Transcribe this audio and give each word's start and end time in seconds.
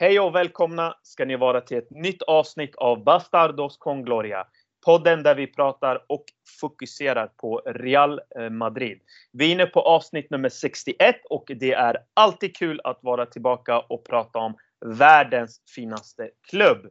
Hej 0.00 0.20
och 0.20 0.34
välkomna 0.34 0.94
ska 1.02 1.24
ni 1.24 1.36
vara 1.36 1.60
till 1.60 1.78
ett 1.78 1.90
nytt 1.90 2.22
avsnitt 2.22 2.74
av 2.74 3.04
Bastardos 3.04 3.76
con 3.78 4.04
Gloria. 4.04 4.46
Podden 4.86 5.22
där 5.22 5.34
vi 5.34 5.46
pratar 5.46 6.04
och 6.08 6.24
fokuserar 6.60 7.26
på 7.26 7.62
Real 7.66 8.20
eh, 8.38 8.50
Madrid. 8.50 9.00
Vi 9.32 9.48
är 9.48 9.52
inne 9.52 9.66
på 9.66 9.80
avsnitt 9.80 10.30
nummer 10.30 10.48
61 10.48 11.16
och 11.30 11.44
det 11.60 11.72
är 11.72 11.96
alltid 12.14 12.56
kul 12.56 12.80
att 12.84 12.98
vara 13.02 13.26
tillbaka 13.26 13.80
och 13.80 14.06
prata 14.06 14.38
om 14.38 14.54
världens 14.86 15.62
finaste 15.74 16.30
klubb. 16.50 16.86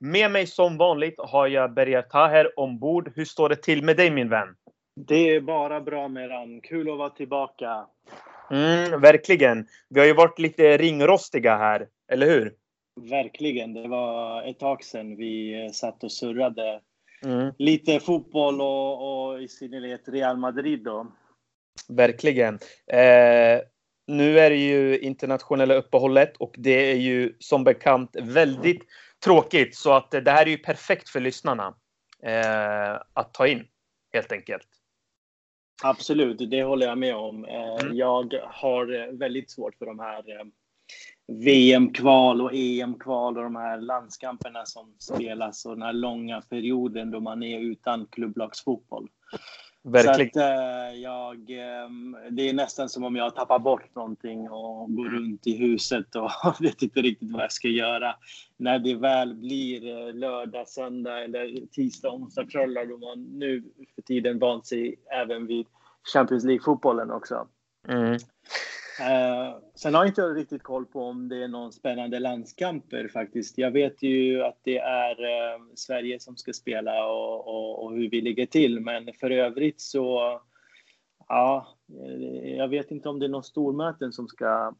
Med 0.00 0.30
mig 0.30 0.46
som 0.46 0.76
vanligt 0.76 1.14
har 1.18 1.46
jag 1.46 1.74
Berger 1.74 2.02
Taher 2.02 2.58
ombord. 2.58 3.12
Hur 3.14 3.24
står 3.24 3.48
det 3.48 3.56
till 3.56 3.84
med 3.84 3.96
dig 3.96 4.10
min 4.10 4.28
vän? 4.28 4.48
Det 4.96 5.34
är 5.34 5.40
bara 5.40 5.80
bra 5.80 6.08
Meran. 6.08 6.60
Kul 6.60 6.90
att 6.90 6.98
vara 6.98 7.10
tillbaka. 7.10 7.86
Mm, 8.50 9.00
verkligen. 9.00 9.66
Vi 9.88 10.00
har 10.00 10.06
ju 10.06 10.14
varit 10.14 10.38
lite 10.38 10.76
ringrostiga 10.76 11.56
här, 11.56 11.88
eller 12.12 12.26
hur? 12.26 12.54
Verkligen. 13.00 13.74
Det 13.74 13.88
var 13.88 14.42
ett 14.42 14.58
tag 14.58 14.84
sedan 14.84 15.16
vi 15.16 15.70
satt 15.72 16.04
och 16.04 16.12
surrade 16.12 16.80
mm. 17.24 17.52
lite 17.58 18.00
fotboll 18.00 18.60
och, 18.60 19.28
och 19.32 19.42
i 19.42 19.48
synnerhet 19.48 20.08
Real 20.08 20.36
Madrid 20.36 20.84
då. 20.84 21.06
Verkligen. 21.88 22.54
Eh, 22.86 23.60
nu 24.06 24.38
är 24.38 24.50
det 24.50 24.56
ju 24.56 24.98
internationella 24.98 25.74
uppehållet 25.74 26.36
och 26.36 26.54
det 26.58 26.90
är 26.90 26.96
ju 26.96 27.36
som 27.38 27.64
bekant 27.64 28.16
väldigt 28.22 28.82
tråkigt 29.24 29.76
så 29.76 29.92
att 29.92 30.10
det 30.10 30.30
här 30.30 30.46
är 30.46 30.50
ju 30.50 30.58
perfekt 30.58 31.08
för 31.08 31.20
lyssnarna 31.20 31.74
eh, 32.22 33.00
att 33.12 33.34
ta 33.34 33.46
in 33.46 33.64
helt 34.12 34.32
enkelt. 34.32 34.68
Absolut, 35.82 36.50
det 36.50 36.62
håller 36.62 36.86
jag 36.86 36.98
med 36.98 37.16
om. 37.16 37.44
Eh, 37.44 37.74
mm. 37.74 37.96
Jag 37.96 38.34
har 38.44 39.16
väldigt 39.18 39.50
svårt 39.50 39.74
för 39.78 39.86
de 39.86 39.98
här 39.98 40.40
eh, 40.40 40.44
VM-kval 41.26 42.40
och 42.40 42.50
EM-kval 42.54 43.36
och 43.36 43.44
de 43.44 43.56
här 43.56 43.80
landskamperna 43.80 44.66
som 44.66 44.94
spelas 44.98 45.66
och 45.66 45.74
den 45.74 45.82
här 45.82 45.92
långa 45.92 46.40
perioden 46.40 47.10
då 47.10 47.20
man 47.20 47.42
är 47.42 47.60
utan 47.60 48.06
klubblagsfotboll. 48.06 49.08
Verkligen. 49.82 50.30
Så 50.32 50.40
att, 50.40 50.46
eh, 50.50 51.00
jag, 51.00 51.50
eh, 51.50 51.90
det 52.30 52.48
är 52.48 52.52
nästan 52.52 52.88
som 52.88 53.04
om 53.04 53.16
jag 53.16 53.34
tappar 53.34 53.58
bort 53.58 53.94
någonting 53.94 54.50
och 54.50 54.94
går 54.94 55.06
mm. 55.06 55.18
runt 55.18 55.46
i 55.46 55.56
huset 55.56 56.16
och 56.16 56.30
vet 56.60 56.82
inte 56.82 57.02
riktigt 57.02 57.32
vad 57.32 57.42
jag 57.42 57.52
ska 57.52 57.68
göra. 57.68 58.14
När 58.56 58.78
det 58.78 58.94
väl 58.94 59.34
blir 59.34 60.06
eh, 60.08 60.14
lördag, 60.14 60.68
söndag 60.68 61.24
eller 61.24 61.66
tisdag, 61.66 62.10
onsdag 62.10 62.46
kvällar 62.46 62.86
då 62.86 62.98
man 62.98 63.22
nu 63.38 63.64
för 63.94 64.02
tiden 64.02 64.38
vant 64.38 64.66
sig 64.66 64.96
även 65.10 65.46
vid 65.46 65.66
Champions 66.14 66.44
League-fotbollen 66.44 67.10
också. 67.10 67.48
Mm. 67.88 68.18
Eh, 69.00 69.56
sen 69.74 69.94
har 69.94 70.04
inte 70.06 70.20
jag 70.20 70.36
riktigt 70.36 70.62
koll 70.62 70.86
på 70.86 71.04
om 71.04 71.28
det 71.28 71.44
är 71.44 71.48
någon 71.48 71.72
spännande 71.72 72.18
landskamper 72.18 73.08
faktiskt. 73.08 73.58
Jag 73.58 73.70
vet 73.70 74.02
ju 74.02 74.42
att 74.42 74.58
det 74.62 74.78
är 74.78 75.24
eh, 75.24 75.60
Sverige 75.74 76.20
som 76.20 76.36
ska 76.36 76.52
spela 76.52 77.06
och, 77.06 77.48
och, 77.48 77.84
och, 77.84 77.92
hur 77.92 78.10
vi 78.10 78.20
ligger 78.20 78.46
till, 78.46 78.80
men 78.80 79.12
för 79.20 79.30
övrigt 79.30 79.80
så 79.80 80.40
ja, 81.28 81.76
eh, 82.00 82.56
jag 82.56 82.68
vet 82.68 82.90
inte 82.90 83.08
om 83.08 83.18
det 83.18 83.26
är 83.26 83.30
någon 83.30 83.44
stormöten 83.44 84.12
som 84.12 84.28
ska 84.28 84.74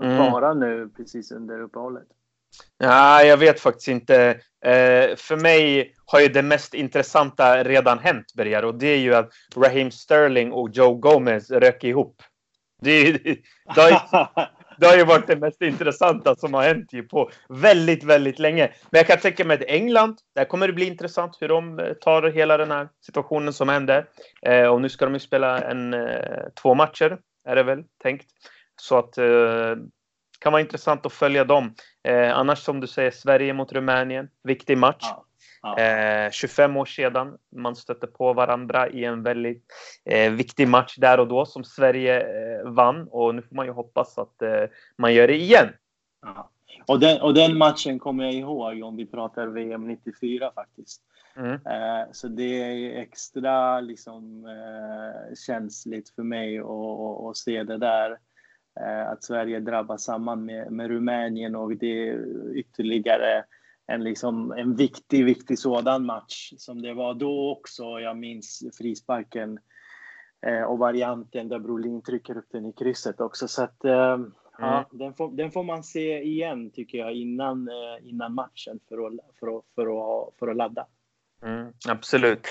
mm. 0.00 0.16
vara 0.16 0.54
nu 0.54 0.88
precis 0.96 1.32
under 1.32 1.60
uppehållet. 1.60 2.08
Ja, 2.78 3.22
jag 3.22 3.36
vet 3.36 3.60
faktiskt 3.60 3.88
inte. 3.88 4.40
Eh, 4.64 5.16
för 5.16 5.36
mig 5.36 5.94
har 6.06 6.20
ju 6.20 6.28
det 6.28 6.42
mest 6.42 6.74
intressanta 6.74 7.64
redan 7.64 7.98
hänt, 7.98 8.26
Berger, 8.34 8.64
och 8.64 8.74
det 8.74 8.86
är 8.86 8.98
ju 8.98 9.14
att 9.14 9.32
Raheem 9.56 9.90
Sterling 9.90 10.52
och 10.52 10.70
Joe 10.72 10.94
Gomez 10.94 11.50
rök 11.50 11.84
ihop. 11.84 12.22
Det, 12.82 13.12
det, 13.12 13.38
det, 13.74 13.80
har 13.80 13.90
ju, 13.90 13.96
det 14.78 14.86
har 14.86 14.96
ju 14.96 15.04
varit 15.04 15.26
det 15.26 15.36
mest 15.36 15.62
intressanta 15.62 16.36
som 16.36 16.54
har 16.54 16.62
hänt 16.62 16.92
ju 16.92 17.02
på 17.02 17.30
väldigt, 17.48 18.04
väldigt 18.04 18.38
länge. 18.38 18.72
Men 18.90 18.98
jag 18.98 19.06
kan 19.06 19.18
tänka 19.18 19.44
mig 19.44 19.54
att 19.54 19.70
England, 19.70 20.18
där 20.34 20.44
kommer 20.44 20.66
det 20.66 20.72
bli 20.72 20.86
intressant 20.86 21.36
hur 21.40 21.48
de 21.48 21.78
eh, 21.78 21.92
tar 21.92 22.22
hela 22.22 22.56
den 22.56 22.70
här 22.70 22.88
situationen 23.06 23.52
som 23.52 23.68
händer. 23.68 24.06
Eh, 24.42 24.66
och 24.66 24.80
nu 24.80 24.88
ska 24.88 25.04
de 25.04 25.14
ju 25.14 25.20
spela 25.20 25.60
en, 25.60 25.94
eh, 25.94 26.48
två 26.62 26.74
matcher, 26.74 27.18
är 27.48 27.56
det 27.56 27.62
väl 27.62 27.84
tänkt. 28.02 28.26
Så 28.80 28.98
att 28.98 29.18
eh, 29.18 29.74
kan 30.38 30.52
vara 30.52 30.62
intressant 30.62 31.06
att 31.06 31.12
följa 31.12 31.44
dem. 31.44 31.74
Eh, 32.08 32.38
annars 32.38 32.58
som 32.58 32.80
du 32.80 32.86
säger, 32.86 33.10
Sverige 33.10 33.52
mot 33.52 33.72
Rumänien. 33.72 34.28
Viktig 34.42 34.78
match. 34.78 35.02
Ja. 35.02 35.26
Ja. 35.62 35.78
Eh, 35.78 36.30
25 36.30 36.76
år 36.76 36.84
sedan 36.84 37.36
man 37.56 37.76
stötte 37.76 38.06
på 38.06 38.32
varandra 38.32 38.88
i 38.88 39.04
en 39.04 39.22
väldigt 39.22 39.64
eh, 40.04 40.32
viktig 40.32 40.68
match 40.68 40.96
där 40.96 41.20
och 41.20 41.28
då 41.28 41.46
som 41.46 41.64
Sverige 41.64 42.20
eh, 42.20 42.70
vann. 42.70 43.08
Och 43.10 43.34
nu 43.34 43.42
får 43.42 43.56
man 43.56 43.66
ju 43.66 43.72
hoppas 43.72 44.18
att 44.18 44.42
eh, 44.42 44.64
man 44.98 45.14
gör 45.14 45.26
det 45.28 45.36
igen. 45.36 45.68
Ja. 46.22 46.50
Och, 46.86 47.00
den, 47.00 47.20
och 47.20 47.34
den 47.34 47.58
matchen 47.58 47.98
kommer 47.98 48.24
jag 48.24 48.34
ihåg 48.34 48.82
om 48.82 48.96
vi 48.96 49.06
pratar 49.06 49.46
VM 49.46 49.88
94 49.88 50.50
faktiskt. 50.54 51.02
Mm. 51.36 51.52
Eh, 51.52 52.06
så 52.12 52.28
det 52.28 52.62
är 52.62 53.00
extra 53.00 53.80
liksom, 53.80 54.48
känsligt 55.46 56.10
för 56.10 56.22
mig 56.22 56.58
att 57.30 57.36
se 57.36 57.62
det 57.62 57.78
där. 57.78 58.18
Eh, 58.80 59.08
att 59.10 59.24
Sverige 59.24 59.60
drabbas 59.60 60.04
samman 60.04 60.44
med, 60.44 60.72
med 60.72 60.88
Rumänien 60.88 61.56
och 61.56 61.76
det 61.76 62.08
är 62.08 62.54
ytterligare 62.54 63.44
en, 63.86 64.04
liksom, 64.04 64.52
en 64.52 64.76
viktig, 64.76 65.24
viktig 65.24 65.58
sådan 65.58 66.06
match 66.06 66.52
som 66.56 66.82
det 66.82 66.94
var 66.94 67.14
då 67.14 67.52
också. 67.52 67.82
Jag 67.84 68.16
minns 68.16 68.62
frisparken 68.78 69.58
eh, 70.46 70.62
och 70.62 70.78
varianten 70.78 71.48
där 71.48 71.58
Brolin 71.58 72.02
trycker 72.02 72.38
upp 72.38 72.48
den 72.50 72.66
i 72.66 72.72
krysset 72.72 73.20
också. 73.20 73.48
Så 73.48 73.62
att, 73.62 73.84
eh, 73.84 74.12
mm. 74.12 74.32
ja, 74.58 74.88
den, 74.90 75.14
får, 75.14 75.30
den 75.30 75.50
får 75.50 75.64
man 75.64 75.82
se 75.82 76.22
igen 76.22 76.70
tycker 76.70 76.98
jag 76.98 77.14
innan, 77.14 77.68
eh, 77.68 78.08
innan 78.08 78.34
matchen 78.34 78.80
för 78.88 79.06
att, 79.06 79.12
för 79.40 79.58
att, 79.58 79.64
för 79.74 79.86
att, 79.86 80.34
för 80.38 80.48
att 80.48 80.56
ladda. 80.56 80.86
Mm, 81.42 81.72
absolut. 81.88 82.46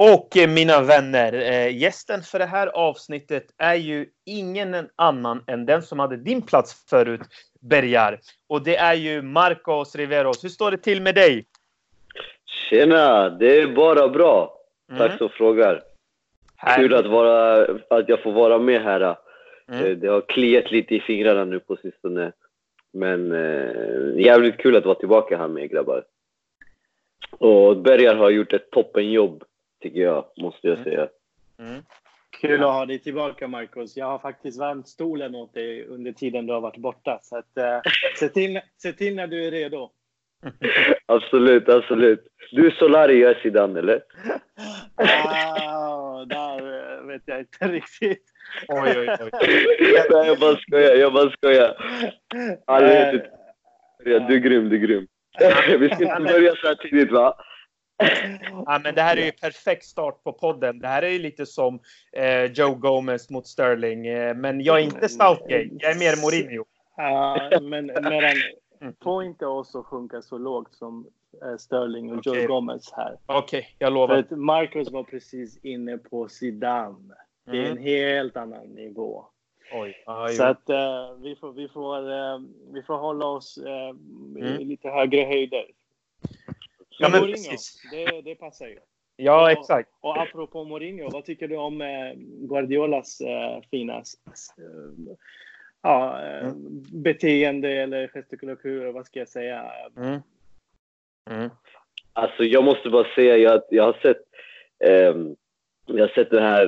Och 0.00 0.36
eh, 0.36 0.48
mina 0.48 0.80
vänner, 0.82 1.32
eh, 1.32 1.76
gästen 1.76 2.22
för 2.22 2.38
det 2.38 2.46
här 2.46 2.66
avsnittet 2.66 3.44
är 3.58 3.74
ju 3.74 4.06
ingen 4.26 4.88
annan 4.96 5.44
än 5.46 5.66
den 5.66 5.82
som 5.82 5.98
hade 5.98 6.16
din 6.16 6.42
plats 6.42 6.86
förut, 6.90 7.20
Bergar. 7.60 8.20
Och 8.48 8.62
det 8.62 8.76
är 8.76 8.94
ju 8.94 9.22
Marcos 9.22 9.96
Riveros. 9.96 10.44
Hur 10.44 10.48
står 10.48 10.70
det 10.70 10.78
till 10.78 11.02
med 11.02 11.14
dig? 11.14 11.46
Tjena! 12.46 13.30
Det 13.30 13.60
är 13.60 13.66
bara 13.66 14.08
bra. 14.08 14.58
Tack 14.88 15.06
mm. 15.06 15.18
som 15.18 15.28
frågar. 15.28 15.82
Kul 16.76 16.94
att, 16.94 17.06
vara, 17.06 17.66
att 17.90 18.08
jag 18.08 18.22
får 18.22 18.32
vara 18.32 18.58
med 18.58 18.82
här. 18.82 19.16
Mm. 19.68 19.84
Eh, 19.84 19.90
det 19.90 20.08
har 20.08 20.20
kliat 20.20 20.70
lite 20.70 20.94
i 20.94 21.00
fingrarna 21.00 21.44
nu 21.44 21.60
på 21.60 21.76
sistone. 21.76 22.32
Men 22.92 23.32
eh, 23.32 24.24
jävligt 24.24 24.58
kul 24.58 24.76
att 24.76 24.84
vara 24.84 24.98
tillbaka 24.98 25.38
här 25.38 25.48
med 25.48 25.70
grabbar. 25.70 26.04
Och 27.30 27.76
Bergar 27.76 28.14
har 28.14 28.30
gjort 28.30 28.52
ett 28.52 28.70
toppenjobb 28.70 29.44
tycker 29.80 30.00
jag, 30.00 30.24
måste 30.36 30.66
jag 30.66 30.78
mm. 30.78 30.84
säga. 30.84 31.08
Mm. 31.58 31.82
Kul 32.40 32.64
att 32.64 32.72
ha 32.72 32.86
dig 32.86 32.98
tillbaka, 32.98 33.48
Marcus. 33.48 33.96
Jag 33.96 34.06
har 34.06 34.18
faktiskt 34.18 34.60
värmt 34.60 34.88
stolen 34.88 35.34
åt 35.34 35.54
dig 35.54 35.84
under 35.84 36.12
tiden 36.12 36.46
du 36.46 36.52
har 36.52 36.60
varit 36.60 36.76
borta. 36.76 37.20
Så 37.22 37.36
att, 37.36 37.56
eh, 37.56 37.80
se, 38.18 38.28
till, 38.28 38.60
se 38.76 38.92
till 38.92 39.14
när 39.14 39.26
du 39.26 39.46
är 39.46 39.50
redo. 39.50 39.90
absolut, 41.06 41.68
absolut. 41.68 42.26
Du 42.50 42.66
är 42.66 42.70
Solari, 42.70 43.20
jag 43.20 43.30
är 43.30 43.40
Zidane, 43.42 43.78
eller? 43.78 44.02
ah, 44.96 46.24
där 46.24 47.02
vet 47.06 47.22
jag 47.24 47.38
inte 47.38 47.68
riktigt. 47.68 48.24
Oj, 48.68 48.94
oj, 48.96 49.16
oj. 49.20 49.30
Nej, 50.10 50.26
jag 50.26 50.38
bara 50.38 50.56
skojar. 50.56 50.94
Jag 50.94 51.12
bara 51.12 51.30
skojar. 51.30 51.76
Alla 52.66 53.12
inte. 53.12 53.30
Du 54.04 54.14
är 54.14 54.38
grym, 54.38 54.68
du 54.68 54.76
är 54.76 54.80
grym. 54.80 55.06
Vi 55.78 55.88
ska 55.88 56.04
inte 56.04 56.32
börja 56.32 56.54
så 56.54 56.66
här 56.66 56.74
tidigt, 56.74 57.12
va? 57.12 57.34
Ja, 58.66 58.80
men 58.84 58.94
det 58.94 59.02
här 59.02 59.16
är 59.16 59.24
ju 59.24 59.32
perfekt 59.32 59.84
start 59.84 60.24
på 60.24 60.32
podden. 60.32 60.78
Det 60.78 60.88
här 60.88 61.02
är 61.02 61.08
ju 61.08 61.18
lite 61.18 61.46
som 61.46 61.80
eh, 62.12 62.44
Joe 62.44 62.74
Gomez 62.74 63.30
mot 63.30 63.46
Sterling. 63.46 64.06
Eh, 64.06 64.34
men 64.34 64.60
jag 64.60 64.78
är 64.78 64.84
inte 64.84 65.08
Southgate. 65.08 65.68
Jag 65.70 65.90
är 65.90 65.98
mer 65.98 66.22
Mourinho. 66.22 66.64
Ja, 66.96 67.50
men, 67.62 67.86
men 67.86 68.36
få 69.02 69.22
inte 69.22 69.46
oss 69.46 69.74
att 69.74 69.84
sjunka 69.84 70.22
så 70.22 70.38
lågt 70.38 70.74
som 70.74 71.06
eh, 71.44 71.56
Sterling 71.56 72.12
och 72.12 72.18
okay. 72.18 72.40
Joe 72.40 72.46
Gomez 72.46 72.92
här. 72.92 73.16
Okej, 73.26 73.58
okay, 73.58 73.70
jag 73.78 73.92
lovar. 73.92 74.08
För 74.08 74.18
att 74.18 74.30
Marcus 74.30 74.90
var 74.90 75.02
precis 75.02 75.58
inne 75.64 75.98
på 75.98 76.28
Zidane. 76.28 77.14
Det 77.44 77.50
är 77.50 77.64
mm. 77.64 77.76
en 77.76 77.82
helt 77.82 78.36
annan 78.36 78.66
nivå. 78.66 79.24
Oj, 79.72 80.02
ah, 80.06 80.28
så 80.28 80.44
att 80.44 80.70
uh, 80.70 81.22
vi, 81.22 81.36
får, 81.36 81.52
vi, 81.52 81.68
får, 81.68 82.10
uh, 82.10 82.40
vi 82.72 82.82
får 82.82 82.96
hålla 82.96 83.26
oss 83.26 83.58
uh, 83.58 83.88
mm. 84.42 84.60
i 84.60 84.64
lite 84.64 84.88
högre 84.88 85.22
höjder. 85.22 85.64
Ja, 86.98 87.08
men 87.08 87.20
Mourinho, 87.20 87.56
det, 87.90 88.22
det 88.22 88.34
passar 88.34 88.66
ju. 88.66 88.78
Ja, 89.16 89.42
och, 89.42 89.50
exakt. 89.50 89.88
Och 90.00 90.22
apropå 90.22 90.64
Mourinho, 90.64 91.10
vad 91.10 91.24
tycker 91.24 91.48
du 91.48 91.56
om 91.56 91.80
eh, 91.80 92.12
Guardiolas 92.48 93.20
eh, 93.20 93.62
fina 93.70 93.96
eh, 93.96 94.02
ja, 95.82 96.22
eh, 96.22 96.48
mm. 96.48 96.82
beteende 96.92 97.70
eller 97.70 98.08
gestikulatur, 98.08 98.92
vad 98.92 99.06
ska 99.06 99.18
jag 99.18 99.28
säga? 99.28 99.72
Mm. 99.96 100.20
Mm. 101.30 101.50
Alltså, 102.12 102.44
jag 102.44 102.64
måste 102.64 102.90
bara 102.90 103.14
säga, 103.14 103.36
jag, 103.36 103.62
jag 103.70 103.84
har 103.84 103.98
sett 104.02 104.22
eh, 104.84 105.14
jag 105.86 106.08
har 106.08 106.14
sett 106.14 106.30
den 106.30 106.42
här 106.42 106.66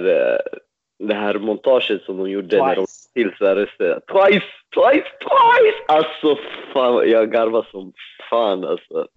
det 0.99 1.15
här 1.15 1.39
montaget 1.39 2.03
som 2.03 2.17
de 2.17 2.31
gjorde 2.31 2.49
twice. 2.49 2.63
när 2.63 2.77
de 2.77 2.87
till 3.15 3.35
så 3.39 3.47
här 3.47 3.55
Twice, 3.55 4.47
twice, 4.75 5.09
twice! 5.21 5.85
Alltså 5.89 6.39
fan, 6.73 7.11
jag 7.11 7.33
garvar 7.33 7.67
som 7.71 7.93
fan 8.31 8.65
alltså. 8.65 9.09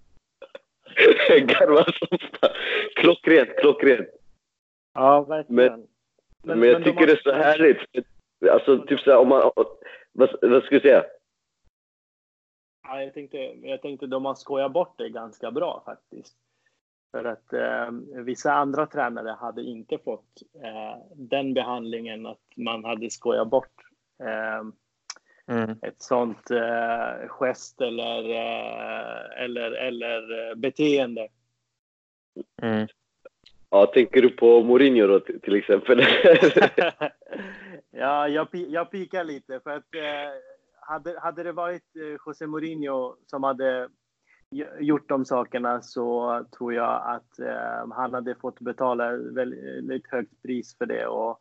Jag 1.30 1.48
garvar 1.48 1.98
som 2.00 2.18
fan. 2.18 2.50
Klockrent, 2.96 3.50
klockrent. 3.58 4.10
Ja, 4.94 5.22
verkligen. 5.22 5.56
Men, 5.56 5.88
men, 6.44 6.60
men 6.60 6.70
jag 6.70 6.82
men 6.82 6.84
tycker 6.84 7.00
de 7.00 7.06
det 7.06 7.20
är 7.20 7.24
så 7.24 7.32
härligt. 7.32 7.78
Alltså 8.52 8.86
typ 8.86 9.00
såhär 9.00 9.18
om 9.18 9.28
man, 9.28 9.52
vad, 9.56 10.30
vad 10.42 10.64
ska 10.64 10.76
du 10.76 10.80
säga? 10.80 11.04
Ja, 12.84 13.04
jag 13.04 13.14
tänkte, 13.14 13.38
jag 13.62 13.82
tänkte 13.82 14.08
de 14.08 14.26
har 14.26 14.36
skojat 14.36 14.74
bort 14.74 14.98
det 14.98 15.10
ganska 15.10 15.52
bra 15.52 15.84
faktiskt. 15.86 16.36
För 17.12 17.26
att 17.26 17.54
eh, 17.54 17.92
vissa 18.24 18.54
andra 18.54 18.86
tränare 18.86 19.30
hade 19.30 19.62
inte 19.62 19.98
fått 19.98 20.42
eh, 20.64 20.98
den 21.16 21.54
behandlingen 21.54 22.26
att 22.26 22.42
man 22.56 22.86
hade 22.86 23.10
skojat 23.10 23.50
bort 23.50 23.82
eh, 24.24 24.64
mm. 25.52 25.78
ett 25.82 26.02
sånt 26.02 26.52
eh, 26.52 27.28
gest 27.28 27.82
eller, 27.82 28.30
eh, 28.30 29.44
eller, 29.44 29.72
eller 29.72 30.50
eh, 30.50 30.56
beteende. 30.56 31.28
Mm. 32.62 32.88
Ja, 33.70 33.86
tänker 33.86 34.22
du 34.22 34.30
på 34.30 34.64
Mourinho 34.64 35.08
då 35.08 35.20
till 35.20 35.56
exempel? 35.56 36.00
ja, 37.92 38.28
jag, 38.28 38.48
jag 38.52 38.92
pikar 38.92 39.24
lite 39.24 39.60
för 39.60 39.70
att 39.70 39.88
hade, 40.82 41.20
hade 41.20 41.44
det 41.44 41.52
varit 41.52 41.84
José 42.26 42.48
Mourinho 42.48 43.16
som 43.28 43.44
hade 43.44 43.90
gjort 44.80 45.10
de 45.10 45.26
sakerna 45.26 45.82
så 45.82 46.46
tror 46.58 46.74
jag 46.74 47.02
att 47.06 47.40
eh, 47.40 47.88
han 47.92 48.14
hade 48.14 48.36
fått 48.36 48.60
betala 48.60 49.12
väldigt 49.12 50.08
högt 50.08 50.42
pris 50.42 50.78
för 50.78 50.86
det. 50.86 51.08
Och, 51.08 51.40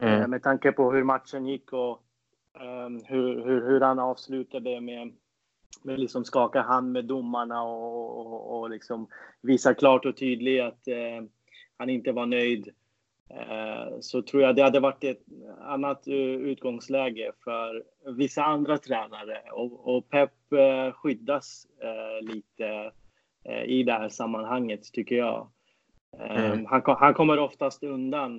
eh, 0.00 0.14
mm. 0.14 0.30
med 0.30 0.42
tanke 0.42 0.72
på 0.72 0.92
hur 0.92 1.04
matchen 1.04 1.46
gick 1.46 1.72
och 1.72 2.02
eh, 2.60 2.88
hur, 3.04 3.44
hur, 3.44 3.66
hur, 3.66 3.80
han 3.80 3.98
avslutade 3.98 4.80
med, 4.80 5.12
med 5.82 6.00
liksom 6.00 6.24
skaka 6.24 6.62
hand 6.62 6.92
med 6.92 7.04
domarna 7.04 7.62
och, 7.62 8.26
och, 8.26 8.58
och 8.58 8.70
liksom 8.70 9.08
visa 9.42 9.74
klart 9.74 10.06
och 10.06 10.16
tydligt 10.16 10.62
att 10.62 10.88
eh, 10.88 11.24
han 11.76 11.88
inte 11.88 12.12
var 12.12 12.26
nöjd. 12.26 12.68
Eh, 13.30 14.00
så 14.00 14.22
tror 14.22 14.42
jag 14.42 14.56
det 14.56 14.62
hade 14.62 14.80
varit 14.80 15.04
ett 15.04 15.24
annat 15.60 16.08
eh, 16.08 16.14
utgångsläge 16.14 17.32
för 17.44 17.84
vissa 18.16 18.44
andra 18.44 18.78
tränare 18.78 19.42
och, 19.52 19.96
och 19.96 20.08
Pep 20.08 20.52
eh, 20.52 20.92
skyddas 20.92 21.66
lite 22.20 22.92
i 23.66 23.82
det 23.82 23.92
här 23.92 24.08
sammanhanget 24.08 24.92
tycker 24.92 25.16
jag. 25.16 25.48
Mm. 26.18 26.66
Han, 26.66 26.82
han, 26.84 27.14
kommer 27.14 27.38
oftast 27.38 27.82
undan 27.82 28.38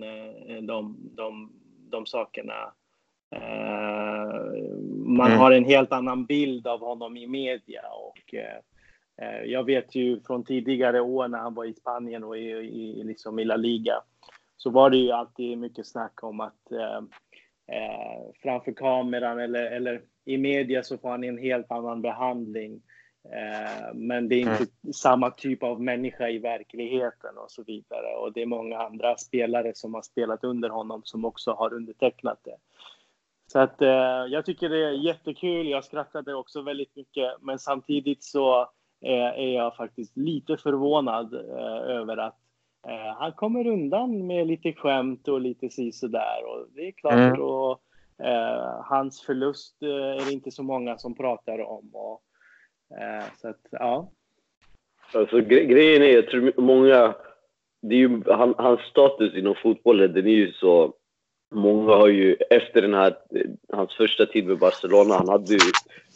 de, 0.62 0.98
de, 1.16 1.52
de 1.90 2.06
sakerna. 2.06 2.74
Man 5.06 5.28
mm. 5.28 5.38
har 5.38 5.52
en 5.52 5.66
helt 5.66 5.92
annan 5.92 6.26
bild 6.26 6.68
av 6.68 6.80
honom 6.80 7.18
i 7.18 7.28
media 7.28 7.82
och 7.92 8.36
jag 9.46 9.64
vet 9.64 9.96
ju 9.96 10.22
från 10.22 10.44
tidigare 10.44 11.02
år 11.02 11.28
när 11.28 11.38
han 11.38 11.54
var 11.54 11.66
i 11.66 11.74
Spanien 11.74 12.24
och 12.24 12.38
i, 12.38 12.50
i, 12.52 13.04
liksom 13.04 13.40
i 13.40 13.46
La 13.46 13.56
Liga 13.56 14.04
så 14.60 14.70
var 14.70 14.90
det 14.90 14.98
ju 14.98 15.12
alltid 15.12 15.58
mycket 15.58 15.88
snack 15.88 16.24
om 16.24 16.40
att 16.40 16.72
eh, 16.72 16.98
eh, 17.78 18.32
framför 18.42 18.72
kameran 18.72 19.40
eller, 19.40 19.72
eller 19.72 20.02
i 20.26 20.38
media 20.38 20.84
så 20.84 20.98
får 20.98 21.10
han 21.10 21.24
en 21.24 21.38
helt 21.38 21.72
annan 21.72 22.02
behandling. 22.02 22.82
Eh, 23.24 23.94
men 23.94 24.30
det 24.30 24.36
är 24.36 24.40
inte 24.40 24.66
mm. 24.84 24.94
samma 24.94 25.32
typ 25.32 25.64
av 25.64 25.82
människa 25.82 26.30
i 26.30 26.40
verkligheten 26.40 27.38
och 27.38 27.52
så 27.52 27.64
vidare. 27.64 28.16
Och 28.16 28.34
det 28.34 28.42
är 28.42 28.46
många 28.46 28.78
andra 28.78 29.18
spelare 29.18 29.72
som 29.76 29.94
har 29.94 30.02
spelat 30.02 30.44
under 30.44 30.70
honom 30.70 31.02
som 31.04 31.26
också 31.26 31.52
har 31.52 31.74
undertecknat 31.74 32.40
det. 32.44 32.58
Så 33.52 33.60
att 33.60 33.82
eh, 33.82 34.26
jag 34.30 34.46
tycker 34.46 34.70
det 34.70 34.86
är 34.86 34.92
jättekul. 34.92 35.68
Jag 35.68 35.84
skrattade 35.84 36.36
också 36.36 36.62
väldigt 36.62 36.96
mycket, 36.96 37.34
men 37.42 37.60
samtidigt 37.60 38.24
så 38.24 38.62
eh, 39.06 39.40
är 39.40 39.54
jag 39.56 39.76
faktiskt 39.76 40.18
lite 40.18 40.58
förvånad 40.58 41.34
eh, 41.34 41.96
över 41.98 42.18
att 42.18 42.40
Eh, 42.88 43.16
han 43.18 43.32
kommer 43.32 43.68
undan 43.68 44.28
med 44.28 44.48
lite 44.48 44.74
skämt 44.74 45.28
och 45.28 45.42
lite 45.42 45.70
si 45.70 45.92
där 46.02 46.46
och 46.46 46.68
det 46.76 46.88
är 46.88 46.92
klart 46.92 47.14
mm. 47.14 47.42
och 47.42 47.82
eh, 48.24 48.82
hans 48.84 49.22
förlust 49.22 49.84
eh, 49.84 49.90
är 49.90 50.26
det 50.26 50.34
inte 50.34 50.52
så 50.52 50.64
många 50.64 50.98
som 50.98 51.16
pratar 51.16 51.60
om 51.60 51.90
och 51.96 52.22
eh, 53.00 53.26
så 53.42 53.48
att 53.48 53.68
ja. 53.72 54.12
Alltså 55.14 55.42
gre 55.42 55.66
grejen 55.66 56.02
är, 56.02 56.16
jag 56.16 56.28
tror 56.28 56.54
många, 56.62 57.16
det 57.82 57.96
är 57.96 58.00
ju, 58.00 58.24
han, 58.28 58.56
hans 58.58 58.80
status 58.82 59.36
inom 59.36 59.56
fotbollen, 59.64 60.14
den 60.14 60.28
är 60.28 60.32
ju 60.32 60.52
så 60.52 60.94
Många 61.52 61.96
har 61.96 62.08
ju 62.08 62.36
efter 62.50 62.82
den 62.82 62.94
här, 62.94 63.16
hans 63.74 63.94
första 63.94 64.26
tid 64.26 64.46
med 64.46 64.60
Barcelona, 64.60 65.14
han 65.14 65.30
hade 65.30 65.54
ju, 65.54 65.60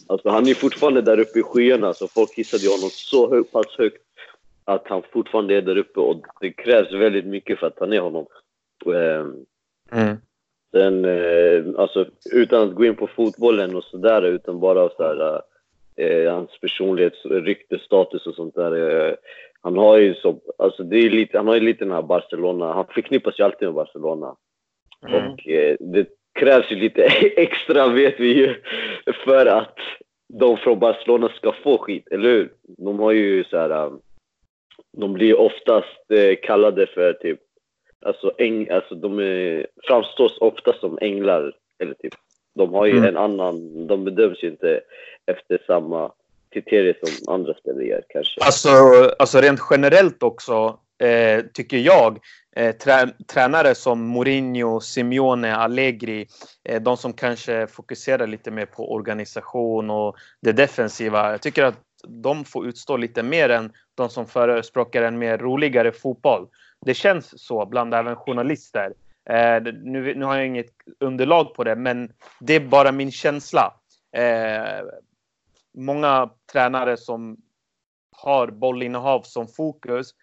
alltså 0.08 0.30
han 0.30 0.48
är 0.48 0.54
fortfarande 0.54 1.02
där 1.02 1.20
uppe 1.20 1.40
i 1.40 1.44
skyarna 1.44 1.94
så 1.94 2.08
folk 2.08 2.34
hissade 2.34 2.68
honom 2.68 2.90
så 2.90 3.36
hög, 3.36 3.52
pass 3.52 3.78
högt 3.78 4.02
att 4.66 4.88
han 4.88 5.02
fortfarande 5.12 5.56
är 5.56 5.62
där 5.62 5.78
uppe 5.78 6.00
och 6.00 6.26
det 6.42 6.52
krävs 6.52 6.92
väldigt 6.92 7.26
mycket 7.26 7.60
för 7.60 7.68
att 7.68 7.76
ta 7.76 7.86
ner 7.86 8.00
honom. 8.00 8.26
Ehm, 8.86 9.46
mm. 9.92 10.18
Sen, 10.72 11.06
eh, 11.06 11.64
alltså 11.78 12.06
utan 12.32 12.70
att 12.70 12.76
gå 12.76 12.86
in 12.86 12.96
på 12.96 13.08
fotbollen 13.08 13.76
och 13.76 13.84
sådär, 13.84 14.22
utan 14.22 14.60
bara 14.60 14.90
så 14.90 15.04
här, 15.04 15.42
eh, 15.96 16.34
hans 16.34 16.60
personlighets, 16.62 17.26
rykte, 17.26 17.80
status 17.80 18.28
och 18.28 18.36
sånt 18.36 18.56
där. 18.56 19.08
Eh, 19.08 19.14
han 19.62 19.78
har 19.78 19.98
ju 19.98 20.14
så, 20.16 20.40
alltså 20.58 20.84
det 20.84 20.98
är 20.98 21.10
lite, 21.10 21.38
han 21.38 21.48
har 21.48 21.56
ju 21.56 21.62
lite 21.62 21.86
den 21.86 21.94
här 21.94 22.02
Barcelona, 22.02 22.74
han 22.74 22.86
förknippas 22.86 23.40
ju 23.40 23.44
alltid 23.44 23.68
med 23.68 23.76
Barcelona. 23.76 24.36
Mm. 25.08 25.32
Och 25.32 25.48
eh, 25.48 25.76
det 25.80 26.08
krävs 26.40 26.72
ju 26.72 26.76
lite 26.76 27.04
extra 27.38 27.88
vet 27.88 28.20
vi 28.20 28.34
ju 28.34 28.56
för 29.26 29.46
att 29.46 29.78
de 30.40 30.58
från 30.58 30.80
Barcelona 30.80 31.30
ska 31.30 31.54
få 31.64 31.78
skit, 31.78 32.08
eller 32.12 32.30
hur? 32.30 32.52
De 32.78 33.00
har 33.00 33.12
ju 33.12 33.44
så 33.44 33.58
här 33.58 33.92
de 34.98 35.14
blir 35.14 35.40
oftast 35.40 36.12
eh, 36.12 36.36
kallade 36.44 36.88
för 36.88 37.14
typ, 37.14 37.40
alltså, 38.06 38.32
äng, 38.38 38.70
alltså 38.70 38.96
de 38.96 39.20
är, 39.20 39.68
framstås 39.84 40.38
ofta 40.38 40.74
som 40.74 40.98
änglar. 41.02 41.54
Eller 41.80 41.94
typ, 41.94 42.14
de 42.56 42.74
har 42.74 42.86
ju 42.86 42.98
mm. 42.98 43.06
en 43.06 43.18
annan, 43.18 43.88
de 43.88 44.04
bedöms 44.04 44.44
ju 44.44 44.48
inte 44.48 44.82
efter 45.26 45.60
samma 45.68 46.12
kriterier 46.54 46.98
som 47.04 47.34
andra 47.34 47.54
spelare 47.54 47.86
gör 47.86 48.04
kanske. 48.10 48.42
Alltså, 48.42 48.70
alltså 49.20 49.42
rent 49.42 49.60
generellt 49.72 50.24
också 50.24 50.80
eh, 51.04 51.42
tycker 51.54 51.78
jag 51.78 52.20
eh, 52.56 52.76
trä, 52.76 53.10
tränare 53.28 53.76
som 53.76 54.02
Mourinho, 54.02 54.80
Simeone, 54.80 55.56
Allegri, 55.56 56.28
eh, 56.64 56.82
de 56.82 56.98
som 56.98 57.14
kanske 57.14 57.68
fokuserar 57.68 58.28
lite 58.28 58.52
mer 58.52 58.66
på 58.66 58.94
organisation 58.94 59.90
och 59.90 60.16
det 60.42 60.52
defensiva. 60.52 61.32
Jag 61.32 61.42
tycker 61.42 61.64
att 61.64 61.80
de 62.08 62.46
får 62.46 62.68
utstå 62.68 62.98
lite 62.98 63.24
mer 63.24 63.50
än 63.50 63.72
de 63.96 64.10
som 64.10 64.28
förespråkar 64.28 65.04
en 65.04 65.18
mer 65.18 65.38
roligare 65.38 65.92
fotboll. 65.92 66.48
Det 66.86 66.94
känns 66.94 67.46
så 67.46 67.66
bland 67.66 67.94
även 67.94 68.16
journalister. 68.16 68.94
Eh, 69.30 69.64
nu, 69.64 70.16
nu 70.16 70.26
har 70.26 70.38
jag 70.38 70.48
inget 70.48 70.74
underlag 71.00 71.54
på 71.54 71.64
det, 71.64 71.76
men 71.76 72.12
det 72.40 72.54
är 72.54 72.60
bara 72.60 72.92
min 72.92 73.12
känsla. 73.12 73.74
Eh, 74.18 74.86
många 75.78 76.30
tränare 76.52 76.98
som 76.98 77.38
har 78.12 78.48
bollinnehav 78.48 79.22
som 79.22 79.48
fokus, 79.48 80.12
eh, 80.12 80.16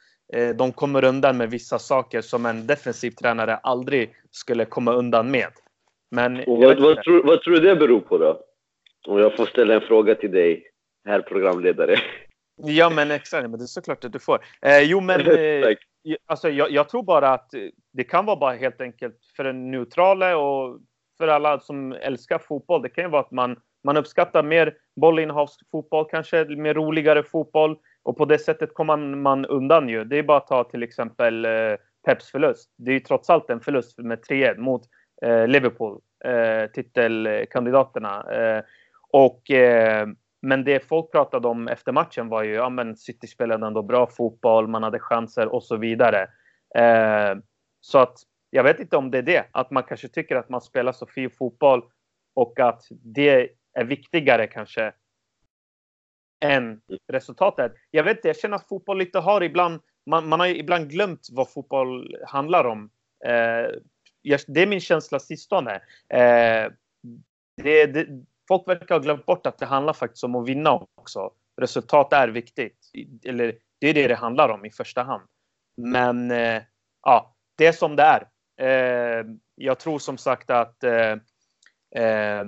de 0.54 0.72
kommer 0.72 1.04
undan 1.04 1.36
med 1.36 1.50
vissa 1.50 1.78
saker 1.78 2.20
som 2.20 2.46
en 2.46 2.66
defensiv 2.66 3.10
tränare 3.10 3.56
aldrig 3.56 4.14
skulle 4.30 4.64
komma 4.64 4.92
undan 4.92 5.30
med. 5.30 5.48
Men, 6.10 6.44
vad, 6.46 6.80
vad, 6.80 7.02
tror, 7.02 7.22
vad 7.22 7.42
tror 7.42 7.54
du 7.54 7.60
det 7.60 7.76
beror 7.76 8.00
på 8.00 8.18
då? 8.18 8.40
Om 9.06 9.18
jag 9.18 9.36
får 9.36 9.46
ställa 9.46 9.74
en 9.74 9.80
fråga 9.80 10.14
till 10.14 10.30
dig 10.30 10.70
herr 11.04 11.20
programledare. 11.20 11.96
Ja, 12.56 12.90
men 12.90 13.10
exakt. 13.10 13.50
Men 13.50 13.58
det 13.58 13.64
är 13.64 13.66
såklart 13.66 14.04
att 14.04 14.12
du 14.12 14.18
får. 14.18 14.44
Eh, 14.62 14.80
jo, 14.80 15.00
men 15.00 15.20
eh, 15.26 15.76
alltså, 16.26 16.50
jag, 16.50 16.70
jag, 16.70 16.88
tror 16.88 17.02
bara 17.02 17.28
att 17.28 17.50
det 17.92 18.04
kan 18.04 18.26
vara 18.26 18.36
bara 18.36 18.54
helt 18.54 18.80
enkelt 18.80 19.18
för 19.36 19.44
en 19.44 19.70
neutrale 19.70 20.34
och 20.34 20.78
för 21.18 21.28
alla 21.28 21.60
som 21.60 21.92
älskar 21.92 22.38
fotboll. 22.38 22.82
Det 22.82 22.88
kan 22.88 23.04
ju 23.04 23.10
vara 23.10 23.22
att 23.22 23.30
man, 23.30 23.56
man 23.84 23.96
uppskattar 23.96 24.42
mer 24.42 24.74
bollinnehavsfotboll, 25.00 26.06
kanske 26.10 26.44
mer 26.44 26.74
roligare 26.74 27.22
fotboll 27.22 27.76
och 28.02 28.16
på 28.16 28.24
det 28.24 28.38
sättet 28.38 28.74
kommer 28.74 28.96
man, 28.96 29.22
man 29.22 29.46
undan 29.46 29.88
ju. 29.88 30.04
Det 30.04 30.18
är 30.18 30.22
bara 30.22 30.38
att 30.38 30.46
ta 30.46 30.64
till 30.64 30.82
exempel 30.82 31.44
eh, 31.44 31.76
Peps 32.06 32.30
förlust. 32.30 32.74
Det 32.76 32.90
är 32.90 32.94
ju 32.94 33.00
trots 33.00 33.30
allt 33.30 33.50
en 33.50 33.60
förlust 33.60 33.98
med 33.98 34.18
3-1 34.18 34.58
mot 34.58 34.82
eh, 35.22 35.46
Liverpool, 35.46 36.00
eh, 36.24 36.70
titelkandidaterna. 36.70 38.32
Eh, 38.32 38.62
och 39.12 39.50
eh, 39.50 40.08
men 40.42 40.64
det 40.64 40.88
folk 40.88 41.12
pratade 41.12 41.48
om 41.48 41.68
efter 41.68 41.92
matchen 41.92 42.28
var 42.28 42.42
ju, 42.42 42.54
ja 42.54 42.94
City 42.96 43.26
spelade 43.26 43.66
ändå 43.66 43.82
bra 43.82 44.06
fotboll, 44.06 44.68
man 44.68 44.82
hade 44.82 44.98
chanser 44.98 45.54
och 45.54 45.62
så 45.62 45.76
vidare. 45.76 46.22
Eh, 46.74 47.34
så 47.80 47.98
att 47.98 48.14
jag 48.50 48.64
vet 48.64 48.80
inte 48.80 48.96
om 48.96 49.10
det 49.10 49.18
är 49.18 49.22
det, 49.22 49.44
att 49.52 49.70
man 49.70 49.82
kanske 49.82 50.08
tycker 50.08 50.36
att 50.36 50.48
man 50.48 50.60
spelar 50.60 50.92
så 50.92 51.06
fin 51.06 51.30
fotboll 51.30 51.82
och 52.34 52.60
att 52.60 52.82
det 52.90 53.50
är 53.74 53.84
viktigare 53.84 54.46
kanske 54.46 54.92
än 56.40 56.80
resultatet. 57.08 57.72
Jag 57.90 58.04
vet 58.04 58.16
inte, 58.16 58.28
jag 58.28 58.36
känner 58.36 58.56
att 58.56 58.68
fotboll 58.68 58.98
lite 58.98 59.18
har 59.18 59.42
ibland, 59.42 59.80
man, 60.06 60.28
man 60.28 60.40
har 60.40 60.46
ibland 60.46 60.90
glömt 60.90 61.28
vad 61.32 61.52
fotboll 61.52 62.16
handlar 62.26 62.64
om. 62.64 62.90
Eh, 63.24 63.70
det 64.46 64.62
är 64.62 64.66
min 64.66 64.80
känsla 64.80 65.18
sistone. 65.18 65.74
Eh, 66.08 66.72
det, 67.62 67.86
det, 67.86 68.06
folk 68.48 68.68
verkar 68.68 68.94
ha 68.94 69.02
glömt 69.02 69.26
bort 69.26 69.46
att 69.46 69.58
det 69.58 69.66
handlar 69.66 69.92
faktiskt 69.92 70.24
om 70.24 70.34
att 70.34 70.48
vinna 70.48 70.72
också. 70.94 71.30
Resultat 71.60 72.12
är 72.12 72.28
viktigt. 72.28 72.90
Eller 73.24 73.54
det 73.80 73.88
är 73.88 73.94
det 73.94 74.08
det 74.08 74.14
handlar 74.14 74.48
om 74.48 74.64
i 74.64 74.70
första 74.70 75.02
hand. 75.02 75.22
Men 75.76 76.30
eh, 76.30 76.62
ja, 77.02 77.36
det 77.56 77.66
är 77.66 77.72
som 77.72 77.96
det 77.96 78.02
är. 78.02 78.28
Eh, 78.60 79.24
jag 79.54 79.78
tror 79.78 79.98
som 79.98 80.18
sagt 80.18 80.50
att 80.50 80.84
eh, 80.84 81.12
eh 81.94 82.44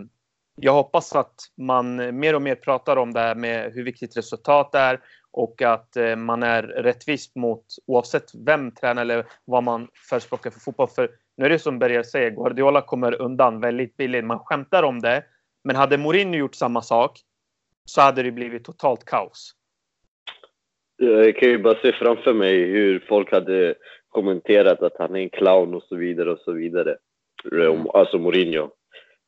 jag 0.64 0.72
hoppas 0.72 1.14
att 1.14 1.34
man 1.56 2.18
mer 2.18 2.34
och 2.34 2.42
mer 2.42 2.54
pratar 2.54 2.96
om 2.96 3.12
det 3.12 3.20
här 3.20 3.34
med 3.34 3.72
hur 3.72 3.84
viktigt 3.84 4.16
resultat 4.16 4.74
är 4.74 5.00
och 5.30 5.62
att 5.62 5.96
eh, 5.96 6.16
man 6.16 6.42
är 6.42 6.62
rättvis 6.62 7.34
mot 7.34 7.64
oavsett 7.86 8.30
vem 8.46 8.70
tränar 8.70 9.02
eller 9.02 9.26
vad 9.44 9.62
man 9.62 9.88
förespråkar 10.10 10.50
för 10.50 10.60
fotboll. 10.60 10.88
För 10.88 11.10
nu 11.36 11.44
är 11.44 11.50
det 11.50 11.58
som 11.58 11.78
Berger 11.78 12.02
säger, 12.02 12.30
Guardiola 12.30 12.80
kommer 12.80 13.22
undan 13.22 13.60
väldigt 13.60 13.96
billigt. 13.96 14.24
Man 14.24 14.38
skämtar 14.38 14.82
om 14.82 15.00
det, 15.00 15.24
men 15.64 15.76
hade 15.76 15.98
Mourinho 15.98 16.38
gjort 16.38 16.54
samma 16.54 16.82
sak 16.82 17.20
så 17.84 18.00
hade 18.00 18.22
det 18.22 18.32
blivit 18.32 18.64
totalt 18.64 19.04
kaos. 19.04 19.52
Jag 20.96 21.36
kan 21.36 21.48
ju 21.48 21.58
bara 21.58 21.74
se 21.74 21.92
framför 21.92 22.34
mig 22.34 22.64
hur 22.64 23.04
folk 23.08 23.32
hade 23.32 23.74
kommenterat 24.08 24.82
att 24.82 24.96
han 24.98 25.16
är 25.16 25.20
en 25.20 25.30
clown 25.30 25.74
och 25.74 25.82
så 25.82 25.96
vidare 25.96 26.30
och 26.32 26.40
så 26.40 26.52
vidare. 26.52 26.96
Mm. 27.52 27.86
Alltså 27.94 28.18
Mourinho 28.18 28.70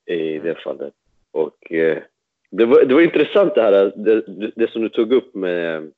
i 0.06 0.38
det 0.38 0.54
fallet. 0.54 0.94
Och 1.34 1.72
eh, 1.72 1.98
det, 2.50 2.64
var, 2.64 2.84
det 2.84 2.94
var 2.94 3.00
intressant 3.02 3.54
det 3.54 3.62
här, 3.62 3.92
det, 3.96 4.52
det 4.56 4.70
som 4.70 4.82
du 4.82 4.88
tog 4.88 5.12
upp 5.12 5.34
med, 5.34 5.92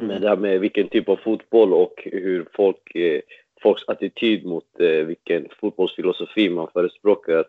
med 0.00 0.20
det 0.22 0.28
här 0.28 0.36
med 0.36 0.60
vilken 0.60 0.88
typ 0.88 1.08
av 1.08 1.16
fotboll 1.16 1.72
och 1.72 2.02
hur 2.04 2.48
folk, 2.54 2.94
eh, 2.94 3.20
folks 3.62 3.82
attityd 3.86 4.46
mot 4.46 4.80
eh, 4.80 5.06
vilken 5.06 5.48
fotbollsfilosofi 5.60 6.48
man 6.48 6.68
förespråkar. 6.72 7.44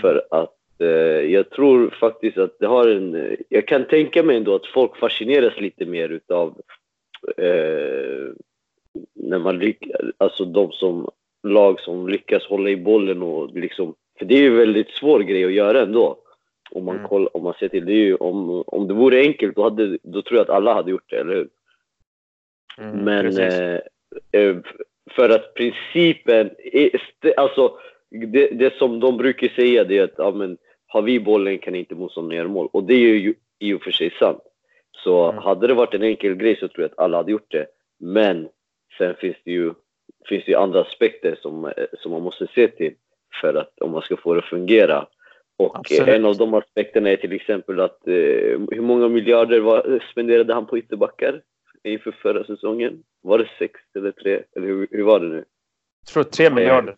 För 0.00 0.22
att 0.30 0.56
eh, 0.78 1.32
jag 1.32 1.50
tror 1.50 1.90
faktiskt 1.90 2.38
att 2.38 2.56
det 2.58 2.66
har 2.66 2.88
en... 2.88 3.36
Jag 3.48 3.68
kan 3.68 3.84
tänka 3.84 4.22
mig 4.22 4.36
ändå 4.36 4.54
att 4.54 4.66
folk 4.66 4.96
fascineras 4.96 5.60
lite 5.60 5.86
mer 5.86 6.08
utav 6.08 6.60
eh, 7.36 8.32
när 9.14 9.38
man 9.38 9.58
lyckas, 9.58 10.00
alltså 10.18 10.44
de 10.44 10.72
som 10.72 11.10
lag 11.42 11.80
som 11.80 12.08
lyckas 12.08 12.44
hålla 12.44 12.70
i 12.70 12.76
bollen 12.76 13.22
och 13.22 13.54
liksom, 13.54 13.94
för 14.18 14.24
det 14.24 14.34
är 14.34 14.40
ju 14.40 14.48
en 14.48 14.56
väldigt 14.56 14.90
svår 14.90 15.20
grej 15.20 15.44
att 15.44 15.52
göra 15.52 15.82
ändå. 15.82 16.23
Om 16.70 16.84
man, 16.84 16.96
mm. 16.96 17.08
kollar, 17.08 17.36
om 17.36 17.42
man 17.42 17.54
ser 17.54 17.68
till 17.68 17.84
det, 17.84 17.92
ju, 17.92 18.14
om, 18.14 18.64
om 18.66 18.88
det 18.88 18.94
vore 18.94 19.20
enkelt 19.20 19.56
då, 19.56 19.62
hade, 19.62 19.98
då 20.02 20.22
tror 20.22 20.38
jag 20.38 20.44
att 20.44 20.56
alla 20.56 20.74
hade 20.74 20.90
gjort 20.90 21.10
det, 21.10 21.16
eller 21.16 21.34
hur? 21.34 21.48
Mm, 22.78 23.04
Men 23.04 23.38
eh, 23.38 23.80
eh, 24.32 24.56
för 25.10 25.30
att 25.30 25.54
principen, 25.54 26.50
är, 26.58 26.90
alltså 27.36 27.78
det, 28.10 28.46
det 28.46 28.74
som 28.74 29.00
de 29.00 29.16
brukar 29.16 29.48
säga 29.48 29.84
det 29.84 29.98
är 29.98 30.04
att 30.04 30.14
ja, 30.16 30.30
men, 30.30 30.58
har 30.86 31.02
vi 31.02 31.20
bollen 31.20 31.58
kan 31.58 31.74
inte 31.74 31.94
motståndaren 31.94 32.36
göra 32.36 32.48
mål. 32.48 32.68
Och 32.72 32.84
det 32.84 32.94
är 32.94 32.98
ju 32.98 33.34
i 33.58 33.72
och 33.72 33.82
för 33.82 33.90
sig 33.90 34.10
sant. 34.10 34.42
Så 34.96 35.30
mm. 35.30 35.42
hade 35.42 35.66
det 35.66 35.74
varit 35.74 35.94
en 35.94 36.02
enkel 36.02 36.34
grej 36.34 36.56
så 36.56 36.68
tror 36.68 36.82
jag 36.82 36.90
att 36.90 36.98
alla 36.98 37.16
hade 37.16 37.32
gjort 37.32 37.50
det. 37.50 37.66
Men 37.98 38.48
sen 38.98 39.14
finns 39.14 39.36
det 39.44 39.50
ju, 39.50 39.72
finns 40.28 40.44
det 40.44 40.50
ju 40.50 40.58
andra 40.58 40.80
aspekter 40.80 41.38
som, 41.42 41.72
som 41.98 42.12
man 42.12 42.22
måste 42.22 42.46
se 42.46 42.68
till 42.68 42.94
för 43.40 43.54
att 43.54 43.80
om 43.80 43.90
man 43.90 44.02
ska 44.02 44.16
få 44.16 44.34
det 44.34 44.38
att 44.38 44.44
fungera. 44.44 45.06
Och 45.56 45.78
Absolut. 45.78 46.08
en 46.08 46.24
av 46.24 46.36
de 46.36 46.54
aspekterna 46.54 47.10
är 47.10 47.16
till 47.16 47.32
exempel 47.32 47.80
att 47.80 48.06
eh, 48.06 48.14
hur 48.70 48.80
många 48.80 49.08
miljarder 49.08 49.60
var, 49.60 50.00
spenderade 50.10 50.54
han 50.54 50.66
på 50.66 50.78
ytterbackar 50.78 51.42
inför 51.82 52.12
förra 52.12 52.44
säsongen? 52.44 53.02
Var 53.22 53.38
det 53.38 53.48
sex 53.58 53.80
eller 53.96 54.12
tre? 54.12 54.42
Eller 54.56 54.66
hur, 54.66 54.88
hur 54.90 55.02
var 55.02 55.20
det 55.20 55.28
nu? 55.28 55.44
Jag 56.00 56.12
tror 56.12 56.22
tre 56.22 56.50
miljarder. 56.50 56.96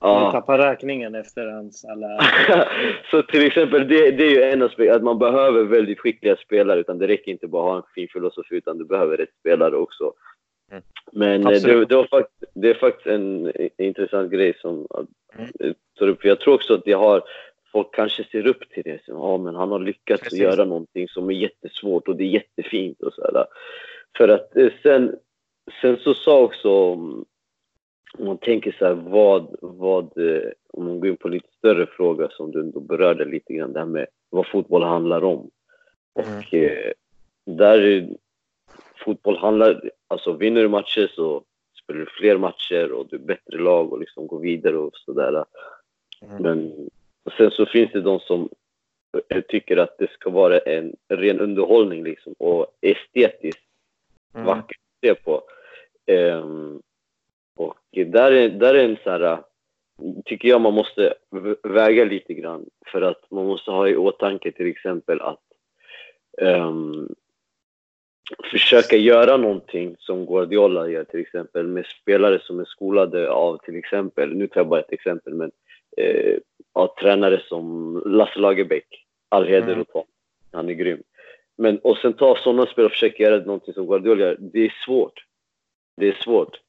Ja. 0.00 0.22
Jag 0.22 0.32
tappar 0.32 0.58
räkningen 0.58 1.14
efter 1.14 1.46
hans 1.46 1.84
alla... 1.84 2.20
så 3.10 3.22
till 3.22 3.46
exempel, 3.46 3.88
det, 3.88 4.10
det 4.10 4.24
är 4.24 4.30
ju 4.30 4.42
en 4.42 4.62
aspekt, 4.62 4.92
att 4.92 5.02
man 5.02 5.18
behöver 5.18 5.64
väldigt 5.64 6.00
skickliga 6.00 6.36
spelare. 6.36 6.80
Utan 6.80 6.98
det 6.98 7.06
räcker 7.06 7.32
inte 7.32 7.46
bara 7.46 7.62
att 7.62 7.70
ha 7.70 7.76
en 7.76 7.94
fin 7.94 8.08
filosofi, 8.12 8.54
utan 8.54 8.78
du 8.78 8.84
behöver 8.84 9.16
rätt 9.16 9.34
spelare 9.40 9.76
också. 9.76 10.12
Mm. 10.70 10.82
Men 11.12 11.46
eh, 11.46 11.62
det, 11.62 11.84
det, 11.84 11.96
var 11.96 12.06
fakt, 12.06 12.32
det 12.54 12.70
är 12.70 12.74
faktiskt 12.74 13.06
en 13.06 13.52
intressant 13.78 14.32
grej 14.32 14.54
som 14.60 14.86
mm. 15.38 15.74
tar 15.98 16.08
upp. 16.08 16.24
Jag 16.24 16.40
tror 16.40 16.54
också 16.54 16.74
att 16.74 16.84
det 16.84 16.92
har, 16.92 17.22
folk 17.72 17.94
kanske 17.94 18.24
ser 18.24 18.46
upp 18.46 18.70
till 18.70 18.82
det. 18.82 19.04
Så, 19.04 19.12
ja, 19.12 19.38
men 19.38 19.54
han 19.54 19.70
har 19.70 19.78
lyckats 19.78 20.22
Precis. 20.22 20.38
göra 20.38 20.64
någonting 20.64 21.08
som 21.08 21.30
är 21.30 21.34
jättesvårt 21.34 22.08
och 22.08 22.16
det 22.16 22.24
är 22.24 22.28
jättefint. 22.28 23.02
Och 23.02 23.12
så 23.12 23.22
här. 23.22 23.46
För 24.16 24.28
att 24.28 24.56
eh, 24.56 24.72
sen, 24.82 25.16
sen 25.80 25.96
så 25.96 26.14
sa 26.14 26.40
också 26.40 26.70
om 26.70 27.24
man 28.18 28.38
tänker 28.38 28.76
så 28.78 28.84
här, 28.84 28.94
vad, 28.94 29.56
vad, 29.60 30.18
eh, 30.18 30.50
om 30.72 30.84
man 30.84 31.00
går 31.00 31.08
in 31.08 31.16
på 31.16 31.28
lite 31.28 31.48
större 31.58 31.86
fråga 31.86 32.28
som 32.30 32.50
du 32.50 32.60
ändå 32.60 32.80
berörde 32.80 33.24
lite 33.24 33.54
grann, 33.54 33.72
det 33.72 33.78
här 33.78 33.86
med 33.86 34.06
vad 34.30 34.46
fotboll 34.46 34.82
handlar 34.82 35.24
om. 35.24 35.50
Mm. 36.18 36.38
Och 36.38 36.54
eh, 36.54 36.92
där 37.46 38.08
fotboll 39.04 39.36
handlar, 39.36 39.90
alltså 40.08 40.32
vinner 40.32 40.62
du 40.62 40.68
matcher 40.68 41.12
så 41.14 41.44
spelar 41.82 42.00
du 42.00 42.06
fler 42.06 42.38
matcher 42.38 42.92
och 42.92 43.06
du 43.08 43.16
är 43.16 43.20
bättre 43.20 43.58
lag 43.58 43.92
och 43.92 44.00
liksom 44.00 44.26
går 44.26 44.40
vidare 44.40 44.78
och 44.78 44.96
sådär. 44.96 45.44
Mm. 46.22 46.42
Men 46.42 46.88
sen 47.36 47.50
så 47.50 47.66
finns 47.66 47.92
det 47.92 48.00
de 48.00 48.20
som 48.20 48.48
tycker 49.48 49.76
att 49.76 49.98
det 49.98 50.10
ska 50.10 50.30
vara 50.30 50.58
en 50.58 50.96
ren 51.08 51.40
underhållning 51.40 52.04
liksom 52.04 52.34
och 52.38 52.66
estetiskt 52.80 53.64
mm. 54.34 54.46
vackert 54.46 54.80
att 54.80 55.08
se 55.08 55.14
på. 55.14 55.42
Um, 56.06 56.82
och 57.56 57.78
där 57.92 58.32
är, 58.32 58.48
där 58.48 58.74
är 58.74 58.84
en 58.84 58.96
så 59.04 59.10
här, 59.10 59.38
tycker 60.24 60.48
jag 60.48 60.60
man 60.60 60.74
måste 60.74 61.14
väga 61.62 62.04
lite 62.04 62.34
grann 62.34 62.66
för 62.86 63.02
att 63.02 63.30
man 63.30 63.46
måste 63.46 63.70
ha 63.70 63.88
i 63.88 63.96
åtanke 63.96 64.52
till 64.52 64.66
exempel 64.66 65.20
att 65.20 65.42
um, 66.42 67.14
försöka 68.50 68.96
göra 68.96 69.36
någonting 69.36 69.96
som 69.98 70.26
Guardiola 70.26 70.88
gör 70.88 71.04
till 71.04 71.20
exempel 71.20 71.66
med 71.66 71.86
spelare 71.86 72.40
som 72.42 72.60
är 72.60 72.64
skolade 72.64 73.30
av 73.30 73.58
till 73.58 73.76
exempel, 73.76 74.34
nu 74.34 74.46
tar 74.46 74.60
jag 74.60 74.68
bara 74.68 74.80
ett 74.80 74.92
exempel, 74.92 75.34
men 75.34 75.50
eh, 75.96 76.36
av 76.72 76.98
tränare 77.00 77.42
som 77.48 77.96
Lasse 78.06 78.38
Lagerbäck, 78.38 79.06
Alheder 79.28 79.72
mm. 79.72 79.84
och 79.92 80.06
Han 80.52 80.68
är 80.68 80.72
grym. 80.72 81.02
Men 81.58 81.78
och 81.78 81.96
sen 81.98 82.12
ta 82.12 82.36
sådana 82.36 82.66
spelare 82.66 82.86
och 82.86 82.92
försöka 82.92 83.22
göra 83.22 83.44
någonting 83.44 83.74
som 83.74 83.86
Guardiola 83.86 84.24
gör, 84.24 84.36
det 84.40 84.60
är 84.60 84.74
svårt. 84.84 85.24
Det 85.96 86.08
är 86.08 86.12
svårt. 86.12 86.60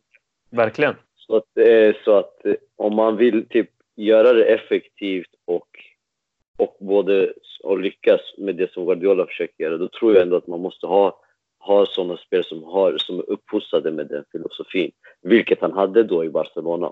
Verkligen. 0.49 0.95
Så 1.15 1.35
att, 1.35 1.57
eh, 1.57 1.95
så 2.05 2.17
att 2.17 2.45
eh, 2.45 2.53
om 2.75 2.95
man 2.95 3.17
vill 3.17 3.45
typ 3.49 3.69
göra 3.95 4.33
det 4.33 4.45
effektivt 4.45 5.29
och, 5.45 5.67
och 6.57 6.77
både 6.79 7.33
och 7.63 7.79
lyckas 7.79 8.21
med 8.37 8.55
det 8.55 8.71
som 8.71 8.85
Guardiola 8.85 9.25
försöker 9.25 9.63
göra, 9.63 9.77
då 9.77 9.87
tror 9.87 10.13
jag 10.13 10.21
ändå 10.21 10.35
att 10.35 10.47
man 10.47 10.61
måste 10.61 10.87
ha, 10.87 11.19
ha 11.59 11.85
sådana 11.85 12.17
spelare 12.17 12.47
som, 12.47 12.63
har, 12.63 12.97
som 12.97 13.19
är 13.19 13.29
uppfostrade 13.29 13.91
med 13.91 14.07
den 14.07 14.23
filosofin. 14.31 14.91
Vilket 15.21 15.61
han 15.61 15.73
hade 15.73 16.03
då 16.03 16.25
i 16.25 16.29
Barcelona. 16.29 16.91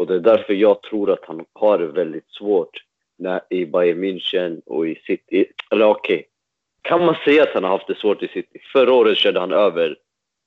Och 0.00 0.06
det 0.06 0.14
är 0.14 0.20
därför 0.20 0.52
jag 0.52 0.82
tror 0.82 1.10
att 1.10 1.24
han 1.24 1.44
har 1.52 1.78
det 1.78 1.86
väldigt 1.86 2.30
svårt 2.30 2.84
när, 3.18 3.40
i 3.50 3.66
Bayern 3.66 4.04
München 4.04 4.60
och 4.66 4.88
i 4.88 4.94
City. 5.06 5.46
Eller 5.70 5.86
okej, 5.86 6.16
okay. 6.16 6.26
kan 6.82 7.04
man 7.04 7.16
säga 7.24 7.42
att 7.42 7.54
han 7.54 7.64
har 7.64 7.70
haft 7.70 7.86
det 7.86 7.98
svårt 7.98 8.22
i 8.22 8.28
City? 8.28 8.60
Förra 8.72 8.92
året 8.92 9.18
körde 9.18 9.40
han 9.40 9.52
över 9.52 9.96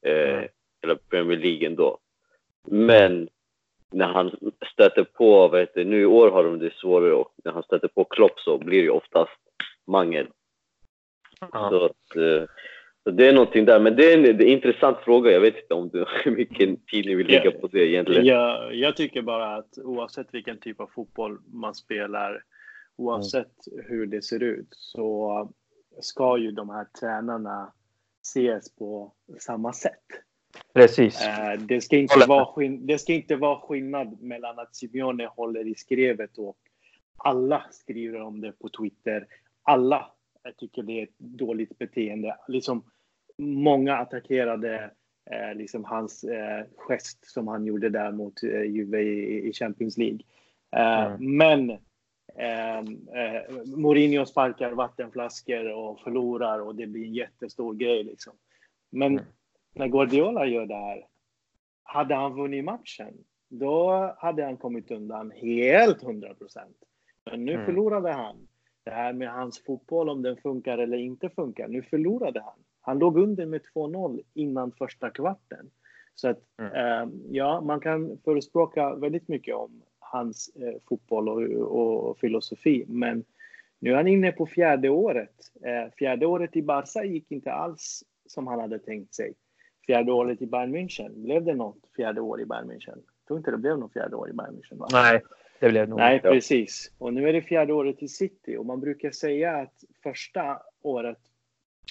eh, 0.06 0.34
mm. 0.34 0.48
hela 0.82 0.96
Premier 0.96 1.38
League 1.38 1.68
ändå. 1.68 1.98
Men 2.68 3.30
när 3.92 4.08
han 4.08 4.32
stöter 4.74 5.04
på, 5.04 5.48
vad 5.48 5.60
heter, 5.60 5.86
nu 5.86 6.02
i 6.02 6.06
år 6.06 6.32
har 6.32 6.44
de 6.44 6.60
det 6.60 6.74
svårare 6.74 7.14
och 7.14 7.34
när 7.44 7.52
han 7.52 7.64
stöter 7.64 7.88
på 7.88 8.04
Klopp 8.04 8.40
så 8.40 8.58
blir 8.58 8.84
det 8.84 8.90
oftast 8.90 9.40
mangel. 9.88 10.28
Ja. 11.40 11.70
Så, 11.70 11.86
att, 11.86 12.16
eh, 12.16 12.50
så 13.04 13.12
det 13.12 13.28
är 13.28 13.34
någonting 13.34 13.66
där. 13.66 13.80
Men 13.80 13.96
det 13.96 14.14
är 14.14 14.18
en, 14.18 14.24
det 14.24 14.30
är 14.30 14.42
en 14.42 14.48
intressant 14.48 14.98
fråga. 14.98 15.32
Jag 15.32 15.42
vet 15.42 15.58
inte 15.58 15.74
om 15.74 15.90
du, 15.90 16.06
hur 16.24 16.32
mycket 16.32 16.88
tid 16.88 17.06
ni 17.06 17.16
vill 17.16 17.28
lägga 17.28 17.52
på 17.52 17.68
det 17.68 17.88
egentligen. 17.88 18.26
Jag, 18.26 18.76
jag 18.76 18.96
tycker 18.96 19.22
bara 19.22 19.56
att 19.56 19.78
oavsett 19.78 20.28
vilken 20.32 20.60
typ 20.60 20.80
av 20.80 20.88
fotboll 20.96 21.40
man 21.54 21.76
spelar, 21.76 22.44
oavsett 22.96 23.68
mm. 23.72 23.86
hur 23.88 24.06
det 24.06 24.22
ser 24.22 24.44
ut, 24.44 24.68
så 24.70 25.52
ska 26.02 26.38
ju 26.38 26.52
de 26.52 26.70
här 26.70 26.86
tränarna 27.00 27.74
ses 28.24 28.76
på 28.76 29.14
samma 29.40 29.74
sätt. 29.74 30.04
Precis. 30.74 31.28
Eh, 31.28 31.60
det, 31.60 31.82
ska 31.82 31.98
inte 31.98 32.26
vara 32.28 32.68
det 32.80 32.98
ska 32.98 33.14
inte 33.14 33.36
vara 33.36 33.60
skillnad 33.60 34.22
mellan 34.22 34.60
att 34.60 34.76
Simeone 34.76 35.26
håller 35.26 35.68
i 35.68 35.76
skrevet 35.76 36.38
och 36.38 36.58
alla 37.18 37.64
skriver 37.72 38.22
om 38.22 38.42
det 38.42 38.52
på 38.52 38.70
Twitter. 38.70 39.28
Alla 39.64 40.12
tycker 40.58 40.84
det 40.84 41.00
är 41.00 41.04
ett 41.04 41.20
dåligt 41.20 41.78
beteende. 41.78 42.38
Liksom, 42.48 42.84
många 43.38 43.98
attackerade 43.98 44.92
eh, 45.32 45.56
liksom 45.56 45.84
hans 45.84 46.24
eh, 46.24 46.66
gest 46.76 47.32
som 47.32 47.48
han 47.48 47.66
gjorde 47.66 47.90
där 47.90 48.12
mot 48.12 48.44
eh, 48.44 48.64
Juve 48.64 49.02
i, 49.02 49.50
i 49.50 49.54
Champions 49.54 49.98
League. 49.98 50.20
Eh, 50.76 51.06
mm. 51.06 51.38
Men 51.38 51.70
eh, 52.38 52.78
eh, 52.80 53.42
Mourinho 53.66 54.26
sparkar 54.26 54.72
vattenflaskor 54.72 55.72
och 55.72 56.00
förlorar 56.00 56.60
och 56.60 56.76
det 56.76 56.88
blir 56.88 57.06
en 57.06 57.14
jättestor 57.14 57.74
grej. 57.74 58.04
Liksom. 58.04 58.34
Men 58.92 59.12
mm 59.12 59.26
när 59.74 59.88
Guardiola 59.88 60.46
gör 60.46 60.66
det 60.66 60.76
här, 60.76 61.08
hade 61.84 62.16
han 62.16 62.36
vunnit 62.36 62.66
matchen, 62.66 63.14
då 63.50 64.16
hade 64.18 64.44
han 64.44 64.58
kommit 64.58 64.92
undan 64.92 65.32
helt 65.32 66.04
100 66.04 66.34
procent. 66.34 66.78
Men 67.26 67.46
nu 67.46 67.54
mm. 67.54 67.66
förlorade 67.66 68.12
han. 68.12 68.48
Det 68.84 68.92
här 68.92 69.14
med 69.14 69.32
hans 69.32 69.64
fotboll, 69.64 70.10
om 70.10 70.22
den 70.22 70.38
funkar 70.38 70.78
eller 70.78 70.98
inte 70.98 71.30
funkar, 71.30 71.68
nu 71.68 71.84
förlorade 71.84 72.42
han. 72.42 72.63
Han 72.86 73.00
låg 73.00 73.18
under 73.18 73.46
med 73.46 73.62
2-0 73.76 74.22
innan 74.34 74.72
första 74.72 75.10
kvarten. 75.10 75.70
Så 76.16 76.28
att, 76.28 76.40
mm. 76.60 76.74
eh, 76.74 77.14
ja, 77.30 77.62
man 77.62 77.80
kan 77.80 78.18
förespråka 78.24 78.96
väldigt 78.96 79.28
mycket 79.28 79.56
om 79.56 79.82
hans 80.00 80.52
eh, 80.56 80.74
fotboll 80.90 81.30
och, 81.30 82.10
och, 82.10 82.18
filosofi, 82.20 82.86
men 82.88 83.24
nu 83.80 83.92
är 83.92 83.96
han 83.96 84.08
inne 84.08 84.32
på 84.32 84.46
fjärde 84.46 84.90
året. 84.90 85.34
Eh, 85.66 85.94
fjärde 85.98 86.26
året 86.26 86.56
i 86.56 86.62
Barca 86.62 87.04
gick 87.04 87.32
inte 87.32 87.52
alls 87.52 88.04
som 88.26 88.48
han 88.48 88.60
hade 88.60 88.80
tänkt 88.80 89.14
sig. 89.14 89.34
Fjärde 89.86 90.12
året 90.12 90.42
i 90.42 90.46
Bayern 90.46 90.76
München, 90.76 91.24
blev 91.24 91.44
det 91.44 91.54
något 91.54 91.90
fjärde 91.96 92.22
år 92.22 92.42
i 92.42 92.46
Bayern 92.46 92.72
München? 92.72 92.96
Jag 92.96 93.28
tror 93.28 93.38
inte 93.38 93.52
det 93.52 93.58
blev 93.58 93.80
något 93.80 93.94
fjärde 93.94 94.16
år 94.16 94.30
i 94.30 94.34
Bayern 94.34 94.56
München. 94.56 94.78
Va? 94.78 94.88
Nej, 94.92 95.22
det 95.60 95.70
blev 95.70 95.90
nog 95.90 96.00
Nej, 96.00 96.20
precis. 96.20 96.92
Och 96.98 97.14
nu 97.14 97.30
är 97.30 97.34
det 97.34 97.42
fjärde 97.42 97.74
året 97.74 98.04
i 98.04 98.08
City 98.08 98.58
och 98.58 98.66
man 98.66 98.80
brukar 98.80 99.12
säga 99.12 99.56
att 99.58 99.84
första 100.04 100.62
året, 100.82 101.20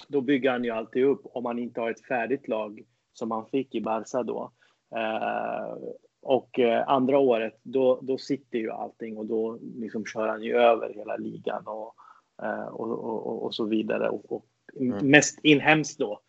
då 0.07 0.21
bygger 0.21 0.51
han 0.51 0.63
ju 0.63 0.69
alltid 0.69 1.03
upp 1.03 1.21
om 1.23 1.43
man 1.43 1.59
inte 1.59 1.81
har 1.81 1.91
ett 1.91 2.05
färdigt 2.05 2.47
lag 2.47 2.83
som 3.13 3.31
han 3.31 3.45
fick 3.45 3.75
i 3.75 3.81
Barca 3.81 4.23
då. 4.23 4.51
Uh, 4.95 5.89
och 6.21 6.59
uh, 6.59 6.89
andra 6.89 7.19
året, 7.19 7.59
då, 7.63 7.99
då 8.01 8.17
sitter 8.17 8.59
ju 8.59 8.71
allting 8.71 9.17
och 9.17 9.25
då 9.25 9.59
liksom 9.75 10.05
kör 10.05 10.27
han 10.27 10.43
ju 10.43 10.55
över 10.55 10.93
hela 10.93 11.17
ligan 11.17 11.67
och, 11.67 11.95
uh, 12.43 12.67
och, 12.67 13.03
och, 13.03 13.45
och, 13.45 13.55
så 13.55 13.65
vidare. 13.65 14.09
Och, 14.09 14.31
och 14.31 14.45
mm. 14.79 15.07
Mest 15.09 15.39
inhemskt 15.43 15.99
då. 15.99 16.19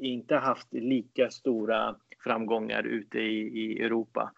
inte 0.00 0.36
haft 0.36 0.74
lika 0.74 1.30
stora 1.30 1.96
framgångar 2.24 2.82
ute 2.82 3.18
i, 3.18 3.60
i 3.60 3.82
Europa. 3.82 4.32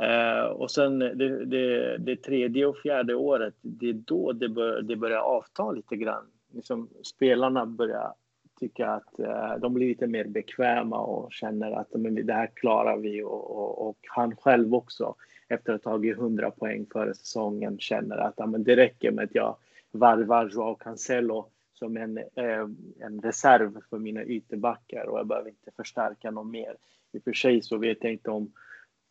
Uh, 0.00 0.46
och 0.46 0.70
sen 0.70 0.98
det, 0.98 1.44
det, 1.44 1.98
det, 1.98 2.16
tredje 2.16 2.66
och 2.66 2.78
fjärde 2.78 3.14
året, 3.14 3.54
det 3.60 3.88
är 3.88 3.92
då 3.92 4.32
det, 4.32 4.48
bör, 4.48 4.82
det 4.82 4.96
börjar 4.96 5.18
avta 5.18 5.70
lite 5.70 5.96
grann. 5.96 6.26
Liksom, 6.56 6.88
spelarna 7.02 7.66
börjar 7.66 8.14
tycka 8.60 8.88
att 8.88 9.14
uh, 9.20 9.60
de 9.60 9.74
blir 9.74 9.88
lite 9.88 10.06
mer 10.06 10.24
bekväma 10.24 10.98
och 10.98 11.32
känner 11.32 11.72
att 11.72 11.94
men, 11.94 12.26
det 12.26 12.32
här 12.32 12.50
klarar 12.54 12.96
vi. 12.96 13.22
Och, 13.22 13.50
och, 13.50 13.88
och, 13.88 13.98
han 14.08 14.36
själv 14.36 14.74
också, 14.74 15.14
efter 15.48 15.72
att 15.72 15.84
ha 15.84 15.92
tagit 15.92 16.16
100 16.16 16.50
poäng 16.50 16.86
före 16.92 17.14
säsongen, 17.14 17.78
känner 17.78 18.16
att 18.16 18.50
men, 18.50 18.64
det 18.64 18.76
räcker 18.76 19.10
med 19.10 19.24
att 19.24 19.34
jag 19.34 19.56
varvar 19.92 20.50
Joao 20.52 20.74
Cancelo 20.74 21.50
som 21.72 21.96
en, 21.96 22.18
uh, 22.18 22.68
en 23.00 23.20
reserv 23.22 23.80
för 23.90 23.98
mina 23.98 24.24
ytterbackar 24.24 25.06
och 25.06 25.18
jag 25.18 25.26
behöver 25.26 25.48
inte 25.48 25.70
förstärka 25.76 26.30
någon 26.30 26.50
mer. 26.50 26.76
I 27.12 27.18
och 27.18 27.22
för 27.22 27.32
sig 27.32 27.62
så 27.62 27.78
vet 27.78 27.98
jag 28.00 28.12
inte 28.12 28.30
om 28.30 28.52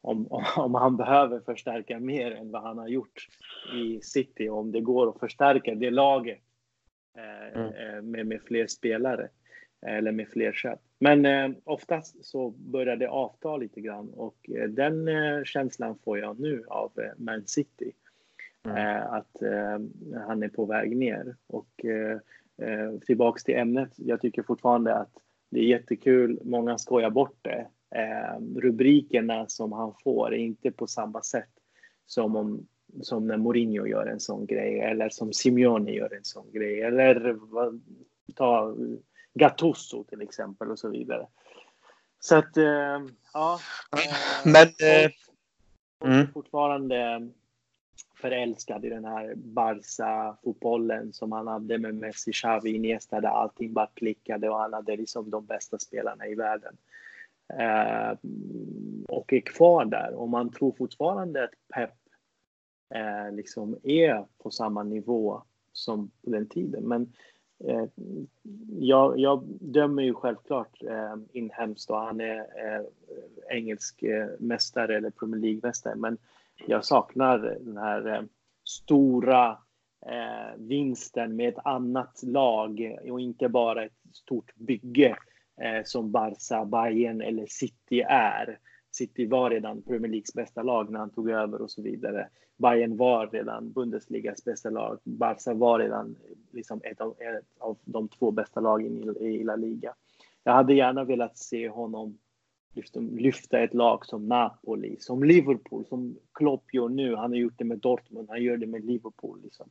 om, 0.01 0.27
om 0.57 0.75
han 0.75 0.97
behöver 0.97 1.39
förstärka 1.39 1.99
mer 1.99 2.31
än 2.31 2.51
vad 2.51 2.61
han 2.61 2.77
har 2.77 2.87
gjort 2.87 3.27
i 3.73 4.01
City, 4.01 4.49
om 4.49 4.71
det 4.71 4.81
går 4.81 5.09
att 5.09 5.19
förstärka 5.19 5.75
det 5.75 5.91
laget 5.91 6.39
mm. 7.17 7.73
Eh, 7.73 8.01
med, 8.01 8.27
med 8.27 8.41
fler 8.41 8.67
spelare 8.67 9.27
eller 9.81 10.11
med 10.11 10.27
fler 10.27 10.53
köp. 10.53 10.79
Men 10.99 11.25
eh, 11.25 11.57
oftast 11.63 12.25
så 12.25 12.49
börjar 12.49 12.95
det 12.95 13.07
avta 13.07 13.57
lite 13.57 13.81
grann 13.81 14.09
och 14.09 14.49
eh, 14.49 14.69
den 14.69 15.07
eh, 15.07 15.43
känslan 15.43 15.97
får 16.03 16.19
jag 16.19 16.39
nu 16.39 16.63
av 16.67 16.91
eh, 16.97 17.11
Man 17.17 17.43
City. 17.45 17.91
Mm. 18.67 19.03
att 19.09 19.41
han 20.27 20.43
är 20.43 20.47
på 20.47 20.65
väg 20.65 20.97
ner. 20.97 21.35
Och 21.47 21.85
tillbaks 23.05 23.43
till 23.43 23.55
ämnet. 23.55 23.89
Jag 23.95 24.21
tycker 24.21 24.43
fortfarande 24.43 24.95
att 24.95 25.11
det 25.49 25.59
är 25.59 25.63
jättekul. 25.63 26.39
Många 26.43 26.77
skojar 26.77 27.09
bort 27.09 27.37
det 27.41 27.67
eh, 27.95 28.39
rubrikerna 28.55 29.47
som 29.47 29.71
han 29.71 29.93
får 30.03 30.33
är 30.33 30.37
inte 30.37 30.71
på 30.71 30.87
samma 30.87 31.21
sätt 31.21 31.49
som, 32.05 32.35
om, 32.35 32.67
som 33.01 33.27
när 33.27 33.37
Mourinho 33.37 33.85
gör 33.85 34.05
en 34.05 34.19
sån 34.19 34.45
grej 34.45 34.79
eller 34.79 35.09
som 35.09 35.33
Simeone 35.33 35.91
gör 35.91 36.13
en 36.13 36.23
sån 36.23 36.51
grej 36.51 36.81
eller 36.81 37.37
ta 38.35 38.75
Gattuso 39.33 40.03
till 40.03 40.21
exempel 40.21 40.71
och 40.71 40.79
så 40.79 40.89
vidare. 40.89 41.27
Så 42.19 42.35
att, 42.35 42.57
eh, 42.57 43.01
ja. 43.33 43.59
Eh, 43.91 44.51
Men... 44.51 44.67
Eh, 44.67 45.11
mm. 46.13 46.27
fortfarande 46.33 47.29
förälskad 48.15 48.85
i 48.85 48.89
den 48.89 49.05
här 49.05 49.33
Barca-fotbollen 49.35 51.13
som 51.13 51.31
han 51.31 51.47
hade 51.47 51.77
med 51.77 51.95
Messi, 51.95 52.31
Xavi, 52.31 52.75
Iniesta 52.75 53.21
där 53.21 53.29
allting 53.29 53.73
bara 53.73 53.89
klickade 53.93 54.49
och 54.49 54.57
han 54.57 54.73
hade 54.73 54.97
liksom 54.97 55.29
de 55.29 55.45
bästa 55.45 55.79
spelarna 55.79 56.27
i 56.27 56.35
världen 56.35 56.77
eh, 57.59 58.17
och 59.07 59.33
är 59.33 59.39
kvar 59.39 59.85
där. 59.85 60.13
Och 60.13 60.29
man 60.29 60.51
tror 60.51 60.71
fortfarande 60.77 61.43
att 61.43 61.53
Pep 61.73 61.91
eh, 62.89 63.35
liksom 63.35 63.77
är 63.83 64.25
på 64.37 64.51
samma 64.51 64.83
nivå 64.83 65.41
som 65.73 66.11
på 66.23 66.29
den 66.29 66.47
tiden. 66.47 66.83
Men 66.83 67.13
eh, 67.63 67.85
jag, 68.79 69.19
jag, 69.19 69.43
dömer 69.59 70.03
ju 70.03 70.13
självklart 70.13 70.83
eh, 70.83 71.15
inhemskt 71.31 71.89
och 71.89 71.99
han 71.99 72.21
är 72.21 72.37
eh, 72.37 72.85
engelsk 73.49 74.03
eh, 74.03 74.27
mästare 74.39 74.97
eller 74.97 75.09
Premier 75.09 75.41
League-mästare. 75.41 75.95
Men 75.95 76.17
jag 76.67 76.85
saknar 76.85 77.39
den 77.39 77.77
här 77.77 78.07
eh, 78.07 78.21
stora 78.63 79.57
eh, 80.05 80.55
vinsten 80.57 81.35
med 81.35 81.49
ett 81.49 81.65
annat 81.65 82.23
lag 82.23 82.97
och 83.09 83.19
inte 83.19 83.49
bara 83.49 83.85
ett 83.85 83.99
stort 84.13 84.55
bygge 84.55 85.17
eh, 85.61 85.83
som 85.85 86.11
Barca, 86.11 86.65
Bayern 86.65 87.21
eller 87.21 87.45
City 87.49 88.01
är. 88.07 88.59
City 88.95 89.25
var 89.25 89.49
redan 89.49 89.81
Premier 89.81 90.11
Leagues 90.11 90.33
bästa 90.33 90.63
lag 90.63 90.91
när 90.91 90.99
han 90.99 91.09
tog 91.09 91.29
över 91.29 91.61
och 91.61 91.71
så 91.71 91.81
vidare. 91.81 92.29
Bayern 92.57 92.97
var 92.97 93.27
redan 93.27 93.71
Bundesligas 93.71 94.43
bästa 94.43 94.69
lag. 94.69 94.99
Barca 95.03 95.53
var 95.53 95.79
redan 95.79 96.15
liksom 96.51 96.81
ett, 96.83 97.01
av, 97.01 97.11
ett 97.11 97.45
av 97.59 97.77
de 97.85 98.07
två 98.07 98.31
bästa 98.31 98.59
lagen 98.59 99.17
i, 99.19 99.25
i 99.25 99.43
La 99.43 99.55
Liga. 99.55 99.93
Jag 100.43 100.53
hade 100.53 100.73
gärna 100.73 101.03
velat 101.03 101.37
se 101.37 101.69
honom 101.69 102.17
lyfta, 102.95 103.59
ett 103.59 103.73
lag 103.73 104.05
som 104.05 104.27
Napoli, 104.27 104.97
som 104.99 105.23
Liverpool, 105.23 105.85
som 105.85 106.17
Klopp 106.33 106.73
gör 106.73 106.89
nu. 106.89 107.15
Han 107.15 107.31
har 107.31 107.37
gjort 107.37 107.57
det 107.57 107.65
med 107.65 107.79
Dortmund, 107.79 108.29
han 108.29 108.43
gör 108.43 108.57
det 108.57 108.67
med 108.67 108.85
Liverpool. 108.85 109.41
Liksom. 109.43 109.69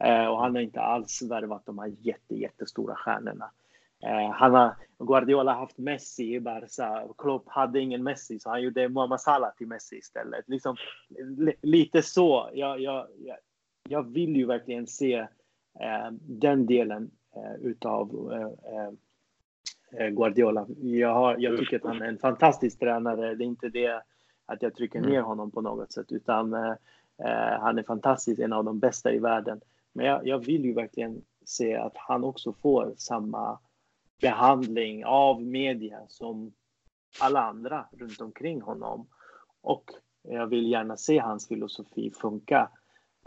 Eh, 0.00 0.26
och 0.26 0.38
han 0.38 0.54
har 0.54 0.62
inte 0.62 0.80
alls 0.80 1.22
värvat 1.22 1.66
de 1.66 1.78
här 1.78 1.92
jätte, 2.00 2.34
jättestora 2.34 2.94
stjärnorna. 2.94 3.50
Eh, 4.02 4.30
han 4.30 4.54
har, 4.54 4.74
Guardiola 4.98 5.52
har 5.52 5.60
haft 5.60 5.78
Messi 5.78 6.34
i 6.34 6.40
Barca. 6.40 7.08
Klopp 7.18 7.48
hade 7.48 7.80
ingen 7.80 8.02
Messi, 8.02 8.38
så 8.38 8.50
han 8.50 8.62
gjorde 8.62 8.88
Mohamed 8.88 9.20
Salah 9.20 9.50
till 9.56 9.66
Messi 9.66 9.96
istället. 9.96 10.48
Liksom, 10.48 10.76
lite 11.62 12.02
så. 12.02 12.50
Jag, 12.52 12.80
jag, 12.80 13.06
jag 13.88 14.12
vill 14.12 14.36
ju 14.36 14.46
verkligen 14.46 14.86
se 14.86 15.14
eh, 15.80 16.10
den 16.20 16.66
delen 16.66 17.10
eh, 17.36 17.54
utav 17.62 18.10
Guardiola. 20.10 20.66
Jag, 20.82 21.14
har, 21.14 21.36
jag 21.38 21.58
tycker 21.58 21.76
att 21.76 21.84
han 21.84 22.02
är 22.02 22.08
en 22.08 22.18
fantastisk 22.18 22.78
tränare. 22.78 23.34
Det 23.34 23.44
är 23.44 23.46
inte 23.46 23.68
det 23.68 24.02
att 24.46 24.62
jag 24.62 24.74
trycker 24.74 25.00
ner 25.00 25.08
mm. 25.08 25.24
honom 25.24 25.50
på 25.50 25.60
något 25.60 25.92
sätt, 25.92 26.12
utan 26.12 26.54
eh, 26.54 27.60
han 27.60 27.78
är 27.78 27.82
fantastisk, 27.82 28.40
en 28.40 28.52
av 28.52 28.64
de 28.64 28.78
bästa 28.78 29.12
i 29.12 29.18
världen. 29.18 29.60
Men 29.92 30.06
jag, 30.06 30.26
jag 30.26 30.38
vill 30.38 30.64
ju 30.64 30.72
verkligen 30.72 31.22
se 31.44 31.76
att 31.76 31.96
han 31.96 32.24
också 32.24 32.52
får 32.52 32.94
samma 32.96 33.58
behandling 34.20 35.04
av 35.04 35.42
media 35.42 35.98
som 36.08 36.52
alla 37.20 37.40
andra 37.40 37.86
runt 37.98 38.20
omkring 38.20 38.60
honom. 38.60 39.08
Och 39.62 39.84
jag 40.28 40.46
vill 40.46 40.70
gärna 40.70 40.96
se 40.96 41.18
hans 41.18 41.48
filosofi 41.48 42.12
funka 42.20 42.70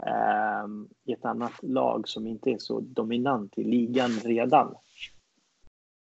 eh, 0.06 0.66
i 1.04 1.12
ett 1.12 1.24
annat 1.24 1.62
lag 1.62 2.08
som 2.08 2.26
inte 2.26 2.50
är 2.50 2.58
så 2.58 2.80
dominant 2.80 3.58
i 3.58 3.64
ligan 3.64 4.10
redan. 4.10 4.74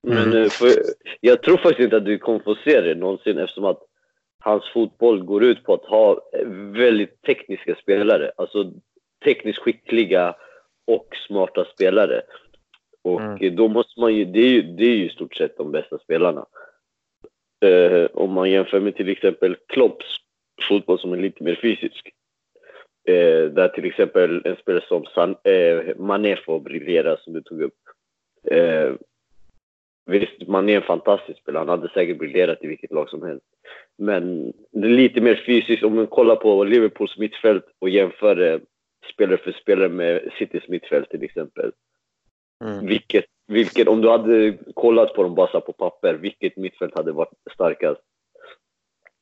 Men 0.02 0.32
mm. 0.32 0.50
för, 0.50 0.68
jag 1.20 1.42
tror 1.42 1.56
faktiskt 1.56 1.80
inte 1.80 1.96
att 1.96 2.04
du 2.04 2.18
kommer 2.18 2.38
få 2.38 2.54
se 2.54 2.80
det 2.80 2.94
någonsin 2.94 3.38
eftersom 3.38 3.64
att 3.64 3.82
hans 4.38 4.72
fotboll 4.72 5.24
går 5.24 5.44
ut 5.44 5.64
på 5.64 5.74
att 5.74 5.84
ha 5.84 6.20
väldigt 6.72 7.22
tekniska 7.22 7.74
spelare. 7.74 8.32
Alltså 8.36 8.72
tekniskt 9.24 9.58
skickliga 9.58 10.34
och 10.86 11.08
smarta 11.28 11.64
spelare. 11.64 12.22
Och 13.02 13.20
mm. 13.20 13.56
då 13.56 13.68
måste 13.68 14.00
man 14.00 14.14
ju, 14.14 14.24
det 14.24 14.40
är 14.40 14.50
ju, 14.50 14.62
det 14.62 14.84
är 14.84 14.96
ju 14.96 15.06
i 15.06 15.12
stort 15.14 15.36
sett 15.36 15.56
de 15.56 15.72
bästa 15.72 15.98
spelarna. 15.98 16.46
Eh, 17.64 18.08
om 18.12 18.32
man 18.32 18.50
jämför 18.50 18.80
med 18.80 18.96
till 18.96 19.08
exempel 19.08 19.56
Klopps 19.66 20.06
fotboll 20.68 20.98
som 20.98 21.12
är 21.12 21.16
lite 21.16 21.44
mer 21.44 21.58
fysisk. 21.62 22.10
Eh, 23.08 23.44
där 23.44 23.68
till 23.68 23.84
exempel 23.84 24.42
en 24.44 24.56
spelare 24.56 24.84
som 24.88 25.04
San, 25.04 25.36
eh, 25.44 25.96
Mané 25.96 26.36
får 26.36 26.60
briljera 26.60 27.16
som 27.16 27.32
du 27.32 27.42
tog 27.42 27.62
upp. 27.62 27.74
Eh, 28.44 28.92
visst, 30.06 30.48
Mané 30.48 30.72
är 30.72 30.76
en 30.76 30.82
fantastisk 30.82 31.40
spelare, 31.40 31.60
han 31.60 31.68
hade 31.68 31.92
säkert 31.92 32.18
briljerat 32.18 32.64
i 32.64 32.66
vilket 32.66 32.92
lag 32.92 33.08
som 33.08 33.22
helst. 33.22 33.46
Men 33.98 34.52
det 34.72 34.86
är 34.86 34.90
lite 34.90 35.20
mer 35.20 35.42
fysiskt, 35.46 35.82
om 35.82 35.94
man 35.94 36.06
kollar 36.06 36.36
på 36.36 36.64
Liverpools 36.64 37.18
mittfält 37.18 37.64
och 37.78 37.88
jämför 37.88 38.40
eh, 38.40 38.60
spelare 39.14 39.36
för 39.36 39.52
spelare 39.52 39.88
med 39.88 40.32
Citys 40.38 40.68
mittfält 40.68 41.10
till 41.10 41.22
exempel 41.22 41.72
Mm. 42.64 42.86
Vilket, 42.86 43.24
vilket, 43.46 43.88
om 43.88 44.00
du 44.00 44.10
hade 44.10 44.58
kollat 44.74 45.14
på 45.14 45.22
dem 45.22 45.34
bara 45.34 45.60
på 45.60 45.72
papper, 45.72 46.14
vilket 46.14 46.56
mittfält 46.56 46.96
hade 46.96 47.12
varit 47.12 47.32
starkast? 47.54 48.00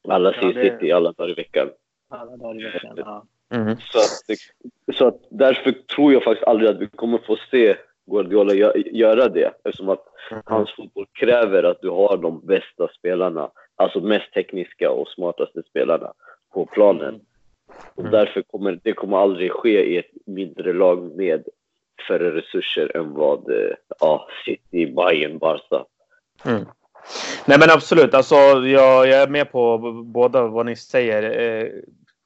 Alla 0.09 0.35
ja, 0.40 0.53
det... 0.53 0.62
City 0.62 0.92
alla 0.92 1.12
dagar 1.12 1.31
i 1.31 1.35
veckan. 1.35 1.70
Alla 2.09 2.37
dagar 2.37 2.61
i 2.61 2.64
veckan, 2.64 2.94
ja. 2.96 3.24
Mm. 3.55 3.77
Så, 3.77 3.98
att, 3.98 4.96
så 4.96 5.07
att 5.07 5.20
därför 5.31 5.72
tror 5.72 6.12
jag 6.12 6.24
faktiskt 6.24 6.48
aldrig 6.48 6.70
att 6.70 6.79
vi 6.79 6.87
kommer 6.87 7.18
få 7.18 7.37
se 7.51 7.77
Guardiola 8.11 8.55
göra 8.74 9.29
det 9.29 9.53
eftersom 9.64 9.88
att 9.88 10.05
mm. 10.31 10.42
hans 10.46 10.70
fotboll 10.77 11.07
kräver 11.12 11.62
att 11.62 11.83
du 11.83 11.90
har 11.90 12.16
de 12.16 12.46
bästa 12.46 12.88
spelarna, 12.98 13.51
alltså 13.77 14.01
mest 14.01 14.33
tekniska 14.33 14.90
och 14.90 15.09
smartaste 15.09 15.62
spelarna 15.62 16.12
på 16.53 16.66
planen. 16.66 17.09
Mm. 17.09 17.20
Och 17.94 18.05
därför 18.05 18.42
kommer 18.42 18.81
det 18.83 18.92
kommer 18.92 19.16
aldrig 19.16 19.53
ske 19.53 19.85
i 19.85 19.98
ett 19.98 20.11
mindre 20.27 20.72
lag 20.72 21.16
med 21.16 21.44
färre 22.09 22.31
resurser 22.31 22.97
än 22.97 23.13
vad 23.13 23.51
eh, 23.51 23.71
ja, 24.01 24.29
City, 24.45 24.93
Bayern, 24.93 25.39
Barca. 25.39 25.85
Mm. 26.45 26.65
Nej 27.47 27.59
men 27.59 27.71
absolut, 27.71 28.15
alltså, 28.15 28.35
jag, 28.35 29.09
jag, 29.09 29.23
är 29.23 29.29
med 29.29 29.53
på 29.53 29.79
båda 30.05 30.47
vad 30.47 30.67
ni 30.67 30.77
säger. 30.77 31.23
Eh, 31.41 31.69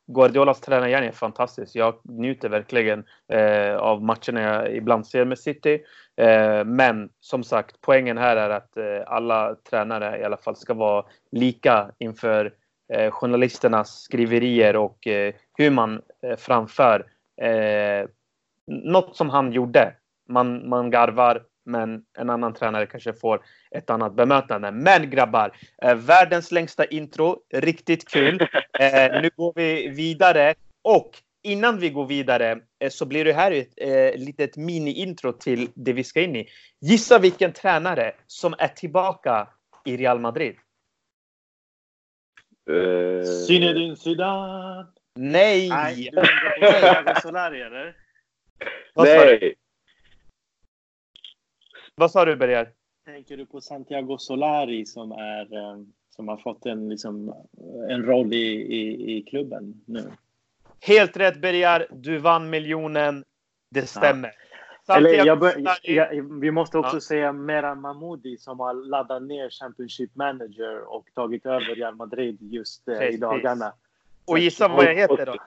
Guardiolas 0.07 0.61
tränargärning 0.61 1.09
är 1.09 1.13
fantastisk. 1.13 1.77
Jag 1.77 1.95
njuter 2.05 2.49
verkligen 2.49 3.05
eh, 3.33 3.77
av 3.77 4.03
matcherna 4.03 4.41
jag 4.43 4.77
ibland 4.77 5.07
ser 5.07 5.25
med 5.25 5.39
City. 5.39 5.83
Eh, 6.17 6.65
men 6.65 7.09
som 7.21 7.45
sagt, 7.45 7.81
poängen 7.81 8.19
här 8.19 8.37
är 8.37 8.51
att 8.51 8.77
eh, 8.77 8.85
alla 9.07 9.55
tränare 9.71 10.21
i 10.21 10.25
alla 10.25 10.37
fall 10.37 10.57
ska 10.57 10.75
vara 10.75 11.05
lika 11.31 11.91
inför 11.99 12.53
eh, 12.93 13.11
journalisternas 13.11 14.03
skriverier 14.03 14.77
och 14.77 15.07
eh, 15.07 15.35
hur 15.59 15.71
man 15.71 16.03
eh, 16.23 16.37
framför 16.37 17.07
eh, 17.43 18.09
något 18.67 19.17
som 19.17 19.31
han 19.31 19.53
gjorde. 19.53 19.95
Man, 20.29 20.69
man 20.69 20.91
garvar, 20.91 21.43
men 21.65 22.03
en 22.19 22.31
annan 22.31 22.55
tränare 22.55 22.87
kanske 22.87 23.13
får 23.13 23.45
ett 23.71 23.91
annat 23.91 24.15
bemötande. 24.15 24.71
Men 24.71 25.11
grabbar, 25.11 25.57
eh, 25.83 25.95
världens 25.95 26.53
längsta 26.53 26.85
intro, 26.85 27.37
riktigt 27.55 28.09
kul. 28.09 28.41
Eh, 28.79 29.23
nu 29.23 29.31
går 29.37 29.53
vi 29.57 29.89
vidare 29.89 30.55
och 30.83 31.11
innan 31.43 31.79
vi 31.79 31.91
går 31.91 32.07
vidare 32.07 32.61
eh, 32.81 32.91
så 32.91 33.07
blir 33.07 33.25
det 33.25 33.33
här 33.33 33.53
ett 33.53 33.73
eh, 33.77 34.21
litet 34.21 34.57
mini-intro 34.57 35.33
till 35.33 35.69
det 35.75 35.93
vi 35.93 36.05
ska 36.05 36.21
in 36.21 36.37
i. 36.37 36.49
Gissa 36.81 37.19
vilken 37.19 37.53
tränare 37.53 38.13
som 38.27 38.55
är 38.59 38.69
tillbaka 38.69 39.49
i 39.85 39.97
Real 39.97 40.21
Madrid? 40.21 40.57
Uh... 42.71 43.25
Zinedine 43.25 43.97
Zidane. 43.97 44.87
Nej! 45.15 45.69
Nej, 45.69 46.11
du 46.61 46.67
undrar 46.67 47.15
på 47.15 47.21
Solari 47.21 47.63
eller? 47.63 48.02
Vad 48.95 49.07
Nej! 49.07 49.55
Vad 51.95 52.11
sa 52.11 52.25
du 52.25 52.37
Berger? 52.37 52.73
Tänker 53.05 53.37
du 53.37 53.47
på 53.47 53.61
Santiago 53.61 54.19
Solari 54.19 54.87
som, 54.87 55.13
är, 55.13 55.57
eh, 55.57 55.77
som 56.11 56.29
har 56.29 56.37
fått 56.37 56.67
en, 56.67 56.89
liksom, 56.89 57.35
en 57.89 58.03
roll 58.03 58.33
i, 58.33 58.47
i, 58.53 59.17
i 59.17 59.23
klubben 59.23 59.83
nu? 59.87 60.13
Helt 60.81 61.17
rätt 61.17 61.41
Berger, 61.41 61.87
du 61.91 62.19
vann 62.19 62.51
miljonen. 62.51 63.25
Det 63.71 63.87
stämmer. 63.87 64.33
Ja. 64.87 64.97
Eller 64.97 65.27
jag 65.27 65.39
bör, 65.39 65.55
jag, 65.83 66.41
vi 66.41 66.51
måste 66.51 66.79
också 66.79 66.97
ja. 66.97 67.01
säga 67.01 67.33
Meran 67.33 67.81
Mahmoudi 67.81 68.37
som 68.39 68.61
har 68.61 68.75
laddat 68.75 69.23
ner 69.23 69.51
Championship 69.51 70.15
Manager 70.15 70.95
och 70.95 71.07
tagit 71.15 71.47
över 71.47 71.75
Real 71.75 71.95
Madrid 71.95 72.39
just 72.41 72.89
eh, 72.89 73.09
i 73.09 73.17
dagarna. 73.17 73.73
Och 74.25 74.39
gissa 74.39 74.69
vad 74.69 74.85
jag 74.85 74.95
heter 74.95 75.27
då? 75.27 75.39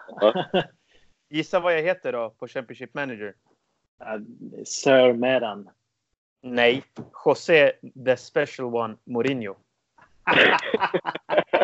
Gissa 1.30 1.60
vad 1.60 1.74
jag 1.74 1.82
heter 1.82 2.12
då 2.12 2.30
på 2.30 2.48
Championship 2.48 2.94
Manager? 2.94 3.34
Uh, 4.02 4.64
Sir 4.66 5.14
Meran. 5.14 5.70
Nej, 6.44 6.84
José 7.26 7.72
the 8.06 8.18
special 8.18 8.76
one 8.76 8.98
Mourinho. 9.04 9.56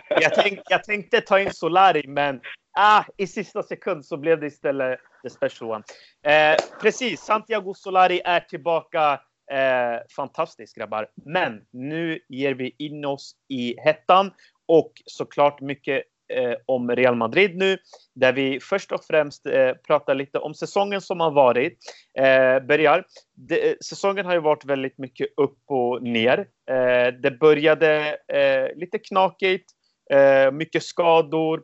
jag, 0.10 0.36
tänk, 0.36 0.60
jag 0.70 0.84
tänkte 0.84 1.22
ta 1.22 1.40
in 1.40 1.54
Solari, 1.54 2.08
men 2.08 2.42
ah, 2.80 3.04
i 3.18 3.28
sista 3.28 3.64
sekund 3.64 4.06
så 4.06 4.18
blev 4.18 4.40
det 4.40 4.48
istället 4.48 5.00
the 5.24 5.30
special 5.30 5.72
one. 5.72 5.84
Eh, 6.24 6.58
precis, 6.82 7.22
Santiago 7.22 7.74
Solari 7.74 8.22
är 8.26 8.40
tillbaka. 8.40 9.22
Eh, 9.52 10.00
fantastiskt 10.16 10.76
grabbar. 10.76 11.08
Men 11.26 11.66
nu 11.72 12.20
ger 12.30 12.54
vi 12.54 12.76
in 12.78 13.06
oss 13.06 13.36
i 13.48 13.76
hettan 13.80 14.32
och 14.66 14.92
såklart 15.06 15.62
mycket 15.62 16.04
eh, 16.38 16.56
om 16.66 16.92
Real 16.92 17.16
Madrid 17.16 17.58
nu, 17.58 17.78
där 18.16 18.34
vi 18.34 18.60
först 18.60 18.92
och 18.92 19.04
främst 19.04 19.46
eh, 19.46 19.74
pratar 19.88 20.16
lite 20.16 20.40
om 20.40 20.54
säsongen 20.54 21.02
som 21.02 21.20
har 21.20 21.32
varit. 21.32 21.78
Eh, 22.20 22.60
börjar. 22.60 23.06
De, 23.34 23.70
eh, 23.70 23.76
säsongen 23.86 24.26
har 24.26 24.34
ju 24.34 24.40
varit 24.40 24.66
väldigt 24.66 24.98
mycket 24.98 25.28
upp 25.38 25.58
och 25.66 26.04
ner. 26.04 26.40
Eh, 26.70 27.14
det 27.22 27.40
började 27.40 28.18
eh, 28.28 28.76
lite 28.76 29.00
knakigt, 29.00 29.66
eh, 30.14 30.52
mycket 30.52 30.84
skador, 30.84 31.64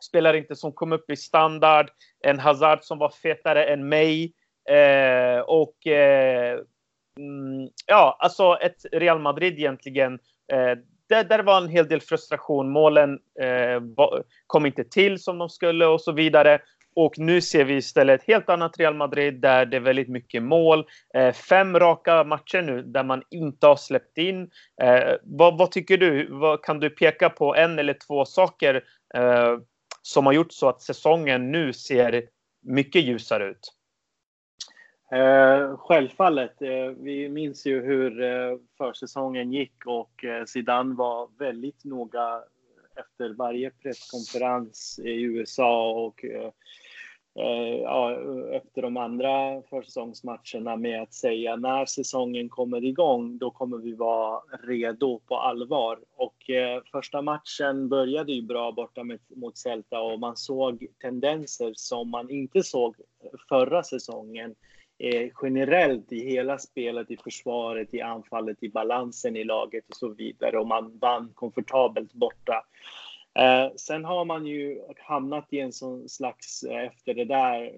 spelare 0.00 0.38
inte 0.38 0.56
som 0.56 0.72
kom 0.72 0.92
upp 0.92 1.10
i 1.10 1.16
standard, 1.16 1.90
en 2.24 2.38
Hazard 2.38 2.78
som 2.82 2.98
var 2.98 3.10
fetare 3.10 3.64
än 3.64 3.88
mig 3.88 4.32
eh, 4.70 5.40
och 5.40 5.86
eh, 5.86 6.58
mm, 7.18 7.68
ja, 7.86 8.16
alltså 8.20 8.58
ett 8.60 8.86
Real 8.92 9.20
Madrid 9.20 9.58
egentligen 9.58 10.18
där, 11.08 11.24
där 11.24 11.42
var 11.42 11.58
en 11.58 11.68
hel 11.68 11.88
del 11.88 12.00
frustration. 12.00 12.70
Målen 12.70 13.18
eh, 13.40 13.80
kom 14.46 14.66
inte 14.66 14.84
till 14.84 15.18
som 15.22 15.38
de 15.38 15.48
skulle 15.48 15.86
och 15.86 16.00
så 16.00 16.12
vidare. 16.12 16.60
Och 16.96 17.18
nu 17.18 17.40
ser 17.40 17.64
vi 17.64 17.74
istället 17.74 18.20
ett 18.20 18.26
helt 18.26 18.48
annat 18.48 18.78
Real 18.78 18.94
Madrid 18.94 19.40
där 19.40 19.66
det 19.66 19.76
är 19.76 19.80
väldigt 19.80 20.08
mycket 20.08 20.42
mål. 20.42 20.86
Eh, 21.14 21.32
fem 21.32 21.78
raka 21.78 22.24
matcher 22.24 22.62
nu 22.62 22.82
där 22.82 23.04
man 23.04 23.22
inte 23.30 23.66
har 23.66 23.76
släppt 23.76 24.18
in. 24.18 24.50
Eh, 24.82 25.14
vad, 25.22 25.58
vad, 25.58 25.70
tycker 25.70 25.96
du? 25.96 26.28
Vad, 26.30 26.62
kan 26.62 26.80
du 26.80 26.90
peka 26.90 27.30
på 27.30 27.54
en 27.54 27.78
eller 27.78 27.96
två 28.06 28.24
saker 28.24 28.84
eh, 29.14 29.58
som 30.02 30.26
har 30.26 30.32
gjort 30.32 30.52
så 30.52 30.68
att 30.68 30.82
säsongen 30.82 31.52
nu 31.52 31.72
ser 31.72 32.22
mycket 32.62 33.02
ljusare 33.02 33.44
ut? 33.44 33.75
Eh, 35.10 35.76
självfallet. 35.76 36.62
Eh, 36.62 36.88
vi 36.96 37.28
minns 37.28 37.66
ju 37.66 37.82
hur 37.82 38.22
eh, 38.22 38.58
försäsongen 38.78 39.52
gick 39.52 39.86
och 39.86 40.24
eh, 40.24 40.44
Zidane 40.44 40.94
var 40.94 41.28
väldigt 41.38 41.84
noga 41.84 42.42
efter 42.96 43.34
varje 43.34 43.70
presskonferens 43.70 45.00
i 45.04 45.22
USA 45.22 45.90
och 45.90 46.24
eh, 46.24 46.50
eh, 47.38 47.80
ja, 47.82 48.20
efter 48.52 48.82
de 48.82 48.96
andra 48.96 49.62
försäsongsmatcherna 49.62 50.76
med 50.76 51.02
att 51.02 51.14
säga 51.14 51.56
när 51.56 51.86
säsongen 51.86 52.48
kommer 52.48 52.84
igång, 52.84 53.38
då 53.38 53.50
kommer 53.50 53.78
vi 53.78 53.92
vara 53.92 54.40
redo 54.62 55.18
på 55.18 55.36
allvar. 55.36 55.98
Och 56.16 56.50
eh, 56.50 56.82
första 56.92 57.22
matchen 57.22 57.88
började 57.88 58.32
ju 58.32 58.42
bra 58.42 58.72
borta 58.72 59.04
med, 59.04 59.18
mot 59.28 59.58
Celta 59.58 60.00
och 60.00 60.20
man 60.20 60.36
såg 60.36 60.86
tendenser 61.00 61.72
som 61.76 62.10
man 62.10 62.30
inte 62.30 62.62
såg 62.62 62.96
förra 63.48 63.82
säsongen 63.82 64.54
eh, 64.98 65.30
generellt 65.42 66.12
i 66.12 66.20
hela 66.20 66.58
spelet, 66.58 67.10
i 67.10 67.16
försvaret, 67.16 67.94
i 67.94 68.00
anfallet, 68.00 68.62
i 68.62 68.68
balansen 68.68 69.36
i 69.36 69.44
laget 69.44 69.88
och 69.88 69.96
så 69.96 70.08
vidare. 70.08 70.58
Och 70.58 70.66
man 70.66 70.98
vann 70.98 71.32
komfortabelt 71.34 72.12
borta. 72.12 72.64
Eh, 73.38 73.72
sen 73.76 74.04
har 74.04 74.24
man 74.24 74.46
ju 74.46 74.82
hamnat 74.96 75.46
i 75.50 75.60
en 75.60 75.72
sån 75.72 76.08
slags, 76.08 76.62
eh, 76.62 76.86
efter 76.86 77.14
det 77.14 77.24
där, 77.24 77.72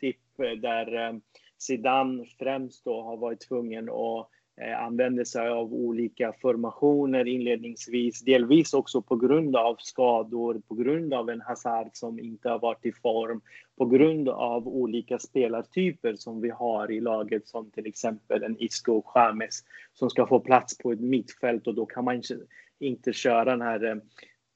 dipp 0.00 0.40
eh, 0.42 0.50
där 0.50 0.94
eh, 0.94 1.12
Zidane 1.58 2.24
främst 2.38 2.84
då 2.84 3.02
har 3.02 3.16
varit 3.16 3.40
tvungen 3.40 3.88
att 3.88 4.28
Eh, 4.62 4.82
använder 4.82 5.24
sig 5.24 5.48
av 5.48 5.74
olika 5.74 6.32
formationer 6.32 7.28
inledningsvis, 7.28 8.20
delvis 8.20 8.74
också 8.74 9.02
på 9.02 9.16
grund 9.16 9.56
av 9.56 9.76
skador, 9.78 10.62
på 10.68 10.74
grund 10.74 11.14
av 11.14 11.30
en 11.30 11.40
Hazard 11.40 11.90
som 11.92 12.18
inte 12.18 12.48
har 12.48 12.58
varit 12.58 12.86
i 12.86 12.92
form, 12.92 13.40
på 13.78 13.86
grund 13.86 14.28
av 14.28 14.68
olika 14.68 15.18
spelartyper 15.18 16.16
som 16.16 16.40
vi 16.40 16.50
har 16.50 16.90
i 16.90 17.00
laget 17.00 17.48
som 17.48 17.70
till 17.70 17.86
exempel 17.86 18.42
en 18.42 18.56
Isco 18.62 18.92
och 18.92 19.12
James 19.14 19.64
som 19.92 20.10
ska 20.10 20.26
få 20.26 20.40
plats 20.40 20.78
på 20.78 20.92
ett 20.92 21.00
mittfält 21.00 21.66
och 21.66 21.74
då 21.74 21.86
kan 21.86 22.04
man 22.04 22.22
inte, 22.78 23.12
köra 23.12 23.44
den 23.44 23.62
här 23.62 23.84
eh, 23.84 23.96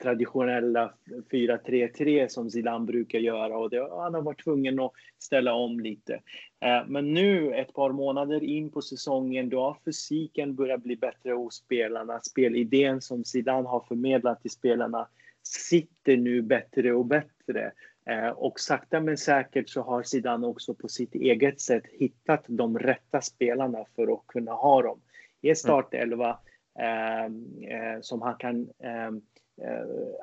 traditionella 0.03 0.95
4-3-3 1.31 2.29
som 2.29 2.51
Zidane 2.51 2.85
brukar 2.85 3.19
göra 3.19 3.59
och 3.59 3.71
det, 3.71 3.89
han 3.91 4.15
har 4.15 4.23
varit 4.23 4.45
tvungen 4.45 4.81
att 4.81 4.93
ställa 5.19 5.55
om 5.55 5.81
lite. 5.81 6.15
Eh, 6.61 6.87
men 6.87 7.15
nu 7.15 7.55
ett 7.55 7.73
par 7.73 7.93
månader 7.93 8.45
in 8.45 8.71
på 8.71 8.83
säsongen 8.83 9.49
då 9.49 9.61
har 9.61 9.77
fysiken 9.85 10.55
börjat 10.55 10.83
bli 10.83 10.97
bättre 10.97 11.33
hos 11.33 11.55
spelarna. 11.55 12.21
Spelidén 12.21 13.01
som 13.01 13.25
Zidane 13.25 13.69
har 13.69 13.81
förmedlat 13.81 14.43
till 14.43 14.51
spelarna 14.51 15.09
sitter 15.43 16.17
nu 16.17 16.43
bättre 16.43 16.93
och 16.93 17.07
bättre. 17.07 17.73
Eh, 18.07 18.29
och 18.29 18.61
sakta 18.61 19.01
men 19.01 19.17
säkert 19.17 19.69
så 19.69 19.83
har 19.83 20.03
Zidane 20.03 20.47
också 20.47 20.75
på 20.75 20.89
sitt 20.89 21.15
eget 21.15 21.61
sätt 21.61 21.85
hittat 21.93 22.45
de 22.47 22.79
rätta 22.79 23.21
spelarna 23.21 23.85
för 23.97 24.15
att 24.15 24.27
kunna 24.27 24.53
ha 24.53 24.83
dem 24.83 25.01
i 25.41 25.49
en 25.51 25.57
startelva 25.57 26.39
eh, 26.79 27.25
eh, 27.25 28.01
som 28.01 28.23
han 28.23 28.37
kan 28.37 28.61
eh, 28.61 29.11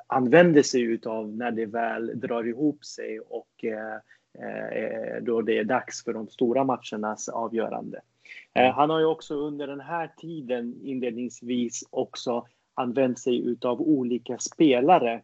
använder 0.06 0.62
sig 0.62 0.82
utav 0.82 1.36
när 1.36 1.50
det 1.50 1.66
väl 1.66 2.20
drar 2.20 2.48
ihop 2.48 2.84
sig 2.84 3.20
och 3.20 3.64
eh, 3.64 3.94
eh, 4.38 5.22
då 5.22 5.42
det 5.42 5.58
är 5.58 5.64
dags 5.64 6.04
för 6.04 6.12
de 6.12 6.28
stora 6.28 6.64
matchernas 6.64 7.28
avgörande. 7.28 8.00
Eh, 8.54 8.62
mm. 8.62 8.74
han 8.74 8.90
har 8.90 8.98
ju 8.98 9.06
också 9.06 9.34
under 9.34 9.66
den 9.66 9.80
här 9.80 10.12
tiden 10.16 10.74
inledningsvis 10.82 11.84
också 11.90 12.46
använt 12.74 13.18
sig 13.18 13.46
utav 13.46 13.80
olika 13.80 14.38
spelare 14.38 15.22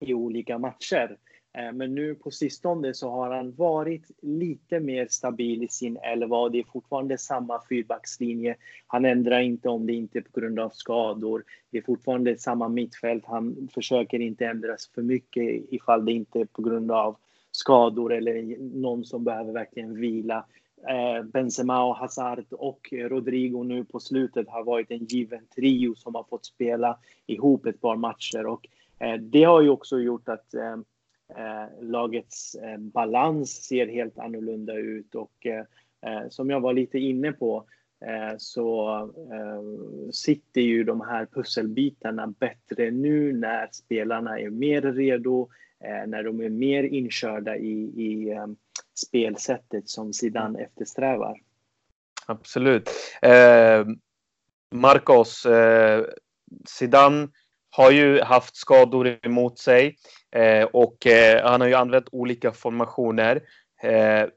i 0.00 0.14
olika 0.14 0.58
matcher. 0.58 1.16
Eh, 1.52 1.72
men 1.72 1.94
nu 1.94 2.14
på 2.14 2.30
sistone 2.30 2.94
så 2.94 3.10
har 3.10 3.30
han 3.30 3.52
varit 3.52 4.10
lite 4.22 4.80
mer 4.80 5.06
stabil 5.10 5.62
i 5.62 5.68
sin 5.68 5.96
elva 5.96 6.36
och 6.36 6.50
det 6.50 6.58
är 6.58 6.64
fortfarande 6.72 7.18
samma 7.18 7.62
fyrbackslinje. 7.68 8.56
Han 8.86 9.04
ändrar 9.04 9.40
inte 9.40 9.68
om 9.68 9.86
det 9.86 9.92
inte 9.92 10.18
är 10.18 10.22
på 10.22 10.40
grund 10.40 10.60
av 10.60 10.70
skador. 10.70 11.44
Det 11.70 11.78
är 11.78 11.82
fortfarande 11.82 12.38
samma 12.38 12.68
mittfält. 12.68 13.24
Han 13.26 13.68
försöker 13.74 14.20
inte 14.20 14.46
ändras 14.46 14.90
för 14.94 15.02
mycket 15.02 15.64
ifall 15.70 16.04
det 16.04 16.12
inte 16.12 16.40
är 16.40 16.44
på 16.44 16.62
grund 16.62 16.90
av 16.90 17.16
skador 17.52 18.12
eller 18.12 18.58
någon 18.80 19.04
som 19.04 19.24
behöver 19.24 19.52
verkligen 19.52 20.00
vila. 20.00 20.44
Eh, 20.88 21.24
Benzema 21.24 21.84
och 21.84 21.96
Hazard 21.96 22.44
och 22.50 22.88
Rodrigo 22.92 23.62
nu 23.62 23.84
på 23.84 24.00
slutet 24.00 24.48
har 24.48 24.64
varit 24.64 24.90
en 24.90 25.04
given 25.04 25.46
trio 25.54 25.94
som 25.94 26.14
har 26.14 26.24
fått 26.24 26.46
spela 26.46 26.98
ihop 27.26 27.66
ett 27.66 27.80
par 27.80 27.96
matcher 27.96 28.46
och 28.46 28.68
eh, 28.98 29.14
det 29.14 29.44
har 29.44 29.60
ju 29.60 29.68
också 29.68 29.98
gjort 29.98 30.28
att 30.28 30.54
lagets 31.80 32.54
eh, 32.54 32.78
balans 32.78 33.62
ser 33.64 33.86
helt 33.86 34.18
annorlunda 34.18 34.74
ut 34.74 35.14
och 35.14 35.46
eh, 35.46 36.28
som 36.28 36.50
jag 36.50 36.60
var 36.60 36.72
lite 36.72 36.98
inne 36.98 37.32
på 37.32 37.64
så 38.38 39.10
sitter 40.12 40.60
ju 40.60 40.84
de 40.84 41.00
här 41.00 41.26
pusselbitarna 41.26 42.26
bättre 42.26 42.90
nu 42.90 43.32
när 43.32 43.68
spelarna 43.72 44.38
är 44.38 44.50
mer 44.50 44.82
redo, 44.82 45.48
när 46.06 46.22
de 46.22 46.40
är 46.40 46.48
mer 46.48 46.82
inkörda 46.82 47.56
i, 47.56 47.80
i 47.82 48.36
spelsättet 48.94 49.88
som 49.88 50.12
Zidane 50.12 50.62
eftersträvar. 50.62 51.40
Absolut. 52.26 52.90
Eh, 53.22 53.86
Marcos, 54.70 55.46
eh, 55.46 56.04
Zidane 56.66 57.28
har 57.70 57.90
ju 57.90 58.20
haft 58.20 58.56
skador 58.56 59.18
emot 59.22 59.58
sig 59.58 59.96
eh, 60.36 60.64
och 60.64 61.06
eh, 61.06 61.50
han 61.50 61.60
har 61.60 61.68
ju 61.68 61.74
använt 61.74 62.08
olika 62.12 62.52
formationer. 62.52 63.42
Eh, 63.82 64.28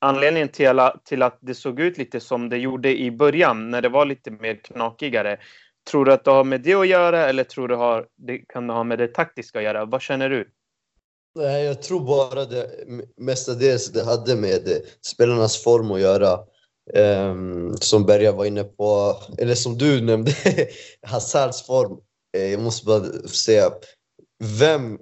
anledningen 0.00 0.48
till, 0.48 0.80
till 1.04 1.22
att 1.22 1.38
det 1.40 1.54
såg 1.54 1.80
ut 1.80 1.98
lite 1.98 2.20
som 2.20 2.48
det 2.48 2.58
gjorde 2.58 2.98
i 2.98 3.10
början 3.10 3.70
när 3.70 3.82
det 3.82 3.88
var 3.88 4.04
lite 4.04 4.30
mer 4.30 4.54
knakigare. 4.54 5.38
Tror 5.90 6.04
du 6.04 6.12
att 6.12 6.24
det 6.24 6.30
har 6.30 6.44
med 6.44 6.60
det 6.60 6.74
att 6.74 6.88
göra 6.88 7.28
eller 7.28 7.44
tror 7.44 7.68
du 7.68 7.74
har, 7.74 8.06
det 8.16 8.38
kan 8.38 8.66
det 8.66 8.72
ha 8.72 8.84
med 8.84 8.98
det 8.98 9.08
taktiska 9.08 9.58
att 9.58 9.64
göra? 9.64 9.84
Vad 9.84 10.02
känner 10.02 10.30
du? 10.30 10.50
Nej, 11.34 11.64
jag 11.64 11.82
tror 11.82 12.00
bara 12.00 12.44
det 12.44 12.70
mestadels 13.16 13.92
det 13.92 14.04
hade 14.04 14.36
med 14.36 14.68
eh, 14.68 14.76
spelarnas 15.00 15.62
form 15.62 15.90
att 15.90 16.00
göra. 16.00 16.38
Um, 16.94 17.76
som 17.76 18.06
Berga 18.06 18.32
var 18.32 18.44
inne 18.44 18.64
på, 18.64 19.16
eller 19.38 19.54
som 19.54 19.78
du 19.78 20.00
nämnde, 20.00 20.32
Hazards 21.02 21.66
form 21.66 22.00
Eh, 22.36 22.50
jag 22.50 22.60
måste 22.60 22.86
bara 22.86 23.28
säga, 23.28 23.70
vem 24.60 24.98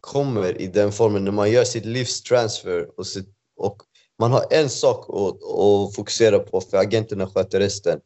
kommer 0.00 0.60
i 0.60 0.66
den 0.66 0.92
formen 0.92 1.24
när 1.24 1.32
man 1.32 1.50
gör 1.50 1.64
sitt 1.64 1.84
livs 1.84 2.22
transfer 2.22 2.88
och, 2.96 3.06
sitt, 3.06 3.28
och 3.56 3.82
man 4.18 4.32
har 4.32 4.44
en 4.50 4.68
sak 4.68 5.06
att, 5.08 5.42
att 5.42 5.94
fokusera 5.94 6.38
på 6.38 6.60
för 6.60 6.76
agenterna 6.76 7.26
sköter 7.26 7.60
resten. 7.60 8.00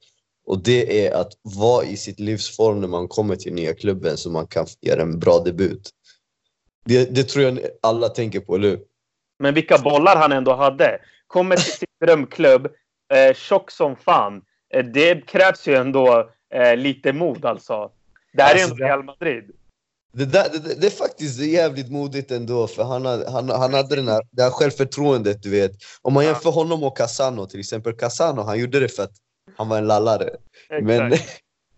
Och 0.47 0.63
det 0.63 1.07
är 1.07 1.15
att 1.15 1.33
vara 1.43 1.85
i 1.85 1.97
sitt 1.97 2.21
livs 2.21 2.57
form 2.57 2.81
när 2.81 2.89
man 2.89 3.09
kommer 3.09 3.37
till 3.37 3.55
nya 3.55 3.75
klubben 3.75 4.17
så 4.17 4.31
man 4.31 4.47
kan 4.47 4.67
göra 4.81 5.03
en 5.03 5.19
bra 5.19 5.39
debut. 5.39 5.91
Det, 6.85 7.15
det 7.15 7.25
tror 7.25 7.45
jag 7.45 7.59
alla 7.83 8.09
tänker 8.09 8.41
på, 8.41 8.55
eller 8.55 8.79
Men 9.39 9.55
vilka 9.55 9.79
bollar 9.79 10.17
han 10.17 10.33
ändå 10.33 10.55
hade. 10.55 11.01
Kommer 11.27 11.57
till 11.57 11.73
sin 11.73 11.89
drömklubb, 12.05 12.67
eh, 13.15 13.35
tjock 13.35 13.71
som 13.71 13.97
fan. 13.97 14.43
Eh, 14.75 14.85
det 14.85 15.27
krävs 15.27 15.69
ju 15.69 15.75
ändå 15.75 16.31
eh, 16.55 16.77
lite 16.77 17.13
mod 17.13 17.45
alltså. 17.45 17.91
Det 18.35 18.43
här 18.43 18.53
alltså, 18.53 18.67
är 18.67 18.73
ändå 18.73 18.85
Real 18.85 19.05
Madrid. 19.05 19.51
Det, 20.13 20.25
där, 20.25 20.49
det, 20.53 20.81
det, 20.81 20.87
är 20.87 20.91
faktiskt 20.91 21.41
jävligt 21.41 21.91
modigt 21.91 22.31
ändå, 22.31 22.67
för 22.67 22.83
han, 22.85 23.07
han, 23.07 23.49
han 23.49 23.75
hade 23.75 23.97
den 23.97 24.09
här, 24.09 24.23
det 24.31 24.43
här 24.43 24.51
självförtroendet, 24.51 25.43
du 25.43 25.51
vet. 25.51 25.73
Om 26.03 26.15
man 26.15 26.25
jämför 26.25 26.51
honom 26.51 26.83
och 26.85 26.97
Casano, 26.97 27.47
till 27.47 27.61
exempel. 27.61 27.93
Casano, 27.93 28.43
han 28.43 28.59
gjorde 28.59 28.81
det 28.81 28.89
för 28.89 29.03
att 29.03 29.13
han 29.57 29.69
var 29.69 29.79
en 29.79 29.87
lallare. 29.87 30.31
Men, 30.83 31.15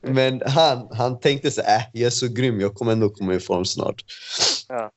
men 0.00 0.42
han, 0.46 0.88
han 0.92 1.20
tänkte 1.20 1.50
så 1.50 1.60
äh, 1.60 1.82
jag 1.92 2.06
är 2.06 2.10
så 2.10 2.28
grym, 2.28 2.60
jag 2.60 2.74
kommer 2.74 2.92
ändå 2.92 3.10
komma 3.10 3.34
i 3.34 3.40
form 3.40 3.64
snart. 3.64 4.04
Ja. 4.68 4.90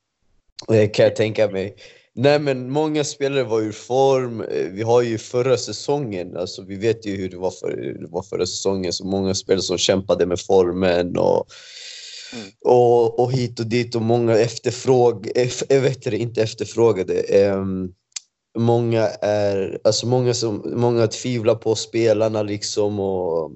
Det 0.68 0.88
kan 0.88 1.04
jag 1.06 1.16
tänka 1.16 1.48
mig. 1.48 1.76
Nej 2.16 2.40
men 2.40 2.72
många 2.72 3.04
spelare 3.04 3.44
var 3.44 3.62
ur 3.62 3.72
form. 3.72 4.46
Vi 4.72 4.82
har 4.82 5.02
ju 5.02 5.18
förra 5.18 5.58
säsongen, 5.58 6.38
alltså 6.38 6.64
vi 6.64 6.76
vet 6.76 7.06
ju 7.06 7.16
hur 7.16 7.30
det 7.30 7.38
var, 7.38 7.52
för, 7.52 7.98
det 8.02 8.08
var 8.08 8.24
förra 8.24 8.46
säsongen, 8.46 8.94
så 8.94 9.06
många 9.06 9.36
spelare 9.36 9.62
som 9.62 9.78
kämpade 9.78 10.26
med 10.26 10.40
formen 10.40 11.18
och, 11.18 11.48
mm. 12.34 12.48
och, 12.66 13.20
och 13.20 13.32
hit 13.32 13.60
och 13.60 13.66
dit 13.66 13.96
och 13.96 14.02
många 14.02 14.38
efterfråg, 14.38 15.32
jag 15.70 15.82
vet 15.82 16.04
det, 16.04 16.18
inte 16.18 16.42
efterfrågade. 16.42 17.46
Um, 17.52 17.94
många 18.58 19.08
är, 19.22 19.80
alltså 19.84 20.08
många 20.08 20.34
som, 20.34 20.74
många 20.76 21.08
tvivlar 21.08 21.56
på 21.56 21.76
spelarna 21.76 22.44
liksom 22.44 23.00
och, 23.00 23.52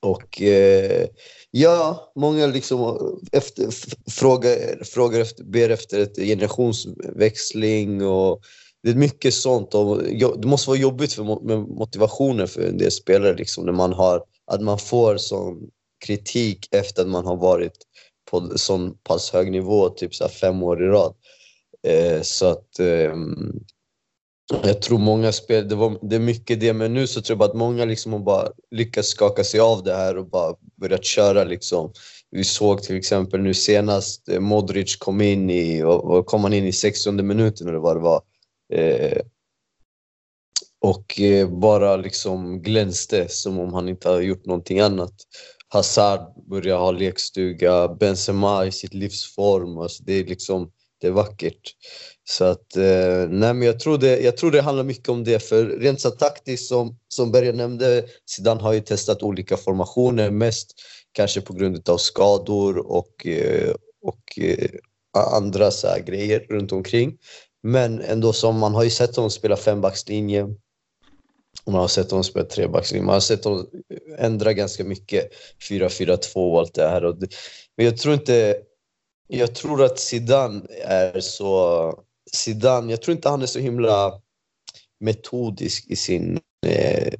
och 0.00 0.40
uh, 0.42 1.06
Ja, 1.50 2.12
många 2.14 2.46
liksom 2.46 2.80
eh, 2.80 3.38
efter, 3.38 3.68
frågar, 4.10 4.84
frågar 4.84 5.20
efter, 5.20 5.44
ber 5.44 5.70
efter 5.70 6.00
ett 6.00 6.16
generationsväxling 6.16 8.06
och 8.06 8.40
det 8.82 8.90
är 8.90 8.94
mycket 8.94 9.34
sånt. 9.34 9.74
Och 9.74 10.02
det 10.38 10.46
måste 10.46 10.70
vara 10.70 10.78
jobbigt 10.78 11.12
för, 11.12 11.44
med 11.44 11.58
motivationen 11.58 12.48
för 12.48 12.60
en 12.62 12.78
del 12.78 12.90
spelare 12.90 13.36
liksom, 13.36 13.64
när 13.66 13.72
man 13.72 13.92
har, 13.92 14.22
att 14.46 14.60
man 14.60 14.78
får 14.78 15.16
sån 15.16 15.70
kritik 16.04 16.68
efter 16.70 17.02
att 17.02 17.08
man 17.08 17.26
har 17.26 17.36
varit 17.36 17.76
på 18.30 18.58
sån 18.58 18.94
pass 19.02 19.30
hög 19.30 19.50
nivå, 19.50 19.88
typ 19.88 20.14
så 20.14 20.28
fem 20.28 20.62
år 20.62 20.84
i 20.84 20.86
rad. 20.86 21.14
Eh, 21.86 22.22
så 22.22 22.46
att 22.46 22.78
eh, 22.78 23.14
jag 24.62 24.82
tror 24.82 24.98
många 24.98 25.32
spel, 25.32 25.68
det, 25.68 25.74
var, 25.74 25.98
det 26.02 26.16
är 26.16 26.20
mycket 26.20 26.60
det, 26.60 26.72
men 26.72 26.94
nu 26.94 27.06
så 27.06 27.20
tror 27.20 27.34
jag 27.34 27.38
bara 27.38 27.48
att 27.48 27.56
många 27.56 27.84
liksom 27.84 28.12
har 28.12 28.20
bara 28.20 28.48
lyckats 28.70 29.08
skaka 29.08 29.44
sig 29.44 29.60
av 29.60 29.82
det 29.82 29.94
här 29.94 30.18
och 30.18 30.26
bara 30.26 30.54
börjat 30.76 31.04
köra 31.04 31.44
liksom. 31.44 31.92
Vi 32.30 32.44
såg 32.44 32.82
till 32.82 32.96
exempel 32.96 33.40
nu 33.40 33.54
senast 33.54 34.28
eh, 34.28 34.40
Modric 34.40 34.96
kom 34.96 35.20
in 35.20 35.50
i, 35.50 35.82
och 35.82 36.26
kom 36.26 36.44
han 36.44 36.52
in 36.52 36.66
i 36.66 36.72
60 36.72 37.12
minuten 37.12 37.68
eller 37.68 37.78
vad 37.78 37.96
det 37.96 38.00
var. 38.00 38.22
Eh, 38.72 39.20
och 40.80 41.20
eh, 41.20 41.48
bara 41.48 41.96
liksom 41.96 42.62
glänste 42.62 43.28
som 43.28 43.58
om 43.58 43.74
han 43.74 43.88
inte 43.88 44.08
hade 44.08 44.24
gjort 44.24 44.46
någonting 44.46 44.80
annat. 44.80 45.14
Hazard 45.68 46.20
börjar 46.50 46.78
ha 46.78 46.90
lekstuga, 46.90 47.88
Benzema 47.88 48.66
i 48.66 48.72
sitt 48.72 48.94
livsform. 48.94 49.78
Alltså 49.78 50.02
det 50.04 50.12
är 50.12 50.24
liksom, 50.24 50.70
det 51.00 51.06
är 51.06 51.10
vackert. 51.10 51.74
Så 52.30 52.44
att, 52.44 52.76
eh, 52.76 53.28
nej 53.28 53.54
men 53.54 53.62
jag 53.62 53.80
tror, 53.80 53.98
det, 53.98 54.20
jag 54.20 54.36
tror 54.36 54.50
det 54.50 54.62
handlar 54.62 54.84
mycket 54.84 55.08
om 55.08 55.24
det. 55.24 55.40
För 55.40 55.64
rent 55.64 56.00
så 56.00 56.10
taktiskt, 56.10 56.68
som, 56.68 56.98
som 57.08 57.32
Berger 57.32 57.52
nämnde, 57.52 58.04
Zidane 58.26 58.60
har 58.60 58.72
ju 58.72 58.80
testat 58.80 59.22
olika 59.22 59.56
formationer. 59.56 60.30
Mest 60.30 60.72
kanske 61.12 61.40
på 61.40 61.52
grund 61.52 61.88
av 61.88 61.96
skador 61.96 62.78
och, 62.78 63.26
eh, 63.26 63.74
och 64.02 64.38
eh, 64.38 64.70
andra 65.32 65.70
så 65.70 65.88
grejer 66.06 66.40
runt 66.40 66.72
omkring. 66.72 67.18
Men 67.62 68.00
ändå 68.00 68.32
som 68.32 68.58
man 68.58 68.74
har 68.74 68.84
ju 68.84 68.90
sett 68.90 69.16
honom 69.16 69.30
spela 69.30 69.56
fembackslinje. 69.56 70.46
Man 71.66 71.80
har 71.80 71.88
sett 71.88 72.10
honom 72.10 72.24
spela 72.24 72.46
trebackslinje. 72.46 73.06
Man 73.06 73.14
har 73.14 73.20
sett 73.20 73.44
honom 73.44 73.66
ändra 74.18 74.52
ganska 74.52 74.84
mycket. 74.84 75.30
4-4-2 75.70 76.34
och 76.34 76.58
allt 76.58 76.74
det 76.74 76.88
här. 76.88 77.02
Men 77.76 77.86
jag 77.86 77.96
tror 77.96 78.14
inte... 78.14 78.56
Jag 79.32 79.54
tror 79.54 79.84
att 79.84 79.98
Zidane 79.98 80.62
är 80.84 81.20
så 81.20 81.94
Zidane, 82.32 82.90
jag 82.90 83.02
tror 83.02 83.16
inte 83.16 83.28
han 83.28 83.42
är 83.42 83.46
så 83.46 83.58
himla 83.58 84.20
metodisk 85.00 85.86
i 85.90 85.96
sin, 85.96 86.40
eh, 86.66 87.12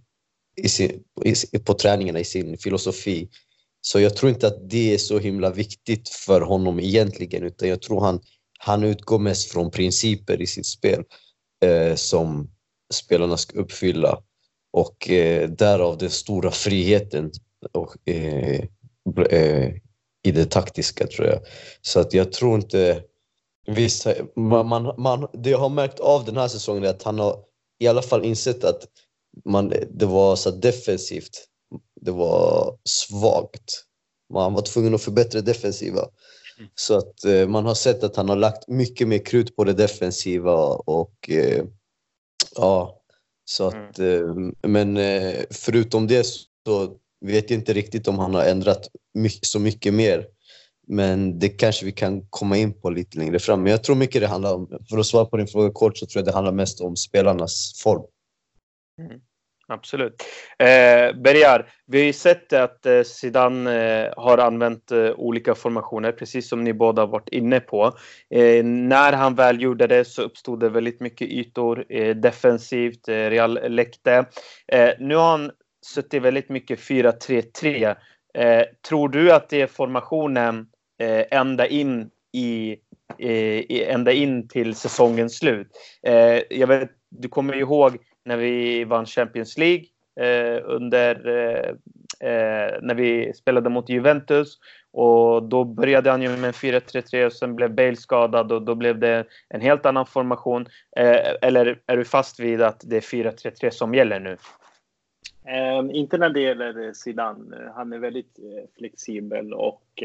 i 0.56 0.68
sin, 0.68 1.02
i, 1.24 1.58
på 1.58 1.74
träningarna, 1.74 2.20
i 2.20 2.24
sin 2.24 2.58
filosofi. 2.58 3.28
Så 3.80 4.00
jag 4.00 4.16
tror 4.16 4.30
inte 4.30 4.46
att 4.46 4.70
det 4.70 4.94
är 4.94 4.98
så 4.98 5.18
himla 5.18 5.50
viktigt 5.50 6.08
för 6.08 6.40
honom 6.40 6.80
egentligen, 6.80 7.42
utan 7.42 7.68
jag 7.68 7.82
tror 7.82 8.00
han, 8.00 8.20
han 8.58 8.84
utgår 8.84 9.18
mest 9.18 9.52
från 9.52 9.70
principer 9.70 10.42
i 10.42 10.46
sitt 10.46 10.66
spel 10.66 11.04
eh, 11.64 11.94
som 11.94 12.50
spelarna 12.92 13.36
ska 13.36 13.58
uppfylla. 13.58 14.22
Och 14.72 15.10
eh, 15.10 15.50
därav 15.50 15.98
den 15.98 16.10
stora 16.10 16.50
friheten 16.50 17.30
och, 17.72 18.08
eh, 18.08 18.60
eh, 19.30 19.72
i 20.22 20.32
det 20.32 20.50
taktiska 20.50 21.06
tror 21.06 21.26
jag. 21.26 21.40
Så 21.82 22.00
att 22.00 22.14
jag 22.14 22.32
tror 22.32 22.56
inte 22.56 23.02
Visst, 23.74 24.06
man, 24.36 24.68
man, 24.68 24.94
man, 24.98 25.26
det 25.32 25.50
jag 25.50 25.58
har 25.58 25.68
märkt 25.68 26.00
av 26.00 26.24
den 26.24 26.36
här 26.36 26.48
säsongen 26.48 26.84
är 26.84 26.88
att 26.88 27.02
han 27.02 27.18
har 27.18 27.44
i 27.78 27.88
alla 27.88 28.02
fall 28.02 28.24
insett 28.24 28.64
att 28.64 28.88
man, 29.44 29.68
det 29.90 30.06
var 30.06 30.36
så 30.36 30.50
defensivt. 30.50 31.46
Det 32.00 32.10
var 32.10 32.78
svagt. 32.84 33.84
Man 34.32 34.54
var 34.54 34.62
tvungen 34.62 34.94
att 34.94 35.02
förbättra 35.02 35.40
defensiva. 35.40 36.00
Mm. 36.58 36.70
Så 36.74 36.98
att 36.98 37.24
eh, 37.24 37.48
man 37.48 37.66
har 37.66 37.74
sett 37.74 38.04
att 38.04 38.16
han 38.16 38.28
har 38.28 38.36
lagt 38.36 38.68
mycket 38.68 39.08
mer 39.08 39.18
krut 39.18 39.56
på 39.56 39.64
det 39.64 39.72
defensiva 39.72 40.54
och 40.74 41.30
eh, 41.30 41.64
ja, 42.56 43.02
så 43.44 43.66
att, 43.66 43.98
mm. 43.98 44.48
eh, 44.48 44.70
men 44.70 44.96
eh, 44.96 45.34
förutom 45.50 46.06
det 46.06 46.26
så 46.66 46.96
vet 47.20 47.50
inte 47.50 47.72
riktigt 47.72 48.08
om 48.08 48.18
han 48.18 48.34
har 48.34 48.44
ändrat 48.44 48.88
mycket, 49.14 49.46
så 49.46 49.58
mycket 49.58 49.94
mer. 49.94 50.26
Men 50.92 51.38
det 51.38 51.48
kanske 51.48 51.84
vi 51.84 51.92
kan 51.92 52.26
komma 52.30 52.56
in 52.56 52.80
på 52.80 52.90
lite 52.90 53.18
längre 53.18 53.38
fram. 53.38 53.62
Men 53.62 53.70
jag 53.70 53.84
tror 53.84 53.96
mycket 53.96 54.20
det 54.20 54.26
handlar 54.26 54.54
om, 54.54 54.68
för 54.90 54.98
att 54.98 55.06
svara 55.06 55.24
på 55.24 55.36
din 55.36 55.46
fråga 55.46 55.70
kort, 55.72 55.98
så 55.98 56.06
tror 56.06 56.20
jag 56.20 56.26
det 56.26 56.34
handlar 56.34 56.52
mest 56.52 56.80
om 56.80 56.96
spelarnas 56.96 57.82
form. 57.82 58.02
Mm. 59.00 59.20
Absolut. 59.68 60.22
Eh, 60.58 61.16
Bergar, 61.16 61.72
vi 61.86 61.98
har 61.98 62.04
ju 62.04 62.12
sett 62.12 62.52
att 62.52 62.86
eh, 62.86 63.02
Zidane 63.02 64.04
eh, 64.04 64.12
har 64.16 64.38
använt 64.38 64.90
eh, 64.90 65.10
olika 65.10 65.54
formationer, 65.54 66.12
precis 66.12 66.48
som 66.48 66.64
ni 66.64 66.72
båda 66.72 67.06
varit 67.06 67.28
inne 67.28 67.60
på. 67.60 67.84
Eh, 68.30 68.64
när 68.64 69.12
han 69.12 69.34
väl 69.34 69.62
gjorde 69.62 69.86
det 69.86 70.04
så 70.04 70.22
uppstod 70.22 70.60
det 70.60 70.68
väldigt 70.68 71.00
mycket 71.00 71.28
ytor 71.28 71.84
eh, 71.88 72.16
defensivt. 72.16 73.08
Eh, 73.08 73.14
Real 73.14 73.58
läckte. 73.68 74.24
Eh, 74.72 74.90
nu 74.98 75.14
har 75.14 75.30
han 75.30 75.50
suttit 75.86 76.22
väldigt 76.22 76.48
mycket 76.48 76.78
4-3-3. 76.78 77.96
Eh, 78.34 78.64
tror 78.88 79.08
du 79.08 79.32
att 79.32 79.48
det 79.48 79.60
är 79.60 79.66
formationen 79.66 80.66
Eh, 81.00 81.24
ända 81.30 81.66
in 81.66 82.10
eh, 83.18 83.28
i 83.58 83.84
ända 83.88 84.12
in 84.12 84.48
till 84.48 84.74
säsongens 84.74 85.38
slut. 85.38 85.68
Eh, 86.02 86.42
jag 86.50 86.66
vet, 86.66 86.90
du 87.08 87.28
kommer 87.28 87.56
ihåg 87.56 87.98
när 88.24 88.36
vi 88.36 88.84
vann 88.84 89.06
Champions 89.06 89.58
League 89.58 89.84
under 90.64 91.14
när 92.82 92.94
vi 92.94 93.32
spelade 93.34 93.70
mot 93.70 93.88
Juventus. 93.88 94.58
Och 94.92 95.42
då 95.42 95.64
började 95.64 96.10
han 96.10 96.22
ju 96.22 96.28
med 96.36 96.54
4-3-3 96.54 97.26
och 97.26 97.32
sen 97.32 97.56
blev 97.56 97.74
Bale 97.74 97.96
skadad 97.96 98.52
och 98.52 98.62
då 98.62 98.74
blev 98.74 98.98
det 98.98 99.24
en 99.48 99.60
helt 99.60 99.86
annan 99.86 100.06
formation. 100.06 100.66
Eh, 100.96 101.34
eller 101.42 101.80
är 101.86 101.96
du 101.96 102.04
fast 102.04 102.40
vid 102.40 102.62
att 102.62 102.80
det 102.84 102.96
är 102.96 103.00
4-3-3 103.00 103.70
som 103.70 103.94
gäller 103.94 104.20
nu? 104.20 104.36
Um, 105.78 105.90
inte 105.90 106.18
när 106.18 106.30
det 106.30 106.40
gäller 106.40 106.92
Zidane. 106.92 107.72
Han 107.74 107.92
är 107.92 107.98
väldigt 107.98 108.38
flexibel 108.78 109.54
och 109.54 110.02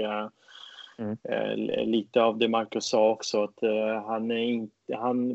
Mm. 0.98 1.18
Eh, 1.24 1.86
lite 1.86 2.22
av 2.22 2.38
det 2.38 2.48
Marcus 2.48 2.86
sa 2.86 3.10
också, 3.10 3.44
att 3.44 3.64
eh, 3.64 4.04
han, 4.06 4.32
är 4.32 4.44
inte, 4.44 4.96
han 4.96 5.34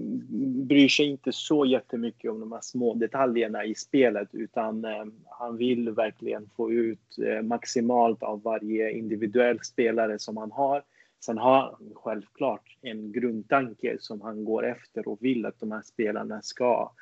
bryr 0.66 0.88
sig 0.88 1.07
inte 1.07 1.33
så 1.33 1.66
jättemycket 1.66 2.31
om 2.31 2.40
de 2.40 2.53
här 2.53 2.61
små 2.62 2.94
detaljerna 2.94 3.64
i 3.64 3.75
spelet 3.75 4.29
utan 4.33 4.85
eh, 4.85 5.05
han 5.27 5.57
vill 5.57 5.90
verkligen 5.90 6.51
få 6.57 6.73
ut 6.73 7.16
maximalt 7.42 8.23
av 8.23 8.42
varje 8.42 8.90
individuell 8.90 9.59
spelare 9.61 10.18
som 10.18 10.37
han 10.37 10.53
har. 10.53 10.83
Sen 11.25 11.38
har 11.38 11.61
han 11.61 11.92
självklart 11.94 12.77
en 12.83 13.12
grundtanke 13.12 13.96
som 14.01 14.20
han 14.20 14.44
går 14.44 14.66
efter 14.66 15.09
och 15.09 15.18
vill 15.20 15.46
att 15.46 15.61
de 15.61 15.73
här 15.73 15.83
spelarna 15.83 16.42
ska 16.42 16.92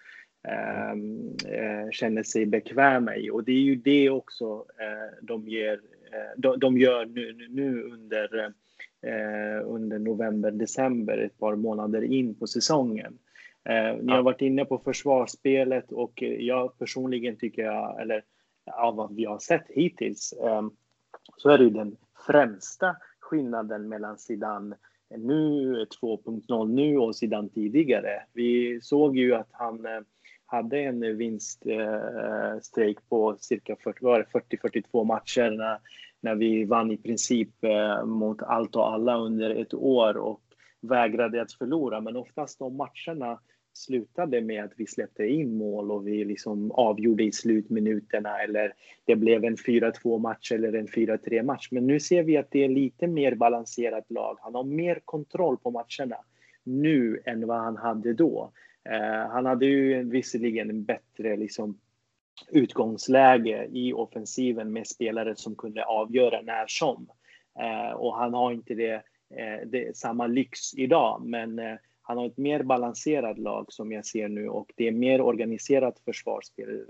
ehm, 0.49 1.37
eh, 1.47 1.91
känna 1.91 2.25
sig 2.25 2.47
bekväma 2.47 3.17
i. 3.17 3.31
Och 3.31 3.45
det 3.45 3.53
är 3.53 3.61
ju 3.61 3.77
det 3.77 4.11
också 4.11 4.65
eh, 4.79 5.15
de 5.23 5.49
ger 5.49 5.81
de, 6.37 6.59
de 6.59 6.79
gör 6.79 7.07
nu, 7.07 7.47
nu 7.51 7.83
under, 7.83 8.53
eh, 9.03 9.65
under 9.65 9.99
november, 9.99 10.51
december, 10.51 11.19
ett 11.19 11.39
par 11.39 11.57
månader 11.57 12.03
in 12.03 12.35
på 12.35 12.47
säsongen. 12.47 13.19
Eh, 13.65 13.97
ni 14.03 14.13
har 14.13 14.23
varit 14.23 14.41
inne 14.41 14.65
på 14.65 14.79
försvarsspelet 14.79 15.93
och 15.93 16.23
jag 16.23 16.79
personligen 16.79 17.37
tycker 17.37 17.63
jag, 17.63 18.03
eller 18.03 18.25
av 18.73 18.97
vad 18.97 19.15
vi 19.15 19.25
har 19.25 19.39
sett 19.39 19.67
hittills, 19.69 20.35
så 21.37 21.51
är 21.51 21.59
det 21.59 21.65
ju 21.65 21.71
den 21.71 21.97
främsta 22.27 22.97
skillnaden 23.21 23.89
mellan 23.89 24.19
Zidane 24.19 24.77
nu 25.17 25.85
2.0 26.01 26.69
nu 26.69 26.99
och 26.99 27.17
Zidane 27.17 27.49
tidigare. 27.49 28.23
Vi 28.33 28.81
såg 28.83 29.17
ju 29.17 29.35
att 29.35 29.49
han 29.51 29.87
hade 30.51 30.79
en 30.79 31.17
vinststrejk 31.17 32.97
eh, 32.97 33.03
på 33.09 33.37
cirka 33.41 33.75
40-42 33.75 35.05
matcher 35.05 35.51
när, 35.51 35.79
när 36.21 36.35
vi 36.35 36.65
vann 36.65 36.91
i 36.91 36.97
princip 36.97 37.65
eh, 37.65 38.05
mot 38.05 38.43
allt 38.43 38.77
och 38.77 38.93
alla 38.93 39.19
under 39.19 39.51
ett 39.51 39.75
år 39.75 40.17
och 40.17 40.41
vägrade 40.81 41.43
att 41.43 41.53
förlora. 41.53 42.01
Men 42.01 42.17
oftast 42.17 42.59
de 42.59 42.77
matcherna 42.77 43.39
slutade 43.73 44.41
med 44.41 44.65
att 44.65 44.73
vi 44.77 44.87
släppte 44.87 45.27
in 45.27 45.59
mål 45.59 45.91
och 45.91 46.07
vi 46.07 46.25
liksom 46.25 46.71
avgjorde 46.71 47.25
i 47.25 47.33
slutminuterna 47.33 48.39
eller 48.39 48.73
det 49.05 49.17
blev 49.17 49.45
en 49.45 49.57
4-2 49.57 50.19
match 50.19 50.53
eller 50.53 50.73
en 50.73 50.87
4-3 50.87 51.43
match. 51.43 51.69
Men 51.71 51.87
nu 51.87 52.01
ser 52.01 52.23
vi 52.23 52.37
att 52.37 52.51
det 52.51 52.65
är 52.65 52.69
lite 52.69 53.07
mer 53.07 53.35
balanserat 53.35 54.11
lag. 54.11 54.39
Han 54.41 54.55
har 54.55 54.65
mer 54.65 55.01
kontroll 55.05 55.57
på 55.57 55.71
matcherna 55.71 56.17
nu 56.65 57.23
än 57.25 57.47
vad 57.47 57.59
han 57.59 57.77
hade 57.77 58.13
då. 58.13 58.53
Eh, 58.91 59.31
han 59.31 59.47
hade 59.47 59.67
ju 59.67 60.03
visserligen 60.05 60.71
en 60.71 60.85
bättre 60.85 61.37
liksom, 61.37 61.79
utgångsläge 62.51 63.69
i 63.73 63.93
offensiven 63.93 64.73
med 64.73 64.87
spelare 64.87 65.37
som 65.37 65.57
kunde 65.57 65.85
avgöra 65.85 66.41
när 66.43 66.65
som. 66.67 67.09
Eh, 67.61 67.93
och 67.93 68.17
han 68.17 68.35
har 68.35 68.53
inte 68.53 68.75
det, 68.75 68.95
eh, 69.37 69.67
det 69.67 69.97
samma 69.97 70.27
lyx 70.27 70.75
idag, 70.75 71.23
men 71.25 71.61
han 72.03 72.19
har 72.19 72.27
ett 72.27 72.37
mer 72.37 72.63
balanserat 72.63 73.39
lag 73.39 73.73
som 73.73 73.93
jag 73.93 74.07
ser 74.07 74.29
nu 74.29 74.49
och 74.49 74.73
det 74.77 74.89
är 74.89 74.93
mer 74.93 75.21
organiserat 75.21 75.99
försvarsspel 76.05 76.85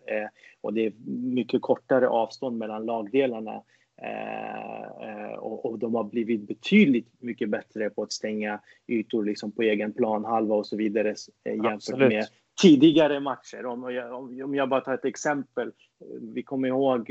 och 0.60 0.74
det 0.74 0.86
är 0.86 0.92
mycket 1.06 1.62
kortare 1.62 2.08
avstånd 2.08 2.58
mellan 2.58 2.86
lagdelarna. 2.86 3.62
Eh, 4.02 4.82
eh, 5.08 5.34
och, 5.38 5.66
och, 5.66 5.78
de 5.78 5.94
har 5.94 6.04
blivit 6.04 6.40
betydligt 6.40 7.08
mycket 7.18 7.48
bättre 7.48 7.90
på 7.90 8.02
att 8.02 8.12
stänga 8.12 8.60
ytor 8.86 9.24
liksom 9.24 9.52
på 9.52 9.62
egen 9.62 9.92
plan, 9.92 10.24
halva 10.24 10.54
och 10.54 10.66
så 10.66 10.76
vidare 10.76 11.14
eh, 11.44 11.54
jämfört 11.54 11.72
Absolut. 11.72 12.08
med 12.08 12.26
tidigare 12.62 13.20
matcher. 13.20 13.66
Om 13.66 13.94
jag, 13.94 14.12
om 14.44 14.54
jag 14.54 14.68
bara 14.68 14.80
tar 14.80 14.94
ett 14.94 15.04
exempel. 15.04 15.72
Vi 16.20 16.42
kommer 16.42 16.68
ihåg 16.68 17.10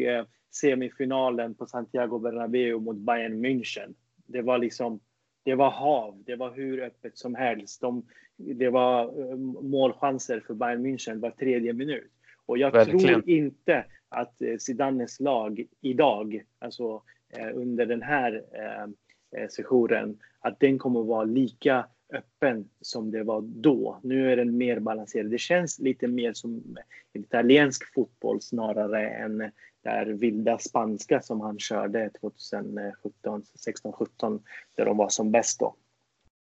semifinalen 0.52 1.56
på 1.56 1.65
Santiago 1.65 2.19
Bernabéu 2.19 2.80
mot 2.80 2.97
Bayern 2.97 3.45
München. 3.45 3.93
Det 4.26 4.41
var 4.41 4.58
liksom 4.58 5.00
det 5.43 5.56
var 5.56 5.69
hav, 5.69 6.23
det 6.26 6.36
var 6.36 6.52
hur 6.52 6.84
öppet 6.84 7.17
som 7.17 7.36
helst. 7.36 7.82
De, 7.82 8.06
det 8.38 8.69
var 8.69 9.36
målchanser 9.63 10.43
för 10.47 10.54
Bayern 10.54 10.86
München 10.86 11.19
var 11.19 11.32
tredje 11.32 11.73
minut. 11.73 12.12
Och 12.45 12.58
jag 12.58 12.71
Verkligen. 12.71 13.00
tror 13.00 13.30
inte 13.30 13.86
att 14.10 14.41
eh, 14.41 14.58
Zidanes 14.58 15.20
lag 15.20 15.67
idag, 15.82 16.43
alltså 16.60 17.02
eh, 17.30 17.58
under 17.58 17.86
den 17.86 18.02
här 18.02 18.43
eh, 18.52 19.48
sessionen, 19.48 20.20
att 20.39 20.60
den 20.60 20.80
kommer 20.80 21.04
vara 21.04 21.24
lika 21.24 21.86
öppen 22.13 22.70
som 22.82 23.12
det 23.12 23.24
var 23.24 23.41
då. 23.41 24.00
Nu 24.04 24.32
är 24.32 24.38
den 24.38 24.58
mer 24.58 24.80
balanserad. 24.80 25.32
Det 25.32 25.38
känns 25.38 25.80
lite 25.80 26.08
mer 26.08 26.34
som 26.34 26.78
italiensk 27.13 27.93
fotboll 27.93 28.41
snarare 28.41 29.10
än 29.10 29.52
där 29.84 30.06
vilda 30.06 30.58
spanska 30.58 31.22
som 31.22 31.41
han 31.41 31.60
körde 31.60 32.10
2017, 32.10 33.43
16, 33.56 33.93
17 33.93 34.43
där 34.76 34.86
de 34.86 34.98
var 34.98 35.10
som 35.10 35.32
bäst 35.32 35.60
då. 35.60 35.76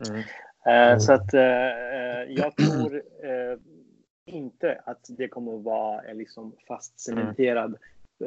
Mm. 0.09 0.22
Mm. 0.64 1.00
Så 1.00 1.12
att 1.12 1.33
jag 2.29 2.57
tror 2.57 3.02
inte 4.26 4.80
att 4.84 5.06
det 5.08 5.28
kommer 5.28 5.56
att 5.56 5.64
vara 5.64 6.02
en 6.02 6.18
liksom 6.18 6.52
fast 6.68 7.00
cementerad 7.00 7.76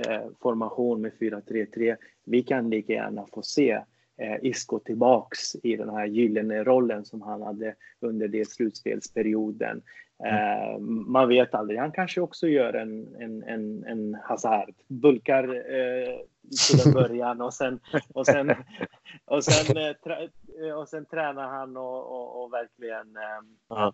mm. 0.07 0.33
formation 0.39 1.01
med 1.01 1.12
4-3-3. 1.19 1.95
Vi 2.23 2.43
kan 2.43 2.69
lika 2.69 2.93
gärna 2.93 3.25
få 3.33 3.41
se 3.41 3.71
eh, 4.17 4.38
Isco 4.41 4.79
tillbaks 4.79 5.55
i 5.63 5.75
den 5.75 5.89
här 5.89 6.05
gyllene 6.05 6.63
rollen 6.63 7.05
som 7.05 7.21
han 7.21 7.41
hade 7.41 7.75
under 7.99 8.27
det 8.27 8.49
slutspelsperioden. 8.49 9.81
Mm. 10.23 10.35
Eh, 10.35 10.79
man 11.07 11.27
vet 11.27 11.55
aldrig, 11.55 11.79
han 11.79 11.91
kanske 11.91 12.21
också 12.21 12.47
gör 12.47 12.73
en, 12.73 13.15
en, 13.19 13.43
en, 13.43 13.83
en 13.83 14.17
Hazard, 14.23 14.73
bulkar 14.88 15.43
eh, 15.55 16.19
till 16.69 16.88
en 16.88 16.93
början 16.93 17.41
och 17.41 17.53
sen, 17.53 17.79
och 18.13 18.25
sen, 18.25 18.55
och 19.25 19.43
sen, 19.43 19.77
eh, 19.77 19.93
trä, 19.93 20.29
och 20.73 20.88
sen 20.88 21.05
tränar 21.05 21.47
han 21.47 21.77
och, 21.77 22.12
och, 22.12 22.43
och 22.43 22.53
verkligen 22.53 23.15
eh, 23.17 23.91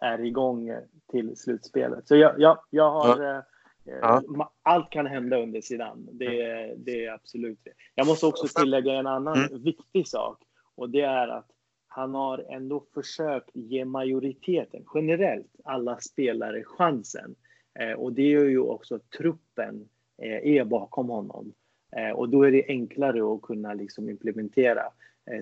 är 0.00 0.20
igång 0.20 0.70
till 1.10 1.36
slutspelet. 1.36 2.08
Så 2.08 2.16
jag, 2.16 2.40
jag, 2.40 2.58
jag 2.70 2.90
har... 2.90 3.22
Ja. 3.22 3.42
Eh. 3.86 4.46
Allt 4.62 4.90
kan 4.90 5.06
hända 5.06 5.42
under 5.42 5.60
sidan. 5.60 6.08
Det, 6.12 6.74
det 6.76 7.04
är 7.04 7.12
absolut 7.12 7.58
det. 7.62 7.72
Jag 7.94 8.06
måste 8.06 8.26
också 8.26 8.60
tillägga 8.60 8.92
en 8.92 9.06
annan 9.06 9.44
mm. 9.44 9.62
viktig 9.62 10.08
sak 10.08 10.38
och 10.74 10.90
det 10.90 11.00
är 11.00 11.28
att 11.28 11.46
han 11.88 12.14
har 12.14 12.44
ändå 12.48 12.84
försökt 12.94 13.50
ge 13.54 13.84
majoriteten, 13.84 14.84
generellt, 14.94 15.54
alla 15.64 16.00
spelare 16.00 16.64
chansen. 16.64 17.34
Eh, 17.80 17.92
och 17.92 18.12
det 18.12 18.22
gör 18.22 18.44
ju 18.44 18.58
också 18.58 18.98
truppen 19.18 19.88
eh, 20.22 20.56
är 20.56 20.64
bakom 20.64 21.08
honom. 21.08 21.52
Eh, 21.96 22.10
och 22.10 22.28
då 22.28 22.42
är 22.42 22.52
det 22.52 22.64
enklare 22.68 23.34
att 23.34 23.42
kunna 23.42 23.74
liksom 23.74 24.08
implementera 24.08 24.82
Eh, 24.82 24.90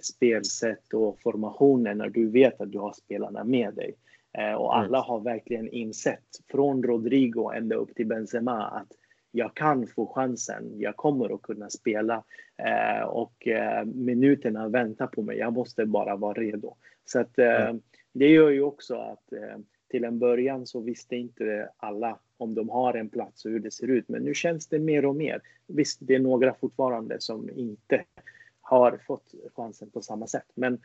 spelsätt 0.02 0.94
och 0.94 1.20
formationer 1.20 1.94
när 1.94 2.08
du 2.08 2.30
vet 2.30 2.60
att 2.60 2.72
du 2.72 2.78
har 2.78 2.92
spelarna 2.92 3.44
med 3.44 3.74
dig. 3.74 3.94
Eh, 4.38 4.54
och 4.54 4.76
mm. 4.76 4.84
alla 4.84 5.00
har 5.00 5.20
verkligen 5.20 5.68
insett, 5.68 6.24
från 6.50 6.82
Rodrigo 6.82 7.52
ända 7.54 7.76
upp 7.76 7.94
till 7.94 8.06
Benzema, 8.06 8.66
att 8.66 8.92
jag 9.32 9.54
kan 9.54 9.86
få 9.86 10.06
chansen, 10.06 10.72
jag 10.76 10.96
kommer 10.96 11.34
att 11.34 11.42
kunna 11.42 11.70
spela 11.70 12.24
eh, 12.56 13.04
och 13.04 13.48
minuterna 13.84 14.68
väntar 14.68 15.06
på 15.06 15.22
mig, 15.22 15.38
jag 15.38 15.52
måste 15.52 15.86
bara 15.86 16.16
vara 16.16 16.34
redo. 16.34 16.76
Så 17.04 17.20
att, 17.20 17.38
mm. 17.38 17.80
det 18.12 18.28
gör 18.28 18.50
ju 18.50 18.62
också 18.62 18.94
att 18.94 19.32
till 19.90 20.04
en 20.04 20.18
början 20.18 20.66
så 20.66 20.80
visste 20.80 21.16
inte 21.16 21.68
alla 21.76 22.18
om 22.36 22.54
de 22.54 22.68
har 22.68 22.94
en 22.94 23.08
plats 23.08 23.44
och 23.44 23.50
hur 23.50 23.60
det 23.60 23.70
ser 23.70 23.88
ut. 23.88 24.08
Men 24.08 24.22
nu 24.22 24.34
känns 24.34 24.66
det 24.66 24.78
mer 24.78 25.04
och 25.04 25.16
mer. 25.16 25.40
Visst, 25.66 25.98
det 26.02 26.14
är 26.14 26.18
några 26.18 26.54
fortfarande 26.54 27.16
som 27.20 27.50
inte 27.50 28.04
har 28.70 29.00
fått 29.06 29.34
chansen 29.56 29.90
på 29.90 30.00
samma 30.00 30.26
sätt. 30.26 30.46
Men 30.54 30.80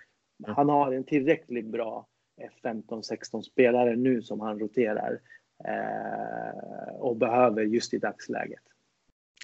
han 0.47 0.69
har 0.69 0.91
en 0.91 1.03
tillräckligt 1.03 1.65
bra 1.65 2.07
15-16 2.63 3.41
spelare 3.41 3.95
nu 3.95 4.21
som 4.21 4.39
han 4.39 4.59
roterar 4.59 5.19
eh, 5.67 6.95
och 6.95 7.15
behöver 7.15 7.63
just 7.63 7.93
i 7.93 7.97
dagsläget. 7.97 8.59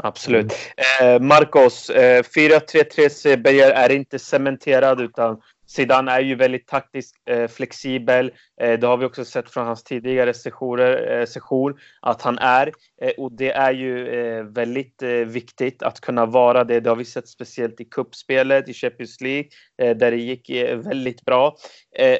Absolut. 0.03 0.53
Eh, 1.01 1.21
Marcos, 1.21 1.89
eh, 1.89 2.23
4-3-3 2.23 3.37
Berger 3.37 3.71
är 3.71 3.91
inte 3.91 4.19
cementerad 4.19 5.01
utan 5.01 5.41
Zidane 5.72 6.11
är 6.11 6.19
ju 6.19 6.36
väldigt 6.36 6.67
taktiskt 6.67 7.15
eh, 7.30 7.47
flexibel. 7.47 8.32
Eh, 8.61 8.80
det 8.80 8.88
har 8.88 8.97
vi 8.97 9.05
också 9.05 9.26
sett 9.26 9.49
från 9.49 9.67
hans 9.67 9.84
tidigare 9.84 10.34
sessioner, 10.34 11.19
eh, 11.19 11.26
session 11.26 11.80
att 12.01 12.22
han 12.22 12.38
är. 12.38 12.72
Eh, 13.01 13.11
och 13.17 13.32
det 13.32 13.51
är 13.51 13.72
ju 13.72 14.07
eh, 14.07 14.43
väldigt 14.43 15.01
eh, 15.01 15.09
viktigt 15.09 15.84
att 15.84 15.99
kunna 15.99 16.26
vara 16.26 16.63
det. 16.63 16.80
Det 16.80 16.89
har 16.89 16.95
vi 16.95 17.05
sett 17.05 17.28
speciellt 17.28 17.82
i 17.82 17.86
kuppspelet 17.86 18.69
i 18.69 18.74
Champions 18.74 19.22
League 19.22 19.49
eh, 19.82 19.97
där 19.97 20.11
det 20.11 20.17
gick 20.17 20.49
eh, 20.49 20.78
väldigt 20.78 21.26
bra. 21.26 21.55
Eh, 21.97 22.17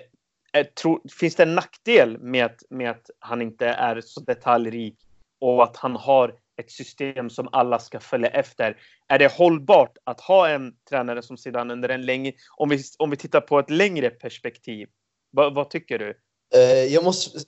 Tror, 0.82 1.02
finns 1.20 1.36
det 1.36 1.44
en 1.44 1.56
nackdel 1.56 2.18
med 2.20 2.46
att, 2.46 2.64
med 2.70 2.92
att 2.92 3.10
han 3.20 3.42
inte 3.42 3.68
är 3.68 4.02
så 4.02 4.22
detaljrik 4.22 4.96
och 5.42 5.64
att 5.64 5.78
han 5.78 5.96
har 5.96 6.34
ett 6.62 6.72
system 6.72 7.30
som 7.30 7.50
alla 7.52 7.80
ska 7.80 8.00
följa 8.00 8.30
efter. 8.30 8.78
Är 9.08 9.20
det 9.20 9.32
hållbart 9.32 9.98
att 10.04 10.22
ha 10.22 10.50
en 10.50 10.74
tränare 10.90 11.22
som 11.22 11.38
Zidane 11.38 11.74
under 11.74 11.90
en 11.90 12.06
längre, 12.06 12.34
om 12.58 12.70
vi, 12.70 12.84
om 12.98 13.10
vi 13.10 13.18
tittar 13.18 13.42
på 13.42 13.60
ett 13.60 13.70
längre 13.70 14.10
perspektiv? 14.10 14.88
Va, 15.32 15.50
vad 15.50 15.70
tycker 15.70 16.00
du? 16.00 16.10
Uh, 16.56 16.94
jag 16.94 17.04
måste, 17.04 17.40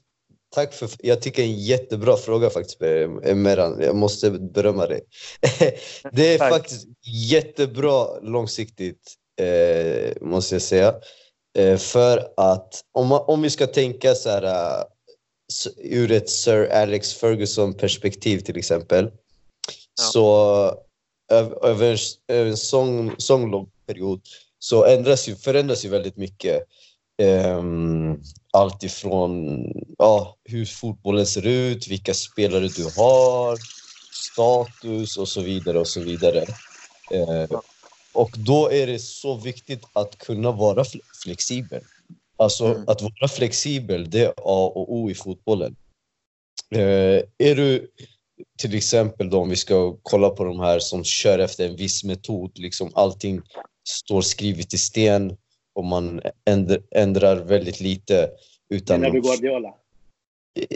tack 0.54 0.74
för, 0.74 0.90
jag 1.00 1.22
tycker 1.22 1.44
en 1.44 1.60
jättebra 1.60 2.18
fråga 2.18 2.50
faktiskt 2.50 2.82
eh, 2.82 3.36
Meran. 3.36 3.82
Jag 3.82 3.96
måste 3.96 4.32
berömma 4.32 4.88
dig. 4.88 5.02
det 6.12 6.34
är 6.34 6.38
tack. 6.38 6.54
faktiskt 6.54 6.88
jättebra 7.32 8.20
långsiktigt, 8.22 9.14
eh, 9.42 10.14
måste 10.22 10.56
jag 10.56 10.62
säga. 10.62 10.94
Eh, 11.58 11.78
för 11.78 12.28
att 12.38 12.82
om, 12.92 13.08
man, 13.08 13.24
om 13.28 13.42
vi 13.42 13.50
ska 13.50 13.68
tänka 13.68 14.16
så 14.16 14.30
här 14.30 14.84
ur 15.78 16.12
ett 16.12 16.30
Sir 16.30 16.70
Alex 16.72 17.14
Ferguson 17.14 17.74
perspektiv 17.74 18.40
till 18.40 18.58
exempel. 18.58 19.06
Ja. 19.06 20.04
Så 20.04 20.78
över, 21.62 22.00
en 22.28 22.58
sång, 22.58 23.16
sånglång 23.18 23.70
period 23.88 24.22
så 24.60 24.86
ändras 24.86 25.28
ju, 25.28 25.36
förändras 25.36 25.86
ju 25.86 25.90
väldigt 25.90 26.18
mycket. 26.18 26.64
Um, 27.22 28.22
allt 28.52 28.84
ifrån 28.84 29.60
ja, 29.98 30.36
hur 30.44 30.66
fotbollen 30.66 31.26
ser 31.26 31.48
ut, 31.48 31.88
vilka 31.88 32.14
spelare 32.14 32.68
du 32.68 32.84
har, 32.84 33.58
status 34.12 35.18
och 35.18 35.28
så 35.28 35.42
vidare. 35.42 35.80
och 35.80 35.88
så 35.88 36.00
vidare. 36.00 36.46
Uh, 37.14 37.60
och 38.14 38.32
då 38.38 38.72
är 38.72 38.88
det 38.88 39.00
så 39.00 39.36
viktigt 39.36 39.84
att 39.94 40.18
kunna 40.18 40.52
vara 40.52 40.86
flexibel. 41.24 41.82
Alltså 42.38 42.66
mm. 42.66 42.84
att 42.88 43.02
vara 43.02 43.28
flexibel, 43.28 44.10
det 44.10 44.22
är 44.22 44.34
A 44.38 44.72
och 44.76 44.94
O 44.94 45.10
i 45.10 45.16
fotbollen. 45.16 45.76
Eh, 46.72 47.22
är 47.38 47.56
du 47.56 47.92
till 48.58 48.76
exempel 48.76 49.30
då 49.30 49.40
om 49.40 49.50
vi 49.50 49.56
ska 49.56 49.98
kolla 50.02 50.30
på 50.30 50.44
de 50.44 50.60
här 50.60 50.80
som 50.80 51.04
kör 51.04 51.40
efter 51.40 51.70
en 51.70 51.76
viss 51.76 52.04
metod, 52.04 52.60
liksom 52.60 52.92
allting 52.96 53.42
står 53.90 54.22
skrivet 54.22 54.74
i 54.74 54.78
sten 54.78 55.38
och 55.76 55.86
man 55.86 56.22
ändrar 56.96 57.36
väldigt 57.36 57.80
lite. 57.80 58.32
Utan 58.70 59.02
Menar 59.02 59.14
du 59.14 59.22
Guardiola? 59.22 59.74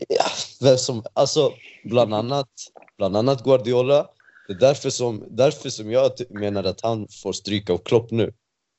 Ja, 0.10 0.26
vem 0.62 0.78
som, 0.78 1.04
alltså 1.14 1.54
bland 1.84 2.14
annat, 2.14 2.50
bland 2.98 3.18
annat 3.18 3.44
Guardiola. 3.44 4.10
Det 4.48 4.54
är 4.54 4.60
därför 4.60 4.90
som, 4.90 5.24
därför 5.30 5.70
som 5.70 5.92
jag 5.92 6.12
menar 6.30 6.64
att 6.64 6.82
han 6.82 7.08
får 7.08 7.34
stryka 7.34 7.74
av 7.74 7.78
Klopp 7.78 8.12
nu. 8.12 8.34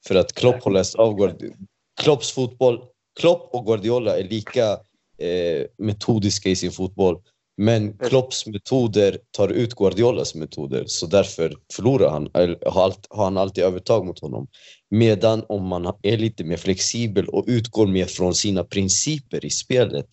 För 0.07 0.15
att 0.15 0.33
Klopp 0.33 0.65
har 0.65 0.71
läst 0.71 0.95
av 0.95 1.15
Guardiola 1.17 1.57
Klopps 1.99 2.33
fotboll, 2.33 2.81
Klopp 3.21 3.55
och 3.55 3.67
Guardiola 3.67 4.19
är 4.19 4.25
lika 4.25 4.73
eh, 5.19 5.67
metodiska 5.79 6.49
i 6.49 6.57
sin 6.57 6.73
fotboll. 6.73 7.19
Men 7.61 7.99
Klopps 7.99 8.47
metoder 8.47 9.19
tar 9.31 9.49
ut 9.49 9.75
Guardiolas 9.75 10.35
metoder, 10.35 10.85
så 10.87 11.07
därför 11.07 11.55
förlorar 11.73 12.11
han, 12.11 12.29
har, 12.67 12.95
han 13.11 13.37
alltid 13.37 13.65
övertag 13.65 14.07
mot 14.07 14.21
honom. 14.21 14.47
Medan 14.91 15.45
om 15.49 15.67
man 15.67 15.95
är 16.03 16.17
lite 16.17 16.45
mer 16.45 16.57
flexibel 16.57 17.29
och 17.29 17.45
utgår 17.47 17.87
mer 17.87 18.05
från 18.05 18.35
sina 18.35 18.65
principer 18.65 19.45
i 19.45 19.51
spelet, 19.51 20.09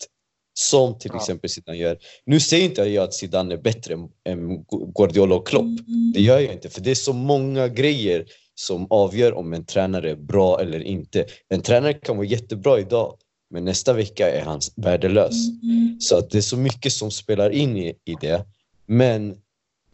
som 0.54 0.98
till 0.98 1.10
ja. 1.14 1.20
exempel 1.20 1.50
Zidane 1.50 1.78
gör. 1.78 1.98
Nu 2.26 2.40
säger 2.40 2.64
inte 2.64 2.82
jag 2.82 3.04
att 3.04 3.14
Zidane 3.14 3.54
är 3.54 3.58
bättre 3.58 3.94
än 4.28 4.64
Guardiola 4.94 5.34
och 5.34 5.46
Klopp. 5.46 5.78
Det 6.14 6.20
gör 6.20 6.38
jag 6.38 6.52
inte, 6.52 6.70
för 6.70 6.80
det 6.80 6.90
är 6.90 6.94
så 6.94 7.12
många 7.12 7.68
grejer 7.68 8.26
som 8.58 8.86
avgör 8.90 9.34
om 9.34 9.52
en 9.52 9.64
tränare 9.64 10.10
är 10.10 10.16
bra 10.16 10.60
eller 10.60 10.80
inte. 10.80 11.26
En 11.48 11.62
tränare 11.62 11.94
kan 11.94 12.16
vara 12.16 12.26
jättebra 12.26 12.80
idag, 12.80 13.16
men 13.50 13.64
nästa 13.64 13.92
vecka 13.92 14.30
är 14.30 14.44
han 14.44 14.60
värdelös. 14.76 15.48
Mm. 15.62 16.00
Så 16.00 16.18
att 16.18 16.30
det 16.30 16.38
är 16.38 16.42
så 16.42 16.56
mycket 16.56 16.92
som 16.92 17.10
spelar 17.10 17.50
in 17.50 17.76
i, 17.76 17.88
i 18.04 18.14
det. 18.20 18.44
Men 18.86 19.36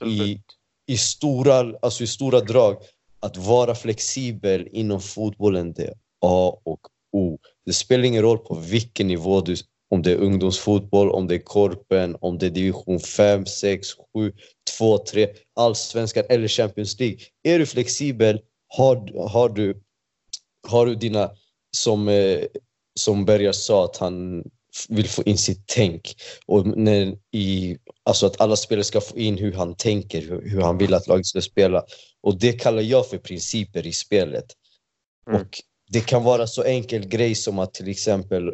i, 0.05 0.41
i, 0.87 0.97
stora, 0.97 1.75
alltså 1.83 2.05
i 2.05 2.07
stora 2.07 2.41
drag, 2.41 2.77
att 3.21 3.37
vara 3.37 3.75
flexibel 3.75 4.69
inom 4.73 5.01
fotbollen, 5.01 5.73
det 5.73 5.83
är 5.83 5.95
A 6.21 6.59
och 6.65 6.81
O. 7.13 7.39
Det 7.67 7.73
spelar 7.73 8.05
ingen 8.05 8.23
roll 8.23 8.39
på 8.39 8.55
vilken 8.55 9.07
nivå 9.07 9.41
du 9.41 9.57
om 9.93 10.03
det 10.03 10.13
är 10.13 10.17
ungdomsfotboll, 10.17 11.11
om 11.11 11.27
det 11.27 11.35
är 11.35 11.39
korpen, 11.39 12.17
om 12.21 12.39
det 12.39 12.47
är 12.47 12.51
division 12.51 13.01
5, 13.01 13.47
6, 13.47 13.89
7, 14.15 14.33
2, 14.79 14.99
3, 14.99 15.29
allsvenskan 15.57 16.25
eller 16.29 16.49
Champions 16.49 17.01
League. 17.01 17.19
Är 17.43 17.59
du 17.59 17.67
flexibel 17.67 18.41
har, 18.77 19.29
har, 19.29 19.49
du, 19.49 19.83
har 20.69 20.87
du 20.87 20.95
dina, 20.95 21.31
som, 21.77 22.09
eh, 22.09 22.45
som 23.01 23.25
Berger 23.25 23.53
sa, 23.53 23.85
att 23.85 23.97
han 23.97 24.45
vill 24.89 25.09
få 25.09 25.23
in 25.23 25.39
sitt 25.39 25.63
tänk. 25.67 26.15
Och 26.47 26.67
när 26.67 27.19
i, 27.33 27.77
alltså 28.03 28.27
att 28.27 28.41
alla 28.41 28.57
spelare 28.57 28.85
ska 28.85 29.01
få 29.01 29.17
in 29.17 29.39
hur 29.39 29.53
han 29.53 29.77
tänker, 29.77 30.23
hur, 30.23 30.51
hur 30.51 30.61
han 30.61 30.79
vill 30.79 30.95
att 30.95 31.07
laget 31.07 31.27
ska 31.27 31.41
spela. 31.41 31.85
Och 32.21 32.39
det 32.39 32.53
kallar 32.53 32.83
jag 32.83 33.09
för 33.09 33.19
principer 33.19 33.87
i 33.87 33.93
spelet. 33.93 34.45
Mm. 35.29 35.41
Och 35.41 35.49
det 35.91 36.01
kan 36.01 36.25
vara 36.25 36.47
så 36.47 36.63
enkel 36.63 37.09
grej 37.09 37.35
som 37.35 37.59
att 37.59 37.75
till 37.75 37.89
exempel 37.89 38.53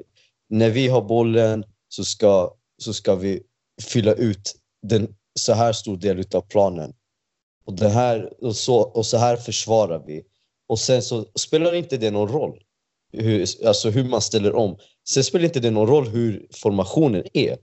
när 0.48 0.70
vi 0.70 0.88
har 0.88 1.02
bollen 1.02 1.64
så 1.88 2.04
ska, 2.04 2.54
så 2.82 2.94
ska 2.94 3.14
vi 3.14 3.42
fylla 3.82 4.12
ut 4.12 4.54
den 4.82 5.08
så 5.40 5.52
här 5.52 5.72
stor 5.72 5.96
del 5.96 6.24
av 6.34 6.40
planen. 6.40 6.92
Och, 7.68 7.74
det 7.74 7.88
här, 7.88 8.44
och, 8.44 8.56
så, 8.56 8.76
och 8.76 9.06
så 9.06 9.16
här 9.16 9.36
försvarar 9.36 10.02
vi. 10.06 10.22
Och 10.68 10.78
sen 10.78 11.02
så 11.02 11.24
spelar 11.34 11.74
inte 11.74 11.96
det 11.96 12.10
någon 12.10 12.28
roll 12.28 12.62
hur, 13.12 13.66
alltså 13.66 13.90
hur 13.90 14.04
man 14.04 14.20
ställer 14.20 14.54
om. 14.54 14.78
Sen 15.08 15.24
spelar 15.24 15.44
inte 15.44 15.60
det 15.60 15.70
någon 15.70 15.86
roll 15.86 16.08
hur 16.08 16.48
formationen 16.52 17.24
är. 17.32 17.58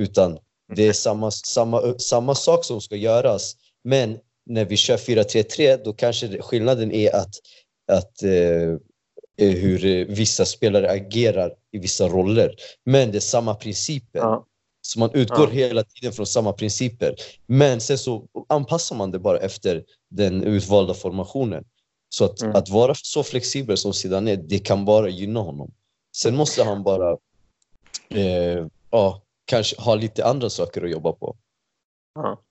Utan 0.00 0.38
det 0.76 0.88
är 0.88 0.92
samma, 0.92 1.30
samma, 1.30 1.98
samma 1.98 2.34
sak 2.34 2.64
som 2.64 2.80
ska 2.80 2.96
göras. 2.96 3.56
Men 3.84 4.18
när 4.46 4.64
vi 4.64 4.76
kör 4.76 4.96
4-3-3 4.96 5.80
då 5.84 5.92
kanske 5.92 6.42
skillnaden 6.42 6.92
är 6.92 7.16
att, 7.16 7.34
att 7.92 8.22
eh, 8.22 9.50
hur 9.50 10.04
vissa 10.04 10.44
spelare 10.44 10.90
agerar 10.90 11.52
i 11.72 11.78
vissa 11.78 12.08
roller. 12.08 12.54
Men 12.84 13.10
det 13.10 13.18
är 13.18 13.20
samma 13.20 13.54
principer. 13.54 14.18
Ja. 14.18 14.46
Så 14.90 14.98
man 14.98 15.10
utgår 15.14 15.48
ja. 15.48 15.50
hela 15.50 15.82
tiden 15.82 16.12
från 16.12 16.26
samma 16.26 16.52
principer. 16.52 17.14
Men 17.46 17.80
sen 17.80 17.98
så 17.98 18.26
anpassar 18.48 18.96
man 18.96 19.10
det 19.10 19.18
bara 19.18 19.38
efter 19.38 19.84
den 20.08 20.44
utvalda 20.44 20.94
formationen. 20.94 21.64
Så 22.08 22.24
att, 22.24 22.42
mm. 22.42 22.56
att 22.56 22.68
vara 22.68 22.94
så 22.94 23.22
flexibel 23.22 23.76
som 23.76 23.92
Zidane 23.92 24.32
är, 24.32 24.36
det 24.36 24.58
kan 24.58 24.84
bara 24.84 25.08
gynna 25.08 25.40
honom. 25.40 25.70
Sen 26.16 26.36
måste 26.36 26.64
han 26.64 26.82
bara 26.82 27.10
eh, 28.08 28.66
ja, 28.90 29.22
kanske 29.44 29.80
ha 29.80 29.94
lite 29.94 30.24
andra 30.24 30.50
saker 30.50 30.84
att 30.84 30.90
jobba 30.90 31.12
på. 31.12 31.36
Ja. 32.14 32.42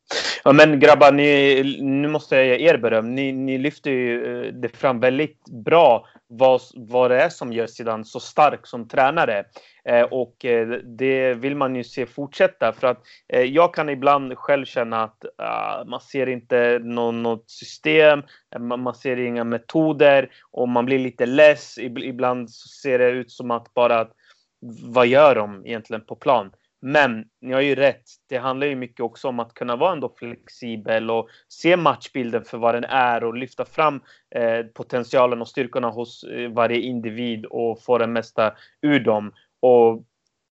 Ja, 0.44 0.54
men 0.54 0.80
grabbar, 0.80 1.12
ni, 1.12 1.64
nu 1.82 2.08
måste 2.08 2.36
jag 2.36 2.46
ge 2.46 2.70
er 2.70 2.78
beröm. 2.78 3.16
Ni, 3.16 3.32
ni 3.32 3.58
lyfter 3.58 3.92
ju 3.92 4.46
eh, 4.46 4.54
det 4.54 4.70
fram 4.70 5.00
väldigt 5.00 5.46
bra 5.46 6.08
vad, 6.30 6.62
vad 6.74 7.12
det 7.12 7.22
är 7.22 7.30
som 7.30 7.54
gör 7.54 7.68
Zidane 7.68 8.06
så 8.06 8.20
stark 8.20 8.68
som 8.68 8.88
tränare. 8.88 9.44
Eh, 9.86 10.04
och 10.04 10.46
eh, 10.46 10.68
det 10.68 11.34
vill 11.34 11.56
man 11.56 11.76
ju 11.76 11.84
se 11.84 12.06
fortsätta 12.06 12.74
för 12.74 12.88
att 12.88 13.02
eh, 13.28 13.42
jag 13.42 13.74
kan 13.74 13.90
ibland 13.90 14.38
själv 14.38 14.66
känna 14.66 15.04
att 15.04 15.26
uh, 15.42 15.90
man 15.90 16.02
ser 16.02 16.30
inte 16.30 16.80
någon, 16.84 17.24
något 17.24 17.50
system, 17.50 18.24
eh, 18.56 18.62
man, 18.62 18.82
man, 18.82 18.96
ser 18.96 19.18
inga 19.18 19.44
metoder 19.44 20.32
och 20.52 20.70
man 20.70 20.86
blir 20.86 21.00
lite 21.00 21.26
less. 21.26 21.78
Ibland 21.78 22.52
ser 22.52 23.00
det 23.00 23.10
ut 23.10 23.32
som 23.32 23.52
att 23.52 23.74
bara 23.74 24.08
vad 24.84 25.08
gör 25.08 25.36
de 25.36 25.66
egentligen 25.66 26.06
på 26.06 26.16
plan? 26.16 26.52
Men 26.82 27.26
ni 27.42 27.54
har 27.54 27.62
ju 27.62 27.76
rätt. 27.76 28.04
Det 28.30 28.38
handlar 28.38 28.68
ju 28.68 28.76
mycket 28.76 29.00
också 29.00 29.28
om 29.28 29.40
att 29.40 29.54
kunna 29.54 29.76
vara 29.76 29.92
ändå 29.92 30.16
flexibel 30.18 31.12
och 31.12 31.30
se 31.48 31.78
matchbilden 31.78 32.44
för 32.44 32.58
vad 32.58 32.76
den 32.76 32.84
är 32.84 33.24
och 33.24 33.38
lyfta 33.38 33.66
fram 33.66 34.02
eh, 34.36 34.66
potentialen 34.66 35.42
och 35.42 35.48
styrkorna 35.48 35.90
hos 35.90 36.24
eh, 36.24 36.52
varje 36.52 36.80
individ 36.80 37.46
och 37.46 37.84
få 37.84 37.98
det 37.98 38.08
mesta 38.08 38.54
ur 38.82 39.00
dem. 39.00 39.34
Och 39.60 40.04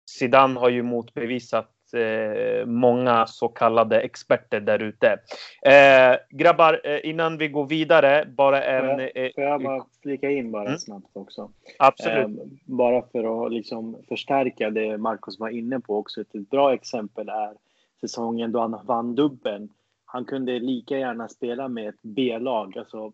Zidane 0.09 0.59
har 0.59 0.69
ju 0.69 0.83
motbevisat 0.83 1.71
eh, 1.93 2.65
många 2.65 3.27
så 3.27 3.47
kallade 3.47 4.01
experter 4.01 4.59
där 4.59 4.79
ute. 4.79 5.19
Eh, 5.65 6.17
grabbar, 6.29 6.81
eh, 6.83 7.09
innan 7.09 7.37
vi 7.37 7.47
går 7.47 7.65
vidare, 7.65 8.25
bara 8.37 8.63
en... 8.63 8.81
Får 8.81 9.01
jag, 9.01 9.25
eh, 9.25 9.31
får 9.35 9.43
jag 9.43 9.63
bara 9.63 9.85
flika 10.01 10.29
in 10.29 10.51
bara 10.51 10.67
mm. 10.67 10.79
snabbt 10.79 11.17
också? 11.17 11.51
Absolut. 11.79 12.39
Eh, 12.39 12.45
bara 12.65 13.01
för 13.01 13.45
att 13.45 13.53
liksom 13.53 13.97
förstärka 14.09 14.69
det 14.69 14.97
Marcus 14.97 15.39
var 15.39 15.49
inne 15.49 15.79
på 15.79 15.97
också. 15.97 16.21
Ett 16.21 16.49
bra 16.49 16.73
exempel 16.73 17.29
är 17.29 17.53
säsongen 18.01 18.51
då 18.51 18.59
han 18.59 18.79
vann 18.85 19.15
dubben. 19.15 19.69
Han 20.05 20.25
kunde 20.25 20.59
lika 20.59 20.97
gärna 20.97 21.27
spela 21.27 21.67
med 21.67 21.89
ett 21.89 22.01
B-lag, 22.01 22.77
alltså 22.77 23.11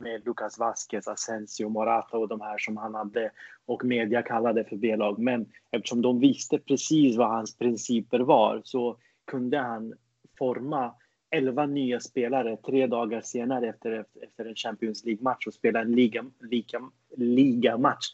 med 0.00 0.26
Lucas 0.26 0.58
Vasquez, 0.58 1.08
Asensio, 1.08 1.68
Morata 1.68 2.18
och 2.18 2.28
de 2.28 2.40
här 2.40 2.58
som 2.58 2.76
han 2.76 2.94
hade 2.94 3.30
och 3.66 3.84
media 3.84 4.22
kallade 4.22 4.64
för 4.64 4.76
B-lag. 4.76 5.18
Men 5.18 5.46
eftersom 5.70 6.02
de 6.02 6.20
visste 6.20 6.58
precis 6.58 7.16
vad 7.16 7.28
hans 7.28 7.58
principer 7.58 8.20
var 8.20 8.60
så 8.64 8.96
kunde 9.24 9.58
han 9.58 9.94
forma 10.38 10.94
elva 11.30 11.66
nya 11.66 12.00
spelare 12.00 12.56
tre 12.56 12.86
dagar 12.86 13.20
senare 13.20 13.68
efter, 13.68 14.04
efter 14.22 14.44
en 14.44 14.54
Champions 14.54 15.04
League-match 15.04 15.46
och 15.46 15.54
spela 15.54 15.80
en 15.80 15.92
liga, 15.92 16.24
liga, 16.40 16.80
ligamatch 17.16 18.06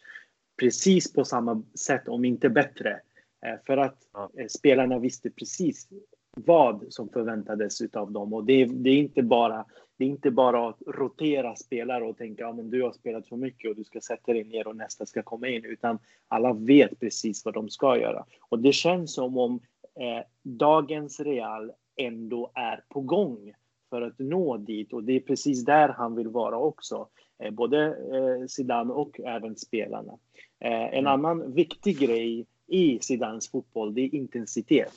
precis 0.61 1.12
på 1.12 1.24
samma 1.24 1.62
sätt, 1.74 2.09
om 2.09 2.24
inte 2.24 2.49
bättre. 2.49 3.01
Eh, 3.47 3.59
för 3.66 3.76
att. 3.76 3.97
Eh, 4.39 4.47
spelarna 4.49 4.99
visste 4.99 5.30
precis 5.30 5.89
vad 6.37 6.85
som 6.89 7.09
förväntades 7.09 7.80
av 7.93 8.12
dem. 8.12 8.33
Och 8.33 8.45
det, 8.45 8.64
det, 8.64 8.91
är 8.91 8.97
inte 8.97 9.22
bara, 9.22 9.64
det 10.03 10.07
är 10.07 10.11
inte 10.11 10.31
bara 10.31 10.69
att 10.69 10.83
rotera 10.87 11.57
spelare 11.57 12.05
och 12.05 12.19
tänka 12.19 12.49
att 12.49 12.57
ja, 12.57 12.63
du 12.63 12.83
har 12.83 12.93
spelat 12.93 13.29
för 13.29 13.37
mycket 13.37 13.71
och 13.71 13.77
du 13.77 13.85
ska 13.85 14.01
sätta 14.01 14.33
dig 14.33 14.45
ner 14.45 14.67
och 14.67 14.77
nästa 14.77 15.07
ska 15.07 15.23
komma 15.23 15.49
in, 15.49 15.65
utan 15.65 15.99
alla 16.29 16.53
vet 16.53 17.01
precis 17.01 17.45
vad 17.45 17.55
de 17.55 17.69
ska 17.69 17.99
göra. 17.99 18.25
Och 18.49 18.59
det 18.59 18.73
känns 18.73 19.15
som 19.15 19.39
om 19.39 19.61
eh, 20.01 20.25
dagens 20.43 21.21
Real 21.21 21.73
ändå 21.97 22.51
är 22.55 22.85
på 22.89 23.01
gång 23.01 23.53
för 23.91 24.03
att 24.03 24.19
nå 24.19 24.57
dit 24.57 24.93
och 24.93 25.05
det 25.05 25.13
är 25.13 25.21
precis 25.21 25.65
där 25.65 25.89
han 25.89 26.17
vill 26.17 26.29
vara 26.29 26.59
också. 26.59 27.09
Eh, 27.39 27.51
både 27.51 27.87
eh, 27.87 28.47
Zidane 28.47 28.93
och 28.93 29.21
även 29.21 29.57
spelarna. 29.57 30.13
Eh, 30.61 30.73
en 30.73 31.07
mm. 31.07 31.07
annan 31.07 31.53
viktig 31.53 31.99
grej 31.99 32.47
i 32.67 32.99
Zidanes 33.01 33.51
fotboll, 33.51 33.95
det 33.95 34.01
är 34.01 34.15
intensitet. 34.15 34.93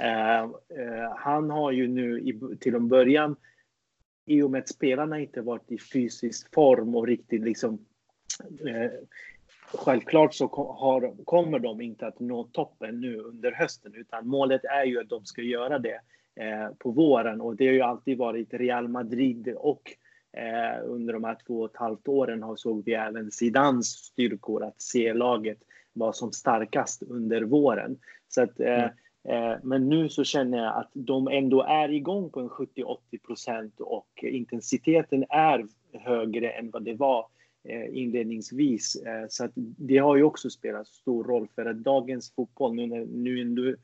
Eh, 0.00 0.40
eh, 0.40 1.16
han 1.16 1.50
har 1.50 1.72
ju 1.72 1.88
nu 1.88 2.20
i, 2.20 2.40
till 2.60 2.74
en 2.74 2.88
början, 2.88 3.36
i 4.26 4.42
och 4.42 4.50
med 4.50 4.58
att 4.58 4.68
spelarna 4.68 5.20
inte 5.20 5.40
varit 5.40 5.72
i 5.72 5.78
fysisk 5.78 6.54
form 6.54 6.94
och 6.94 7.06
riktigt 7.06 7.42
liksom 7.42 7.78
eh, 8.68 8.90
Självklart 9.74 10.34
så 10.34 10.46
har, 10.78 11.24
kommer 11.24 11.58
de 11.58 11.80
inte 11.80 12.06
att 12.06 12.20
nå 12.20 12.44
toppen 12.44 13.00
nu 13.00 13.16
under 13.16 13.52
hösten, 13.52 13.94
utan 13.94 14.28
målet 14.28 14.64
är 14.64 14.84
ju 14.84 15.00
att 15.00 15.08
de 15.08 15.24
ska 15.24 15.42
göra 15.42 15.78
det 15.78 16.00
eh, 16.40 16.68
på 16.78 16.90
våren 16.90 17.40
och 17.40 17.56
det 17.56 17.66
har 17.66 17.72
ju 17.72 17.80
alltid 17.80 18.18
varit 18.18 18.54
Real 18.54 18.88
Madrid 18.88 19.54
och 19.56 19.82
eh, 20.32 20.84
under 20.84 21.12
de 21.12 21.24
här 21.24 21.36
två 21.46 21.60
och 21.60 21.70
ett 21.70 21.76
halvt 21.76 22.08
åren 22.08 22.42
har 22.42 22.56
såg 22.56 22.84
vi 22.84 22.94
även 22.94 23.30
Zidans 23.30 23.86
styrkor 23.86 24.64
att 24.64 24.82
se 24.82 25.14
laget 25.14 25.58
vara 25.92 26.12
som 26.12 26.32
starkast 26.32 27.02
under 27.02 27.42
våren. 27.42 27.98
Så 28.28 28.42
att 28.42 28.60
eh, 28.60 28.82
mm. 28.82 28.90
Eh, 29.28 29.54
men 29.62 29.88
nu 29.88 30.08
så 30.08 30.24
känner 30.24 30.58
jag 30.58 30.76
att 30.76 30.90
de 30.92 31.28
ändå 31.28 31.62
är 31.62 31.88
igång 31.88 32.30
på 32.30 32.40
en 32.40 32.48
70-80 32.48 32.96
procent 33.26 33.80
och 33.80 34.24
intensiteten 34.24 35.24
är 35.28 35.66
högre 35.92 36.50
än 36.50 36.70
vad 36.70 36.82
det 36.82 36.94
var 36.94 37.26
eh, 37.64 37.98
inledningsvis. 37.98 38.96
Eh, 38.96 39.26
så 39.28 39.44
att 39.44 39.50
det 39.54 39.98
har 39.98 40.16
ju 40.16 40.22
också 40.22 40.50
spelat 40.50 40.86
stor 40.86 41.24
roll 41.24 41.48
för 41.54 41.66
att 41.66 41.76
dagens 41.76 42.32
fotboll, 42.32 42.74
nu 42.74 42.86
när 42.86 43.06
nu, 43.06 43.44
nu 43.44 43.76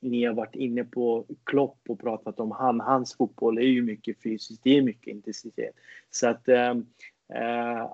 ni 0.00 0.24
har 0.24 0.34
varit 0.34 0.54
inne 0.54 0.84
på 0.84 1.24
Klopp 1.44 1.78
och 1.88 2.00
pratat 2.00 2.40
om 2.40 2.50
han, 2.50 2.80
hans 2.80 3.16
fotboll 3.16 3.58
är 3.58 3.62
ju 3.62 3.82
mycket 3.82 4.22
fysiskt, 4.22 4.64
det 4.64 4.78
är 4.78 4.82
mycket 4.82 5.06
intensitet. 5.06 5.74
Så 6.10 6.28
att 6.28 6.48
eh, 6.48 6.74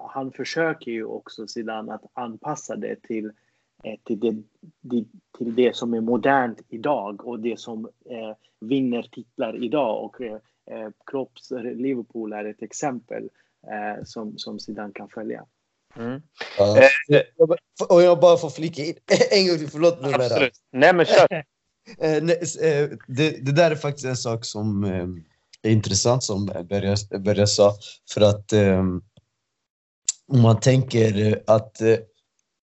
han 0.08 0.32
försöker 0.32 0.90
ju 0.90 1.04
också 1.04 1.46
sedan 1.46 1.90
att 1.90 2.04
anpassa 2.14 2.76
det 2.76 3.02
till 3.02 3.26
Eh, 3.26 3.32
till 4.04 4.20
det, 4.20 4.34
till 5.38 5.54
det 5.54 5.76
som 5.76 5.94
är 5.94 6.00
modernt 6.00 6.60
idag 6.68 7.26
och 7.26 7.40
det 7.40 7.60
som 7.60 7.84
eh, 7.84 8.36
vinner 8.60 9.02
titlar 9.02 9.64
idag. 9.64 10.04
Och 10.04 10.20
eh, 10.20 10.34
eh 10.70 10.90
Klopps 11.06 11.50
Liverpool 11.50 12.32
är 12.32 12.44
ett 12.44 12.62
exempel 12.62 13.28
eh, 13.66 14.04
som, 14.04 14.38
som 14.38 14.58
Zidane 14.58 14.92
kan 14.92 15.08
följa. 15.08 15.44
Mm. 15.96 16.14
Uh, 16.14 16.20
och 17.88 18.02
jag 18.02 18.20
bara 18.20 18.36
får 18.36 18.50
flika 18.50 18.82
in 18.82 18.94
en 19.30 19.48
gång 19.48 19.58
till, 19.58 19.70
förlåt 19.70 20.02
nu 20.02 20.08
Absolut. 20.12 20.52
Nej 20.72 20.94
men 20.94 21.06
kör. 21.06 21.44
det, 23.06 23.46
det 23.46 23.52
där 23.52 23.70
är 23.70 23.76
faktiskt 23.76 24.06
en 24.06 24.16
sak 24.16 24.44
som 24.44 24.84
är 25.62 25.70
intressant 25.70 26.22
som 26.22 26.46
Berga 26.46 27.46
sa. 27.46 27.74
För 28.14 28.20
att 28.20 28.52
om 30.28 30.42
man 30.42 30.60
tänker 30.60 31.42
att 31.46 31.82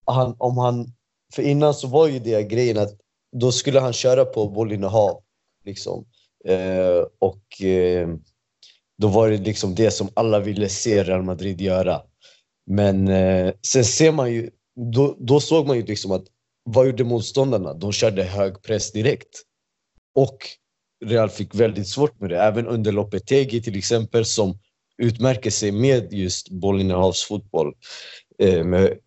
han, 0.05 0.35
om 0.37 0.57
han 0.57 0.93
för 1.33 1.43
innan 1.43 1.73
så 1.73 1.87
var 1.87 2.07
ju 2.07 2.19
det 2.19 2.43
grejen 2.43 2.77
att 2.77 2.93
då 3.35 3.51
skulle 3.51 3.79
han 3.79 3.93
köra 3.93 4.25
på 4.25 4.49
bollinnehav. 4.49 5.21
Liksom. 5.65 6.05
Eh, 6.45 7.05
och 7.19 7.61
eh, 7.61 8.09
då 8.97 9.07
var 9.07 9.29
det 9.29 9.37
liksom 9.37 9.75
det 9.75 9.91
som 9.91 10.09
alla 10.13 10.39
ville 10.39 10.69
se 10.69 11.03
Real 11.03 11.23
Madrid 11.23 11.61
göra. 11.61 12.01
Men 12.67 13.07
eh, 13.07 13.53
sen 13.61 13.85
ser 13.85 14.11
man 14.11 14.33
ju, 14.33 14.49
då, 14.93 15.15
då 15.19 15.39
såg 15.39 15.67
man 15.67 15.77
ju 15.77 15.85
liksom 15.85 16.11
att 16.11 16.25
vad 16.63 16.85
gjorde 16.85 17.03
motståndarna? 17.03 17.73
De 17.73 17.91
körde 17.91 18.23
hög 18.23 18.61
press 18.61 18.91
direkt. 18.91 19.41
Och 20.15 20.37
Real 21.05 21.29
fick 21.29 21.55
väldigt 21.55 21.87
svårt 21.87 22.19
med 22.19 22.29
det. 22.29 22.41
Även 22.41 22.67
under 22.67 22.91
Lopetegi 22.91 23.61
till 23.61 23.77
exempel 23.77 24.25
som 24.25 24.59
utmärker 24.97 25.51
sig 25.51 25.71
med 25.71 26.13
just 26.13 26.49
bollinnehavsfotboll. 26.49 27.73
Eh, 28.39 28.63
med 28.63 28.97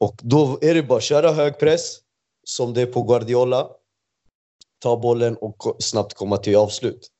och 0.00 0.20
då 0.22 0.58
är 0.62 0.74
det 0.74 0.82
bara 0.82 0.98
att 0.98 1.02
köra 1.02 1.32
hög 1.32 1.58
press, 1.58 1.98
som 2.44 2.74
det 2.74 2.82
är 2.82 2.86
på 2.86 3.02
Guardiola. 3.02 3.70
Ta 4.78 4.96
bollen 4.96 5.36
och 5.36 5.76
snabbt 5.78 6.14
komma 6.14 6.36
till 6.36 6.56
avslut. 6.56 7.10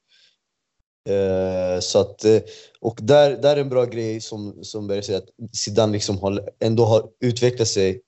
Eh, 1.08 1.80
så 1.80 1.98
att, 1.98 2.24
eh, 2.24 2.40
och 2.80 2.98
där, 3.02 3.36
där 3.36 3.56
är 3.56 3.60
en 3.60 3.68
bra 3.68 3.84
grej 3.84 4.20
som, 4.20 4.64
som 4.64 4.86
Berg 4.86 5.02
säger, 5.02 5.18
att 5.18 5.56
Zidane 5.56 5.92
liksom 5.92 6.18
har, 6.18 6.50
ändå 6.60 6.84
har 6.84 7.08
utvecklat 7.20 7.68
sig 7.68 8.02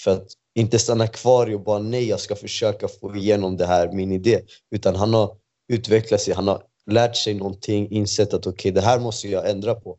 för 0.00 0.10
att 0.10 0.26
inte 0.54 0.78
stanna 0.78 1.06
kvar 1.06 1.54
och 1.54 1.60
bara 1.60 1.78
nej, 1.78 2.08
jag 2.08 2.20
ska 2.20 2.36
försöka 2.36 2.88
få 2.88 3.16
igenom 3.16 3.56
det 3.56 3.66
här, 3.66 3.92
min 3.92 4.12
idé. 4.12 4.40
Utan 4.70 4.96
han 4.96 5.14
har 5.14 5.36
utvecklat 5.72 6.20
sig, 6.20 6.34
han 6.34 6.48
har 6.48 6.62
lärt 6.86 7.16
sig 7.16 7.34
någonting, 7.34 7.90
insett 7.90 8.34
att 8.34 8.46
okej, 8.46 8.52
okay, 8.52 8.70
det 8.70 8.80
här 8.80 9.00
måste 9.00 9.28
jag 9.28 9.50
ändra 9.50 9.74
på. 9.74 9.98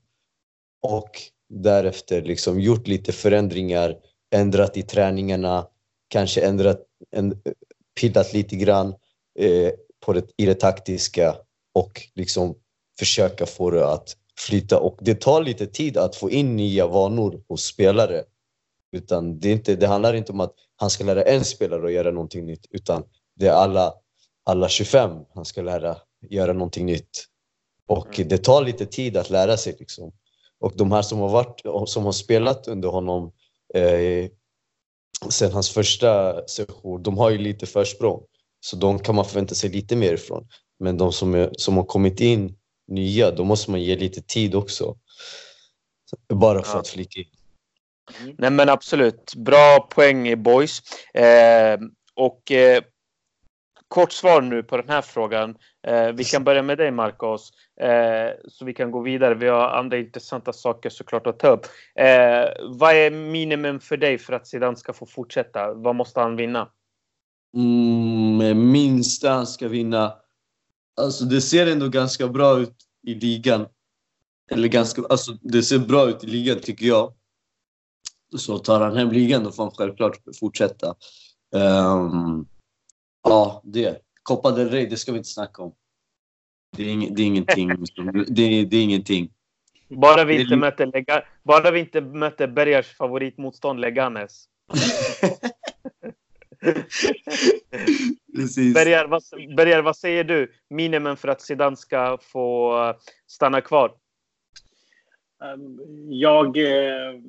Och 0.82 1.10
därefter 1.50 2.22
liksom 2.22 2.60
gjort 2.60 2.88
lite 2.88 3.12
förändringar 3.12 3.98
ändrat 4.32 4.78
i 4.78 4.84
träningarna, 4.84 5.68
kanske 6.08 6.42
ändrat, 6.42 6.80
en, 7.12 7.42
pillat 8.00 8.34
lite 8.34 8.56
grann 8.56 8.88
eh, 9.40 9.72
på 10.06 10.14
det, 10.14 10.26
i 10.38 10.46
det 10.46 10.56
taktiska 10.56 11.36
och 11.74 12.02
liksom 12.16 12.56
försöka 13.00 13.46
få 13.46 13.70
det 13.72 13.88
att 13.88 14.18
flyta. 14.40 14.80
Och 14.80 14.98
det 15.02 15.22
tar 15.22 15.44
lite 15.44 15.68
tid 15.68 15.98
att 15.98 16.16
få 16.16 16.30
in 16.30 16.56
nya 16.56 16.88
vanor 16.88 17.44
hos 17.48 17.64
spelare. 17.64 18.24
Utan 18.92 19.40
det, 19.40 19.50
är 19.50 19.54
inte, 19.54 19.76
det 19.76 19.88
handlar 19.88 20.14
inte 20.14 20.32
om 20.32 20.40
att 20.40 20.54
han 20.76 20.90
ska 20.90 21.04
lära 21.04 21.24
en 21.24 21.46
spelare 21.46 21.86
att 21.86 21.94
göra 21.94 22.12
någonting 22.12 22.46
nytt, 22.46 22.66
utan 22.70 23.04
det 23.36 23.48
är 23.48 23.54
alla, 23.54 23.94
alla 24.44 24.70
25 24.70 25.12
han 25.34 25.46
ska 25.46 25.62
lära 25.62 25.98
göra 26.30 26.54
någonting 26.54 26.86
nytt. 26.86 27.26
Och 27.88 28.20
mm. 28.20 28.30
det 28.30 28.38
tar 28.38 28.66
lite 28.66 28.86
tid 28.86 29.18
att 29.18 29.30
lära 29.30 29.58
sig. 29.58 29.76
Liksom. 29.80 30.12
Och 30.60 30.74
de 30.76 30.92
här 30.92 31.02
som 31.02 31.20
har, 31.20 31.30
varit, 31.30 31.90
som 31.90 32.06
har 32.06 32.12
spelat 32.12 32.68
under 32.68 32.90
honom 32.90 33.32
eh, 33.74 34.30
sen 35.30 35.52
hans 35.52 35.70
första 35.70 36.42
session, 36.48 37.04
de 37.04 37.18
har 37.18 37.30
ju 37.30 37.38
lite 37.38 37.66
försprång. 37.66 38.24
Så 38.60 38.76
de 38.76 39.00
kan 39.00 39.16
man 39.16 39.26
förvänta 39.26 39.56
sig 39.56 39.70
lite 39.70 39.96
mer 39.96 40.14
ifrån. 40.14 40.48
Men 40.80 40.98
de 40.98 41.14
som, 41.14 41.34
är, 41.34 41.50
som 41.58 41.78
har 41.78 41.84
kommit 41.84 42.20
in 42.20 42.58
nya, 42.88 43.32
då 43.32 43.44
måste 43.44 43.72
man 43.72 43.82
ge 43.82 43.96
lite 43.96 44.22
tid 44.22 44.56
också. 44.56 44.96
Bara 46.34 46.64
för 46.64 46.74
ja. 46.74 46.80
att 46.80 46.88
flika 46.88 47.20
in. 47.20 47.26
Nej 48.38 48.52
men 48.52 48.70
absolut. 48.70 49.34
Bra 49.36 49.80
poäng 49.80 50.44
boys. 50.44 50.82
Eh, 51.14 51.80
och 52.16 52.52
eh, 52.52 52.84
kort 53.92 54.12
svar 54.12 54.42
nu 54.42 54.64
på 54.64 54.78
den 54.78 54.90
här 54.90 55.02
frågan. 55.02 55.56
Eh, 55.88 56.08
vi 56.08 56.24
kan 56.24 56.44
börja 56.44 56.62
med 56.62 56.78
dig 56.78 56.92
Marcos, 56.92 57.52
eh, 57.82 58.50
så 58.50 58.66
vi 58.66 58.74
kan 58.74 58.92
gå 58.92 59.02
vidare. 59.02 59.36
Vi 59.36 59.48
har 59.48 59.70
andra 59.70 59.98
intressanta 59.98 60.54
saker 60.54 60.90
såklart 60.90 61.28
att 61.28 61.40
ta 61.40 61.48
upp. 61.48 61.66
Eh, 61.96 62.46
vad 62.70 62.96
är 62.96 63.12
minimum 63.12 63.80
för 63.80 63.98
dig 63.98 64.18
för 64.18 64.34
att 64.34 64.48
Zidane 64.48 64.78
ska 64.78 64.94
få 64.94 65.06
fortsätta? 65.06 65.74
Vad 65.74 65.96
måste 65.96 66.20
han 66.20 66.36
vinna? 66.36 66.70
Mm, 67.56 68.72
minsta 68.72 69.30
han 69.30 69.48
ska 69.48 69.68
vinna. 69.68 70.14
Alltså 71.02 71.26
det 71.26 71.42
ser 71.42 71.72
ändå 71.72 71.88
ganska 71.88 72.28
bra 72.28 72.60
ut 72.60 72.76
i 73.08 73.14
ligan. 73.14 73.66
Eller 74.52 74.68
ganska, 74.68 75.02
alltså 75.10 75.32
det 75.42 75.64
ser 75.64 75.80
bra 75.80 76.10
ut 76.10 76.24
i 76.24 76.28
ligan 76.28 76.60
tycker 76.60 76.86
jag. 76.86 77.14
Så 78.38 78.58
tar 78.58 78.82
han 78.82 78.98
hem 78.98 79.12
ligan 79.12 79.44
då 79.44 79.52
får 79.52 79.64
han 79.64 79.72
självklart 79.72 80.18
fortsätta. 80.40 80.96
Um, 81.56 82.48
Ja, 83.24 83.62
det. 83.64 84.02
Copa 84.24 84.52
del 84.52 84.70
Rey, 84.70 84.86
det 84.86 84.98
ska 84.98 85.12
vi 85.12 85.18
inte 85.18 85.30
snacka 85.30 85.64
om. 85.64 85.76
Det 86.78 86.84
är, 86.84 86.88
ing, 86.88 87.16
det 87.16 87.22
är 87.22 87.26
ingenting. 87.26 87.68
det, 88.28 88.42
är, 88.42 88.66
det 88.66 88.78
är 88.78 88.84
ingenting. 88.84 89.30
Bara 89.88 90.24
vi 90.24 90.42
inte 90.42 90.56
möter, 90.56 90.86
Lega, 90.86 91.24
bara 91.44 91.72
vi 91.72 91.80
inte 91.80 92.02
möter 92.02 92.48
Bergars 92.48 92.96
favoritmotstånd 92.96 93.80
Leganes. 93.80 94.46
Bergar, 98.74 99.08
vad, 99.08 99.24
Bergar, 99.56 99.82
vad 99.82 99.98
säger 99.98 100.24
du? 100.24 100.54
Minimum 100.70 101.18
för 101.18 101.28
att 101.28 101.42
Zidane 101.42 101.76
ska 101.76 102.18
få 102.22 102.96
stanna 103.28 103.62
kvar? 103.62 103.94
Ehm, 105.44 105.80
jag 106.10 106.58
eh, 106.58 107.20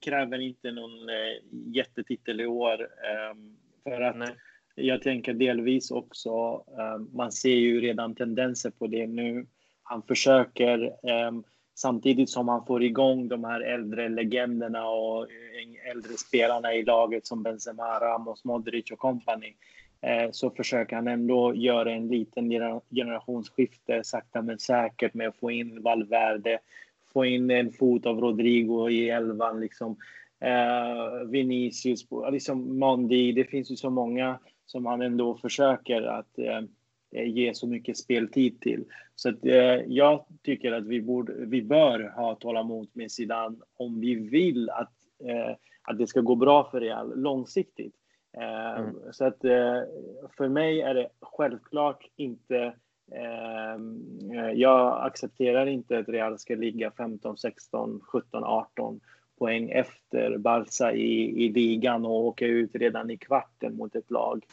kräver 0.00 0.38
inte 0.38 0.70
någon 0.70 1.08
eh, 1.08 1.36
jättetitel 1.74 2.40
i 2.40 2.46
år. 2.46 2.82
Ehm, 2.82 3.56
för 3.84 4.00
att 4.00 4.16
Nej 4.16 4.36
jag 4.76 5.02
tänker 5.02 5.34
delvis 5.34 5.90
också, 5.90 6.64
eh, 6.78 6.98
man 7.12 7.32
ser 7.32 7.54
ju 7.54 7.80
redan 7.80 8.14
tendenser 8.14 8.70
på 8.70 8.86
det 8.86 9.06
nu. 9.06 9.46
Han 9.82 10.02
försöker 10.02 10.84
eh, 10.84 11.32
samtidigt 11.74 12.30
som 12.30 12.48
han 12.48 12.66
får 12.66 12.82
igång 12.82 13.28
de 13.28 13.44
här 13.44 13.60
äldre 13.60 14.08
legenderna 14.08 14.88
och 14.88 15.26
äldre 15.90 16.12
spelarna 16.12 16.74
i 16.74 16.84
laget 16.84 17.26
som 17.26 17.42
Benzema, 17.42 18.00
Ramos, 18.00 18.44
Modric 18.44 18.90
och 18.90 18.98
company 18.98 19.54
eh, 20.00 20.30
så 20.30 20.50
försöker 20.50 20.96
han 20.96 21.08
ändå 21.08 21.54
göra 21.54 21.92
en 21.92 22.08
liten 22.08 22.50
generationsskifte 22.90 24.04
sakta 24.04 24.42
men 24.42 24.58
säkert 24.58 25.14
med 25.14 25.28
att 25.28 25.36
få 25.36 25.50
in 25.50 25.82
Valverde, 25.82 26.58
få 27.12 27.24
in 27.24 27.50
en 27.50 27.72
fot 27.72 28.06
av 28.06 28.20
Rodrigo 28.20 28.90
i 28.90 29.10
elvan. 29.10 29.60
Liksom. 29.60 29.96
Vinicius, 31.26 32.06
liksom 32.32 32.78
Mondi. 32.78 33.32
Det 33.32 33.44
finns 33.44 33.70
ju 33.70 33.76
så 33.76 33.90
många 33.90 34.38
som 34.66 34.86
han 34.86 35.02
ändå 35.02 35.34
försöker 35.34 36.02
att 36.02 36.38
eh, 36.38 36.60
ge 37.24 37.54
så 37.54 37.66
mycket 37.66 37.96
speltid 37.96 38.60
till. 38.60 38.84
Så 39.14 39.28
att, 39.28 39.44
eh, 39.44 39.80
jag 39.86 40.24
tycker 40.42 40.72
att 40.72 40.86
vi, 40.86 41.02
borde, 41.02 41.32
vi 41.32 41.62
bör 41.62 42.12
ha 42.16 42.34
tålamod 42.34 42.88
med 42.92 43.12
Zidane 43.12 43.56
om 43.76 44.00
vi 44.00 44.14
vill 44.14 44.70
att, 44.70 44.92
eh, 45.24 45.56
att 45.82 45.98
det 45.98 46.06
ska 46.06 46.20
gå 46.20 46.34
bra 46.34 46.68
för 46.70 46.80
Real 46.80 47.20
långsiktigt. 47.20 47.94
Eh, 48.36 48.78
mm. 48.78 48.94
Så 49.12 49.24
att 49.24 49.44
eh, 49.44 49.82
för 50.36 50.48
mig 50.48 50.80
är 50.80 50.94
det 50.94 51.08
självklart 51.20 52.10
inte 52.16 52.74
jag 54.54 55.06
accepterar 55.06 55.66
inte 55.66 55.98
att 55.98 56.08
Real 56.08 56.38
ska 56.38 56.54
ligga 56.54 56.90
15, 56.90 57.36
16, 57.36 58.00
17, 58.00 58.44
18 58.44 59.00
poäng 59.38 59.70
efter 59.70 60.38
Barca 60.38 60.92
i, 60.92 61.44
i 61.44 61.48
ligan 61.48 62.04
och 62.04 62.24
åka 62.24 62.46
ut 62.46 62.70
redan 62.74 63.10
i 63.10 63.16
kvarten 63.16 63.76
mot 63.76 63.96
ett 63.96 64.10
lag 64.10 64.44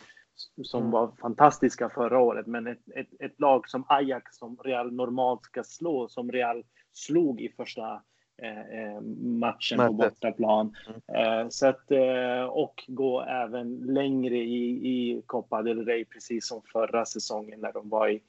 som 0.63 0.79
mm. 0.79 0.91
var 0.91 1.11
fantastiska 1.21 1.89
förra 1.89 2.19
året. 2.19 2.47
Men 2.47 2.67
ett, 2.67 2.79
ett, 2.95 3.07
ett, 3.19 3.39
lag 3.39 3.69
som 3.69 3.85
Ajax, 3.87 4.37
som 4.37 4.57
Real 4.63 4.91
normalt 4.91 5.43
ska 5.43 5.63
slå, 5.63 6.07
som 6.07 6.31
Real 6.31 6.63
slog 6.93 7.41
i 7.41 7.49
första 7.49 8.01
eh, 8.41 8.59
eh 8.59 9.01
matchen 9.21 9.77
Mötet. 9.77 9.87
på 9.87 9.93
bortaplan. 9.93 10.75
Mm. 11.07 11.41
Eh, 11.41 11.49
så 11.49 11.67
att, 11.67 11.91
eh, 11.91 12.43
och 12.43 12.83
gå 12.87 13.21
även 13.21 13.77
längre 13.77 14.37
i, 14.37 14.69
i 14.69 15.21
Copa 15.25 15.61
del 15.61 15.85
Rey, 15.85 16.05
precis 16.05 16.47
som 16.47 16.61
förra 16.73 17.05
säsongen 17.05 17.59
när 17.59 17.73
de 17.73 17.89
var 17.89 18.07
i 18.07 18.21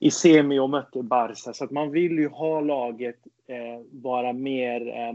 i 0.00 0.10
semi 0.10 0.58
och 0.58 0.70
mötte 0.70 1.02
Barca. 1.02 1.52
Så 1.52 1.64
att 1.64 1.70
man 1.70 1.90
vill 1.90 2.18
ju 2.18 2.28
ha 2.28 2.60
laget 2.60 3.18
eh, 3.46 3.84
vara 3.90 4.32
mer, 4.32 5.08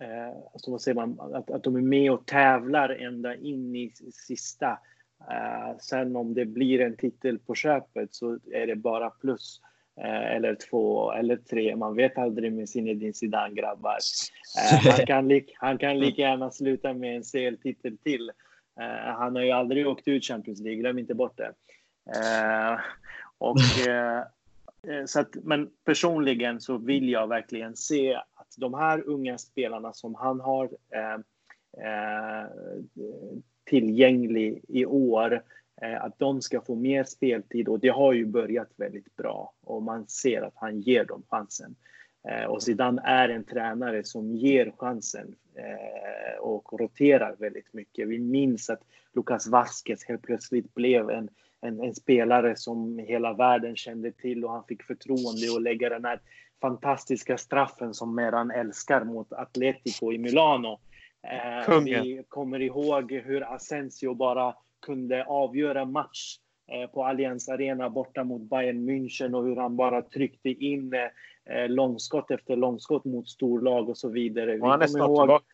eh, 0.00 0.36
alltså 0.52 0.70
vad 0.70 0.80
säger 0.82 0.94
man, 0.94 1.20
att, 1.34 1.50
att 1.50 1.62
de 1.62 1.76
är 1.76 1.80
med 1.80 2.12
och 2.12 2.26
tävlar 2.26 2.88
ända 2.88 3.34
in 3.36 3.76
i 3.76 3.92
sista. 4.12 4.78
Eh, 5.30 5.76
sen 5.80 6.16
om 6.16 6.34
det 6.34 6.44
blir 6.44 6.80
en 6.80 6.96
titel 6.96 7.38
på 7.38 7.54
köpet 7.54 8.14
så 8.14 8.38
är 8.52 8.66
det 8.66 8.76
bara 8.76 9.10
plus. 9.10 9.60
Eh, 10.00 10.36
eller 10.36 10.54
två 10.54 11.12
eller 11.12 11.36
tre. 11.36 11.76
Man 11.76 11.96
vet 11.96 12.18
aldrig 12.18 12.52
med 12.52 12.68
Zinedine 12.68 13.12
Zidane 13.12 13.54
grabbar. 13.54 13.98
Eh, 14.58 14.92
han, 14.96 15.06
kan 15.06 15.28
li- 15.28 15.54
han 15.54 15.78
kan 15.78 15.98
lika 15.98 16.22
gärna 16.22 16.50
sluta 16.50 16.94
med 16.94 17.16
en 17.16 17.22
CL-titel 17.22 17.98
till. 17.98 18.30
Eh, 18.80 19.12
han 19.14 19.36
har 19.36 19.42
ju 19.42 19.50
aldrig 19.50 19.88
åkt 19.88 20.08
ut 20.08 20.24
Champions 20.24 20.60
League, 20.60 20.80
glöm 20.80 20.98
inte 20.98 21.14
bort 21.14 21.36
det. 21.36 21.52
Eh, 22.16 22.78
och, 23.38 23.88
eh, 23.88 24.22
Eh, 24.82 25.04
så 25.04 25.20
att, 25.20 25.34
men 25.42 25.70
personligen 25.84 26.60
så 26.60 26.78
vill 26.78 27.08
jag 27.08 27.28
verkligen 27.28 27.76
se 27.76 28.14
att 28.14 28.54
de 28.56 28.74
här 28.74 29.08
unga 29.08 29.38
spelarna 29.38 29.92
som 29.92 30.14
han 30.14 30.40
har 30.40 30.70
eh, 30.94 31.14
eh, 31.84 32.46
tillgänglig 33.64 34.64
i 34.68 34.86
år, 34.86 35.42
eh, 35.82 36.04
att 36.04 36.18
de 36.18 36.42
ska 36.42 36.60
få 36.60 36.74
mer 36.74 37.04
speltid 37.04 37.68
och 37.68 37.80
det 37.80 37.88
har 37.88 38.12
ju 38.12 38.26
börjat 38.26 38.68
väldigt 38.76 39.16
bra 39.16 39.52
och 39.60 39.82
man 39.82 40.08
ser 40.08 40.42
att 40.42 40.56
han 40.56 40.80
ger 40.80 41.04
dem 41.04 41.22
chansen. 41.28 41.74
Eh, 42.28 42.44
och 42.44 42.62
Zidane 42.62 43.02
är 43.04 43.28
en 43.28 43.44
tränare 43.44 44.04
som 44.04 44.36
ger 44.36 44.72
chansen 44.78 45.34
eh, 45.54 46.38
och 46.40 46.80
roterar 46.80 47.36
väldigt 47.38 47.74
mycket. 47.74 48.08
Vi 48.08 48.18
minns 48.18 48.70
att 48.70 48.82
Lucas 49.14 49.46
Vasquez 49.46 50.04
helt 50.08 50.22
plötsligt 50.22 50.74
blev 50.74 51.10
en 51.10 51.28
en, 51.60 51.80
en, 51.80 51.94
spelare 51.94 52.56
som 52.56 52.98
hela 52.98 53.32
världen 53.32 53.76
kände 53.76 54.12
till 54.12 54.44
och 54.44 54.52
han 54.52 54.64
fick 54.64 54.82
förtroende 54.82 55.56
att 55.56 55.62
lägga 55.62 55.88
den 55.88 56.04
här 56.04 56.20
fantastiska 56.60 57.38
straffen 57.38 57.94
som 57.94 58.14
Meran 58.14 58.50
älskar 58.50 59.04
mot 59.04 59.32
Atletico 59.32 60.12
i 60.12 60.18
Milano. 60.18 60.80
Eh, 61.22 61.80
vi 61.80 62.24
kommer 62.28 62.62
ihåg 62.62 63.12
hur 63.12 63.54
Asensio 63.54 64.14
bara 64.14 64.54
kunde 64.86 65.24
avgöra 65.24 65.84
match 65.84 66.36
eh, 66.72 66.90
på 66.90 67.04
Allianz 67.04 67.48
Arena 67.48 67.90
borta 67.90 68.24
mot 68.24 68.42
Bayern 68.42 68.90
München 68.90 69.34
och 69.34 69.44
hur 69.44 69.56
han 69.56 69.76
bara 69.76 70.02
tryckte 70.02 70.48
in 70.48 70.92
eh, 70.94 71.68
långskott 71.68 72.30
efter 72.30 72.56
långskott 72.56 73.04
mot 73.04 73.28
storlag 73.28 73.88
och 73.88 73.98
så 73.98 74.08
vidare. 74.08 74.60
Och 74.60 74.68
han 74.68 74.82
är 74.82 74.86
snart 74.86 75.08
ihåg... 75.08 75.20
tillbaka. 75.22 75.44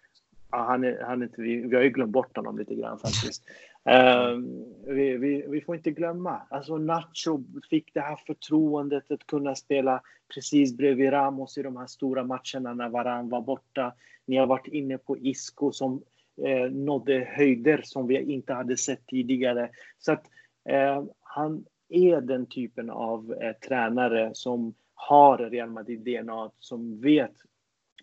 Ja, 0.55 0.65
han 0.69 0.85
är, 0.85 1.03
han 1.03 1.23
är 1.23 1.27
inte, 1.27 1.43
vi, 1.43 1.57
vi 1.57 1.77
har 1.77 1.83
ju 1.83 1.91
glömt 1.91 2.13
bort 2.13 2.37
honom 2.37 2.59
lite 2.59 2.75
grann 2.75 2.99
faktiskt. 2.99 3.45
Um, 3.85 4.65
vi, 4.87 5.17
vi, 5.17 5.45
vi, 5.49 5.61
får 5.61 5.77
inte 5.77 5.91
glömma, 5.91 6.43
alltså 6.51 6.79
Nacho 6.79 7.43
fick 7.71 7.95
det 7.95 8.01
här 8.01 8.17
förtroendet 8.27 9.11
att 9.11 9.27
kunna 9.27 9.55
spela 9.55 10.03
precis 10.35 10.77
bredvid 10.77 11.13
Ramos 11.13 11.59
i 11.59 11.63
de 11.63 11.77
här 11.77 11.87
stora 11.87 12.25
matcherna 12.25 12.75
när 12.75 12.89
Varan 12.89 13.29
var 13.29 13.41
borta. 13.41 13.95
Ni 14.27 14.37
har 14.37 14.47
varit 14.47 14.67
inne 14.67 14.99
på 14.99 15.19
Isco 15.19 15.73
som 15.73 16.03
eh, 16.47 16.71
nådde 16.71 17.29
höjder 17.37 17.81
som 17.85 18.07
vi 18.07 18.21
inte 18.21 18.53
hade 18.53 18.77
sett 18.77 19.07
tidigare. 19.07 19.71
Så 19.99 20.13
att 20.13 20.25
eh, 20.69 21.05
han 21.21 21.65
är 21.89 22.21
den 22.21 22.47
typen 22.47 22.91
av 22.91 23.35
eh, 23.43 23.53
tränare 23.53 24.31
som 24.35 24.75
har 24.95 25.39
Real 25.39 25.71
Madrid-DNA, 25.71 26.51
som 26.59 27.01
vet 27.01 27.35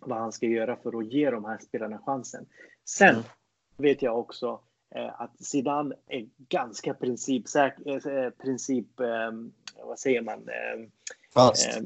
vad 0.02 0.18
han 0.18 0.32
ska 0.32 0.46
göra 0.46 0.76
för 0.76 1.00
att 1.00 1.14
ge 1.14 1.32
de 1.32 1.46
här 1.46 1.58
spelarna 1.58 2.00
chansen. 2.06 2.46
Sen 2.86 3.10
mm. 3.10 3.24
vet 3.78 4.02
jag 4.02 4.20
också 4.20 4.60
Eh, 4.96 5.22
att 5.22 5.44
Zidane 5.46 5.96
är 6.08 6.28
ganska 6.50 6.94
principsäker, 6.94 8.18
eh, 8.18 8.30
princip, 8.30 9.00
ehm, 9.00 9.52
vad 9.84 10.00
säger 10.00 10.22
man? 10.22 10.40
Fast. 11.34 11.80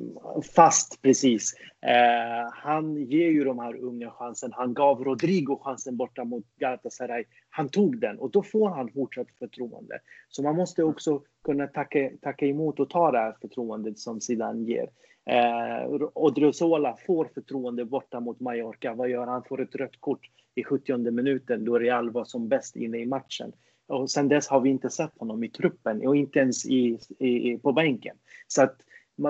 Fast, 0.55 1.01
precis. 1.01 1.53
Eh, 1.81 2.51
han 2.53 2.95
ger 2.95 3.29
ju 3.29 3.43
de 3.43 3.59
här 3.59 3.75
unga 3.75 4.11
chansen. 4.11 4.51
Han 4.53 4.73
gav 4.73 5.03
Rodrigo 5.03 5.61
chansen 5.63 5.97
borta 5.97 6.23
mot 6.23 6.45
Galatasaray. 6.59 7.23
Han 7.49 7.69
tog 7.69 7.99
den 7.99 8.19
och 8.19 8.31
då 8.31 8.43
får 8.43 8.69
han 8.69 8.91
fortsatt 8.91 9.27
förtroende. 9.39 9.99
Så 10.29 10.43
man 10.43 10.55
måste 10.55 10.83
också 10.83 11.21
kunna 11.43 11.67
tacka, 11.67 12.11
tacka 12.21 12.45
emot 12.45 12.79
och 12.79 12.89
ta 12.89 13.11
det 13.11 13.17
här 13.17 13.35
förtroendet 13.41 13.99
som 13.99 14.21
Zidane 14.21 14.63
ger. 14.63 14.89
Eh, 15.25 16.09
Odriozola 16.13 16.97
får 17.07 17.25
förtroende 17.33 17.85
borta 17.85 18.19
mot 18.19 18.39
Mallorca. 18.39 18.93
Vad 18.93 19.09
gör 19.09 19.19
han? 19.19 19.29
Han 19.29 19.43
får 19.43 19.61
ett 19.61 19.75
rött 19.75 19.99
kort 19.99 20.29
i 20.55 20.63
70 20.63 21.11
minuten 21.11 21.65
då 21.65 21.79
Real 21.79 22.09
var 22.09 22.25
som 22.25 22.47
bäst 22.47 22.75
inne 22.75 22.97
i 22.97 23.05
matchen. 23.05 23.53
Och 23.87 24.11
sen 24.11 24.27
dess 24.27 24.47
har 24.47 24.59
vi 24.61 24.69
inte 24.69 24.89
sett 24.89 25.17
honom 25.17 25.43
i 25.43 25.49
truppen 25.49 26.07
och 26.07 26.15
inte 26.15 26.39
ens 26.39 26.65
i, 26.65 26.99
i 27.19 27.57
på 27.57 27.71
bänken. 27.71 28.17
Så 28.47 28.63
att 28.63 28.75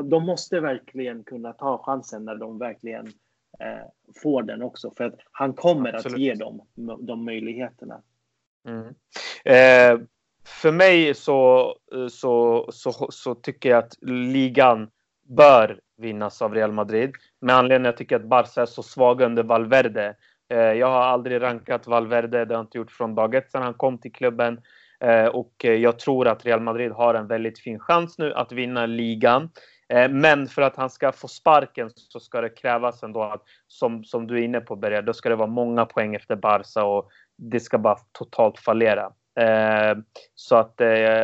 de 0.04 0.26
måste 0.26 0.60
verkligen 0.60 1.24
kunna 1.24 1.54
ta 1.54 1.84
chansen 1.84 2.26
när 2.26 2.36
de 2.36 2.58
verkligen 2.58 3.08
eh, 3.60 3.86
får 4.24 4.44
den 4.44 4.62
också. 4.62 4.92
För 4.98 5.04
att 5.04 5.20
han 5.32 5.54
kommer 5.54 5.94
Absolut. 5.94 6.16
att 6.16 6.22
ge 6.22 6.34
dem 6.34 6.62
de 7.00 7.26
möjligheterna. 7.26 8.02
Mm. 8.68 8.88
Eh, 9.46 10.08
för 10.46 10.72
mig 10.72 11.14
så, 11.14 11.76
så, 12.10 12.66
så, 12.72 13.08
så 13.10 13.36
tycker 13.36 13.70
jag 13.70 13.78
att 13.78 13.98
ligan 14.02 14.90
bör 15.26 15.80
vinnas 15.98 16.42
av 16.42 16.54
Real 16.54 16.72
Madrid. 16.72 17.12
Med 17.42 17.56
anledning 17.56 17.86
jag 17.86 17.98
tycker 17.98 18.16
att 18.16 18.26
Barca 18.26 18.62
är 18.62 18.66
så 18.66 18.84
svaga 18.84 19.26
under 19.26 19.44
Valverde. 19.44 20.16
Eh, 20.50 20.58
jag 20.58 20.88
har 20.88 21.02
aldrig 21.02 21.42
rankat 21.42 21.88
Valverde, 21.88 22.46
det 22.46 22.54
har 22.54 22.60
jag 22.60 22.64
inte 22.64 22.78
gjort 22.78 22.92
från 22.92 23.16
dag 23.16 23.36
ett 23.36 23.52
sedan 23.52 23.64
han 23.64 23.74
kom 23.74 23.98
till 23.98 24.14
klubben. 24.14 24.62
Eh, 25.00 25.26
och 25.26 25.66
eh, 25.66 25.74
jag 25.74 26.00
tror 26.00 26.28
att 26.28 26.46
Real 26.46 26.62
Madrid 26.62 26.92
har 26.92 27.14
en 27.14 27.28
väldigt 27.28 27.60
fin 27.60 27.80
chans 27.80 28.18
nu 28.18 28.34
att 28.34 28.52
vinna 28.52 28.86
ligan. 28.86 29.50
Men 30.10 30.48
för 30.48 30.62
att 30.62 30.76
han 30.76 30.90
ska 30.90 31.12
få 31.12 31.28
sparken 31.28 31.90
så 31.96 32.20
ska 32.20 32.42
det 32.42 32.50
krävas 32.50 33.04
ändå 33.04 33.24
att, 33.24 33.44
som, 33.68 34.04
som 34.04 34.28
du 34.28 34.38
är 34.40 34.42
inne 34.42 34.60
på 34.60 34.76
Berger, 34.76 35.02
då 35.02 35.14
ska 35.14 35.30
det 35.30 35.36
vara 35.36 35.48
många 35.48 35.86
poäng 35.86 36.16
efter 36.16 36.36
Barca 36.36 36.84
och 36.84 37.10
det 37.38 37.60
ska 37.60 37.78
bara 37.78 37.98
totalt 38.12 38.60
fallera. 38.60 39.12
Så 40.36 40.56
att, 40.56 40.76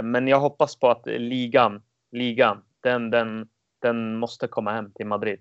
men 0.03 0.27
jag 0.27 0.39
hoppas 0.39 0.79
på 0.79 0.89
att 0.89 1.01
ligan, 1.05 1.81
ligan, 2.11 2.63
den, 2.83 3.09
den, 3.09 3.47
den 3.81 4.19
måste 4.19 4.47
komma 4.47 4.71
hem 4.71 4.91
till 4.91 5.05
Madrid. 5.05 5.39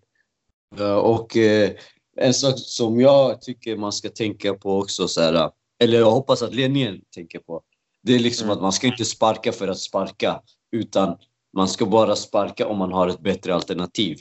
Och 1.03 1.37
eh, 1.37 1.71
en 2.17 2.35
sak 2.35 2.55
som 2.57 3.01
jag 3.01 3.43
tycker 3.43 3.77
man 3.77 3.93
ska 3.93 4.09
tänka 4.09 4.55
på 4.55 4.79
också, 4.79 5.09
så 5.09 5.21
här, 5.21 5.51
eller 5.83 5.99
jag 5.99 6.11
hoppas 6.11 6.43
att 6.43 6.55
ledningen 6.55 7.01
tänker 7.15 7.39
på, 7.39 7.63
det 8.03 8.15
är 8.15 8.19
liksom 8.19 8.45
mm. 8.45 8.57
att 8.57 8.63
man 8.63 8.73
ska 8.73 8.87
inte 8.87 9.05
sparka 9.05 9.53
för 9.53 9.69
att 9.69 9.79
sparka, 9.79 10.41
utan 10.73 11.17
man 11.57 11.69
ska 11.69 11.87
bara 11.87 12.17
sparka 12.17 12.67
om 12.67 12.79
man 12.79 12.93
har 12.93 13.09
ett 13.09 13.21
bättre 13.21 13.55
alternativ. 13.55 14.19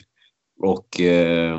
Och 0.62 1.00
eh, 1.00 1.58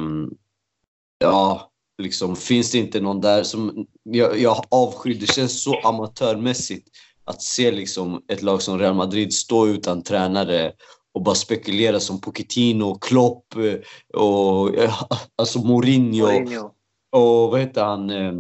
ja, 1.20 1.72
liksom 1.98 2.36
finns 2.36 2.72
det 2.72 2.78
inte 2.78 3.02
någon 3.02 3.22
där 3.22 3.44
som 3.44 3.88
jag, 4.04 4.40
jag 4.40 4.66
avskyr, 4.70 5.20
det 5.20 5.34
känns 5.34 5.64
så 5.64 5.80
amatörmässigt 5.80 6.88
att 7.24 7.42
se 7.42 7.72
liksom 7.72 8.26
ett 8.28 8.42
lag 8.42 8.62
som 8.62 8.80
Real 8.80 8.96
Madrid 8.96 9.34
stå 9.34 9.68
utan 9.68 10.04
tränare 10.04 10.74
och 11.14 11.22
bara 11.22 11.36
spekulera 11.36 12.00
som 12.00 12.22
Pochettino, 12.22 12.96
Klopp 12.96 13.56
eh, 13.56 14.20
och 14.22 14.70
alltså 15.36 15.60
Mourinho. 15.60 16.26
Mourinho. 16.26 16.72
Och 17.12 17.52
vad 17.52 17.60
heter 17.60 17.84
han? 17.84 18.10
Eh, 18.10 18.34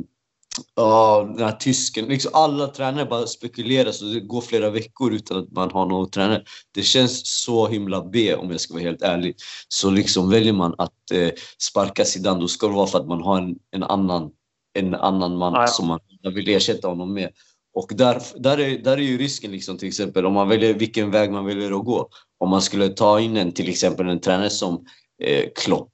ja, 0.75 1.33
den 1.37 1.45
här 1.45 1.51
tysken. 1.51 2.05
Liksom 2.05 2.31
alla 2.33 2.67
tränare 2.67 3.05
bara 3.05 3.27
spekulerar 3.27 3.91
så 3.91 4.05
det 4.05 4.19
går 4.19 4.41
flera 4.41 4.69
veckor 4.69 5.13
utan 5.13 5.37
att 5.37 5.51
man 5.51 5.71
har 5.71 5.85
någon 5.85 6.09
tränare. 6.09 6.43
Det 6.73 6.81
känns 6.81 7.43
så 7.43 7.67
himla 7.67 8.01
B 8.01 8.35
om 8.35 8.51
jag 8.51 8.59
ska 8.59 8.73
vara 8.73 8.83
helt 8.83 9.01
ärlig. 9.01 9.35
Så 9.67 9.89
liksom 9.89 10.29
väljer 10.29 10.53
man 10.53 10.75
att 10.77 11.11
eh, 11.13 11.29
sparka 11.69 12.05
Zidane, 12.05 12.39
då 12.39 12.47
ska 12.47 12.67
det 12.67 12.73
vara 12.73 12.87
för 12.87 12.99
att 12.99 13.07
man 13.07 13.21
har 13.21 13.37
en, 13.37 13.55
en 13.71 13.83
annan, 13.83 14.31
en 14.73 14.95
annan 14.95 15.37
man 15.37 15.55
ah, 15.55 15.61
ja. 15.61 15.67
som 15.67 15.87
man 15.87 15.99
vill 16.23 16.49
ersätta 16.49 16.87
honom 16.87 17.13
med. 17.13 17.29
Och 17.73 17.91
där, 17.95 18.21
där, 18.35 18.59
är, 18.59 18.77
där 18.77 18.97
är 18.97 19.01
ju 19.01 19.17
risken 19.17 19.51
liksom 19.51 19.77
till 19.77 19.87
exempel 19.87 20.25
om 20.25 20.33
man 20.33 20.49
väljer 20.49 20.73
vilken 20.73 21.11
väg 21.11 21.31
man 21.31 21.45
väljer 21.45 21.79
att 21.79 21.85
gå. 21.85 22.09
Om 22.37 22.49
man 22.49 22.61
skulle 22.61 22.89
ta 22.89 23.19
in 23.19 23.37
en 23.37 23.51
till 23.51 23.69
exempel 23.69 24.09
en 24.09 24.19
tränare 24.19 24.49
som 24.49 24.85
eh, 25.23 25.45
Klopp. 25.55 25.93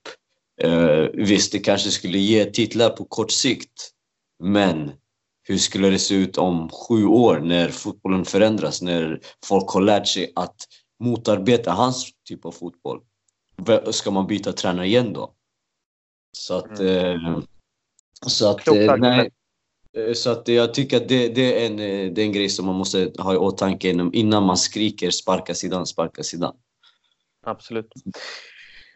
Eh, 0.62 1.06
visst, 1.14 1.52
det 1.52 1.60
kanske 1.60 1.90
skulle 1.90 2.18
ge 2.18 2.46
titlar 2.46 2.90
på 2.90 3.06
kort 3.06 3.32
sikt. 3.32 3.92
Men 4.44 4.92
hur 5.44 5.58
skulle 5.58 5.90
det 5.90 6.00
se 6.00 6.16
ut 6.16 6.38
om 6.38 6.70
sju 6.70 7.06
år 7.06 7.40
när 7.40 7.70
fotbollen 7.70 8.26
förändras? 8.26 8.82
När 8.82 9.22
folk 9.46 9.70
har 9.70 9.82
lärt 9.82 10.08
sig 10.08 10.32
att 10.36 10.56
motarbeta 11.00 11.72
hans 11.72 12.10
typ 12.28 12.46
av 12.46 12.52
fotboll. 12.52 13.02
Ska 13.92 14.12
man 14.12 14.28
byta 14.28 14.54
tränare 14.54 14.88
igen 14.88 15.14
då? 15.14 15.34
Så 16.38 16.58
att... 16.58 16.80
Mm. 16.80 17.34
Eh, 17.36 17.40
så 18.28 18.50
att, 18.50 18.68
eh, 18.68 18.98
nej, 18.98 19.30
så 20.14 20.32
att 20.32 20.48
jag 20.48 20.74
tycker 20.74 20.98
att 20.98 21.08
det, 21.08 21.28
det, 21.28 21.64
är 21.64 21.66
en, 21.66 21.80
eh, 21.80 22.12
det 22.12 22.22
är 22.22 22.26
en 22.26 22.32
grej 22.32 22.50
som 22.50 22.66
man 22.66 22.76
måste 22.76 23.12
ha 23.18 23.34
i 23.34 23.38
åtanke 23.38 23.90
innan 24.14 24.44
man 24.44 24.58
skriker 24.58 25.12
sparka 25.12 25.54
sidan, 25.54 25.86
sparka 25.86 26.24
sidan. 26.24 26.56
Absolut. 27.46 27.92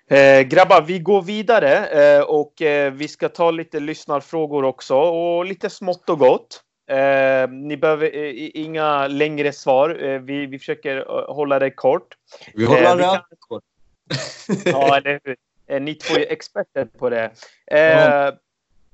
Eh, 0.09 0.41
grabbar, 0.41 0.81
vi 0.81 0.99
går 0.99 1.21
vidare 1.21 1.87
eh, 1.87 2.21
och 2.21 2.61
eh, 2.61 2.93
vi 2.93 3.07
ska 3.07 3.29
ta 3.29 3.51
lite 3.51 3.79
lyssnarfrågor 3.79 4.63
också 4.63 4.95
och 4.95 5.45
lite 5.45 5.69
smått 5.69 6.09
och 6.09 6.19
gott. 6.19 6.61
Eh, 6.89 7.49
ni 7.49 7.77
behöver 7.77 8.15
inga 8.57 9.07
längre 9.07 9.53
svar. 9.53 10.19
vi, 10.19 10.45
vi 10.45 10.59
försöker 10.59 11.05
hålla 11.33 11.59
det 11.59 11.71
kort. 11.71 12.15
Vi 12.53 12.65
håller 12.65 12.95
det 12.95 13.03
kan... 13.03 13.21
kort. 13.39 13.63
ja, 14.65 14.97
eller 14.97 15.19
hur? 15.23 15.35
ni 15.79 15.95
två 15.95 16.15
är 16.15 16.31
experter 16.31 16.85
på 16.85 17.09
det. 17.09 17.31
Ja. 17.65 18.31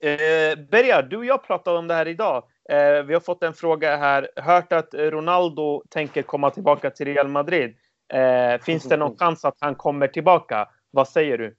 Eh, 0.01 0.59
Berga, 0.69 1.01
du 1.01 1.17
och 1.17 1.25
jag 1.25 1.43
pratade 1.43 1.77
om 1.77 1.87
det 1.87 1.93
här 1.93 2.07
idag. 2.07 2.43
Eh, 2.69 3.03
vi 3.03 3.13
har 3.13 3.19
fått 3.19 3.43
en 3.43 3.53
fråga 3.53 3.97
här. 3.97 4.29
Hört 4.35 4.73
att 4.73 4.93
Ronaldo 4.93 5.83
tänker 5.89 6.21
komma 6.21 6.49
tillbaka 6.49 6.89
till 6.89 7.05
Real 7.05 7.27
Madrid. 7.27 7.77
Eh, 8.13 8.61
finns 8.61 8.83
det 8.83 8.97
någon 8.97 9.17
chans 9.17 9.45
att 9.45 9.57
han 9.59 9.75
kommer 9.75 10.07
tillbaka? 10.07 10.69
Vad 10.91 11.07
säger 11.07 11.37
du? 11.37 11.55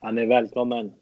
Han 0.00 0.18
är 0.18 0.26
välkommen. 0.26 0.94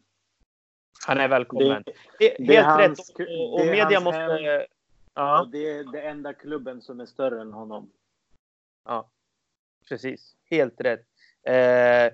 Han 1.07 1.19
är 1.19 1.29
välkommen. 1.29 1.83
Det, 2.19 2.37
det 2.39 2.55
Helt 2.55 2.67
hans, 2.67 3.15
rätt. 3.19 3.29
Och, 3.29 3.61
och 3.61 3.67
media 3.67 4.01
måste... 4.01 4.21
Hem, 4.21 4.67
ja. 5.15 5.41
och 5.41 5.51
det 5.51 5.71
är 5.71 5.85
den 5.85 6.07
enda 6.07 6.33
klubben 6.33 6.83
som 6.83 7.01
är 7.01 7.07
större 7.07 7.41
än 7.41 7.53
honom. 7.53 7.91
Ja, 8.85 9.11
precis. 9.89 10.37
Helt 10.51 10.81
rätt. 10.81 11.07
Eh, 11.47 12.13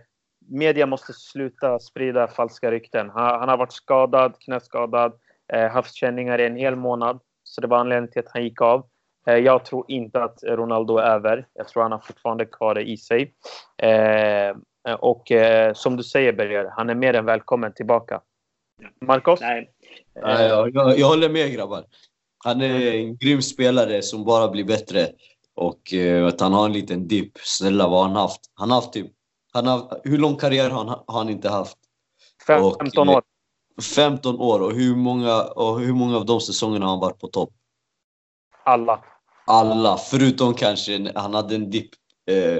media 0.49 0.87
måste 0.87 1.13
sluta 1.13 1.79
sprida 1.79 2.29
falska 2.29 2.71
rykten. 2.71 3.11
Han, 3.11 3.41
han 3.41 3.49
har 3.49 3.57
varit 3.57 3.73
skadad, 3.73 4.35
knäskadad, 4.41 5.13
eh, 5.53 5.69
haft 5.69 5.95
känningar 5.95 6.41
i 6.41 6.47
en 6.47 6.57
hel 6.57 6.77
månad. 6.77 7.21
Så 7.43 7.61
det 7.61 7.67
var 7.67 7.79
anledningen 7.79 8.11
till 8.11 8.21
att 8.21 8.33
han 8.33 8.45
gick 8.45 8.61
av. 8.61 8.87
Eh, 9.27 9.37
jag 9.37 9.65
tror 9.65 9.85
inte 9.89 10.23
att 10.23 10.39
Ronaldo 10.43 10.97
är 10.97 11.03
över. 11.03 11.47
Jag 11.55 11.69
tror 11.69 11.83
han 11.83 11.93
har 11.93 11.99
fortfarande 11.99 12.45
kvar 12.45 12.75
det 12.75 12.83
i 12.83 12.97
sig. 12.97 13.35
Eh, 13.83 14.57
och 14.99 15.33
eh, 15.33 15.73
som 15.75 15.97
du 15.97 16.03
säger 16.03 16.33
Berger, 16.33 16.73
han 16.77 16.91
är 16.91 16.95
mer 16.95 17.15
än 17.15 17.25
välkommen 17.25 17.75
tillbaka. 17.75 18.21
Marcos? 19.01 19.41
Nej. 19.41 19.71
Nej 20.23 20.47
jag, 20.47 20.75
jag, 20.75 20.99
jag 20.99 21.07
håller 21.07 21.29
med 21.29 21.53
grabbar. 21.53 21.85
Han 22.45 22.61
är 22.61 22.93
en 22.95 23.17
grym 23.17 23.43
spelare 23.43 24.03
som 24.03 24.25
bara 24.25 24.49
blir 24.49 24.65
bättre. 24.65 25.09
Och 25.57 25.95
eh, 25.95 26.27
att 26.27 26.41
han 26.41 26.53
har 26.53 26.67
en 26.67 26.73
liten 26.73 27.09
dipp. 27.09 27.33
Snälla 27.39 27.89
vad 27.89 28.03
han 28.03 28.17
haft. 28.17 28.41
Han 28.55 28.71
har 28.71 28.77
haft 28.77 28.93
typ 28.93 29.13
han 29.55 29.67
har, 29.67 30.01
hur 30.05 30.19
lång 30.19 30.37
karriär 30.37 30.71
har 30.71 30.85
han, 30.85 31.03
har 31.07 31.19
han 31.19 31.31
inte 31.31 31.49
haft? 31.49 31.79
15 32.47 33.09
år. 33.09 33.23
15 33.95 34.41
år 34.41 34.61
och 34.61 34.73
hur 34.73 34.97
många, 34.97 35.43
och 35.43 35.81
hur 35.81 35.93
många 35.93 36.17
av 36.17 36.27
de 36.27 36.41
säsongerna 36.41 36.87
har 36.87 36.91
han 36.93 37.01
varit 37.01 37.19
på 37.19 37.29
topp? 37.29 37.51
Alla. 38.65 39.05
Alla, 39.47 39.97
förutom 39.97 40.55
kanske 40.55 41.13
han 41.15 41.35
hade 41.35 41.55
en 41.55 41.71
dipp 41.71 41.91
eh, 42.31 42.59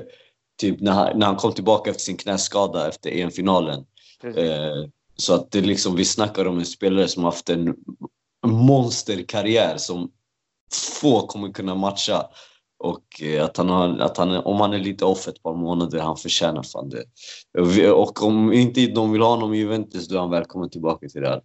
typ 0.61 0.81
när 0.81 0.93
han, 0.93 1.19
när 1.19 1.27
han 1.27 1.37
kom 1.37 1.53
tillbaka 1.53 1.91
efter 1.91 2.03
sin 2.03 2.17
knäskada 2.17 2.89
efter 2.89 3.11
EM-finalen. 3.11 3.85
Eh, 4.25 4.89
så 5.17 5.35
att 5.35 5.51
det 5.51 5.61
liksom, 5.61 5.97
vi 5.97 6.05
snackar 6.05 6.47
om 6.47 6.59
en 6.59 6.67
spelare 6.67 7.09
som 7.09 7.25
haft 7.25 7.51
en 7.51 7.75
monsterkarriär 8.47 9.77
som 9.77 10.11
få 11.01 11.27
kommer 11.27 11.53
kunna 11.53 11.75
matcha. 11.75 12.27
Och 12.85 13.23
eh, 13.23 13.45
att 13.45 13.57
han 13.57 13.69
har, 13.69 13.99
att 13.99 14.17
han, 14.17 14.37
om 14.37 14.61
han 14.61 14.73
är 14.73 14.79
lite 14.79 15.05
off 15.05 15.29
ett 15.29 15.43
par 15.43 15.55
månader, 15.55 16.01
han 16.01 16.17
förtjänar 16.17 16.63
fan 16.63 16.89
det. 16.89 17.91
Och 17.91 18.23
om 18.23 18.53
inte 18.53 18.87
de 18.87 19.13
vill 19.13 19.23
ha 19.23 19.29
honom 19.29 19.55
i 19.55 19.59
Juventus, 19.59 20.09
då 20.09 20.17
är 20.17 20.21
han 20.21 20.31
välkommen 20.31 20.71
tillbaka 20.71 21.09
till 21.09 21.21
Real. 21.21 21.41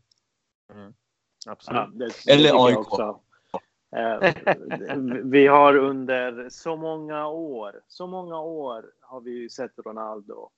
Mm. 0.74 0.94
Absolut. 1.48 1.82
Ja, 1.82 1.90
det, 1.94 2.12
det 2.26 2.32
Eller 2.32 2.66
AIK. 2.66 3.00
Eh, 3.96 4.34
vi 5.24 5.48
har 5.48 5.76
under 5.76 6.50
så 6.50 6.76
många 6.76 7.28
år, 7.28 7.82
så 7.88 8.08
många 8.08 8.40
år 8.40 8.86
har 9.02 9.22
vi 9.22 9.50
sett 9.50 9.72
Ronaldo 9.86 10.50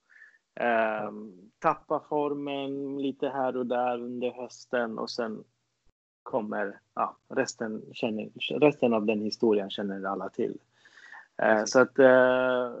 eh, 0.60 1.10
tappa 1.58 2.04
formen 2.08 3.02
lite 3.02 3.28
här 3.28 3.56
och 3.56 3.66
där 3.66 4.00
under 4.00 4.30
hösten 4.30 4.98
och 4.98 5.10
sen 5.10 5.44
kommer 6.22 6.80
ja, 6.94 7.16
resten, 7.28 7.82
känner, 7.92 8.30
resten 8.60 8.94
av 8.94 9.06
den 9.06 9.22
historien 9.22 9.70
känner 9.70 10.04
alla 10.04 10.28
till. 10.28 10.58
Eh, 11.42 11.64
så 11.64 11.80
att 11.80 11.98
eh, 11.98 12.72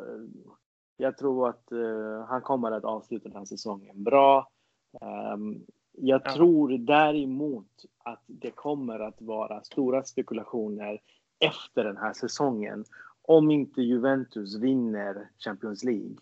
jag 0.96 1.18
tror 1.18 1.48
att 1.48 1.72
eh, 1.72 2.24
han 2.28 2.40
kommer 2.40 2.72
att 2.72 2.84
avsluta 2.84 3.28
den 3.28 3.38
här 3.38 3.44
säsongen 3.44 4.02
bra. 4.02 4.48
Ehm, 5.00 5.60
jag 5.92 6.24
tror 6.24 6.78
däremot 6.78 7.84
att 8.04 8.22
det 8.26 8.50
kommer 8.50 8.98
att 8.98 9.22
vara 9.22 9.62
stora 9.62 10.02
spekulationer 10.02 11.00
efter 11.38 11.84
den 11.84 11.96
här 11.96 12.12
säsongen 12.12 12.84
om 13.22 13.50
inte 13.50 13.82
Juventus 13.82 14.56
vinner 14.56 15.30
Champions 15.38 15.84
League. 15.84 16.16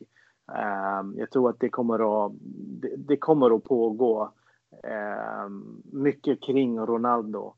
Ehm, 0.54 1.14
jag 1.16 1.30
tror 1.30 1.50
att 1.50 1.60
det 1.60 1.68
kommer 1.68 2.26
att, 2.26 2.32
det 2.98 3.16
kommer 3.16 3.56
att 3.56 3.64
pågå 3.64 4.32
ehm, 4.82 5.82
mycket 5.84 6.42
kring 6.42 6.80
Ronaldo 6.80 7.54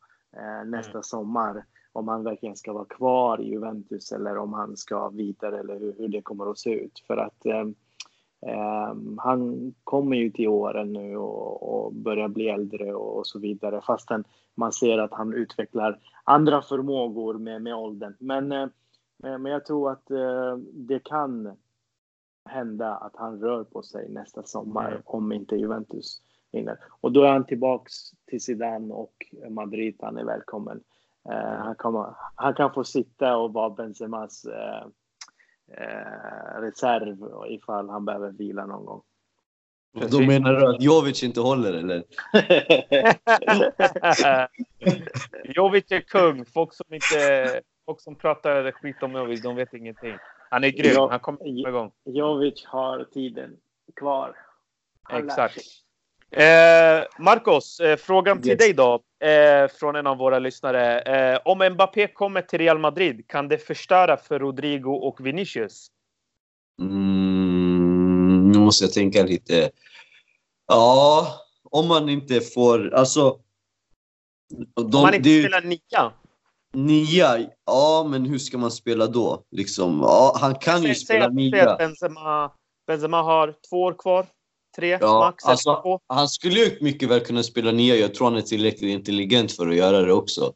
nästa 0.65 0.91
mm. 0.91 1.03
sommar 1.03 1.65
om 1.93 2.09
han 2.09 2.25
verkligen 2.25 2.57
ska 2.57 2.73
vara 2.73 2.85
kvar 2.85 3.41
i 3.41 3.49
Juventus 3.49 4.13
eller 4.13 4.39
om 4.39 4.53
han 4.53 4.77
ska 4.77 5.09
vidare 5.09 5.61
eller 5.61 5.79
hur, 5.79 5.95
hur 5.99 6.09
det 6.09 6.23
kommer 6.23 6.51
att 6.51 6.59
se 6.59 6.71
ut. 6.71 6.99
För 7.07 7.17
att 7.17 7.47
eh, 7.47 8.95
han 9.19 9.75
kommer 9.85 10.17
ju 10.17 10.31
till 10.31 10.49
åren 10.49 10.93
nu 10.93 11.17
och, 11.17 11.85
och 11.85 11.95
börjar 11.95 12.29
bli 12.29 12.49
äldre 12.49 12.95
och, 12.95 13.19
och, 13.19 13.27
så 13.27 13.39
vidare 13.39 13.81
fastän 13.81 14.25
man 14.55 14.73
ser 14.73 14.99
att 14.99 15.13
han 15.13 15.35
utvecklar 15.35 15.99
andra 16.25 16.63
förmågor 16.63 17.35
med, 17.35 17.63
med 17.63 17.75
åldern. 17.75 18.15
Men, 18.19 18.53
eh, 18.53 18.69
men 19.19 19.45
jag 19.45 19.67
tror 19.67 19.91
att 19.91 20.11
eh, 20.11 20.57
det 20.73 20.99
kan 20.99 21.57
hända 22.45 22.95
att 22.95 23.17
han 23.17 23.41
rör 23.41 23.65
på 23.65 23.83
sig 23.83 24.09
nästa 24.09 24.43
sommar 24.43 24.91
mm. 24.91 25.03
om 25.05 25.33
inte 25.33 25.57
Juventus 25.57 26.23
vinner. 26.53 26.79
Och 27.01 27.13
då 27.13 27.23
är 27.23 27.33
han 27.33 27.47
tillbaks 27.47 27.93
till 28.27 28.41
Zidane 28.41 28.95
och 28.95 29.27
Madrid. 29.51 29.97
Han 30.01 30.17
är 30.17 30.25
välkommen. 30.25 30.81
Eh, 31.31 31.65
han, 31.65 31.75
kommer, 31.75 32.15
han 32.35 32.55
kan 32.55 32.73
få 32.75 32.85
sitta 32.85 33.37
och 33.37 33.53
vara 33.53 33.71
Benzemas 33.71 34.45
eh, 34.45 34.87
eh, 35.79 36.61
reserv 36.61 37.19
ifall 37.49 37.89
han 37.89 38.05
behöver 38.05 38.31
vila 38.31 38.67
någon 38.67 38.85
gång. 38.85 39.03
Då 40.11 40.21
menar 40.21 40.53
du 40.53 40.75
att 40.75 40.83
Jovic 40.83 41.23
inte 41.23 41.41
håller 41.41 41.73
eller? 41.73 42.05
Jovic 45.55 45.93
är 45.93 46.01
kung. 46.01 46.45
Folk 46.45 46.75
som, 46.75 46.95
inte, 46.95 47.61
folk 47.87 48.01
som 48.01 48.15
pratar 48.15 48.73
skit 48.73 49.03
om 49.03 49.13
Jovic, 49.13 49.43
de 49.43 49.57
vet 49.57 49.75
ingenting. 49.75 50.17
Han 50.51 50.65
är 50.65 50.69
grym. 50.69 50.97
Han 51.11 51.21
kommer 51.21 51.69
igång. 51.69 51.93
Jovic 52.05 52.65
har 52.67 53.05
tiden 53.05 53.57
kvar. 53.97 54.37
Han 55.03 55.25
Exakt. 55.25 55.59
Eh, 56.33 57.05
Marcos, 57.19 57.81
eh, 57.81 57.97
frågan 57.97 58.37
yes. 58.37 58.47
till 58.47 58.57
dig 58.57 58.73
då. 58.73 59.03
Eh, 59.27 59.69
från 59.69 59.97
en 59.97 60.07
av 60.07 60.17
våra 60.17 60.39
lyssnare. 60.39 61.01
Eh, 61.01 61.41
om 61.45 61.69
Mbappé 61.73 62.07
kommer 62.07 62.43
till 62.43 62.59
Real 62.59 62.79
Madrid, 62.79 63.25
kan 63.29 63.49
det 63.49 63.59
förstöra 63.59 64.17
för 64.17 64.39
Rodrigo 64.39 64.91
och 64.91 65.27
Vinicius? 65.27 65.87
Mm, 66.81 68.51
nu 68.53 68.59
måste 68.59 68.85
jag 68.85 68.93
tänka 68.93 69.23
lite. 69.23 69.71
Ja, 70.67 71.27
om 71.71 71.89
man 71.89 72.09
inte 72.09 72.41
får... 72.41 72.95
Alltså... 72.95 73.39
De, 74.77 74.97
om 74.97 75.03
man 75.03 75.15
inte 75.15 75.29
det, 75.29 75.41
spelar 75.41 75.63
nia? 75.63 76.13
Nia? 76.73 77.49
Ja, 77.67 78.07
men 78.11 78.27
hur 78.27 78.39
ska 78.39 78.59
man 78.59 78.71
spela 78.71 79.07
då? 79.07 79.45
Liksom, 79.51 80.01
ja, 80.03 80.37
han 80.41 80.55
kan 80.55 80.81
säg, 80.81 80.89
ju 80.89 80.95
spela 80.95 81.25
säg, 81.25 81.35
nia. 81.35 81.77
Benzema, 81.77 82.53
Benzema 82.87 83.23
har 83.23 83.55
två 83.71 83.83
år 83.83 83.95
kvar. 83.99 84.27
Tre 84.77 84.99
ja, 85.01 85.19
max? 85.19 85.45
Alltså, 85.45 86.01
han 86.09 86.29
skulle 86.29 86.61
ju 86.61 86.79
mycket 86.81 87.09
väl 87.09 87.21
kunna 87.21 87.43
spela 87.43 87.73
nia. 87.73 87.97
Jag 87.97 88.15
tror 88.15 88.31
han 88.31 88.37
är 88.37 88.43
tillräckligt 88.43 88.91
intelligent 88.91 89.53
för 89.53 89.69
att 89.69 89.77
göra 89.77 90.01
det 90.01 90.13
också. 90.13 90.53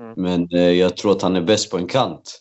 Mm. 0.00 0.14
Men 0.16 0.48
eh, 0.52 0.70
jag 0.72 0.96
tror 0.96 1.12
att 1.12 1.22
han 1.22 1.36
är 1.36 1.40
bäst 1.40 1.70
på 1.70 1.78
en 1.78 1.86
kant. 1.86 2.40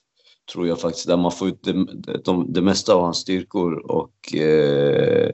Tror 0.51 0.67
jag 0.67 0.79
faktiskt. 0.79 1.07
Där 1.07 1.17
man 1.17 1.31
får 1.31 1.47
ut 1.47 1.63
det, 1.63 1.85
det, 1.95 2.45
det 2.47 2.61
mesta 2.61 2.93
av 2.93 3.01
hans 3.01 3.17
styrkor. 3.17 3.91
Och 3.91 4.35
eh, 4.35 5.31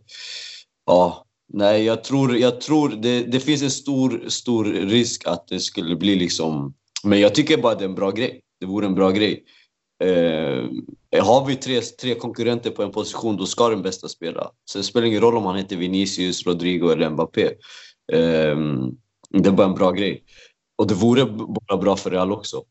ja, 0.85 1.25
nej, 1.53 1.83
jag 1.83 2.03
tror, 2.03 2.37
jag 2.37 2.61
tror 2.61 2.89
det, 2.89 3.23
det 3.23 3.39
finns 3.39 3.61
en 3.61 3.71
stor, 3.71 4.23
stor 4.27 4.65
risk 4.65 5.27
att 5.27 5.47
det 5.47 5.59
skulle 5.59 5.95
bli 5.95 6.15
liksom... 6.15 6.73
Men 7.03 7.19
jag 7.19 7.35
tycker 7.35 7.57
bara 7.57 7.75
det 7.75 7.83
är 7.83 7.89
en 7.89 7.95
bra 7.95 8.11
grej. 8.11 8.41
Det 8.59 8.65
vore 8.65 8.85
en 8.85 8.95
bra 8.95 9.11
grej. 9.11 9.43
Eh, 9.99 11.23
har 11.23 11.45
vi 11.45 11.55
tre, 11.55 11.81
tre 11.81 12.15
konkurrenter 12.15 12.71
på 12.71 12.83
en 12.83 12.91
position, 12.91 13.37
då 13.37 13.45
ska 13.45 13.69
den 13.69 13.81
bästa 13.81 14.07
spela. 14.07 14.51
Så 14.65 14.77
det 14.77 14.83
spelar 14.83 15.07
ingen 15.07 15.21
roll 15.21 15.37
om 15.37 15.45
han 15.45 15.55
heter 15.55 15.75
Vinicius, 15.75 16.45
Rodrigo 16.45 16.89
eller 16.89 17.09
Mbappé. 17.09 17.45
Eh, 18.13 18.57
det 19.29 19.49
är 19.49 19.51
bara 19.51 19.67
en 19.67 19.75
bra 19.75 19.91
grej. 19.91 20.23
Och 20.77 20.87
det 20.87 20.93
vore 20.93 21.25
bara 21.25 21.77
bra 21.77 21.95
för 21.95 22.11
Real 22.11 22.31
också. 22.31 22.63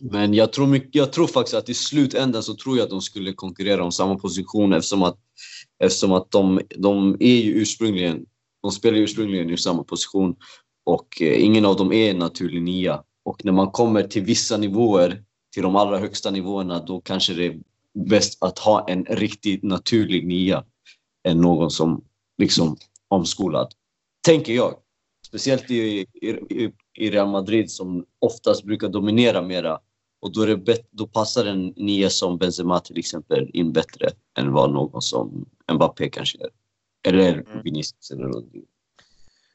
Men 0.00 0.34
jag 0.34 0.52
tror, 0.52 0.66
mycket, 0.66 0.94
jag 0.94 1.12
tror 1.12 1.26
faktiskt 1.26 1.56
att 1.56 1.68
i 1.68 1.74
slutändan 1.74 2.42
så 2.42 2.54
tror 2.54 2.76
jag 2.76 2.84
att 2.84 2.90
de 2.90 3.00
skulle 3.00 3.32
konkurrera 3.32 3.84
om 3.84 3.92
samma 3.92 4.16
position 4.16 4.72
eftersom 4.72 5.02
att, 5.02 5.18
eftersom 5.84 6.12
att 6.12 6.30
de, 6.30 6.60
de 6.76 7.16
är 7.20 7.36
ju 7.36 7.52
ursprungligen, 7.52 8.26
de 8.62 8.72
spelar 8.72 8.98
ursprungligen 8.98 9.50
i 9.50 9.56
samma 9.56 9.84
position 9.84 10.36
och 10.84 11.22
eh, 11.22 11.44
ingen 11.44 11.64
av 11.64 11.76
dem 11.76 11.92
är 11.92 12.10
en 12.10 12.18
naturlig 12.18 12.62
nia. 12.62 13.02
Och 13.24 13.44
när 13.44 13.52
man 13.52 13.70
kommer 13.70 14.02
till 14.02 14.22
vissa 14.22 14.56
nivåer 14.56 15.24
till 15.54 15.62
de 15.62 15.76
allra 15.76 15.98
högsta 15.98 16.30
nivåerna, 16.30 16.78
då 16.78 17.00
kanske 17.00 17.34
det 17.34 17.46
är 17.46 17.58
bäst 17.94 18.42
att 18.42 18.58
ha 18.58 18.88
en 18.88 19.04
riktigt 19.04 19.62
naturlig 19.62 20.26
nia 20.26 20.64
än 21.24 21.40
någon 21.40 21.70
som 21.70 22.04
liksom 22.38 22.76
omskolad. 23.08 23.74
Tänker 24.24 24.52
jag. 24.52 24.74
Speciellt 25.26 25.70
i, 25.70 26.06
i, 26.22 26.72
i 26.94 27.10
Real 27.10 27.28
Madrid 27.28 27.70
som 27.70 28.04
oftast 28.18 28.64
brukar 28.64 28.88
dominera 28.88 29.42
mera. 29.42 29.78
Och 30.20 30.32
då, 30.32 30.42
är 30.42 30.46
det 30.46 30.56
bet, 30.56 30.88
då 30.90 31.06
passar 31.06 31.44
en 31.44 31.66
nia 31.66 32.10
som 32.10 32.38
Benzema 32.38 32.80
till 32.80 32.98
exempel 32.98 33.50
in 33.52 33.72
bättre 33.72 34.10
än 34.38 34.52
vad 34.52 34.72
någon 34.72 35.02
som 35.02 35.46
Mbappé 35.72 36.08
kanske 36.10 36.38
är. 36.38 36.50
Eller 37.08 37.32
mm. 37.32 37.62
Vinicius 37.64 38.10
eller 38.10 38.24
Rodrigo. 38.24 38.64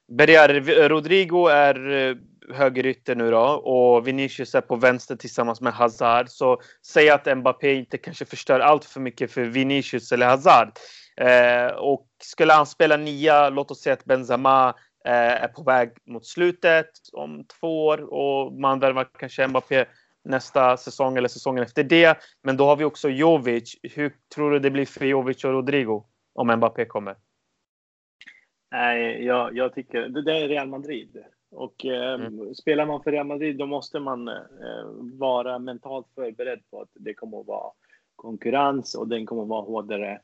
Bergar, 0.07 0.89
Rodrigo 0.89 1.47
är 1.47 2.09
eh, 2.09 2.15
högerytter 2.53 3.15
nu 3.15 3.31
då 3.31 3.43
och 3.43 4.07
Vinicius 4.07 4.55
är 4.55 4.61
på 4.61 4.75
vänster 4.75 5.15
tillsammans 5.15 5.61
med 5.61 5.73
Hazard. 5.73 6.29
Så 6.29 6.61
säg 6.81 7.09
att 7.09 7.37
Mbappé 7.37 7.73
inte 7.73 7.97
kanske 7.97 8.25
förstör 8.25 8.59
allt 8.59 8.85
för 8.85 8.99
mycket 8.99 9.31
för 9.31 9.41
Vinicius 9.43 10.11
eller 10.11 10.25
Hazard. 10.25 10.71
Eh, 11.17 11.67
och 11.67 12.07
skulle 12.23 12.53
han 12.53 12.65
spela 12.65 12.97
nia, 12.97 13.49
låt 13.49 13.71
oss 13.71 13.81
säga 13.81 13.93
att 13.93 14.05
Benzema 14.05 14.69
eh, 15.05 15.43
är 15.43 15.47
på 15.47 15.63
väg 15.63 15.89
mot 16.05 16.25
slutet 16.25 16.89
om 17.13 17.45
två 17.59 17.85
år 17.85 18.13
och 18.13 18.53
man 18.53 18.79
värvar 18.79 19.07
kanske 19.19 19.47
Mbappé 19.47 19.85
nästa 20.23 20.77
säsong 20.77 21.17
eller 21.17 21.27
säsongen 21.27 21.63
efter 21.63 21.83
det. 21.83 22.17
Men 22.43 22.57
då 22.57 22.65
har 22.65 22.75
vi 22.75 22.83
också 22.83 23.09
Jovic. 23.09 23.75
Hur 23.83 24.13
tror 24.35 24.51
du 24.51 24.59
det 24.59 24.71
blir 24.71 24.85
för 24.85 25.05
Jovic 25.05 25.43
och 25.43 25.51
Rodrigo 25.51 26.03
om 26.33 26.55
Mbappé 26.55 26.85
kommer? 26.85 27.15
Nej, 28.71 29.25
jag, 29.25 29.57
jag 29.57 29.75
tycker 29.75 30.09
det 30.09 30.37
är 30.37 30.47
Real 30.47 30.67
Madrid. 30.67 31.25
Och 31.55 31.85
eh, 31.85 32.13
mm. 32.13 32.55
spelar 32.55 32.85
man 32.85 33.03
för 33.03 33.11
Real 33.11 33.27
Madrid 33.27 33.57
då 33.57 33.65
måste 33.65 33.99
man 33.99 34.27
eh, 34.27 34.35
vara 35.19 35.59
mentalt 35.59 36.07
förberedd 36.15 36.59
på 36.71 36.81
att 36.81 36.89
det 36.93 37.13
kommer 37.13 37.39
att 37.39 37.47
vara 37.47 37.71
konkurrens 38.15 38.95
och 38.95 39.07
den 39.07 39.25
kommer 39.25 39.41
att 39.41 39.49
vara 39.49 39.61
hårdare 39.61 40.19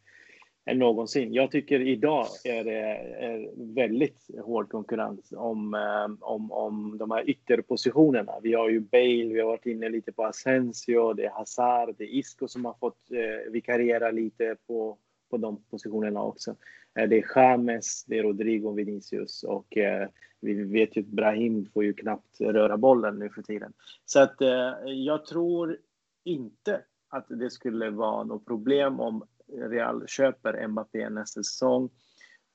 än 0.65 0.79
någonsin. 0.79 1.33
Jag 1.33 1.51
tycker 1.51 1.79
idag 1.79 2.25
är 2.43 2.63
det 2.63 2.79
är 3.25 3.49
väldigt 3.73 4.27
hård 4.43 4.69
konkurrens 4.69 5.33
om, 5.37 5.73
eh, 5.73 6.27
om, 6.27 6.51
om 6.51 6.97
de 6.97 7.11
här 7.11 7.29
ytterpositionerna. 7.29 8.33
Vi 8.43 8.53
har 8.53 8.69
ju 8.69 8.79
Bale, 8.79 9.33
vi 9.33 9.39
har 9.39 9.47
varit 9.47 9.65
inne 9.65 9.89
lite 9.89 10.11
på 10.11 10.23
Asensio, 10.23 11.13
det 11.13 11.25
är 11.25 11.29
Hazard, 11.29 11.95
det 11.97 12.03
är 12.03 12.15
Isco 12.15 12.47
som 12.47 12.65
har 12.65 12.73
fått 12.73 13.11
eh, 13.11 13.51
vikariera 13.51 14.11
lite 14.11 14.55
på, 14.67 14.97
på 15.31 15.37
de 15.37 15.63
positionerna 15.69 16.23
också. 16.23 16.55
Eh, 16.99 17.09
det 17.09 17.17
är 17.17 17.25
James, 17.35 18.05
det 18.05 18.19
är 18.19 18.23
Rodrigo 18.23 18.71
Vinicius 18.71 19.43
och 19.43 19.77
eh, 19.77 20.07
vi 20.41 20.63
vet 20.63 20.97
ju 20.97 21.01
att 21.01 21.07
Brahim 21.07 21.65
får 21.73 21.83
ju 21.83 21.93
knappt 21.93 22.41
röra 22.41 22.77
bollen 22.77 23.19
nu 23.19 23.29
för 23.29 23.41
tiden. 23.41 23.73
Så 24.05 24.19
att 24.19 24.41
eh, 24.41 24.73
jag 24.85 25.25
tror 25.25 25.77
inte 26.23 26.81
att 27.09 27.25
det 27.29 27.49
skulle 27.49 27.89
vara 27.89 28.23
något 28.23 28.45
problem 28.45 28.99
om 28.99 29.23
Real 29.53 30.07
köper 30.07 30.67
Mbappé 30.67 31.09
nästa 31.09 31.43
säsong. 31.43 31.89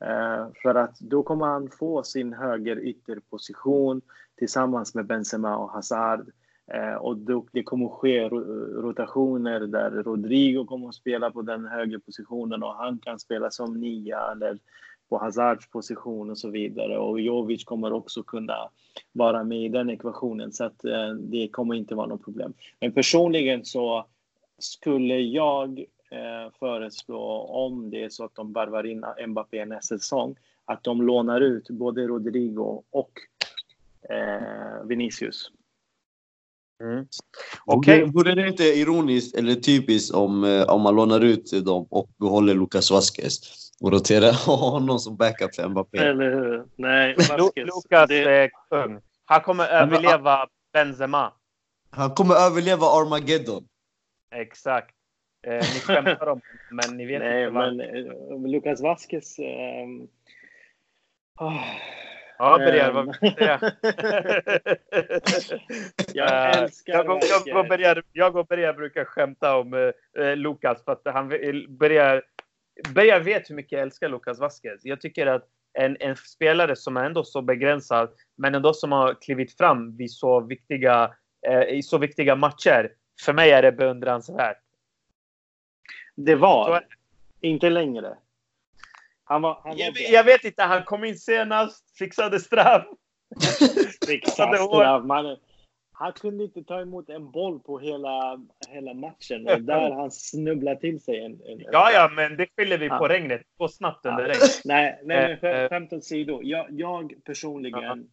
Eh, 0.05 0.49
för 0.63 0.75
att 0.75 1.01
då 1.01 1.23
kommer 1.23 1.47
han 1.47 1.71
få 1.71 2.03
sin 2.03 2.33
höger 2.33 2.79
ytterposition 2.79 4.01
tillsammans 4.37 4.95
med 4.95 5.07
Benzema 5.07 5.57
och 5.57 5.71
Hazard. 5.71 6.31
Eh, 6.75 6.95
och 6.95 7.17
det 7.53 7.63
kommer 7.63 7.89
ske 7.89 8.29
rotationer 8.29 9.61
där 9.61 9.91
Rodrigo 9.91 10.65
kommer 10.65 10.89
att 10.89 10.95
spela 10.95 11.31
på 11.31 11.43
den 11.43 11.67
högre 11.67 11.99
positionen 11.99 12.63
och 12.63 12.75
han 12.75 12.99
kan 12.99 13.19
spela 13.19 13.51
som 13.51 13.81
nia 13.81 14.31
eller 14.33 14.59
på 15.09 15.19
Hazards 15.19 15.71
position 15.71 16.31
och 16.31 16.39
så 16.39 16.51
vidare. 16.51 16.99
Och 16.99 17.21
Jovic 17.21 17.65
kommer 17.65 17.93
också 17.93 18.23
kunna 18.23 18.71
vara 19.13 19.45
med 19.45 19.59
i 19.59 19.69
den 19.69 19.91
ekvationen 19.91 20.53
så 20.53 20.65
att 20.65 20.85
eh, 20.85 21.11
det 21.11 21.49
kommer 21.49 21.75
inte 21.75 21.95
vara 21.95 22.07
något 22.07 22.25
problem. 22.25 22.55
Men 22.81 22.93
personligen 22.93 23.65
så 23.65 24.07
skulle 24.59 25.19
jag 25.19 25.79
eh, 26.11 26.53
föreslå 26.59 27.23
om 27.41 27.91
det 27.91 28.05
är 28.05 28.09
så 28.09 28.25
att 28.25 28.35
de 28.35 28.53
varvar 28.53 28.87
in 28.87 29.05
Mbappé 29.27 29.65
nästa 29.65 29.99
säsong 29.99 30.37
att 30.65 30.85
de 30.85 31.03
lånar 31.03 31.41
ut 31.41 31.71
både 31.71 32.07
Rodrigo 32.07 32.83
och 32.91 33.13
eh, 34.11 34.85
Vinicius. 34.85 35.51
Mm. 36.83 37.07
Okay. 37.67 38.05
Vore 38.05 38.35
det 38.35 38.49
inte 38.49 38.65
ironiskt 38.65 39.37
eller 39.37 39.55
typiskt 39.55 40.15
om, 40.15 40.45
eh, 40.45 40.63
om 40.63 40.83
man 40.83 40.95
lånar 40.95 41.21
ut 41.21 41.65
dem 41.65 41.87
och 41.91 42.11
behåller 42.19 42.55
Lucas 42.55 42.91
Vasquez? 42.91 43.67
och 43.81 43.93
rotera 43.93 44.33
honom 44.47 44.99
som 44.99 45.17
backup 45.17 45.55
för 45.55 45.69
Mbappé. 45.69 45.99
Eller 45.99 46.31
hur? 46.31 46.65
Nej, 46.77 47.15
Vasquez. 47.15 47.67
Lukas 47.67 48.09
det... 48.09 48.25
är 48.25 48.51
kung. 48.71 49.01
Han 49.25 49.41
kommer 49.41 49.67
överleva 49.67 50.47
Benzema. 50.73 51.33
Han 51.91 52.11
kommer 52.11 52.35
överleva 52.35 52.87
Armageddon. 52.87 53.69
Exakt. 54.35 54.95
Eh, 55.47 55.53
ni 55.53 55.61
skämtar 55.61 56.27
om 56.27 56.41
men 56.71 56.97
ni 56.97 57.07
vet 57.07 57.23
Nej, 57.23 57.43
inte 57.43 57.53
men 57.53 57.81
eh, 57.81 58.51
Lukas 58.51 58.81
Vasquez... 58.81 59.39
Eh, 59.39 59.87
oh, 61.41 61.65
ja, 62.39 62.59
Berger, 62.59 62.93
vad 62.93 63.17
vill 63.21 63.35
Jag 66.15 66.29
eh, 66.29 66.63
älskar 66.63 66.93
jag, 66.93 67.07
jag, 67.07 67.23
jag, 67.47 67.59
och 67.59 67.69
Berger, 67.69 68.03
jag 68.13 68.37
och 68.37 68.47
Berger 68.47 68.73
brukar 68.73 69.05
skämta 69.05 69.59
om 69.59 69.93
eh, 70.19 70.37
Lukas 70.37 70.85
för 70.85 70.93
att 70.93 71.03
han 71.05 71.29
Berger 71.69 72.23
jag 72.95 73.21
vet 73.21 73.51
hur 73.51 73.55
mycket 73.55 73.73
jag 73.73 73.83
älskar 73.83 74.09
Lucas 74.09 74.41
Vasquez. 74.41 74.81
Jag 74.85 75.01
tycker 75.01 75.27
att 75.27 75.49
en, 75.73 75.97
en, 76.01 76.17
spelare 76.17 76.77
som 76.77 76.97
är 76.97 77.05
ändå 77.05 77.25
så 77.25 77.43
begränsad, 77.43 78.11
men 78.37 78.55
ändå 78.55 78.75
som 78.75 78.93
har 78.93 79.15
klivit 79.15 79.57
fram 79.57 79.97
vid 79.97 80.13
så 80.13 80.41
viktiga, 80.41 81.15
eh, 81.47 81.63
i 81.63 81.83
så 81.83 81.99
viktiga 81.99 82.37
matcher. 82.37 82.93
För 83.25 83.33
mig 83.33 83.51
är 83.51 83.63
det 83.63 83.73
beundransvärt. 83.73 84.63
Det 86.15 86.35
var. 86.35 86.87
Inte 87.41 87.71
längre. 87.71 88.17
Han 89.29 89.43
var, 89.43 89.61
han 89.65 89.79
jag, 89.79 89.95
jag, 90.11 90.25
vet 90.25 90.45
inte, 90.45 90.63
han 90.63 90.85
kom 90.85 91.05
in 91.05 91.19
senast, 91.19 91.99
fixade 91.99 92.41
straff. 92.41 92.87
fixade 94.07 94.57
straff. 94.57 95.05
Man, 95.05 95.37
han 95.93 96.13
kunde 96.13 96.45
inte 96.45 96.65
ta 96.65 96.81
emot 96.81 97.09
en 97.09 97.31
boll 97.31 97.61
på 97.61 97.79
hela, 97.79 98.41
hela 98.69 98.95
matchen 98.95 99.49
och 99.49 99.63
där 99.63 99.91
han 99.91 100.11
snubblade 100.11 100.81
till 100.81 101.01
sig 101.01 101.25
en, 101.25 101.33
en, 101.33 101.61
Ja, 101.73 101.91
ja, 101.93 102.11
men 102.17 102.37
det 102.37 102.47
skyller 102.57 102.79
vi 102.79 102.87
ja. 102.87 102.99
på 102.99 103.09
regnet. 103.09 103.41
Det 103.41 103.59
går 103.59 103.69
snabbt 103.69 104.07
under 104.07 104.23
ja. 104.23 104.29
regn. 104.29 104.41
Nej, 104.65 105.01
nej 105.05 105.39
men 105.43 105.55
eh, 105.55 105.69
skämt 105.69 105.93
åsido. 105.93 106.41
Jag, 106.43 106.67
jag 106.71 107.15
personligen, 107.25 108.09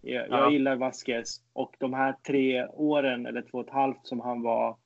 jag, 0.00 0.28
jag 0.28 0.52
gillar 0.52 0.76
Vasquez 0.76 1.40
och 1.52 1.74
de 1.78 1.92
här 1.92 2.14
tre 2.26 2.66
åren 2.66 3.26
eller 3.26 3.42
två 3.42 3.58
och 3.58 3.66
ett 3.66 3.72
halvt 3.72 4.06
som 4.06 4.20
han 4.20 4.42
var 4.42 4.76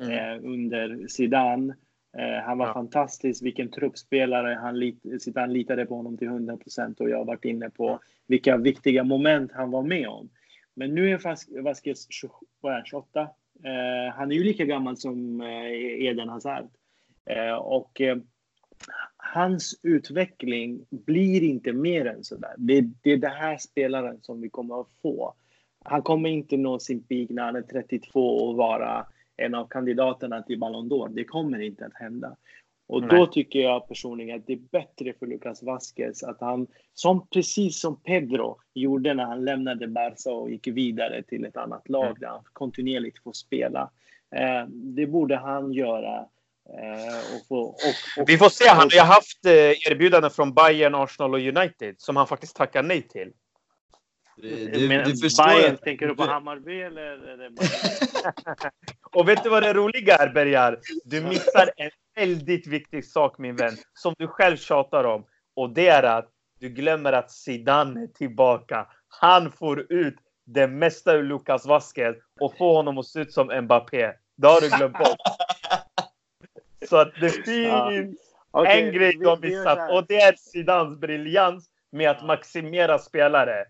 mm. 0.00 0.12
eh, 0.12 0.50
under 0.50 1.06
Zidane. 1.08 1.74
Eh, 2.18 2.44
han 2.44 2.58
var 2.58 2.66
ja. 2.66 2.72
fantastisk, 2.72 3.42
vilken 3.42 3.70
truppspelare. 3.70 4.54
Han 4.54 4.78
lit, 4.78 5.22
Zidane 5.22 5.52
litade 5.52 5.86
på 5.86 5.96
honom 5.96 6.16
till 6.16 6.28
100 6.28 6.56
procent 6.56 7.00
och 7.00 7.10
jag 7.10 7.18
har 7.18 7.24
varit 7.24 7.44
inne 7.44 7.70
på 7.70 8.00
vilka 8.26 8.56
viktiga 8.56 9.04
moment 9.04 9.52
han 9.52 9.70
var 9.70 9.82
med 9.82 10.08
om. 10.08 10.30
Men 10.74 10.94
nu 10.94 11.10
är 11.10 11.62
Vasquez 11.62 12.06
28. 12.10 13.20
Eh, 13.20 14.14
han 14.14 14.32
är 14.32 14.36
ju 14.36 14.44
lika 14.44 14.64
gammal 14.64 14.96
som 14.96 15.40
eh, 15.40 16.04
Eden 16.06 16.28
Hazard. 16.28 16.68
Eh, 17.26 17.54
och 17.54 18.00
eh, 18.00 18.16
hans 19.16 19.80
utveckling 19.82 20.86
blir 20.90 21.42
inte 21.42 21.72
mer 21.72 22.06
än 22.06 22.24
så 22.24 22.36
där. 22.36 22.54
Det, 22.58 22.80
det 23.02 23.12
är 23.12 23.16
den 23.16 23.30
här 23.30 23.56
spelaren 23.56 24.18
som 24.22 24.40
vi 24.40 24.48
kommer 24.48 24.80
att 24.80 24.90
få. 25.02 25.34
Han 25.84 26.02
kommer 26.02 26.28
inte 26.28 26.56
nå 26.56 26.78
sin 26.78 27.02
peak 27.02 27.30
när 27.30 27.42
han 27.42 27.56
är 27.56 27.62
32 27.62 28.36
och 28.36 28.56
vara 28.56 29.06
en 29.40 29.54
av 29.54 29.66
kandidaterna 29.66 30.42
till 30.42 30.58
Ballon 30.58 30.90
d'Or. 30.90 31.08
Det 31.08 31.24
kommer 31.24 31.60
inte 31.60 31.86
att 31.86 31.94
hända. 31.94 32.36
Och 32.88 33.00
Nej. 33.00 33.10
då 33.10 33.26
tycker 33.26 33.58
jag 33.58 33.88
personligen 33.88 34.36
att 34.36 34.46
det 34.46 34.52
är 34.52 34.60
bättre 34.72 35.12
för 35.18 35.26
Lucas 35.26 35.62
Vasquez 35.62 36.22
att 36.22 36.40
han, 36.40 36.66
som 36.94 37.26
precis 37.26 37.80
som 37.80 38.00
Pedro 38.00 38.58
gjorde 38.74 39.14
när 39.14 39.24
han 39.24 39.44
lämnade 39.44 39.88
Barca 39.88 40.30
och 40.30 40.50
gick 40.50 40.66
vidare 40.66 41.22
till 41.22 41.44
ett 41.44 41.56
annat 41.56 41.88
lag 41.88 42.06
mm. 42.06 42.16
där 42.20 42.28
han 42.28 42.44
kontinuerligt 42.52 43.22
får 43.22 43.32
spela. 43.32 43.90
Eh, 44.36 44.66
det 44.68 45.06
borde 45.06 45.36
han 45.36 45.72
göra. 45.72 46.16
Eh, 46.78 47.36
och 47.36 47.46
få, 47.48 47.60
och, 47.60 47.76
och, 48.18 48.28
Vi 48.28 48.38
får 48.38 48.48
se. 48.48 48.68
Han 48.68 48.78
har 48.78 48.90
ju 48.90 49.00
haft 49.00 49.44
eh, 49.44 49.92
erbjudanden 49.92 50.30
från 50.30 50.54
Bayern, 50.54 50.94
Arsenal 50.94 51.34
och 51.34 51.40
United 51.40 51.94
som 51.98 52.16
han 52.16 52.26
faktiskt 52.26 52.56
tackar 52.56 52.82
nej 52.82 53.02
till. 53.02 53.32
Det, 54.42 54.88
Men, 54.88 55.04
det 55.04 55.36
Bayern, 55.36 55.76
tänker 55.76 56.08
du 56.08 56.14
på 56.14 56.22
Hammarby 56.22 56.80
eller? 56.80 57.32
eller 57.32 57.50
och 59.12 59.28
vet 59.28 59.44
du 59.44 59.50
vad 59.50 59.62
det 59.62 59.72
roliga 59.72 60.16
är, 60.16 60.28
Bergar? 60.28 60.78
Du 61.04 61.20
missar 61.20 61.70
en 61.76 61.90
väldigt 62.16 62.66
viktig 62.66 63.04
sak, 63.04 63.38
min 63.38 63.56
vän, 63.56 63.76
som 63.94 64.14
du 64.18 64.26
själv 64.26 64.56
tjatar 64.56 65.04
om. 65.04 65.24
Och 65.54 65.70
det 65.70 65.88
är 65.88 66.02
att 66.02 66.28
du 66.60 66.68
glömmer 66.68 67.12
att 67.12 67.30
Zidane 67.30 68.02
är 68.02 68.06
tillbaka. 68.06 68.86
Han 69.08 69.52
får 69.52 69.92
ut 69.92 70.16
det 70.44 70.66
mesta 70.68 71.14
ur 71.14 71.22
Lucas 71.22 71.66
Vasquez 71.66 72.16
och 72.40 72.56
får 72.58 72.74
honom 72.74 72.98
att 72.98 73.06
se 73.06 73.20
ut 73.20 73.32
som 73.32 73.62
Mbappé. 73.62 74.12
Det 74.36 74.46
har 74.46 74.60
du 74.60 74.68
glömt 74.68 74.98
bort. 74.98 75.18
Så 76.88 76.96
att 76.96 77.12
det 77.20 77.30
finns 77.30 78.18
ja. 78.52 78.62
okay. 78.62 78.82
en 78.82 78.94
grej 78.94 79.18
de 79.24 79.40
missat 79.40 79.90
och 79.90 80.06
det 80.08 80.20
är 80.20 80.34
Zidans 80.36 80.98
briljans 80.98 81.70
med 81.92 82.10
att 82.10 82.26
maximera 82.26 82.98
spelare. 82.98 83.64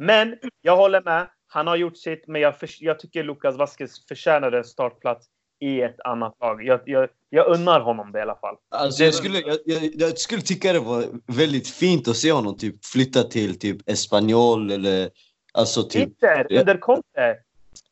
Men 0.00 0.36
jag 0.62 0.76
håller 0.76 1.02
med. 1.02 1.28
Han 1.46 1.66
har 1.66 1.76
gjort 1.76 1.96
sitt, 1.96 2.24
men 2.26 2.40
jag, 2.40 2.58
för, 2.58 2.70
jag 2.78 2.98
tycker 2.98 3.24
Lucas 3.24 3.56
Vasquez 3.56 4.06
förtjänar 4.08 4.52
en 4.52 4.64
startplats 4.64 5.26
i 5.60 5.80
ett 5.80 6.00
annat 6.04 6.36
lag. 6.40 6.64
Jag, 6.64 6.80
jag, 6.84 7.08
jag 7.28 7.46
unnar 7.46 7.80
honom 7.80 8.12
det 8.12 8.18
i 8.18 8.22
alla 8.22 8.36
fall. 8.36 8.56
Alltså, 8.68 9.04
jag, 9.04 9.14
skulle, 9.14 9.38
jag, 9.38 9.58
jag, 9.64 9.90
jag, 9.94 10.18
skulle 10.18 10.42
tycka 10.42 10.72
det 10.72 10.80
var 10.80 11.04
väldigt 11.26 11.68
fint 11.68 12.08
att 12.08 12.16
se 12.16 12.32
honom 12.32 12.56
typ 12.56 12.84
flytta 12.84 13.22
till 13.22 13.58
typ 13.58 13.88
Espanyol 13.88 14.70
eller... 14.70 15.10
Alltså 15.52 15.82
typ... 15.82 16.08
Inter, 16.08 16.58
under 16.58 16.78
Conte. 16.78 17.36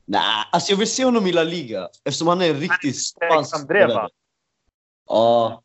Nej, 0.04 0.44
alltså 0.52 0.72
jag 0.72 0.78
vill 0.78 0.90
se 0.90 1.04
honom 1.04 1.26
i 1.26 1.32
La 1.32 1.42
Liga 1.42 1.88
eftersom 2.04 2.28
han 2.28 2.40
är 2.40 2.50
en 2.50 2.60
riktigt 2.60 3.02
spansk 3.02 3.64
spelare. 3.64 4.08
Ja. 5.08 5.62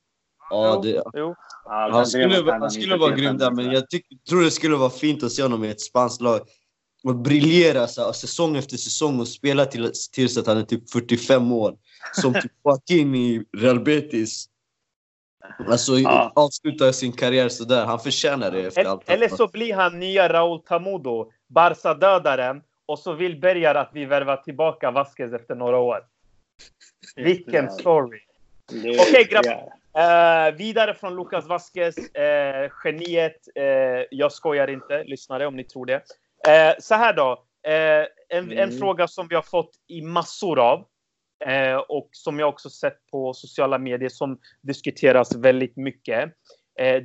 Ja, 0.50 0.82
det, 0.84 1.04
jo. 1.14 1.36
Han 1.66 2.05
skulle, 2.05 2.51
han 2.51 2.72
skulle 2.72 2.97
vara 2.97 3.16
grym 3.16 3.38
där, 3.38 3.51
men 3.51 3.72
jag 3.72 3.89
tyck, 3.89 4.05
tror 4.30 4.41
det 4.41 4.51
skulle 4.51 4.76
vara 4.76 4.89
fint 4.89 5.24
att 5.24 5.32
se 5.32 5.41
honom 5.41 5.64
i 5.64 5.70
ett 5.70 5.82
spanskt 5.82 6.22
lag 6.22 6.41
och 7.03 7.16
briljera 7.16 7.88
så, 7.88 8.14
säsong 8.14 8.55
efter 8.55 8.78
säsong 8.78 9.20
och 9.20 9.28
spela 9.28 9.66
till, 9.66 9.91
tills 10.11 10.38
att 10.38 10.47
han 10.47 10.57
är 10.57 10.64
typ 10.64 10.89
45 10.89 11.51
år. 11.51 11.76
Som 12.14 12.34
typ 12.34 12.51
Joaquin 12.64 13.16
i 13.16 13.45
Real 13.57 13.80
Betis. 13.80 14.49
Alltså 15.68 15.99
ja. 15.99 16.32
avsluta 16.36 16.93
sin 16.93 17.11
karriär 17.11 17.49
sådär. 17.49 17.86
Han 17.86 17.99
förtjänar 17.99 18.51
det 18.51 18.61
efter 18.61 18.86
allt. 18.86 19.09
Eller 19.09 19.28
så 19.28 19.47
blir 19.47 19.74
han 19.74 19.99
nya 19.99 20.34
Raúl 20.34 20.59
Tamudo, 20.59 21.32
Barca-dödaren. 21.47 22.61
Och 22.86 22.99
så 22.99 23.14
vill 23.14 23.39
Bergar 23.39 23.76
att 23.76 23.89
vi 23.93 24.05
värvar 24.05 24.38
tillbaka 24.38 24.91
Vasquez 24.91 25.34
efter 25.34 25.55
några 25.55 25.78
år. 25.78 25.99
Vilken 27.16 27.72
story! 27.72 28.20
Okej 28.72 28.99
okay, 28.99 29.24
grabbar. 29.24 29.83
Uh, 29.98 30.58
vidare 30.58 30.94
från 30.94 31.16
Lucas 31.16 31.48
Vasquez, 31.48 31.98
uh, 31.98 32.72
geniet. 32.84 33.48
Uh, 33.60 34.06
jag 34.12 34.32
skojar 34.32 34.68
inte, 34.70 35.04
lyssnare, 35.04 35.48
om 35.48 35.56
ni 35.56 35.64
tror 35.64 35.86
det. 35.86 35.96
Uh, 36.48 36.74
så 36.80 36.96
här 36.96 37.14
då. 37.14 37.44
en, 38.30 38.44
mm. 38.44 38.58
en, 38.58 38.72
fråga 38.72 39.08
som 39.08 39.28
vi 39.28 39.36
har 39.36 39.41
fått 39.41 39.72
i 39.88 40.02
massor 40.02 40.60
av 40.60 40.86
och 41.88 42.10
som 42.12 42.39
jag 42.39 42.50
också 42.50 42.70
sett 42.70 42.98
på 43.12 43.34
sociala 43.34 43.78
medier 43.78 44.10
som 44.10 44.39
diskuteras 44.62 45.36
väldigt 45.36 45.78
mycket. 45.78 46.34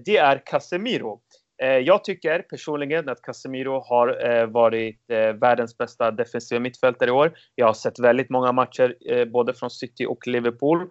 det 0.04 0.16
är 0.16 0.42
Casemiro. 0.46 1.20
Eh, 1.62 1.68
jag 1.68 2.04
tycker 2.04 2.42
personligen 2.42 3.08
att 3.08 3.22
Casemiro 3.22 3.80
har 3.80 4.30
eh, 4.30 4.46
varit 4.46 5.10
eh, 5.10 5.32
världens 5.32 5.78
bästa 5.78 6.10
defensiva 6.10 6.60
mittfältare 6.60 7.10
i 7.10 7.12
år. 7.12 7.32
Jag 7.54 7.66
har 7.66 7.74
sett 7.74 7.98
väldigt 7.98 8.30
många 8.30 8.52
matcher 8.52 8.94
både 9.24 9.54
från 9.54 9.70
City 9.70 10.06
och 10.06 10.26
Liverpool. 10.26 10.90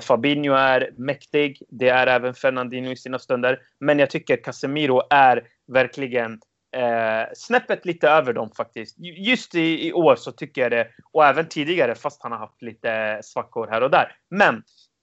Fabinho 0.00 0.54
är 0.54 0.90
mäktig. 0.96 1.62
Det 1.68 1.88
är 1.88 2.06
även 2.06 2.34
Fernandinho 2.34 2.92
i 2.92 2.96
sina 2.96 3.18
stunder. 3.18 3.60
Men 3.80 3.98
jag 3.98 4.10
tycker 4.10 4.36
Casemiro 4.36 5.02
är 5.10 5.48
verkligen 5.72 6.40
eh, 6.76 7.28
snäppet 7.34 7.86
lite 7.86 8.08
över 8.08 8.32
dem 8.32 8.50
faktiskt. 8.56 8.96
Just 8.98 9.54
i, 9.54 9.88
i, 9.88 9.92
år 9.92 10.16
så 10.16 10.32
tycker 10.32 10.60
jag 10.62 10.70
det. 10.70 10.88
Och 11.12 11.24
även 11.24 11.48
tidigare 11.48 11.94
fast 11.94 12.22
han 12.22 12.32
har 12.32 12.38
haft 12.38 12.62
lite 12.62 13.20
svackor 13.22 13.68
här 13.70 13.82
och 13.82 13.90
där. 13.90 14.16
Men 14.30 14.54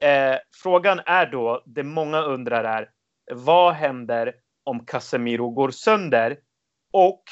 eh, 0.04 0.38
frågan 0.64 1.00
är 1.06 1.26
då, 1.26 1.64
det 1.66 1.84
många 1.84 2.22
undrar 2.22 2.64
är, 2.64 2.90
vad 3.32 3.74
händer 3.74 4.34
om 4.64 4.86
Casemiro 4.86 5.50
går 5.50 5.72
sönder? 5.72 6.38
Och 6.94 7.24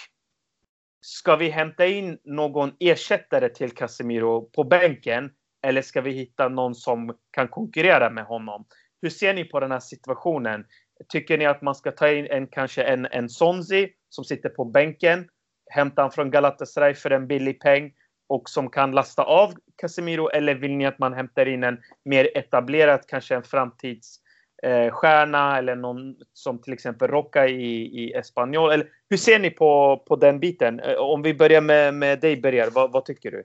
ska 1.01 1.35
vi 1.35 1.49
hämta 1.49 1.85
in 1.85 2.19
någon 2.23 2.71
ersättare 2.79 3.49
till 3.49 3.71
Casemiro 3.71 4.49
på 4.49 4.63
bänken? 4.63 5.31
Eller 5.67 5.81
ska 5.81 6.01
vi 6.01 6.11
hitta 6.11 6.49
någon 6.49 6.75
som 6.75 7.17
kan 7.31 7.47
konkurrera 7.47 8.09
med 8.09 8.25
honom? 8.25 8.65
Hur 9.01 9.09
ser 9.09 9.33
ni 9.33 9.45
på 9.45 9.59
den 9.59 9.71
här 9.71 9.79
situationen? 9.79 10.65
Tycker 11.07 11.37
ni 11.37 11.45
att 11.45 11.61
man 11.61 11.75
ska 11.75 11.91
ta 11.91 12.09
in 12.09 12.27
en, 12.29 12.47
kanske 12.47 12.83
en, 12.83 13.05
en 13.05 13.29
Sonzi 13.29 13.89
som 14.09 14.23
sitter 14.23 14.49
på 14.49 14.65
bänken, 14.65 15.29
hämta 15.71 16.01
han 16.01 16.11
från 16.11 16.31
Galatasaray 16.31 16.93
för 16.93 17.11
en 17.11 17.27
billig 17.27 17.61
peng 17.61 17.91
och 18.29 18.49
som 18.49 18.69
kan 18.69 18.91
lasta 18.91 19.23
av 19.23 19.53
Casemiro? 19.75 20.29
Eller 20.29 20.55
vill 20.55 20.75
ni 20.75 20.85
att 20.85 20.99
man 20.99 21.13
hämtar 21.13 21.45
in 21.45 21.63
en 21.63 21.79
mer 22.05 22.37
etablerad, 22.37 23.01
kanske 23.07 23.35
en 23.35 23.43
framtids 23.43 24.19
eh, 24.63 24.91
stjärna 24.91 25.57
eller 25.57 25.75
någon 25.75 26.15
som 26.33 26.59
till 26.59 26.73
exempel 26.73 27.07
Rocca 27.07 27.47
i, 27.47 27.81
i 28.03 28.13
Espanyol? 28.13 28.71
Eller 28.71 28.87
hur 29.09 29.17
ser 29.17 29.39
ni 29.39 29.49
på, 29.49 30.03
på 30.07 30.15
den 30.15 30.39
biten? 30.39 30.79
Eh, 30.79 30.95
om 30.95 31.21
vi 31.21 31.33
börjar 31.33 31.61
med, 31.61 31.93
med 31.93 32.19
dig, 32.19 32.37
Bergar, 32.37 32.69
vad, 32.73 32.91
vad 32.91 33.05
tycker 33.05 33.31
du? 33.31 33.43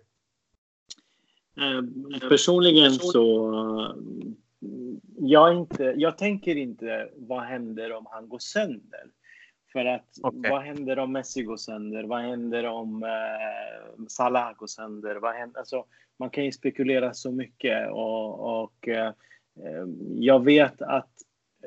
Eh, 1.62 2.29
personligen 2.29 2.93
så... 2.93 3.95
Jag, 5.17 5.57
inte, 5.57 5.95
jag 5.97 6.19
tänker 6.19 6.57
inte 6.57 7.09
vad 7.17 7.43
händer 7.43 7.93
om 7.93 8.07
han 8.11 8.29
går 8.29 8.39
sönder. 8.39 9.05
För 9.73 9.85
att 9.85 10.09
okay. 10.23 10.51
vad 10.51 10.62
händer 10.62 10.99
om 10.99 11.12
Messi 11.12 11.43
går 11.43 11.57
sönder? 11.57 12.05
Vad 12.05 12.21
händer 12.21 12.65
om 12.65 13.03
eh, 13.03 14.05
Salah 14.09 14.53
går 14.57 14.67
sönder? 14.67 15.17
Vad 15.17 15.35
händer? 15.35 15.59
Alltså, 15.59 15.85
man 16.17 16.31
kan 16.31 16.45
ju 16.45 16.53
spekulera 16.53 17.15
så 17.15 17.31
mycket 17.31 17.91
och, 17.91 18.62
och 18.62 18.89
eh, 18.89 19.12
Ehm, 19.63 20.23
jag 20.23 20.45
vet 20.45 20.83
att 20.83 21.13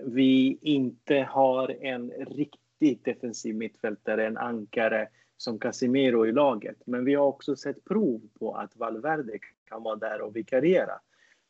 vi 0.05 0.57
inte 0.61 1.27
har 1.29 1.85
en 1.85 2.11
riktigt 2.11 3.05
defensiv 3.05 3.55
mittfältare, 3.55 4.27
en 4.27 4.37
ankare 4.37 5.07
som 5.37 5.59
Casimiro 5.59 6.25
i 6.25 6.31
laget. 6.31 6.77
Men 6.85 7.05
vi 7.05 7.15
har 7.15 7.25
också 7.25 7.55
sett 7.55 7.85
prov 7.85 8.21
på 8.39 8.55
att 8.55 8.75
Valverde 8.75 9.39
kan 9.65 9.83
vara 9.83 9.95
där 9.95 10.21
och 10.21 10.35
vikariera. 10.35 10.93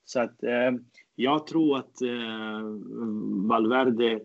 Så 0.06 0.20
att 0.20 0.44
eh, 0.44 0.72
jag 1.16 1.48
tror 1.48 1.78
att 1.78 2.02
eh, 2.02 2.62
Valverde 3.48 4.20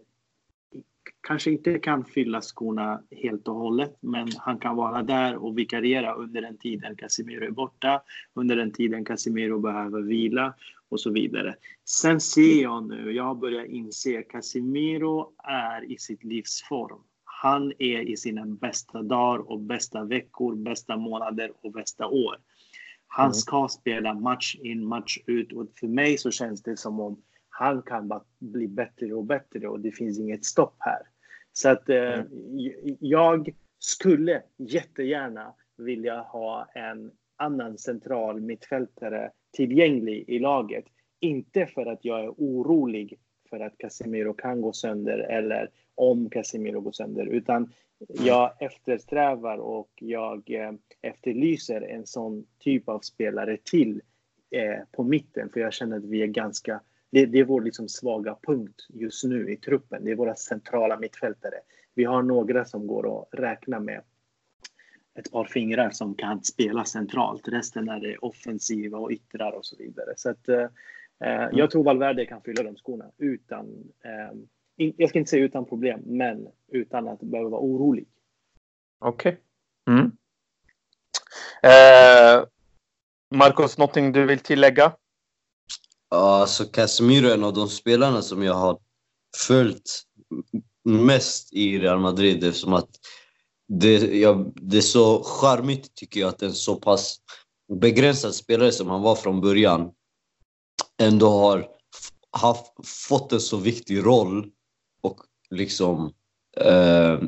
kanske 1.21 1.51
inte 1.51 1.79
kan 1.79 2.05
fylla 2.05 2.41
skorna 2.41 3.03
helt 3.11 3.49
och 3.49 3.55
hållet, 3.55 3.97
men 4.01 4.29
han 4.39 4.59
kan 4.59 4.77
vara 4.77 5.03
där 5.03 5.37
och 5.37 5.59
vikariera 5.59 6.15
under 6.15 6.43
den 6.43 6.59
tiden 6.59 6.97
Casemiro 6.97 7.45
är 7.45 7.51
borta, 7.51 8.03
under 8.35 8.57
den 8.57 8.73
tiden 8.73 9.05
Casemiro 9.05 9.59
behöver 9.59 10.01
vila 10.01 10.55
och 10.89 11.01
så 11.01 11.11
vidare. 11.11 11.55
Sen 11.85 12.21
ser 12.21 12.63
jag 12.63 12.89
nu, 12.89 13.13
jag 13.13 13.25
har 13.25 13.35
börjat 13.35 13.67
inse, 13.67 14.23
Casemiro 14.23 15.33
är 15.45 15.93
i 15.93 15.99
sitt 15.99 16.25
livsform. 16.25 16.99
Han 17.25 17.73
är 17.79 18.01
i 18.01 18.17
sina 18.17 18.47
bästa 18.47 19.03
dagar 19.03 19.51
och 19.51 19.61
bästa 19.61 20.05
veckor, 20.05 20.55
bästa 20.55 20.97
månader 20.97 21.53
och 21.61 21.73
bästa 21.73 22.07
år. 22.07 22.37
Han 23.07 23.27
mm. 23.27 23.35
ska 23.35 23.69
spela 23.69 24.15
match 24.15 24.57
in, 24.63 24.87
match 24.87 25.19
ut 25.27 25.53
och 25.53 25.67
för 25.81 25.89
mig 25.89 26.19
så 26.19 26.31
känns 26.31 26.63
det 26.63 26.77
som 26.77 27.01
om 27.01 27.23
han 27.55 27.83
kan 27.83 28.09
bara 28.09 28.25
bli 28.39 28.69
bättre 28.69 29.15
och 29.15 29.25
bättre 29.25 29.69
och 29.69 29.81
det 29.81 29.93
finns 29.93 30.19
inget 30.19 30.45
stopp 30.45 30.77
här. 30.79 31.03
Så 31.53 31.69
att 31.69 31.89
eh, 31.89 32.19
mm. 32.19 32.27
jag 33.01 33.55
skulle 33.79 34.43
jättegärna 34.57 35.55
vilja 35.77 36.21
ha 36.21 36.67
en 36.75 37.11
annan 37.37 37.79
central 37.79 38.41
mittfältare 38.41 39.31
tillgänglig 39.53 40.25
i 40.29 40.39
laget. 40.39 40.85
Inte 41.21 41.67
för 41.67 41.87
att 41.87 42.05
jag 42.05 42.25
är 42.25 42.31
orolig 42.31 43.19
för 43.51 43.61
att 43.61 43.79
Casemiro 43.79 44.33
kan 44.33 44.61
gå 44.61 44.73
sönder 44.73 45.19
eller 45.19 45.71
om 45.95 46.31
Casemiro 46.31 46.81
går 46.81 46.93
sönder, 46.93 47.27
utan 47.27 47.73
jag 48.09 48.63
eftersträvar 48.63 49.59
och 49.59 49.91
jag 49.97 50.51
eh, 50.51 50.73
efterlyser 51.03 51.81
en 51.81 52.07
sån 52.07 52.47
typ 52.59 52.89
av 52.89 53.01
spelare 53.01 53.57
till 53.65 54.03
eh, 54.51 54.79
på 54.93 55.03
mitten, 55.05 55.49
för 55.53 55.61
jag 55.61 55.73
känner 55.73 55.97
att 55.97 56.05
vi 56.05 56.23
är 56.23 56.27
ganska 56.27 56.81
det, 57.13 57.27
det, 57.27 57.39
är 57.39 57.45
vår 57.45 57.61
liksom 57.61 57.89
svaga 57.89 58.37
punkt 58.43 58.87
just 58.89 59.25
nu 59.25 59.53
i 59.53 59.57
truppen. 59.57 60.05
Det 60.05 60.11
är 60.11 60.17
våra 60.17 60.35
centrala 60.35 60.99
mittfältare. 60.99 61.55
Vi 61.95 62.05
har 62.05 62.23
några 62.23 62.65
som 62.65 62.87
går 62.87 63.23
att 63.23 63.29
räkna 63.33 63.81
med 63.81 64.03
ett 65.15 65.33
par 65.33 65.45
fingrar 65.45 65.91
som 65.91 66.15
kan 66.15 66.45
spela 66.45 66.85
centralt. 66.85 67.49
Resten 67.49 67.89
är 67.89 68.01
det 68.01 68.19
offensiva 68.19 68.99
och 68.99 69.11
yttrar 69.11 69.53
och 69.53 69.67
så 69.67 69.77
vidare. 69.77 70.13
Så 70.17 70.31
att, 70.31 70.49
eh, 70.49 70.67
eh 71.21 71.49
jag 71.53 71.71
tror 71.71 71.85
Valverde 71.85 72.27
kan 72.27 72.43
fylla 72.43 72.63
de 72.63 72.77
skorna 72.77 73.11
utan, 73.19 73.93
eh, 74.05 74.93
jag 74.97 75.09
ska 75.09 75.19
inte 75.19 75.31
säga 75.31 75.45
utan 75.45 75.65
problem, 75.65 76.01
men 76.05 76.49
utan 76.69 77.09
att 77.09 77.21
behöva 77.21 77.51
vara 77.51 77.61
orolig. 77.61 78.07
Okej. 78.99 79.33
Okay. 79.33 79.99
Mm. 79.99 80.13
Eh, 81.63 82.45
Marcos, 83.35 83.79
någonting 83.79 84.13
du 84.13 84.27
vill 84.27 84.39
tillägga? 84.39 84.93
Ja, 86.15 86.37
alltså 86.37 86.65
Casemiro 86.65 87.29
är 87.29 87.35
en 87.35 87.45
av 87.45 87.53
de 87.53 87.69
spelarna 87.69 88.23
som 88.23 88.43
jag 88.43 88.55
har 88.55 88.79
följt 89.37 90.03
mest 90.85 91.53
i 91.53 91.79
Real 91.79 92.01
Madrid 92.01 92.45
eftersom 92.45 92.73
att 92.73 92.89
det, 93.69 94.21
ja, 94.21 94.53
det 94.55 94.77
är 94.77 94.81
så 94.81 95.23
charmigt 95.23 95.95
tycker 95.95 96.21
jag 96.21 96.29
att 96.29 96.43
en 96.43 96.53
så 96.53 96.77
pass 96.77 97.17
begränsad 97.81 98.35
spelare 98.35 98.73
som 98.73 98.89
han 98.89 99.03
var 99.03 99.15
från 99.15 99.41
början 99.41 99.91
ändå 101.01 101.29
har 101.29 101.69
haft, 102.31 102.73
fått 103.09 103.33
en 103.33 103.41
så 103.41 103.57
viktig 103.57 104.07
roll 104.07 104.51
och 105.03 105.21
liksom 105.51 106.13
eh, 106.57 107.21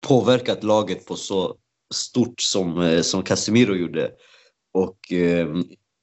påverkat 0.00 0.64
laget 0.64 1.06
på 1.06 1.16
så 1.16 1.56
stort 1.94 2.40
som, 2.40 2.80
eh, 2.80 3.02
som 3.02 3.22
Casemiro 3.22 3.74
gjorde. 3.74 4.10
Och 4.74 5.12
eh, 5.12 5.48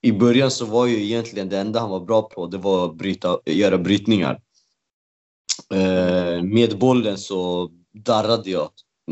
i 0.02 0.12
början 0.12 0.52
så 0.52 0.66
var 0.66 0.86
ju 0.86 1.04
egentligen 1.04 1.50
det 1.50 1.60
enda 1.60 1.80
han 1.80 1.90
var 1.90 2.00
bra 2.00 2.22
på 2.22 2.48
det 2.48 2.58
var 2.58 2.86
att 2.86 2.96
bryta, 2.96 3.40
göra 3.46 3.78
brytningar. 3.78 4.42
Eh, 5.74 6.44
med 6.44 6.80
bollen 6.80 7.18
så 7.18 7.70
darrade 7.94 8.50
jag. 8.50 8.70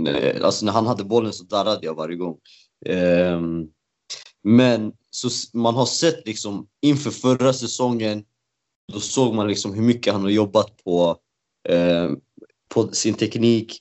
Eh, 0.08 0.46
alltså 0.46 0.66
när 0.66 0.72
han 0.74 0.88
hade 0.88 1.04
bollen 1.04 1.34
så 1.34 1.44
darrade 1.44 1.86
jag 1.86 1.96
varje 1.96 2.16
gång. 2.16 2.38
Eh, 2.86 3.42
men 4.44 4.94
så 5.10 5.30
man 5.58 5.76
har 5.76 5.86
sett 5.86 6.28
liksom 6.28 6.68
inför 6.82 7.12
förra 7.12 7.54
säsongen, 7.54 8.24
då 8.94 9.00
såg 9.00 9.36
man 9.36 9.48
liksom 9.48 9.74
hur 9.74 9.84
mycket 9.84 10.14
han 10.14 10.22
har 10.22 10.30
jobbat 10.30 10.84
på, 10.84 11.18
eh, 11.70 12.12
på 12.70 12.88
sin 12.92 13.14
teknik. 13.14 13.80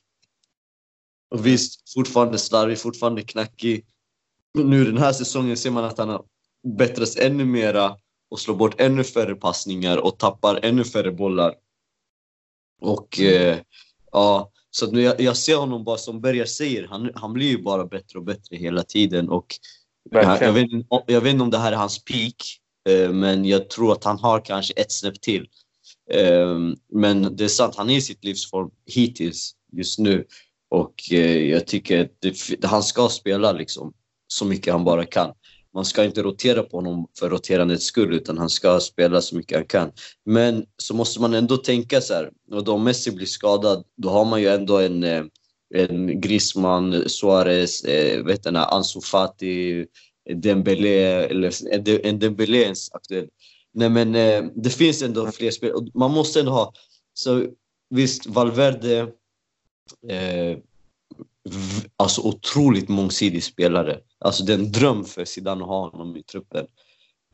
Och 1.30 1.46
visst, 1.46 1.92
fortfarande 1.94 2.38
slarvig, 2.38 2.78
fortfarande 2.78 3.22
knackig. 3.22 3.86
Nu 4.54 4.84
den 4.84 4.98
här 4.98 5.12
säsongen 5.12 5.57
ser 5.57 5.70
man 5.70 5.84
att 5.84 5.98
han 5.98 6.09
har 6.09 6.24
bättras 6.66 7.16
ännu 7.16 7.44
mera 7.44 7.96
och 8.30 8.40
slår 8.40 8.54
bort 8.54 8.80
ännu 8.80 9.04
färre 9.04 9.34
passningar 9.34 9.96
och 9.96 10.18
tappar 10.18 10.60
ännu 10.62 10.84
färre 10.84 11.12
bollar. 11.12 11.54
Och 12.80 13.20
eh, 13.20 13.58
ja, 14.12 14.50
så 14.70 14.90
nu 14.90 15.02
jag, 15.02 15.20
jag, 15.20 15.36
ser 15.36 15.56
honom 15.56 15.84
bara 15.84 15.98
som 15.98 16.20
Berger 16.20 16.44
säger, 16.44 16.86
han, 16.86 17.10
han 17.14 17.32
blir 17.32 17.48
ju 17.48 17.62
bara 17.62 17.84
bättre 17.84 18.18
och 18.18 18.24
bättre 18.24 18.56
hela 18.56 18.82
tiden. 18.82 19.28
Och 19.28 19.46
jag, 20.10 20.42
jag, 20.42 20.52
vet, 20.52 20.68
jag 21.06 21.20
vet 21.20 21.32
inte 21.32 21.44
om 21.44 21.50
det 21.50 21.58
här 21.58 21.72
är 21.72 21.76
hans 21.76 22.04
peak, 22.04 22.34
eh, 22.88 23.12
men 23.12 23.44
jag 23.44 23.70
tror 23.70 23.92
att 23.92 24.04
han 24.04 24.18
har 24.18 24.40
kanske 24.40 24.72
ett 24.72 24.92
snäpp 24.92 25.20
till. 25.20 25.48
Eh, 26.10 26.58
men 26.92 27.36
det 27.36 27.44
är 27.44 27.48
sant, 27.48 27.74
han 27.76 27.90
är 27.90 27.96
i 27.96 28.00
sitt 28.00 28.24
livsform 28.24 28.70
hittills 28.86 29.52
just 29.72 29.98
nu. 29.98 30.26
Och 30.68 30.94
eh, 31.10 31.50
jag 31.50 31.66
tycker 31.66 32.04
att 32.04 32.10
det, 32.20 32.64
han 32.64 32.82
ska 32.82 33.08
spela 33.08 33.52
liksom 33.52 33.92
så 34.28 34.44
mycket 34.44 34.72
han 34.72 34.84
bara 34.84 35.04
kan 35.04 35.32
man 35.77 35.85
ska 35.85 36.05
inte 36.05 36.22
rotera 36.22 36.62
på 36.62 36.77
honom 36.77 37.09
för 37.18 37.31
roterandets 37.31 37.85
skull 37.85 38.14
utan 38.14 38.39
han 38.39 38.51
ska 38.51 38.81
spela 38.81 39.20
så 39.20 39.37
mycket 39.37 39.59
han 39.59 39.66
kan. 39.66 39.93
Men 40.24 40.66
så 40.77 40.95
måste 40.95 41.20
man 41.20 41.35
ändå 41.35 41.57
tänka 41.57 42.01
så 42.01 42.14
här, 42.14 42.31
och 42.53 42.64
då 42.64 42.79
Messi 42.79 43.11
blir 43.11 43.27
skadad, 43.27 43.85
då 43.97 44.09
har 44.09 44.24
man 44.24 44.41
ju 44.41 44.49
ändå 44.49 44.79
en, 44.79 45.05
eh, 45.05 45.24
en 45.74 46.20
Griezmann, 46.20 47.09
Suarez, 47.09 47.85
eh, 47.85 48.24
vet 48.24 48.43
du, 48.43 48.57
Ansu 48.57 49.01
Fati, 49.01 49.87
Dembélé, 50.35 51.29
eller 51.31 51.53
en 52.07 52.18
Dembélé 52.18 52.62
ens 52.62 52.93
aktuell. 52.93 53.29
Nej 53.74 53.89
men 53.91 54.14
eh, 54.14 54.45
det 54.55 54.70
finns 54.70 55.03
ändå 55.03 55.33
fler 55.33 55.51
spel 55.51 55.72
man 55.95 56.11
måste 56.11 56.41
ändå 56.41 56.53
ha, 56.53 56.72
så 57.14 57.47
visst 57.91 58.27
Valverde 58.27 58.99
eh, 60.09 60.59
alltså 61.97 62.20
otroligt 62.20 62.89
mångsidig 62.89 63.45
spelare. 63.45 64.01
Alltså 64.24 64.44
det 64.44 64.52
är 64.52 64.58
en 64.58 64.72
dröm 64.72 65.04
för 65.04 65.24
Zidane 65.24 65.62
att 65.62 65.68
ha 65.68 65.90
honom 65.90 66.16
i 66.16 66.22
truppen. 66.22 66.66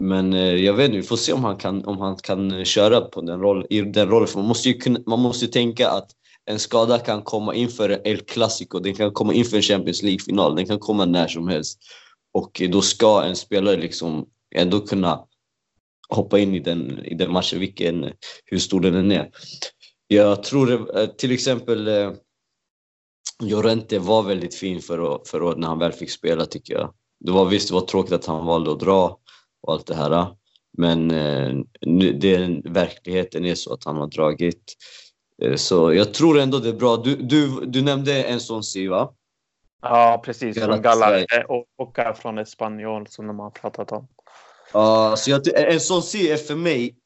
Men 0.01 0.33
eh, 0.33 0.55
jag 0.55 0.75
vet 0.75 0.87
inte, 0.87 0.97
vi 0.97 1.03
får 1.03 1.17
se 1.17 1.33
om 1.33 1.45
han 1.45 1.57
kan, 1.57 1.85
om 1.85 1.99
han 1.99 2.17
kan 2.17 2.53
eh, 2.53 2.65
köra 2.65 3.01
på 3.01 3.21
den 3.21 3.41
roll, 3.41 3.67
i 3.71 3.81
den 3.81 4.09
rollen. 4.09 4.29
För 4.29 4.39
man 4.39 4.49
måste 4.49 4.69
ju 4.69 4.75
kunna, 4.75 5.01
man 5.07 5.21
måste 5.21 5.49
tänka 5.49 5.91
att 5.91 6.11
en 6.45 6.59
skada 6.59 6.99
kan 6.99 7.23
komma 7.23 7.55
inför 7.55 8.01
El 8.05 8.21
Clasico, 8.21 8.79
den 8.79 8.95
kan 8.95 9.13
komma 9.13 9.35
inför 9.35 9.57
en 9.57 9.63
Champions 9.63 10.03
League-final, 10.03 10.57
den 10.57 10.67
kan 10.67 10.79
komma 10.79 11.05
när 11.05 11.29
som 11.29 11.49
helst. 11.49 11.79
Och 12.33 12.63
eh, 12.63 12.71
då 12.71 12.83
ska 12.83 13.23
en 13.23 13.37
spelare 13.37 13.77
liksom 13.77 14.27
ändå 14.55 14.81
kunna 14.81 15.25
hoppa 16.09 16.39
in 16.39 16.55
i 16.55 16.61
den, 16.61 17.05
i 17.05 17.15
den 17.15 17.33
matchen, 17.33 17.61
vilken, 17.61 18.13
hur 18.45 18.59
stor 18.59 18.81
den 18.81 18.95
än 18.95 19.13
är. 19.13 19.31
Jag 20.07 20.43
tror 20.43 20.99
eh, 20.99 21.07
till 21.07 21.33
exempel 21.33 21.89
eh, 21.89 22.13
Llorente 23.43 23.99
var 23.99 24.23
väldigt 24.23 24.55
fin 24.55 24.81
för, 24.81 25.21
för 25.27 25.57
när 25.57 25.69
han 25.69 25.79
väl 25.79 25.93
fick 25.93 26.11
spela 26.11 26.47
tycker 26.47 26.75
jag. 26.75 26.95
Det 27.21 27.33
var 27.33 27.45
visst 27.45 27.69
det 27.69 27.75
var 27.75 27.81
tråkigt 27.81 28.13
att 28.13 28.27
han 28.27 28.47
valde 28.47 28.73
att 28.73 28.81
dra 28.81 29.19
och 29.63 29.73
allt 29.73 29.87
det 29.87 29.95
här. 29.95 30.27
Men 30.79 31.11
eh, 31.11 31.53
det, 32.15 32.61
verkligheten 32.65 33.45
är 33.45 33.55
så 33.55 33.73
att 33.73 33.85
han 33.85 33.97
har 33.97 34.07
dragit. 34.07 34.75
Eh, 35.43 35.55
så 35.55 35.95
jag 35.95 36.15
tror 36.15 36.39
ändå 36.39 36.59
det 36.59 36.69
är 36.69 36.73
bra. 36.73 36.97
Du, 36.97 37.17
du, 37.17 37.67
du 37.67 37.83
nämnde 37.83 38.23
en 38.23 38.41
sån 38.41 38.63
si 38.63 38.87
va? 38.87 39.15
Ja 39.83 40.23
precis, 40.25 40.59
från 40.65 40.83
Gallar 40.83 41.27
och, 41.49 41.67
och 41.79 42.19
från 42.19 42.39
Espanyol 42.39 43.07
som 43.07 43.27
de 43.27 43.39
har 43.39 43.51
pratat 43.51 43.93
om. 43.93 44.09
Ja, 44.73 45.15
så 45.17 45.31
jag, 45.31 45.73
en 45.73 45.81
sån 45.81 46.03
si 46.03 46.31
är 46.31 46.37
för 46.37 46.55
mig 46.55 46.97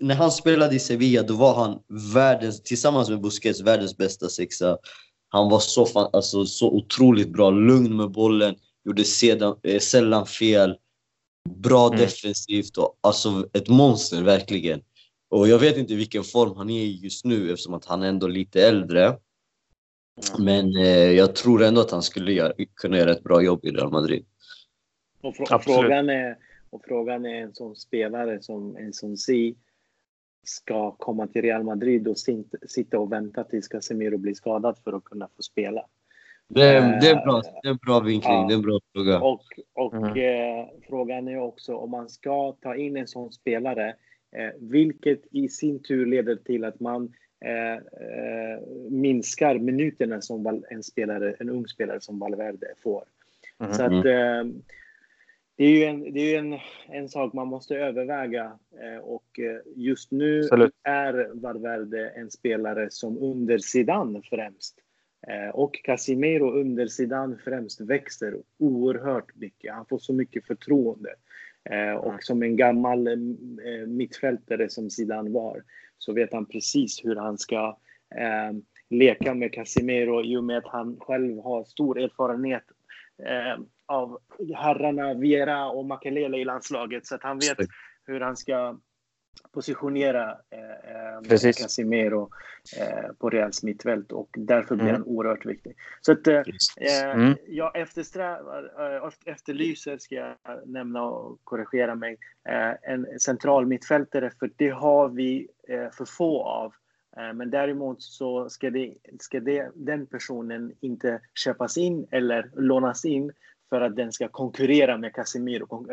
när 0.00 0.14
han 0.14 0.30
spelade 0.30 0.76
i 0.76 0.78
Sevilla 0.78 1.22
då 1.22 1.34
var 1.34 1.54
han 1.54 1.78
världens, 2.14 2.62
tillsammans 2.62 3.10
med 3.10 3.20
Busquets, 3.20 3.60
världens 3.60 3.96
bästa 3.96 4.28
sexa. 4.28 4.78
Han 5.32 5.50
var 5.50 5.58
så, 5.58 5.86
fan, 5.86 6.10
alltså, 6.12 6.46
så 6.46 6.70
otroligt 6.70 7.28
bra, 7.28 7.50
lugn 7.50 7.96
med 7.96 8.10
bollen, 8.10 8.54
gjorde 8.84 9.04
sedan, 9.04 9.56
eh, 9.62 9.78
sällan 9.78 10.26
fel. 10.26 10.76
Bra 11.50 11.86
mm. 11.86 11.98
defensivt 11.98 12.76
och 12.76 12.98
alltså 13.00 13.48
ett 13.52 13.68
monster 13.68 14.22
verkligen. 14.22 14.82
Och 15.30 15.48
jag 15.48 15.58
vet 15.58 15.76
inte 15.76 15.94
vilken 15.94 16.24
form 16.24 16.56
han 16.56 16.70
är 16.70 16.82
i 16.82 17.00
just 17.02 17.24
nu 17.24 17.52
eftersom 17.52 17.74
att 17.74 17.84
han 17.84 18.02
är 18.02 18.08
ändå 18.08 18.26
lite 18.26 18.68
äldre. 18.68 19.04
Mm. 19.06 19.18
Men 20.38 20.76
eh, 20.76 21.10
jag 21.10 21.34
tror 21.34 21.62
ändå 21.62 21.80
att 21.80 21.90
han 21.90 22.02
skulle 22.02 22.32
göra, 22.32 22.52
kunna 22.74 22.98
göra 22.98 23.12
ett 23.12 23.22
bra 23.22 23.42
jobb 23.42 23.64
i 23.64 23.70
Real 23.70 23.92
Madrid. 23.92 24.26
Och, 25.22 25.36
fr 25.36 25.54
och 25.54 25.64
frågan, 25.64 26.08
är, 26.08 26.36
och 26.70 26.82
frågan 26.88 27.26
är 27.26 27.42
en 27.42 27.54
sån 27.54 27.76
spelare 27.76 28.42
som 28.42 28.76
en 28.76 28.92
sån 28.92 29.16
Si 29.16 29.56
ska 30.42 30.90
komma 30.90 31.26
till 31.26 31.42
Real 31.42 31.64
Madrid 31.64 32.08
och 32.08 32.16
sitta 32.68 32.98
och 32.98 33.12
vänta 33.12 33.44
tills 33.44 33.68
Casemiro 33.68 34.18
blir 34.18 34.34
skadad 34.34 34.78
för 34.84 34.92
att 34.92 35.04
kunna 35.04 35.28
få 35.36 35.42
spela. 35.42 35.86
Det 36.48 36.62
är, 36.62 37.00
det 37.00 37.08
är, 37.08 37.24
bra, 37.24 37.42
det 37.62 37.68
är 37.68 37.70
en 37.70 37.78
bra 37.86 38.00
vinkling, 38.00 38.32
ja. 38.32 38.46
det 38.48 38.54
är 38.54 38.56
en 38.56 38.62
bra 38.62 38.80
fråga. 38.92 39.20
Och, 39.20 39.44
och 39.74 39.94
mm. 39.94 40.60
eh, 40.60 40.68
frågan 40.88 41.28
är 41.28 41.40
också 41.40 41.76
om 41.76 41.90
man 41.90 42.08
ska 42.08 42.52
ta 42.52 42.76
in 42.76 42.96
en 42.96 43.06
sån 43.06 43.32
spelare, 43.32 43.88
eh, 44.36 44.50
vilket 44.60 45.22
i 45.30 45.48
sin 45.48 45.82
tur 45.82 46.06
leder 46.06 46.36
till 46.36 46.64
att 46.64 46.80
man 46.80 47.12
eh, 47.44 47.74
eh 47.74 48.60
minskar 48.90 49.58
minuterna 49.58 50.20
som 50.20 50.62
en, 50.70 50.82
spelare, 50.82 51.34
en 51.38 51.50
ung 51.50 51.66
spelare 51.66 52.00
som 52.00 52.18
Valverde 52.18 52.66
får. 52.82 53.04
Mm. 53.60 53.72
Så 53.72 53.82
att 53.82 54.04
eh, 54.04 54.44
det 55.60 55.66
är 55.66 55.70
ju 55.70 55.84
en, 55.84 56.12
det 56.12 56.34
är 56.34 56.38
en, 56.38 56.58
en 56.88 57.08
sak 57.08 57.32
man 57.32 57.48
måste 57.48 57.76
överväga 57.76 58.58
eh, 58.82 59.00
och 59.02 59.38
eh, 59.38 59.60
just 59.76 60.10
nu 60.10 60.40
Absolut. 60.40 60.74
är 60.82 61.30
Valverde 61.34 62.10
en 62.10 62.30
spelare 62.30 62.90
som 62.90 63.18
under 63.18 63.58
Zidane 63.58 64.22
främst 64.30 64.78
Eh, 65.28 65.48
och 65.48 65.82
Casimiro 65.84 66.50
under 66.60 66.86
sidan 66.86 67.38
främst 67.44 67.80
växer 67.80 68.36
oerhört 68.58 69.36
mycket. 69.36 69.74
Han 69.74 69.86
får 69.86 69.98
så 69.98 70.12
mycket 70.12 70.46
förtroende. 70.46 71.14
Och 71.98 72.08
mm. 72.08 72.18
som 72.20 72.42
en 72.42 72.56
gammal 72.56 73.08
mittfältare 73.86 74.68
som 74.68 74.90
Zidane 74.90 75.30
var 75.30 75.62
så 75.98 76.12
vet 76.12 76.32
han 76.32 76.46
precis 76.46 77.04
hur 77.04 77.16
han 77.16 77.38
ska 77.38 77.78
leka 78.90 79.34
med 79.34 79.52
Casimiro 79.52 80.24
i 80.24 80.36
och 80.36 80.44
med 80.44 80.58
att 80.58 80.66
han 80.66 80.96
själv 81.00 81.38
har 81.38 81.64
stor 81.64 81.98
erfarenhet 81.98 82.64
av 83.86 84.18
herrarna 84.56 85.14
Viera 85.14 85.66
och 85.66 85.84
Makelele 85.86 86.38
i 86.38 86.44
landslaget 86.44 87.06
så 87.06 87.14
att 87.14 87.22
han 87.22 87.38
vet 87.38 87.58
hur 88.06 88.20
han 88.20 88.36
ska 88.36 88.78
positionera 89.52 90.30
eh, 90.50 91.46
eh 91.46 91.52
Casimiro 91.52 92.30
eh, 92.78 93.12
på 93.18 93.30
Reals 93.30 93.62
mittfält 93.62 94.12
och 94.12 94.28
därför 94.38 94.74
blir 94.74 94.88
mm. 94.88 94.94
han 94.94 95.04
oerhört 95.04 95.46
viktig. 95.46 95.76
Så 96.00 96.12
att 96.12 96.26
eh, 96.26 96.42
mm. 97.14 97.34
jag 97.46 97.78
eftersträvar, 97.78 98.72
eh, 99.04 99.32
efterlyser, 99.32 99.98
ska 99.98 100.14
jag 100.14 100.36
nämna 100.66 101.02
och 101.02 101.40
korrigera 101.44 101.94
mig, 101.94 102.18
eh, 102.48 102.92
en 102.92 103.06
central 103.20 103.66
mittfältare 103.66 104.30
för 104.38 104.50
det 104.56 104.70
har 104.70 105.08
vi 105.08 105.48
eh, 105.68 105.90
för 105.90 106.04
få 106.04 106.42
av. 106.42 106.72
Eh, 107.20 107.32
men 107.34 107.50
däremot 107.50 108.02
så 108.02 108.48
ska, 108.48 108.70
det, 108.70 108.94
ska 109.20 109.40
det, 109.40 109.70
den 109.74 110.06
personen 110.06 110.72
inte 110.80 111.20
köpas 111.34 111.76
in 111.76 112.06
eller 112.10 112.50
lånas 112.56 113.04
in 113.04 113.32
för 113.68 113.80
att 113.80 113.96
den 113.96 114.12
ska 114.12 114.28
konkurrera 114.28 114.96
med 114.96 115.14
Casemiro. 115.14 115.86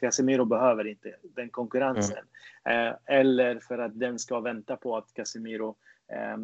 Casemiro 0.00 0.44
behöver 0.44 0.86
inte 0.86 1.14
den 1.22 1.50
konkurrensen. 1.50 2.24
Mm. 2.64 2.94
Eller 3.06 3.60
för 3.60 3.78
att 3.78 3.98
den 3.98 4.18
ska 4.18 4.40
vänta 4.40 4.76
på 4.76 4.96
att 4.96 5.14
Casemiro 5.14 5.76
eh, 6.12 6.38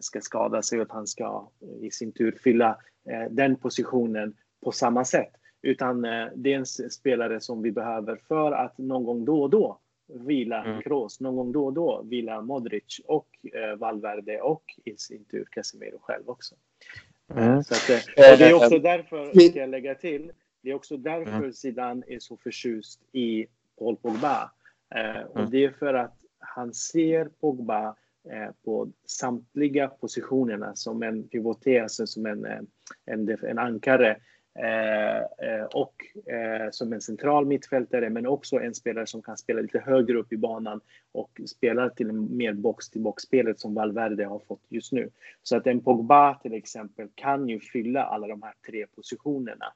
ska 0.00 0.20
skada 0.20 0.62
sig 0.62 0.78
och 0.78 0.86
att 0.86 0.92
han 0.92 1.06
ska 1.06 1.50
i 1.80 1.90
sin 1.90 2.12
tur 2.12 2.38
fylla 2.44 2.78
den 3.30 3.56
positionen 3.56 4.34
på 4.64 4.72
samma 4.72 5.04
sätt. 5.04 5.32
Utan 5.62 6.02
det 6.34 6.52
är 6.52 6.56
en 6.56 6.66
spelare 6.66 7.40
som 7.40 7.62
vi 7.62 7.72
behöver 7.72 8.20
för 8.28 8.52
att 8.52 8.78
någon 8.78 9.04
gång 9.04 9.24
då 9.24 9.42
och 9.42 9.50
då 9.50 9.78
vila 10.06 10.64
mm. 10.64 10.82
Kroos, 10.82 11.20
någon 11.20 11.36
gång 11.36 11.52
då 11.52 11.66
och 11.66 11.72
då 11.72 12.02
vila 12.02 12.40
Modric 12.40 13.00
och 13.04 13.26
Valverde 13.76 14.40
och 14.40 14.62
i 14.84 14.96
sin 14.96 15.24
tur 15.24 15.46
Casemiro 15.50 15.98
själv 15.98 16.28
också. 16.28 16.54
Mm. 17.34 17.64
Så 17.64 17.74
att, 17.74 17.90
eh, 17.90 18.32
och 18.32 18.38
det 18.38 18.44
är 18.44 18.54
också 18.54 18.74
eh, 18.74 18.82
därför, 18.82 19.48
ska 19.48 19.58
jag 19.58 19.70
lägga 19.70 19.94
till, 19.94 20.32
det 20.60 20.70
är 20.70 20.74
också 20.74 20.96
därför 20.96 21.32
mm. 21.32 21.52
Zidane 21.52 22.02
är 22.08 22.18
så 22.18 22.36
förtjust 22.36 23.00
i 23.12 23.46
Paul 23.78 23.96
Pogba. 23.96 24.50
Eh, 24.94 25.22
och 25.22 25.38
mm. 25.38 25.50
det 25.50 25.64
är 25.64 25.70
för 25.70 25.94
att 25.94 26.16
han 26.38 26.74
ser 26.74 27.28
Pogba 27.40 27.96
eh, 28.30 28.50
på 28.64 28.88
samtliga 29.04 29.88
positionerna 29.88 30.74
som 30.74 31.02
en 31.02 31.28
pivoté, 31.28 31.78
alltså 31.78 32.06
som 32.06 32.26
en, 32.26 32.44
eh, 32.44 32.60
en, 33.04 33.38
en 33.42 33.58
ankare 33.58 34.10
Eh, 34.10 34.12
eh, 34.12 34.16
Eh, 34.58 35.18
eh, 35.18 35.64
och 35.74 35.94
eh, 36.32 36.70
som 36.70 36.92
en 36.92 37.00
central 37.00 37.46
mittfältare, 37.46 38.10
men 38.10 38.26
också 38.26 38.56
en 38.60 38.74
spelare 38.74 39.06
som 39.06 39.22
kan 39.22 39.36
spela 39.36 39.60
lite 39.60 39.78
högre 39.78 40.18
upp 40.18 40.32
i 40.32 40.36
banan 40.36 40.80
och 41.12 41.40
spela 41.46 41.90
till 41.90 42.12
mer 42.12 42.52
box-till-box-spelet 42.52 43.60
som 43.60 43.74
Valverde 43.74 44.24
har 44.24 44.38
fått 44.38 44.62
just 44.68 44.92
nu. 44.92 45.10
Så 45.42 45.56
att 45.56 45.66
en 45.66 45.80
Pogba 45.80 46.34
till 46.34 46.54
exempel 46.54 47.08
kan 47.14 47.48
ju 47.48 47.60
fylla 47.60 48.04
alla 48.04 48.26
de 48.26 48.42
här 48.42 48.54
tre 48.66 48.86
positionerna 48.86 49.72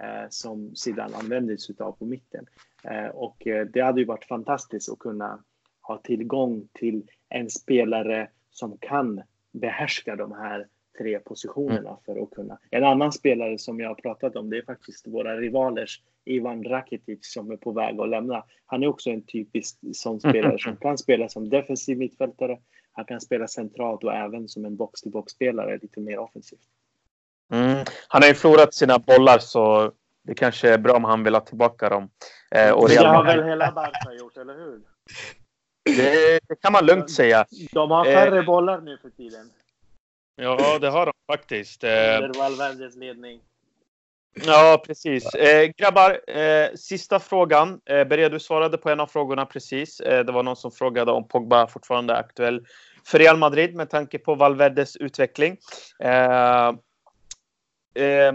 eh, 0.00 0.28
som 0.28 0.76
Zidane 0.76 1.16
använder 1.16 1.56
sig 1.56 1.74
av 1.78 1.92
på 1.92 2.04
mitten. 2.04 2.46
och 3.12 3.36
det 3.72 3.80
hade 3.80 4.00
ju 4.00 4.06
varit 4.06 4.24
fantastiskt 4.24 4.92
att 4.92 4.98
kunna 4.98 5.44
ha 5.80 5.98
tillgång 5.98 6.68
till 6.72 7.10
en 7.28 7.50
spelare 7.50 8.28
som 8.50 8.78
kan 8.78 9.22
behärska 9.52 10.16
de 10.16 10.32
här 10.32 10.66
tre 10.98 11.18
positionerna 11.18 11.90
mm. 11.90 11.96
för 12.06 12.22
att 12.22 12.30
kunna. 12.30 12.58
En 12.70 12.84
annan 12.84 13.12
spelare 13.12 13.58
som 13.58 13.80
jag 13.80 13.88
har 13.88 13.94
pratat 13.94 14.36
om 14.36 14.50
det 14.50 14.56
är 14.56 14.62
faktiskt 14.62 15.06
våra 15.06 15.36
rivalers 15.36 16.02
Ivan 16.24 16.64
Rakitic 16.64 17.18
som 17.22 17.50
är 17.50 17.56
på 17.56 17.72
väg 17.72 18.00
att 18.00 18.08
lämna. 18.08 18.44
Han 18.66 18.82
är 18.82 18.86
också 18.86 19.10
en 19.10 19.22
typisk 19.22 19.78
sån 19.92 20.20
spelare 20.20 20.58
som 20.58 20.76
kan 20.76 20.98
spela 20.98 21.28
som 21.28 21.48
defensiv 21.48 21.98
mittfältare. 21.98 22.58
Han 22.92 23.04
kan 23.04 23.20
spela 23.20 23.48
centralt 23.48 24.04
och 24.04 24.14
även 24.14 24.48
som 24.48 24.64
en 24.64 24.76
box-till-box-spelare 24.76 25.78
lite 25.82 26.00
mer 26.00 26.18
offensivt. 26.18 26.60
Mm. 27.52 27.84
Han 28.08 28.22
har 28.22 28.28
ju 28.28 28.34
förlorat 28.34 28.74
sina 28.74 28.98
bollar 28.98 29.38
så 29.38 29.92
det 30.22 30.34
kanske 30.34 30.70
är 30.70 30.78
bra 30.78 30.92
om 30.92 31.04
han 31.04 31.24
vill 31.24 31.34
ha 31.34 31.40
tillbaka 31.40 31.88
dem. 31.88 32.08
Eh, 32.50 32.70
och 32.70 32.88
det 32.88 32.96
har 32.96 33.24
väl 33.24 33.44
hela 33.44 33.72
Barca 33.72 34.12
gjort, 34.18 34.36
eller 34.36 34.54
hur? 34.54 34.80
Det, 35.84 36.40
det, 36.48 36.56
kan 36.60 36.72
man 36.72 36.86
lugnt 36.86 37.10
säga. 37.10 37.46
De 37.72 37.90
har 37.90 38.04
färre 38.04 38.38
eh, 38.38 38.44
bollar 38.44 38.80
nu 38.80 38.98
för 39.02 39.10
tiden. 39.10 39.50
Ja, 40.36 40.78
det 40.78 40.88
har 40.88 41.06
de 41.06 41.12
faktiskt. 41.32 41.84
Under 41.84 42.30
eh, 42.34 42.38
Valverdes 42.38 42.96
ledning. 42.96 43.40
Ja, 44.34 44.82
precis. 44.86 45.34
Eh, 45.34 45.70
grabbar, 45.76 46.30
eh, 46.38 46.74
sista 46.74 47.20
frågan. 47.20 47.80
Eh, 47.84 48.04
Beria, 48.04 48.28
du 48.28 48.40
svarade 48.40 48.78
på 48.78 48.90
en 48.90 49.00
av 49.00 49.06
frågorna 49.06 49.46
precis. 49.46 50.00
Eh, 50.00 50.24
det 50.24 50.32
var 50.32 50.42
någon 50.42 50.56
som 50.56 50.72
frågade 50.72 51.12
om 51.12 51.28
Pogba 51.28 51.66
fortfarande 51.66 52.14
är 52.14 52.18
aktuell 52.18 52.66
för 53.04 53.18
Real 53.18 53.36
Madrid 53.36 53.74
med 53.74 53.90
tanke 53.90 54.18
på 54.18 54.34
Valverdes 54.34 54.96
utveckling. 54.96 55.56
Eh, 55.98 56.68
eh 58.04 58.32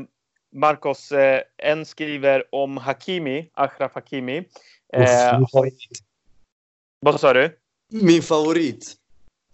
Marcos, 0.52 1.12
eh, 1.12 1.42
en 1.58 1.86
skriver 1.86 2.56
om 2.56 2.78
Hakimi, 2.78 3.50
Achraf 3.54 3.94
Hakimi. 3.94 4.38
Eh, 4.94 5.40
vad 7.00 7.20
sa 7.20 7.34
du? 7.34 7.58
Min 7.92 8.22
favorit. 8.22 8.96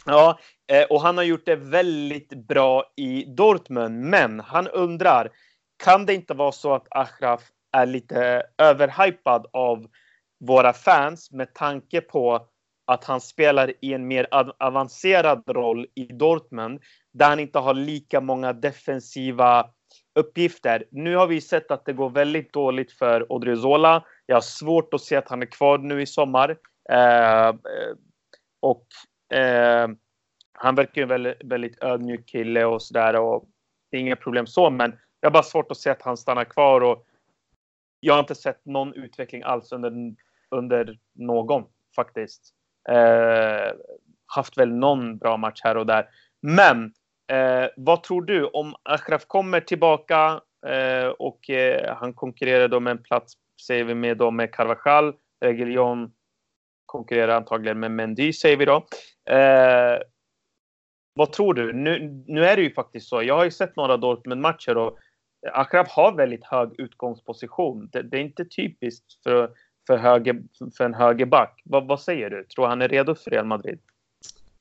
Ja, 0.05 0.39
eh, 0.71 0.83
och 0.83 1.01
han 1.01 1.17
har 1.17 1.23
gjort 1.23 1.45
det 1.45 1.55
väldigt 1.55 2.47
bra 2.47 2.93
i 2.95 3.25
Dortmund. 3.25 3.99
Men 3.99 4.39
han 4.39 4.67
undrar, 4.67 5.31
kan 5.83 6.05
det 6.05 6.13
inte 6.13 6.33
vara 6.33 6.51
så 6.51 6.73
att 6.73 6.87
Achraf 6.89 7.41
är 7.71 7.85
lite 7.85 8.43
överhypad 8.57 9.47
av 9.53 9.87
våra 10.39 10.73
fans 10.73 11.31
med 11.31 11.53
tanke 11.53 12.01
på 12.01 12.47
att 12.87 13.03
han 13.03 13.21
spelar 13.21 13.73
i 13.81 13.93
en 13.93 14.07
mer 14.07 14.27
avancerad 14.59 15.43
roll 15.47 15.87
i 15.95 16.05
Dortmund 16.05 16.79
där 17.13 17.29
han 17.29 17.39
inte 17.39 17.59
har 17.59 17.73
lika 17.73 18.21
många 18.21 18.53
defensiva 18.53 19.69
uppgifter. 20.19 20.85
Nu 20.91 21.15
har 21.15 21.27
vi 21.27 21.41
sett 21.41 21.71
att 21.71 21.85
det 21.85 21.93
går 21.93 22.09
väldigt 22.09 22.53
dåligt 22.53 22.91
för 22.91 23.31
Odriozola. 23.31 24.03
Jag 24.25 24.35
har 24.35 24.41
svårt 24.41 24.93
att 24.93 25.01
se 25.01 25.15
att 25.15 25.29
han 25.29 25.41
är 25.41 25.45
kvar 25.45 25.77
nu 25.77 26.01
i 26.01 26.05
sommar. 26.05 26.57
Eh, 26.89 27.47
eh 27.47 27.55
och 28.61 28.87
eh, 29.33 29.87
han 30.53 30.75
verkar 30.75 31.01
ju 31.01 31.03
en 31.03 31.09
väldigt, 31.09 31.43
väldigt 31.43 31.83
ödmjuk 31.83 32.25
kille 32.25 32.65
och 32.65 32.81
sådär 32.81 33.15
och 33.15 33.45
det 33.91 33.97
är 33.97 34.01
inga 34.01 34.15
problem 34.15 34.47
så, 34.47 34.69
men 34.69 34.99
jag 35.19 35.29
har 35.29 35.33
bara 35.33 35.43
svårt 35.43 35.71
att 35.71 35.77
se 35.77 35.89
att 35.89 36.01
han 36.01 36.17
stannar 36.17 36.43
kvar 36.43 36.81
och 36.81 37.05
jag 37.99 38.13
har 38.13 38.19
inte 38.19 38.35
sett 38.35 38.65
någon 38.65 38.93
utveckling 38.93 39.43
alls 39.43 39.71
under, 39.71 40.15
under 40.51 40.99
någon 41.13 41.63
faktiskt. 41.95 42.53
Eh, 42.89 43.73
haft 44.25 44.57
väl 44.57 44.73
någon 44.73 45.17
bra 45.17 45.37
match 45.37 45.61
här 45.63 45.77
och 45.77 45.85
där. 45.85 46.09
Men 46.41 46.93
eh, 47.31 47.69
vad 47.75 48.03
tror 48.03 48.21
du 48.21 48.45
om 48.45 48.75
Achraf 48.83 49.25
kommer 49.25 49.59
tillbaka 49.59 50.41
eh, 50.67 51.07
och 51.07 51.49
eh, 51.49 51.95
han 51.95 52.13
konkurrerar 52.13 52.67
då 52.67 52.79
med 52.79 52.91
en 52.91 53.03
plats, 53.03 53.33
säger 53.67 53.83
vi 53.83 53.95
med 53.95 54.17
då 54.17 54.31
med 54.31 54.53
Carvajal, 54.53 55.13
Reguilon 55.41 56.13
konkurrerar 56.85 57.35
antagligen 57.35 57.79
med 57.79 57.91
Mendy 57.91 58.33
säger 58.33 58.57
vi 58.57 58.65
då. 58.65 58.87
Eh, 59.29 59.99
vad 61.15 61.31
tror 61.31 61.53
du? 61.53 61.73
Nu, 61.73 62.23
nu 62.27 62.45
är 62.45 62.55
det 62.55 62.61
ju 62.61 62.73
faktiskt 62.73 63.07
så. 63.07 63.23
Jag 63.23 63.35
har 63.35 63.43
ju 63.43 63.51
sett 63.51 63.75
några 63.75 63.97
Dortmund-matcher 63.97 64.77
och 64.77 64.97
Akrab 65.53 65.87
har 65.87 66.11
väldigt 66.11 66.45
hög 66.45 66.69
utgångsposition. 66.77 67.89
Det, 67.91 68.03
det 68.03 68.17
är 68.17 68.21
inte 68.21 68.45
typiskt 68.45 69.23
för, 69.23 69.51
för, 69.87 69.97
höger, 69.97 70.41
för 70.77 70.83
en 70.83 70.93
högerback. 70.93 71.61
Vad, 71.65 71.87
vad 71.87 72.01
säger 72.01 72.29
du? 72.29 72.43
Tror 72.43 72.67
han 72.67 72.81
är 72.81 72.87
redo 72.87 73.15
för 73.15 73.31
Real 73.31 73.45
Madrid? 73.45 73.79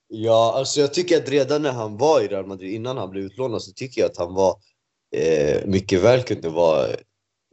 Ja, 0.09 0.55
alltså 0.57 0.81
jag 0.81 0.95
tycker 0.95 1.17
att 1.17 1.29
redan 1.29 1.63
när 1.63 1.73
han 1.73 1.97
var 1.97 2.21
i 2.21 2.29
Real 2.29 2.47
Madrid, 2.47 2.73
innan 2.73 2.99
han 2.99 3.11
blev 3.11 3.25
utlånad, 3.25 3.63
så 3.63 3.73
tycker 3.73 4.01
jag 4.01 4.11
att 4.11 4.17
han 4.17 4.35
var 4.35 4.57
eh, 5.17 5.67
mycket 5.67 6.03
väl 6.03 6.23
kunde 6.23 6.49
vara 6.49 6.87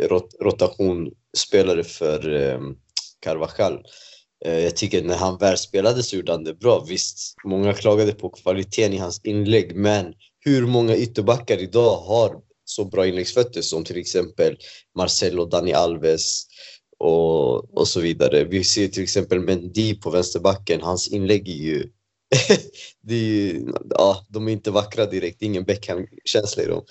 rot 0.03 0.35
rotationsspelare 0.41 1.83
för 1.83 2.33
eh, 2.33 2.59
Carvajal. 3.19 3.83
Eh, 4.45 4.59
jag 4.59 4.75
tycker 4.75 5.03
när 5.03 5.15
han 5.15 5.37
väl 5.37 5.57
spelade 5.57 6.03
så 6.03 6.15
gjorde 6.15 6.31
han 6.31 6.43
det 6.43 6.53
bra. 6.53 6.85
Visst, 6.87 7.35
många 7.43 7.73
klagade 7.73 8.11
på 8.11 8.29
kvaliteten 8.29 8.93
i 8.93 8.97
hans 8.97 9.21
inlägg, 9.23 9.75
men 9.75 10.13
hur 10.39 10.67
många 10.67 10.95
ytterbackar 10.95 11.57
idag 11.57 11.97
har 11.97 12.41
så 12.65 12.85
bra 12.85 13.07
inläggsfötter 13.07 13.61
som 13.61 13.83
till 13.83 13.97
exempel 13.97 14.57
Marcelo, 14.97 15.45
Dani 15.45 15.73
Alves 15.73 16.43
och, 16.99 17.77
och 17.77 17.87
så 17.87 17.99
vidare. 17.99 18.43
Vi 18.43 18.63
ser 18.63 18.87
till 18.87 19.03
exempel 19.03 19.39
Mendy 19.39 19.95
på 19.95 20.09
vänsterbacken, 20.09 20.81
hans 20.81 21.07
inlägg 21.07 21.49
är 21.49 21.53
ju... 21.53 21.89
det 23.01 23.13
är 23.13 23.17
ju 23.17 23.73
ja, 23.89 24.25
de 24.29 24.47
är 24.47 24.51
inte 24.51 24.71
vackra 24.71 25.05
direkt, 25.05 25.39
det 25.39 25.45
är 25.45 25.47
ingen 25.47 25.63
Beckham-känsla 25.63 26.63
i 26.63 26.65
dem. 26.65 26.85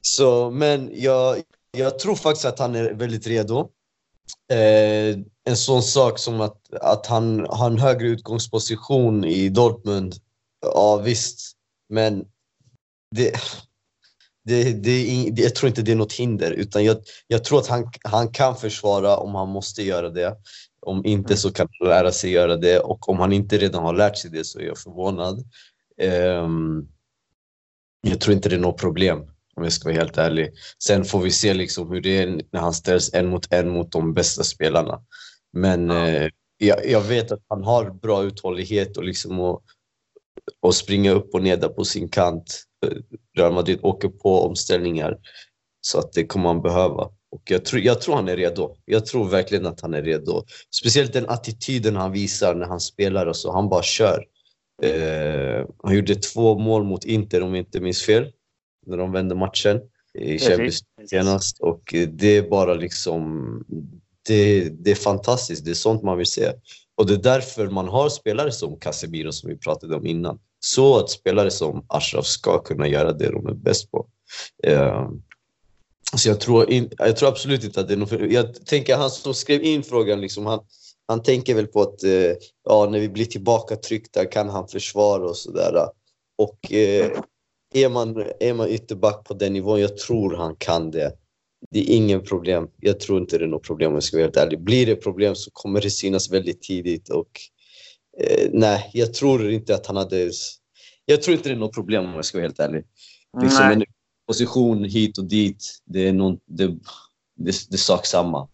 Så, 0.00 0.50
men 0.50 0.90
jag, 0.94 1.42
jag 1.76 1.98
tror 1.98 2.16
faktiskt 2.16 2.44
att 2.44 2.58
han 2.58 2.74
är 2.74 2.92
väldigt 2.92 3.26
redo. 3.26 3.68
Eh, 4.50 5.18
en 5.44 5.56
sån 5.56 5.82
sak 5.82 6.18
som 6.18 6.40
att, 6.40 6.74
att 6.74 7.06
han 7.06 7.46
har 7.50 7.66
en 7.66 7.78
högre 7.78 8.08
utgångsposition 8.08 9.24
i 9.24 9.48
Dortmund. 9.48 10.14
Ja 10.60 10.96
visst, 10.96 11.52
men 11.88 12.24
det, 13.14 13.32
det, 14.44 14.72
det, 14.72 15.30
det, 15.30 15.42
jag 15.42 15.54
tror 15.54 15.68
inte 15.68 15.82
det 15.82 15.92
är 15.92 15.96
något 15.96 16.12
hinder, 16.12 16.50
utan 16.50 16.84
jag, 16.84 16.96
jag 17.26 17.44
tror 17.44 17.58
att 17.58 17.66
han, 17.66 17.90
han 18.04 18.28
kan 18.28 18.56
försvara 18.56 19.16
om 19.16 19.34
han 19.34 19.48
måste 19.48 19.82
göra 19.82 20.10
det. 20.10 20.36
Om 20.86 21.06
inte 21.06 21.36
så 21.36 21.52
kan 21.52 21.68
han 21.78 21.88
lära 21.88 22.12
sig 22.12 22.30
göra 22.30 22.56
det 22.56 22.78
och 22.78 23.08
om 23.08 23.18
han 23.18 23.32
inte 23.32 23.58
redan 23.58 23.82
har 23.82 23.94
lärt 23.94 24.16
sig 24.16 24.30
det 24.30 24.44
så 24.44 24.58
är 24.58 24.64
jag 24.64 24.78
förvånad. 24.78 25.44
Um, 26.42 26.88
jag 28.00 28.20
tror 28.20 28.34
inte 28.34 28.48
det 28.48 28.56
är 28.56 28.60
något 28.60 28.80
problem 28.80 29.31
om 29.56 29.64
jag 29.64 29.72
ska 29.72 29.88
vara 29.88 29.98
helt 29.98 30.18
ärlig. 30.18 30.52
Sen 30.84 31.04
får 31.04 31.20
vi 31.20 31.30
se 31.30 31.54
liksom 31.54 31.90
hur 31.90 32.00
det 32.00 32.18
är 32.18 32.40
när 32.52 32.60
han 32.60 32.74
ställs 32.74 33.14
en 33.14 33.28
mot 33.28 33.52
en 33.52 33.68
mot 33.68 33.92
de 33.92 34.14
bästa 34.14 34.42
spelarna. 34.44 35.02
Men 35.52 35.90
ja. 35.90 36.08
eh, 36.08 36.28
jag, 36.58 36.86
jag, 36.86 37.00
vet 37.00 37.32
att 37.32 37.42
han 37.48 37.64
har 37.64 37.90
bra 37.90 38.22
uthållighet 38.22 38.96
och 38.96 39.04
liksom 39.04 39.40
att, 39.40 39.62
att 40.66 40.74
springa 40.74 41.10
upp 41.10 41.34
och 41.34 41.42
ner 41.42 41.56
där 41.56 41.68
på 41.68 41.84
sin 41.84 42.08
kant. 42.08 42.62
Real 43.38 43.52
Madrid 43.52 43.78
åker 43.82 44.08
på 44.08 44.40
omställningar 44.40 45.16
så 45.80 45.98
att 45.98 46.12
det 46.12 46.26
kommer 46.26 46.48
han 46.48 46.62
behöva. 46.62 47.08
Och 47.30 47.42
jag 47.50 47.64
tror, 47.64 47.82
jag 47.82 48.00
tror 48.00 48.14
han 48.14 48.28
är 48.28 48.36
redo. 48.36 48.76
Jag 48.84 49.06
tror 49.06 49.28
verkligen 49.28 49.66
att 49.66 49.80
han 49.80 49.94
är 49.94 50.02
redo. 50.02 50.44
Speciellt 50.74 51.12
den 51.12 51.28
attityden 51.28 51.96
han 51.96 52.12
visar 52.12 52.54
när 52.54 52.66
han 52.66 52.80
spelar 52.80 53.26
och 53.26 53.36
så. 53.36 53.52
Han 53.52 53.68
bara 53.68 53.82
kör. 53.82 54.24
Eh, 54.82 55.66
han 55.82 55.94
gjorde 55.94 56.14
två 56.14 56.58
mål 56.58 56.84
mot 56.84 57.04
Inter 57.04 57.42
om 57.42 57.54
jag 57.54 57.58
inte 57.58 57.80
minns 57.80 58.02
fel. 58.02 58.32
När 58.86 58.96
de 58.96 59.12
vände 59.12 59.34
matchen 59.34 59.80
i 60.18 60.38
Champions 60.38 60.84
senast. 61.10 61.60
Och 61.60 61.94
det 62.08 62.36
är 62.36 62.42
bara 62.50 62.74
liksom... 62.74 63.64
Det, 64.26 64.68
det 64.68 64.90
är 64.90 64.94
fantastiskt. 64.94 65.64
Det 65.64 65.70
är 65.70 65.74
sånt 65.74 66.02
man 66.02 66.18
vill 66.18 66.26
se. 66.26 66.52
Och 66.94 67.06
det 67.06 67.14
är 67.14 67.18
därför 67.18 67.68
man 67.68 67.88
har 67.88 68.08
spelare 68.08 68.52
som 68.52 68.78
Casemiro 68.78 69.32
som 69.32 69.50
vi 69.50 69.56
pratade 69.56 69.96
om 69.96 70.06
innan. 70.06 70.38
Så 70.60 70.98
att 70.98 71.10
spelare 71.10 71.50
som 71.50 71.84
Ashraf 71.88 72.26
ska 72.26 72.58
kunna 72.58 72.88
göra 72.88 73.12
det 73.12 73.30
de 73.30 73.46
är 73.46 73.54
bäst 73.54 73.90
på. 73.90 74.06
Eh, 74.62 75.10
så 76.16 76.28
jag 76.28 76.40
tror, 76.40 76.70
in, 76.70 76.90
jag 76.98 77.16
tror 77.16 77.28
absolut 77.28 77.64
inte 77.64 77.80
att 77.80 77.88
det 77.88 77.94
är 77.94 77.98
något... 77.98 78.32
Jag 78.32 78.66
tänker 78.66 78.96
han 78.96 79.10
som 79.10 79.34
skrev 79.34 79.62
in 79.62 79.82
frågan, 79.82 80.20
liksom, 80.20 80.46
han, 80.46 80.60
han 81.06 81.22
tänker 81.22 81.54
väl 81.54 81.66
på 81.66 81.80
att 81.80 82.04
eh, 82.04 82.32
ja, 82.64 82.88
när 82.90 83.00
vi 83.00 83.08
blir 83.08 83.24
tillbaka 83.24 83.76
tryckta 83.76 84.24
kan 84.24 84.48
han 84.48 84.68
försvara 84.68 85.24
och 85.28 85.36
sådär. 85.36 85.88
Och 86.38 86.72
eh, 86.72 87.10
är, 87.72 87.88
man, 87.88 88.24
är 88.40 88.54
man 88.54 88.68
ytterback 88.68 89.24
på 89.24 89.34
den 89.34 89.52
nivån, 89.52 89.80
jag 89.80 89.96
tror 89.96 90.36
han 90.36 90.56
kan 90.56 90.90
det. 90.90 91.12
Det 91.70 91.78
är 91.78 91.96
ingen 91.96 92.22
problem. 92.22 92.68
Jag 92.80 93.00
tror 93.00 93.20
inte 93.20 93.38
det 93.38 93.44
är 93.44 93.48
något 93.48 93.66
problem 93.66 93.88
om 93.88 93.94
jag 93.94 94.02
ska 94.02 94.16
vara 94.16 94.24
helt 94.24 94.36
ärlig. 94.36 94.60
Blir 94.60 94.86
det 94.86 94.96
problem 94.96 95.34
så 95.34 95.50
kommer 95.50 95.80
det 95.80 95.90
synas 95.90 96.30
väldigt 96.30 96.62
tidigt 96.62 97.08
och 97.08 97.40
eh, 98.20 98.48
nej, 98.52 98.90
jag 98.92 99.14
tror 99.14 99.50
inte 99.50 99.74
att 99.74 99.86
han 99.86 99.96
hade... 99.96 100.30
Jag 101.04 101.22
tror 101.22 101.36
inte 101.36 101.48
det 101.48 101.54
är 101.54 101.58
något 101.58 101.74
problem 101.74 102.04
om 102.04 102.14
jag 102.14 102.24
ska 102.24 102.38
vara 102.38 102.46
helt 102.46 102.60
ärlig. 102.60 102.84
Liksom 103.42 103.70
en 103.70 103.84
position 104.26 104.84
hit 104.84 105.18
och 105.18 105.24
dit, 105.24 105.82
det 105.84 106.08
är, 106.08 106.12
någon, 106.12 106.38
det, 106.46 106.66
det, 107.36 107.70
det 107.70 107.78
sak 107.78 108.06
samma. 108.06 108.48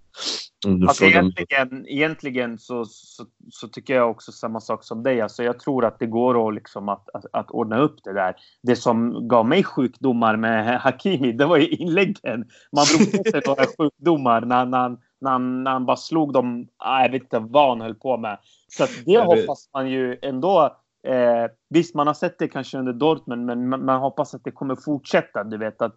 Alltså 0.88 1.04
egentligen, 1.04 1.86
egentligen 1.88 2.58
så, 2.58 2.84
så, 2.84 3.24
så, 3.50 3.68
tycker 3.68 3.94
jag 3.94 4.10
också 4.10 4.32
samma 4.32 4.60
sak 4.60 4.84
som 4.84 5.02
dig. 5.02 5.20
Alltså 5.20 5.42
jag 5.42 5.58
tror 5.58 5.84
att 5.84 5.98
det 5.98 6.06
går 6.06 6.48
att, 6.48 6.54
liksom 6.54 6.88
att, 6.88 7.08
att, 7.14 7.24
att 7.32 7.50
ordna 7.50 7.78
upp 7.78 7.96
det 8.04 8.12
där. 8.12 8.34
Det 8.62 8.76
som 8.76 9.28
gav 9.28 9.46
mig 9.46 9.64
sjukdomar 9.64 10.36
med 10.36 10.80
Hakimi, 10.80 11.32
det 11.32 11.46
var 11.46 11.56
ju 11.56 11.68
inläggen. 11.68 12.44
Man 12.76 12.84
drog 12.84 13.12
på 13.12 13.30
sig 13.30 13.42
några 13.46 13.64
sjukdomar 13.78 14.40
när, 14.40 14.66
när, 14.66 14.96
när, 15.20 15.38
när 15.38 15.70
han 15.70 15.86
bara 15.86 15.96
slog 15.96 16.32
dem. 16.32 16.68
Ah, 16.76 17.02
jag 17.02 17.10
vet 17.10 17.22
inte 17.22 17.38
vad 17.38 17.68
han 17.68 17.80
höll 17.80 17.94
på 17.94 18.16
med. 18.16 18.38
Så 18.68 18.86
det 19.06 19.18
hoppas 19.18 19.70
man 19.74 19.90
ju 19.90 20.18
ändå. 20.22 20.76
Eh, 21.06 21.50
visst, 21.70 21.94
man 21.94 22.06
har 22.06 22.14
sett 22.14 22.38
det 22.38 22.48
kanske 22.48 22.78
under 22.78 22.92
Dortmund, 22.92 23.46
men 23.46 23.68
man, 23.68 23.84
man 23.84 24.00
hoppas 24.00 24.34
att 24.34 24.44
det 24.44 24.50
kommer 24.50 24.76
fortsätta. 24.76 25.44
Du 25.44 25.58
vet 25.58 25.82
att 25.82 25.94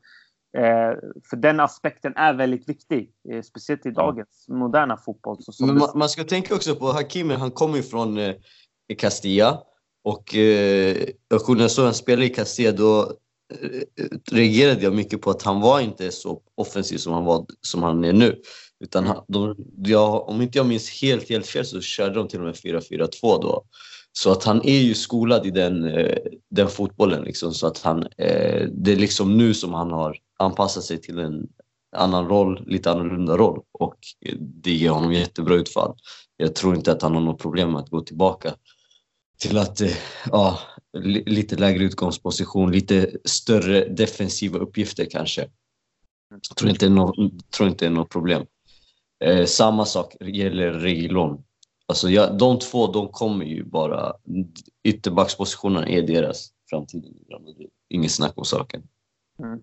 Eh, 0.57 0.97
för 1.29 1.35
den 1.35 1.59
aspekten 1.59 2.13
är 2.15 2.33
väldigt 2.33 2.69
viktig, 2.69 3.09
eh, 3.29 3.41
speciellt 3.41 3.85
i 3.85 3.91
dagens 3.91 4.45
moderna 4.47 4.97
fotboll. 4.97 5.37
Men 5.59 5.77
man, 5.77 5.89
man, 5.95 6.09
ska 6.09 6.23
tänka 6.23 6.55
också 6.55 6.75
på 6.75 6.91
Hakimi, 6.91 7.33
han 7.33 7.51
kommer 7.51 7.77
ju 7.77 7.83
från 7.83 8.17
eh, 8.17 8.35
Castilla 8.97 9.63
och 10.03 10.35
eh, 10.35 10.95
när 11.47 11.61
jag 11.61 11.71
såg 11.71 11.85
han 11.85 11.93
spela 11.93 12.23
i 12.23 12.29
Castilla 12.29 12.71
då 12.71 13.01
eh, 13.53 13.81
reagerade 14.31 14.83
jag 14.83 14.95
mycket 14.95 15.21
på 15.21 15.29
att 15.29 15.41
han 15.41 15.61
var 15.61 15.79
inte 15.79 16.11
så 16.11 16.41
offensiv 16.55 16.97
som 16.97 17.13
han, 17.13 17.25
var, 17.25 17.45
som 17.61 17.83
han 17.83 18.03
är 18.03 18.13
nu. 18.13 18.41
Utan 18.79 19.07
han, 19.07 19.23
de, 19.27 19.55
jag, 19.77 20.29
om 20.29 20.41
inte 20.41 20.57
jag 20.57 20.67
minns 20.67 21.01
helt, 21.01 21.29
helt 21.29 21.47
fel 21.47 21.65
så 21.65 21.81
körde 21.81 22.15
de 22.15 22.27
till 22.27 22.39
och 22.39 22.45
med 22.45 22.55
4-4-2 22.55 23.09
då. 23.21 23.65
Så 24.13 24.31
att 24.31 24.43
han 24.43 24.61
är 24.63 24.79
ju 24.79 24.93
skolad 24.93 25.45
i 25.45 25.51
den, 25.51 25.85
eh, 25.85 26.17
den 26.49 26.67
fotbollen. 26.67 27.23
Liksom, 27.23 27.53
så 27.53 27.67
att 27.67 27.77
han, 27.81 28.03
eh, 28.17 28.67
det 28.71 28.91
är 28.91 28.95
liksom 28.95 29.37
nu 29.37 29.53
som 29.53 29.73
han 29.73 29.91
har 29.91 30.17
anpassat 30.39 30.83
sig 30.83 31.01
till 31.01 31.19
en 31.19 31.47
annan 31.95 32.27
roll, 32.27 32.63
lite 32.67 32.91
annorlunda 32.91 33.37
roll. 33.37 33.61
Och 33.71 33.97
det 34.39 34.71
ger 34.71 34.89
honom 34.89 35.13
jättebra 35.13 35.55
utfall. 35.55 35.95
Jag 36.37 36.55
tror 36.55 36.75
inte 36.75 36.91
att 36.91 37.01
han 37.01 37.13
har 37.13 37.21
något 37.21 37.41
problem 37.41 37.71
med 37.71 37.81
att 37.81 37.89
gå 37.89 38.01
tillbaka 38.01 38.53
till 39.39 39.57
att, 39.57 39.81
eh, 39.81 39.97
ja, 40.31 40.59
lite 41.25 41.55
lägre 41.55 41.83
utgångsposition, 41.83 42.71
lite 42.71 43.11
större 43.25 43.85
defensiva 43.85 44.59
uppgifter 44.59 45.07
kanske. 45.11 45.47
Jag 46.29 46.57
tror 46.57 46.69
inte 46.69 46.85
det 46.85 46.89
är 46.91 46.95
något, 46.95 47.51
tror 47.51 47.69
inte 47.69 47.85
det 47.85 47.89
är 47.89 47.93
något 47.93 48.09
problem. 48.09 48.45
Eh, 49.23 49.45
samma 49.45 49.85
sak 49.85 50.15
gäller 50.21 50.71
Reglon. 50.71 51.43
Alltså 51.91 52.09
ja, 52.09 52.27
de 52.27 52.59
två, 52.59 52.87
de 52.87 53.07
kommer 53.07 53.45
ju 53.45 53.63
bara... 53.63 54.13
Ytterbackspositionen 54.83 55.87
är 55.87 56.01
deras 56.01 56.49
framtid. 56.69 57.05
Inget 57.89 58.11
snack 58.11 58.33
om 58.35 58.45
saken. 58.45 58.83
Mm. 59.39 59.59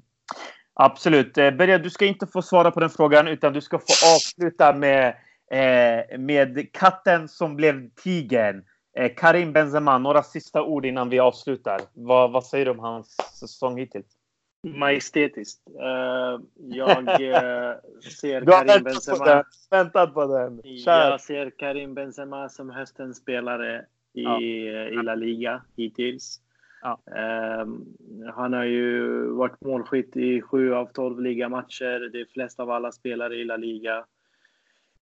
Absolut. 0.75 1.39
Eh, 1.39 1.51
Berja, 1.51 1.79
du 1.79 1.91
ska 1.91 2.07
inte 2.07 2.27
få 2.27 2.43
svara 2.43 2.71
på 2.71 2.81
den 2.81 2.91
frågan 2.91 3.29
utan 3.29 3.53
du 3.53 3.61
ska 3.61 3.79
få 3.79 3.93
avsluta 4.17 4.75
med, 4.75 5.07
eh, 5.51 6.19
med 6.19 6.73
katten 6.73 7.29
som 7.29 7.57
blev 7.57 7.91
tigern. 7.91 8.65
Eh, 8.99 9.11
Karim 9.17 9.53
Benzema, 9.53 9.99
några 9.99 10.23
sista 10.23 10.63
ord 10.63 10.87
innan 10.87 11.09
vi 11.09 11.19
avslutar. 11.19 11.81
Vad, 11.93 12.33
vad 12.33 12.47
säger 12.47 12.65
du 12.65 12.71
om 12.71 12.79
hans 12.79 13.17
säsong 13.41 13.79
hittills? 13.79 14.18
Majestätiskt. 14.63 15.69
Uh, 15.69 16.41
jag 16.57 16.99
uh, 16.99 17.77
ser 18.21 18.45
Karim 18.45 18.85
Benzema... 18.85 19.45
Väntat 19.71 20.15
på 20.15 20.27
den. 20.27 20.63
Kör. 20.79 21.11
Jag 21.11 21.21
ser 21.21 21.51
Karim 21.51 21.95
Benzema 21.95 22.49
som 22.49 22.71
höstens 22.71 23.17
spelare 23.17 23.85
i, 24.15 24.23
ja. 24.23 24.41
i 24.41 25.03
La 25.03 25.15
Liga 25.15 25.63
hittills. 25.77 26.41
Ja. 26.83 27.01
Uh, 27.09 27.75
han 28.35 28.53
har 28.53 28.65
ju 28.65 29.23
varit 29.27 29.61
målskytt 29.61 30.17
i 30.17 30.43
sju 30.43 30.75
av 30.75 30.87
tolv 30.87 31.21
ligamatcher. 31.21 32.11
Det 32.13 32.21
är 32.21 32.27
flest 32.33 32.61
av 32.61 32.71
alla 32.71 32.93
spelare 32.93 33.37
i 33.37 33.45
La 33.45 33.57
Liga. 33.57 34.05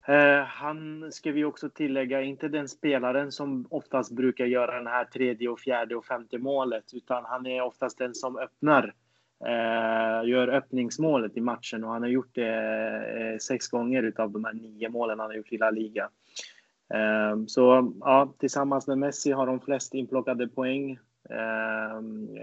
Uh, 0.09 0.43
han 0.43 1.11
ska 1.11 1.31
vi 1.31 1.43
också 1.43 1.69
tillägga, 1.69 2.21
inte 2.21 2.47
den 2.47 2.67
spelaren 2.67 3.31
som 3.31 3.67
oftast 3.69 4.11
brukar 4.11 4.45
göra 4.45 4.77
den 4.77 4.87
här 4.87 5.05
tredje 5.05 5.49
och 5.49 5.59
fjärde 5.59 5.95
och 5.95 6.05
femte 6.05 6.37
målet, 6.37 6.93
utan 6.93 7.25
han 7.25 7.45
är 7.45 7.61
oftast 7.61 7.97
den 7.97 8.15
som 8.15 8.37
öppnar 8.37 8.83
eh, 8.83 8.91
Eh, 9.45 10.29
gör 10.29 10.47
öppningsmålet 10.47 11.37
i 11.37 11.41
matchen 11.41 11.83
och 11.83 11.89
han 11.89 12.01
har 12.01 12.09
gjort 12.09 12.35
det 12.35 12.55
eh, 13.19 13.37
sex 13.37 13.67
gånger 13.67 14.03
utav 14.03 14.31
de 14.31 14.45
här 14.45 14.53
nio 14.53 14.89
målen 14.89 15.19
han 15.19 15.29
har 15.29 15.35
gjort 15.35 15.51
i 15.51 15.57
La 15.57 15.71
Liga. 15.71 16.09
Eh, 16.93 17.45
så 17.47 17.93
ja, 17.99 18.33
tillsammans 18.39 18.87
med 18.87 18.97
Messi 18.97 19.31
har 19.31 19.47
de 19.47 19.59
flest 19.59 19.93
inplockade 19.93 20.47
poäng, 20.47 20.99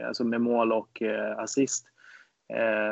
alltså 0.06 0.24
med 0.24 0.40
mål 0.40 0.72
och 0.72 1.02
assist. 1.36 1.86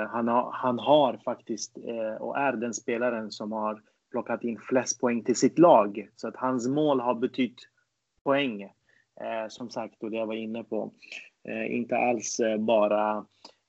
Han, 0.08 0.28
har, 0.28 0.52
han 0.52 0.78
har 0.78 1.16
faktiskt 1.24 1.78
och 2.18 2.38
är 2.38 2.52
den 2.52 2.74
spelaren 2.74 3.30
som 3.30 3.52
har 3.52 3.82
plockat 4.10 4.44
in 4.44 4.58
flest 4.58 5.00
poäng 5.00 5.24
till 5.24 5.36
sitt 5.36 5.58
lag. 5.58 6.08
Så 6.16 6.28
att 6.28 6.36
hans 6.36 6.68
mål 6.68 7.00
har 7.00 7.14
betytt 7.14 7.68
poäng. 8.24 8.72
Som 9.48 9.70
sagt, 9.70 10.02
och 10.02 10.10
det 10.10 10.16
jag 10.16 10.26
var 10.26 10.34
inne 10.34 10.64
på. 10.64 10.92
Inte 11.68 11.96
alls 11.96 12.40
bara 12.58 13.26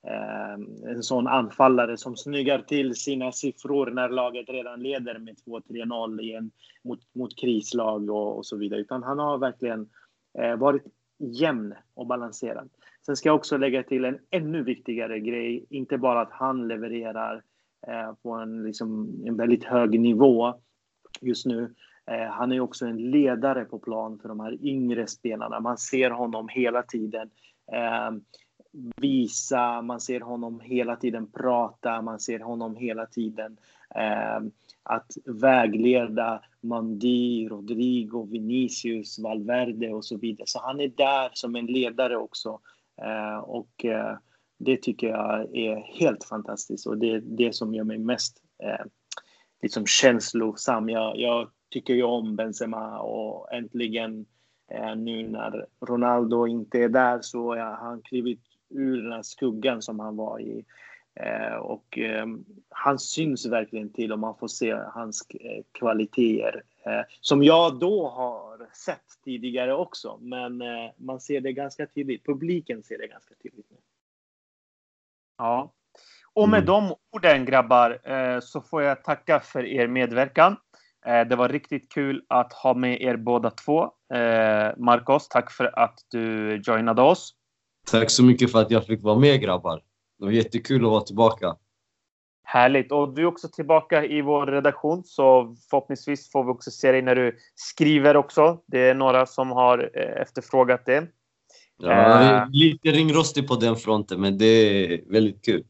Ehm, 0.07 0.67
en 0.87 1.03
sån 1.03 1.27
anfallare 1.27 1.97
som 1.97 2.15
snyggar 2.15 2.59
till 2.59 2.95
sina 2.95 3.31
siffror 3.31 3.91
när 3.91 4.09
laget 4.09 4.49
redan 4.49 4.83
leder 4.83 5.19
med 5.19 5.35
2-3-0 5.45 6.49
mot, 6.83 6.99
mot 7.13 7.39
krislag 7.39 8.09
och, 8.09 8.37
och, 8.37 8.45
så 8.45 8.57
vidare. 8.57 8.79
Utan 8.79 9.03
han 9.03 9.19
har 9.19 9.37
verkligen 9.37 9.89
eh, 10.39 10.55
varit 10.55 10.83
jämn 11.17 11.73
och 11.93 12.07
balanserad. 12.07 12.69
Sen 13.05 13.15
ska 13.15 13.29
jag 13.29 13.35
också 13.35 13.57
lägga 13.57 13.83
till 13.83 14.05
en 14.05 14.19
ännu 14.31 14.63
viktigare 14.63 15.19
grej. 15.19 15.65
Inte 15.69 15.97
bara 15.97 16.21
att 16.21 16.31
han 16.31 16.67
levererar 16.67 17.43
eh, 17.87 18.13
på 18.23 18.31
en, 18.31 18.63
liksom, 18.63 19.21
en 19.25 19.37
väldigt 19.37 19.63
hög 19.63 19.99
nivå 19.99 20.53
just 21.21 21.45
nu. 21.45 21.73
Eh, 22.11 22.27
han 22.29 22.51
är 22.51 22.59
också 22.59 22.85
en 22.85 23.11
ledare 23.11 23.65
på 23.65 23.79
plan 23.79 24.19
för 24.19 24.29
de 24.29 24.39
här 24.39 24.65
yngre 24.65 25.07
spelarna. 25.07 25.59
Man 25.59 25.77
ser 25.77 26.09
honom 26.11 26.47
hela 26.47 26.83
tiden. 26.83 27.29
Ehm, 27.71 28.21
Visa, 28.97 29.81
man 29.81 30.01
ser 30.01 30.19
honom 30.19 30.59
hela 30.59 30.95
tiden 30.95 31.27
prata, 31.27 32.01
man 32.01 32.19
ser 32.19 32.39
honom 32.39 32.75
hela 32.75 33.05
tiden 33.05 33.57
eh, 33.95 34.39
att 34.83 35.17
vägleda 35.25 36.41
Mandi, 36.61 37.47
Rodrigo, 37.49 38.27
Vinicius, 38.31 39.19
Valverde 39.19 39.93
och 39.93 40.05
så 40.05 40.17
vidare. 40.17 40.47
Så 40.47 40.59
han 40.59 40.79
är 40.79 40.87
där 40.87 41.29
som 41.33 41.55
en 41.55 41.65
ledare 41.65 42.17
också. 42.17 42.59
Eh, 43.01 43.37
och 43.37 43.85
eh, 43.85 44.17
det 44.57 44.81
tycker 44.81 45.07
jag 45.07 45.55
är 45.55 45.75
helt 45.99 46.23
fantastiskt 46.23 46.87
och 46.87 46.97
det 46.97 47.11
är 47.11 47.21
det 47.21 47.55
som 47.55 47.73
gör 47.73 47.83
mig 47.83 47.97
mest 47.97 48.41
eh, 48.63 48.85
liksom 49.61 49.85
känslosam. 49.85 50.89
Jag, 50.89 51.17
jag 51.17 51.49
tycker 51.69 51.93
ju 51.93 52.03
om 52.03 52.35
Benzema 52.35 52.99
och 52.99 53.53
äntligen 53.53 54.25
eh, 54.71 54.95
nu 54.95 55.29
när 55.29 55.65
Ronaldo 55.81 56.47
inte 56.47 56.79
är 56.79 56.89
där 56.89 57.19
så 57.21 57.55
har 57.55 57.75
han 57.75 58.01
klivit 58.01 58.41
ur 58.69 59.01
den 59.01 59.11
här 59.11 59.21
skuggan 59.21 59.81
som 59.81 59.99
han 59.99 60.15
var 60.15 60.39
i. 60.39 60.65
Eh, 61.19 61.55
och 61.55 61.97
eh, 61.97 62.25
han 62.69 62.99
syns 62.99 63.45
verkligen 63.45 63.93
till 63.93 64.11
och 64.11 64.19
man 64.19 64.37
får 64.37 64.47
se 64.47 64.73
hans 64.73 65.27
eh, 65.29 65.63
kvaliteter. 65.71 66.63
Eh, 66.85 67.01
som 67.21 67.43
jag 67.43 67.79
då 67.79 68.07
har 68.09 68.67
sett 68.73 69.23
tidigare 69.23 69.73
också, 69.73 70.17
men 70.21 70.61
eh, 70.61 70.91
man 70.97 71.19
ser 71.19 71.41
det 71.41 71.53
ganska 71.53 71.87
tydligt. 71.87 72.25
Publiken 72.25 72.83
ser 72.83 72.97
det 72.97 73.07
ganska 73.07 73.35
tydligt 73.43 73.69
nu. 73.69 73.77
Ja. 75.37 75.73
Och 76.33 76.49
med 76.49 76.57
mm. 76.57 76.65
de 76.65 76.95
orden 77.11 77.45
grabbar 77.45 77.99
eh, 78.03 78.39
så 78.39 78.61
får 78.61 78.81
jag 78.81 79.03
tacka 79.03 79.39
för 79.39 79.65
er 79.65 79.87
medverkan. 79.87 80.55
Det 81.29 81.35
var 81.35 81.49
riktigt 81.49 81.91
kul 81.91 82.25
att 82.29 82.53
ha 82.53 82.73
med 82.73 83.01
er 83.01 83.17
båda 83.17 83.51
två. 83.51 83.91
Marcos, 84.77 85.29
tack 85.29 85.51
för 85.51 85.79
att 85.79 85.99
du 86.11 86.55
joinade 86.67 87.01
oss. 87.01 87.35
Tack 87.85 88.09
så 88.09 88.23
mycket 88.23 88.51
för 88.51 88.61
att 88.61 88.71
jag 88.71 88.85
fick 88.85 89.03
vara 89.03 89.19
med 89.19 89.41
grabbar. 89.41 89.81
Det 90.19 90.25
var 90.25 90.31
jättekul 90.31 90.85
att 90.85 90.91
vara 90.91 91.01
tillbaka. 91.01 91.55
Härligt. 92.43 92.91
Och 92.91 93.13
du 93.13 93.21
är 93.21 93.25
också 93.25 93.47
tillbaka 93.47 94.05
i 94.05 94.21
vår 94.21 94.47
redaktion 94.47 95.03
så 95.03 95.55
förhoppningsvis 95.69 96.31
får 96.31 96.43
vi 96.43 96.51
också 96.51 96.71
se 96.71 96.91
dig 96.91 97.01
när 97.01 97.15
du 97.15 97.37
skriver 97.55 98.17
också. 98.17 98.61
Det 98.65 98.79
är 98.79 98.93
några 98.93 99.25
som 99.25 99.51
har 99.51 99.91
eh, 99.93 100.21
efterfrågat 100.21 100.85
det. 100.85 101.07
Ja, 101.77 102.43
uh, 102.43 102.51
lite 102.51 102.91
ringrostig 102.91 103.47
på 103.47 103.55
den 103.55 103.75
fronten, 103.75 104.21
men 104.21 104.37
det 104.37 104.45
är 104.45 105.11
väldigt 105.11 105.45
kul. 105.45 105.65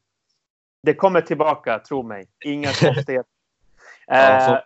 Det 0.83 0.93
kommer 0.93 1.21
tillbaka, 1.21 1.79
tro 1.79 2.03
mig. 2.03 2.27
Inga 2.45 2.67
konstigheter. 2.81 3.31
uh, 4.11 4.59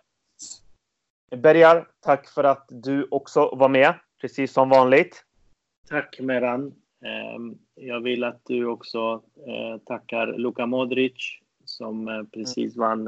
Bergar, 1.36 1.88
tack 2.00 2.28
för 2.28 2.44
att 2.44 2.66
du 2.68 3.08
också 3.10 3.54
var 3.54 3.68
med, 3.68 3.94
precis 4.20 4.52
som 4.52 4.68
vanligt. 4.68 5.24
Tack 5.88 6.20
Meran. 6.20 6.74
Ehm, 7.04 7.58
jag 7.74 8.00
vill 8.00 8.24
att 8.24 8.40
du 8.44 8.66
också 8.66 9.22
eh, 9.46 9.78
tackar 9.78 10.26
Luka 10.26 10.66
Modric 10.66 11.38
som 11.64 12.08
eh, 12.08 12.22
precis 12.22 12.76
vann 12.76 13.06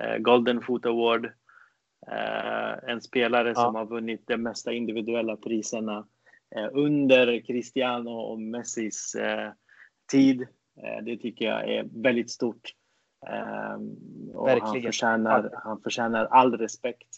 eh, 0.00 0.16
Golden 0.18 0.60
Foot 0.60 0.86
Award. 0.86 1.32
En 2.82 3.00
spelare 3.00 3.48
ja. 3.48 3.54
som 3.54 3.74
har 3.74 3.86
vunnit 3.86 4.22
de 4.26 4.36
mesta 4.36 4.72
individuella 4.72 5.36
priserna 5.36 6.06
under 6.72 7.40
Cristiano 7.40 8.10
och 8.10 8.40
Messis 8.40 9.16
tid. 10.10 10.46
Det 11.02 11.16
tycker 11.16 11.44
jag 11.44 11.68
är 11.68 11.88
väldigt 12.02 12.30
stort. 12.30 12.74
Ehm, 13.26 13.96
och 14.34 14.48
Verkligen. 14.48 14.72
Han 14.74 14.82
förtjänar, 14.82 15.50
han 15.64 15.80
förtjänar 15.80 16.24
all 16.24 16.58
respekt. 16.58 17.08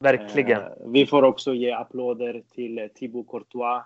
Verkligen. 0.00 0.62
Vi 0.92 1.06
får 1.06 1.22
också 1.22 1.54
ge 1.54 1.72
applåder 1.72 2.42
till 2.50 2.88
Thibaut 2.94 3.28
Courtois 3.28 3.84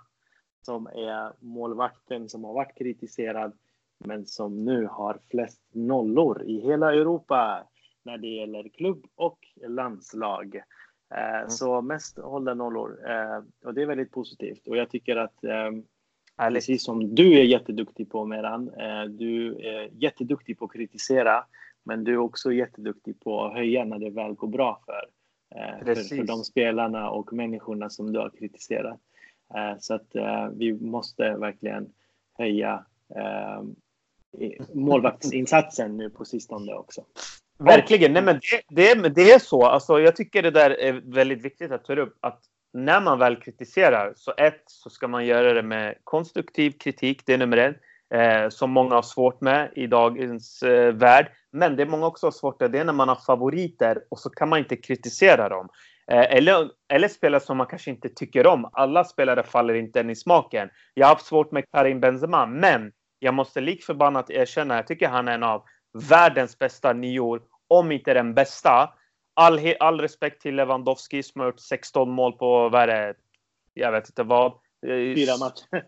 som 0.67 0.87
är 0.87 1.33
målvakten 1.41 2.29
som 2.29 2.45
har 2.45 2.53
varit 2.53 2.79
kritiserad 2.79 3.53
men 3.99 4.27
som 4.27 4.65
nu 4.65 4.87
har 4.87 5.19
flest 5.31 5.61
nollor 5.73 6.43
i 6.43 6.61
hela 6.61 6.95
Europa 6.95 7.67
när 8.05 8.19
det 8.19 8.27
gäller 8.29 8.69
klubb 8.69 9.07
och 9.15 9.39
landslag. 9.67 10.57
Eh, 11.15 11.37
mm. 11.37 11.51
Så 11.51 11.81
mest 11.81 12.19
hållna 12.19 12.55
nollor 12.55 13.11
eh, 13.11 13.43
och 13.65 13.75
det 13.75 13.83
är 13.83 13.87
väldigt 13.87 14.11
positivt 14.11 14.69
och 14.69 14.77
jag 14.77 14.91
tycker 14.91 15.17
att 15.17 15.45
eh, 15.45 15.71
precis 16.49 16.85
som 16.85 17.15
du 17.15 17.39
är 17.39 17.45
jätteduktig 17.45 18.11
på 18.11 18.25
Meran, 18.25 18.71
du 19.09 19.57
är 19.59 19.91
jätteduktig 19.93 20.59
på 20.59 20.65
att 20.65 20.73
kritisera 20.73 21.45
men 21.85 22.05
du 22.05 22.13
är 22.13 22.19
också 22.19 22.53
jätteduktig 22.53 23.21
på 23.21 23.45
att 23.45 23.55
höja 23.55 23.85
när 23.85 23.99
det 23.99 24.11
väl 24.11 24.35
går 24.35 24.49
bra 24.49 24.81
för, 24.87 25.05
för, 25.85 25.95
för 25.95 26.25
de 26.25 26.45
spelarna 26.45 27.11
och 27.11 27.33
människorna 27.33 27.91
som 27.91 28.13
du 28.13 28.19
har 28.19 28.31
kritiserat. 28.31 29.01
Eh, 29.55 29.79
så 29.81 29.95
att 29.95 30.15
eh, 30.15 30.49
vi 30.49 30.73
måste 30.73 31.37
verkligen 31.37 31.89
höja 32.39 32.85
eh, 33.17 33.63
målvaktsinsatsen 34.75 35.97
nu 35.97 36.11
på 36.11 36.25
sistone 36.25 36.75
också. 36.75 37.05
Verkligen. 37.59 38.13
Nej, 38.13 38.23
men 38.23 38.41
det, 38.69 38.95
det, 38.95 39.09
det 39.09 39.31
är 39.33 39.39
så. 39.39 39.67
Alltså, 39.67 40.01
jag 40.01 40.17
tycker 40.17 40.43
det 40.43 40.51
där 40.51 40.71
är 40.81 40.93
väldigt 41.05 41.43
viktigt 41.43 41.73
att 41.73 41.85
ta 41.85 41.95
upp. 41.95 42.19
Att 42.21 42.41
när 42.73 43.01
man 43.01 43.19
väl 43.19 43.37
kritiserar, 43.37 44.13
så 44.17 44.33
ett, 44.37 44.63
så 44.67 44.91
ska 44.91 45.09
man 45.09 45.27
göra 45.27 45.53
det 45.53 45.63
med 45.63 45.95
konstruktiv 46.05 46.71
kritik. 46.71 47.23
Det 47.27 47.35
är 47.35 47.39
nummer 47.39 47.57
ett. 47.57 47.77
Eh, 48.15 48.49
som 48.49 48.71
många 48.71 48.95
har 48.95 49.03
svårt 49.03 49.41
med 49.41 49.73
i 49.77 49.87
dagens 49.87 50.63
eh, 50.63 50.95
värld. 50.95 51.33
Men 51.51 51.77
det 51.77 51.87
många 51.87 52.07
också 52.07 52.27
har 52.27 52.33
svårt 52.33 52.61
med, 52.61 52.71
det 52.71 52.79
är 52.79 52.85
när 52.85 52.93
man 52.93 53.09
har 53.09 53.17
favoriter 53.27 54.05
och 54.09 54.19
så 54.19 54.31
kan 54.31 54.49
man 54.49 54.59
inte 54.59 54.77
kritisera 54.77 55.49
dem. 55.49 55.69
Eh, 56.13 56.37
eller, 56.37 56.71
eller 56.89 57.09
spelare 57.09 57.41
som 57.41 57.57
man 57.57 57.67
kanske 57.67 57.91
inte 57.91 58.09
tycker 58.09 58.47
om. 58.47 58.71
Alla 58.73 59.05
spelare 59.05 59.43
faller 59.43 59.75
inte 59.75 60.01
en 60.01 60.11
i 60.11 60.17
smaken. 60.17 60.69
Jag 60.95 61.07
har 61.07 61.15
haft 61.15 61.27
svårt 61.27 61.53
med 61.53 61.65
Karim 61.73 62.01
Benzema, 62.01 62.47
men 62.47 62.93
jag 63.19 63.35
måste 63.35 63.61
lik 63.61 63.85
förbannat 63.85 64.31
erkänna, 64.31 64.77
jag 64.77 64.87
tycker 64.87 65.09
han 65.09 65.29
är 65.29 65.35
en 65.35 65.43
av 65.43 65.65
världens 66.11 66.59
bästa 66.59 66.93
nior, 66.93 67.43
om 67.69 67.93
inte 67.93 68.15
den 68.15 68.35
bästa. 68.35 68.93
All, 69.35 69.61
all 69.81 70.01
respekt 70.01 70.43
till 70.43 70.57
Lewandowski 70.57 71.23
som 71.23 71.41
har 71.41 71.49
gjort 71.49 71.61
16 71.61 72.11
mål 72.11 72.33
på, 72.33 72.69
vad 72.69 72.83
är 72.83 72.87
det, 72.87 73.15
jag 73.75 73.93
vet 73.93 74.09
inte 74.09 74.23
vad. 74.23 74.53
Fyra 74.87 75.37
matcher. 75.37 75.85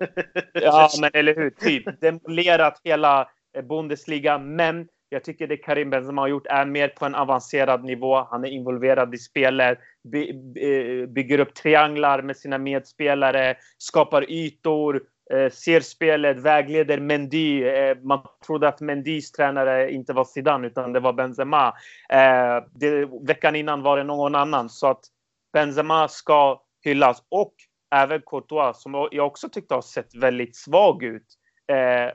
ja, 0.53 0.89
men 1.01 1.11
eller 1.15 1.35
hur, 1.35 1.51
typ. 1.51 2.01
Demolerat 2.01 2.81
hela 2.85 3.29
Bundesliga, 3.69 4.39
men 4.39 4.89
jag 5.09 5.25
tycker 5.25 5.47
det 5.47 5.57
Karim 5.57 5.91
Benzema 5.91 6.23
har 6.23 6.29
gjort 6.29 6.47
är 6.47 6.67
mer 6.67 6.89
på 6.89 7.07
en 7.07 7.15
avancerad 7.15 7.85
nivå. 7.85 8.27
Han 8.31 8.45
är 8.45 8.49
involverad 8.49 9.15
i 9.15 9.19
spelet, 9.19 9.79
by, 10.13 10.33
by, 10.33 11.01
eh, 11.03 11.07
bygger 11.07 11.39
upp 11.39 11.55
trianglar 11.55 12.23
med 12.23 12.37
sina 12.37 12.59
medspelare, 12.59 13.57
skapar 13.79 14.31
ytor, 14.31 15.03
eh, 15.33 15.51
ser 15.51 15.81
spelet, 15.81 16.39
vägleder 16.39 17.01
Mendy. 17.01 17.65
Eh, 17.65 17.97
man 18.03 18.21
trodde 18.47 18.69
att 18.69 18.81
Mendys 18.81 19.33
tränare 19.33 19.93
inte 19.93 20.13
var 20.13 20.25
Zidane 20.25 20.67
utan 20.67 20.93
det 20.93 21.01
var 21.01 21.13
Benzema. 21.13 21.75
Eh, 22.09 22.65
det, 22.75 23.09
veckan 23.23 23.57
innan 23.57 23.83
var 23.83 23.97
det 23.97 24.05
någon 24.05 24.35
annan. 24.35 24.69
Så 24.69 24.87
att 24.87 25.05
Benzema 25.53 26.09
ska 26.09 26.63
hyllas. 26.85 27.23
Och 27.29 27.55
även 27.95 28.21
Courtois 28.27 28.83
som 28.83 29.09
jag 29.11 29.27
också 29.27 29.49
tyckte 29.49 29.75
har 29.75 29.83
sett 29.83 30.15
väldigt 30.15 30.57
svag 30.57 31.03
ut. 31.03 31.27
Eh, 31.73 32.13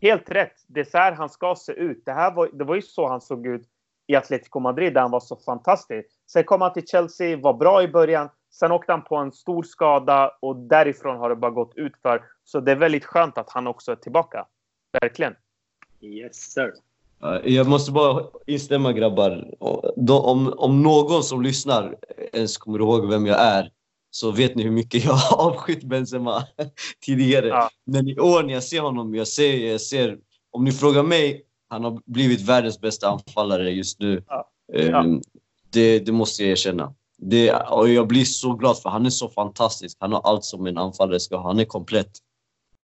helt 0.00 0.30
rätt. 0.30 0.64
Det 0.66 0.80
är 0.80 0.84
så 0.84 0.98
här 0.98 1.12
han 1.12 1.28
ska 1.28 1.54
se 1.54 1.72
ut. 1.72 2.02
Det, 2.04 2.12
här 2.12 2.34
var, 2.34 2.50
det 2.52 2.64
var 2.64 2.74
ju 2.74 2.82
så 2.82 3.08
han 3.08 3.20
såg 3.20 3.46
ut 3.46 3.68
i 4.06 4.16
Atletico 4.16 4.60
Madrid 4.60 4.94
där 4.94 5.00
han 5.00 5.10
var 5.10 5.20
så 5.20 5.36
fantastisk. 5.36 6.08
Sen 6.26 6.44
kom 6.44 6.60
han 6.60 6.72
till 6.72 6.86
Chelsea, 6.86 7.36
var 7.36 7.54
bra 7.54 7.82
i 7.82 7.88
början. 7.88 8.28
Sen 8.50 8.72
åkte 8.72 8.92
han 8.92 9.02
på 9.02 9.16
en 9.16 9.32
stor 9.32 9.62
skada 9.62 10.32
och 10.40 10.56
därifrån 10.56 11.16
har 11.16 11.28
det 11.28 11.36
bara 11.36 11.50
gått 11.50 11.72
ut 11.76 11.92
för. 12.02 12.24
Så 12.44 12.60
det 12.60 12.72
är 12.72 12.76
väldigt 12.76 13.04
skönt 13.04 13.38
att 13.38 13.50
han 13.50 13.66
också 13.66 13.92
är 13.92 13.96
tillbaka. 13.96 14.46
Verkligen. 15.00 15.34
Yes 16.00 16.36
sir. 16.36 16.72
Jag 17.44 17.68
måste 17.68 17.92
bara 17.92 18.24
instämma 18.46 18.92
grabbar. 18.92 19.54
Om, 20.08 20.54
om 20.56 20.82
någon 20.82 21.22
som 21.22 21.42
lyssnar 21.42 21.96
ens 22.32 22.56
kommer 22.56 22.78
ihåg 22.78 23.08
vem 23.08 23.26
jag 23.26 23.40
är 23.40 23.70
så 24.16 24.30
vet 24.30 24.54
ni 24.54 24.62
hur 24.62 24.70
mycket 24.70 25.04
jag 25.04 25.12
har 25.12 25.46
avskytt 25.46 25.84
Benzema 25.84 26.44
tidigare. 27.04 27.48
Ja. 27.48 27.70
Men 27.86 28.08
i 28.08 28.18
år 28.18 28.42
när 28.42 28.54
jag 28.54 28.62
ser 28.62 28.80
honom, 28.80 29.14
jag 29.14 29.28
ser, 29.28 29.70
jag 29.70 29.80
ser, 29.80 30.18
om 30.50 30.64
ni 30.64 30.72
frågar 30.72 31.02
mig, 31.02 31.42
han 31.68 31.84
har 31.84 32.00
blivit 32.06 32.40
världens 32.40 32.80
bästa 32.80 33.08
anfallare 33.08 33.70
just 33.70 34.00
nu. 34.00 34.24
Ja. 34.28 34.50
Ja. 34.72 35.04
Um, 35.04 35.22
det, 35.72 35.98
det, 35.98 36.12
måste 36.12 36.42
jag 36.42 36.50
erkänna. 36.50 36.94
Det, 37.18 37.52
och 37.52 37.88
jag 37.88 38.08
blir 38.08 38.24
så 38.24 38.54
glad 38.54 38.78
för 38.78 38.90
han 38.90 39.06
är 39.06 39.10
så 39.10 39.28
fantastisk. 39.28 39.96
Han 40.00 40.12
har 40.12 40.20
allt 40.20 40.44
som 40.44 40.66
en 40.66 40.78
anfallare 40.78 41.20
ska 41.20 41.36
ha. 41.36 41.48
Han 41.48 41.60
är 41.60 41.64
komplett. 41.64 42.10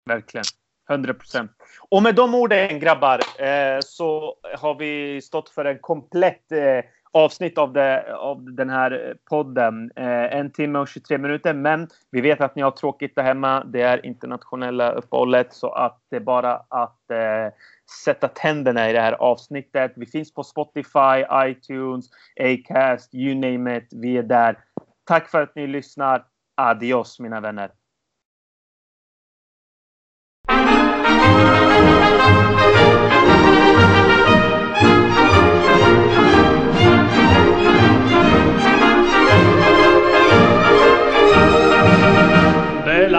Verkligen. 0.06 0.46
100 0.90 1.14
procent. 1.14 1.52
Och 1.90 2.04
med 2.04 2.16
de 2.16 2.36
orden 2.36 2.80
grabbar 2.80 3.20
eh, 3.40 3.80
så 3.86 4.36
har 4.58 4.80
vi 4.80 5.22
stått 5.22 5.50
för 5.50 5.66
en 5.66 5.80
komplett 5.82 6.52
eh, 6.52 6.86
avsnitt 7.16 7.58
av, 7.58 7.74
det, 7.74 8.16
av 8.16 8.54
den 8.54 8.70
här 8.70 9.18
podden. 9.30 9.92
Eh, 9.96 10.38
en 10.38 10.52
timme 10.52 10.80
och 10.80 10.88
23 10.88 11.18
minuter. 11.18 11.54
Men 11.54 11.88
vi 12.12 12.22
vet 12.22 12.42
att 12.42 12.56
ni 12.56 12.62
har 12.62 12.72
tråkigt 12.72 13.16
där 13.16 13.24
hemma. 13.24 13.64
Det 13.64 13.82
är 13.82 14.06
internationella 14.06 14.92
uppehållet 14.92 15.54
så 15.54 15.70
att 15.70 16.02
det 16.10 16.16
är 16.16 16.20
bara 16.20 16.54
att 16.56 17.12
eh, 17.12 17.54
sätta 18.06 18.28
tänderna 18.28 18.90
i 18.90 18.94
det 18.94 19.02
här 19.02 19.14
avsnittet. 19.14 19.94
Vi 19.96 20.06
finns 20.06 20.34
på 20.34 20.44
Spotify, 20.44 21.26
iTunes, 21.34 22.06
Acast, 22.40 23.16
you 23.16 23.36
name 23.36 23.78
it. 23.78 23.88
Vi 23.92 24.18
är 24.18 24.24
där. 24.24 24.58
Tack 25.04 25.30
för 25.30 25.42
att 25.42 25.56
ni 25.56 25.68
lyssnar. 25.68 26.26
Adios 26.56 27.20
mina 27.20 27.42
vänner. 27.42 27.72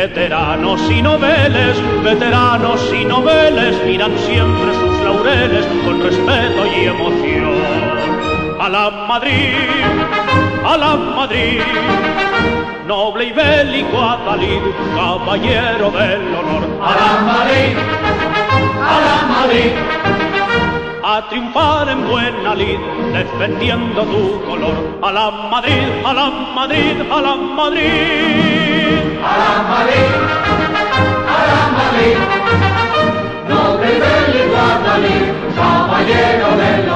Veteranos 0.00 0.80
y 0.90 1.02
noveles, 1.02 1.76
veteranos 2.02 2.80
y 2.90 3.04
noveles 3.04 3.84
miran 3.84 4.16
siempre 4.20 4.72
sus 4.72 4.98
laureles 5.02 5.66
con 5.84 6.02
respeto 6.02 6.66
y 6.74 6.86
emoción. 6.86 7.52
A 8.58 8.70
la 8.70 8.90
Madrid, 9.06 9.56
a 10.64 10.78
la 10.78 10.96
Madrid, 10.96 11.60
noble 12.86 13.26
y 13.26 13.32
bélico 13.32 14.00
Adalid, 14.00 14.62
caballero 14.96 15.90
del 15.90 16.34
honor. 16.34 16.62
A 16.82 16.92
la 17.00 17.20
Madrid, 17.32 17.76
a 18.80 19.00
la 19.04 19.16
Madrid, 19.34 19.72
a 21.16 21.28
triunfar 21.28 21.88
en 21.88 22.08
buena 22.08 22.54
lid, 22.54 22.78
defendiendo 23.12 24.02
tu 24.04 24.40
color. 24.44 24.76
A 25.02 25.10
la 25.10 25.30
Madrid, 25.52 25.88
a 26.04 26.12
la 26.12 26.30
Madrid, 26.30 26.96
a 27.10 27.20
la 27.20 27.34
Madrid. 27.34 29.00
A 29.30 29.34
la 29.42 29.52
Madrid, 29.72 30.10
a 31.36 31.40
la 31.50 31.62
Madrid. 31.78 32.16
No 33.48 33.60
te 33.80 33.90
Guadalí, 34.52 35.18
caballero 35.56 36.48
del 36.60 36.89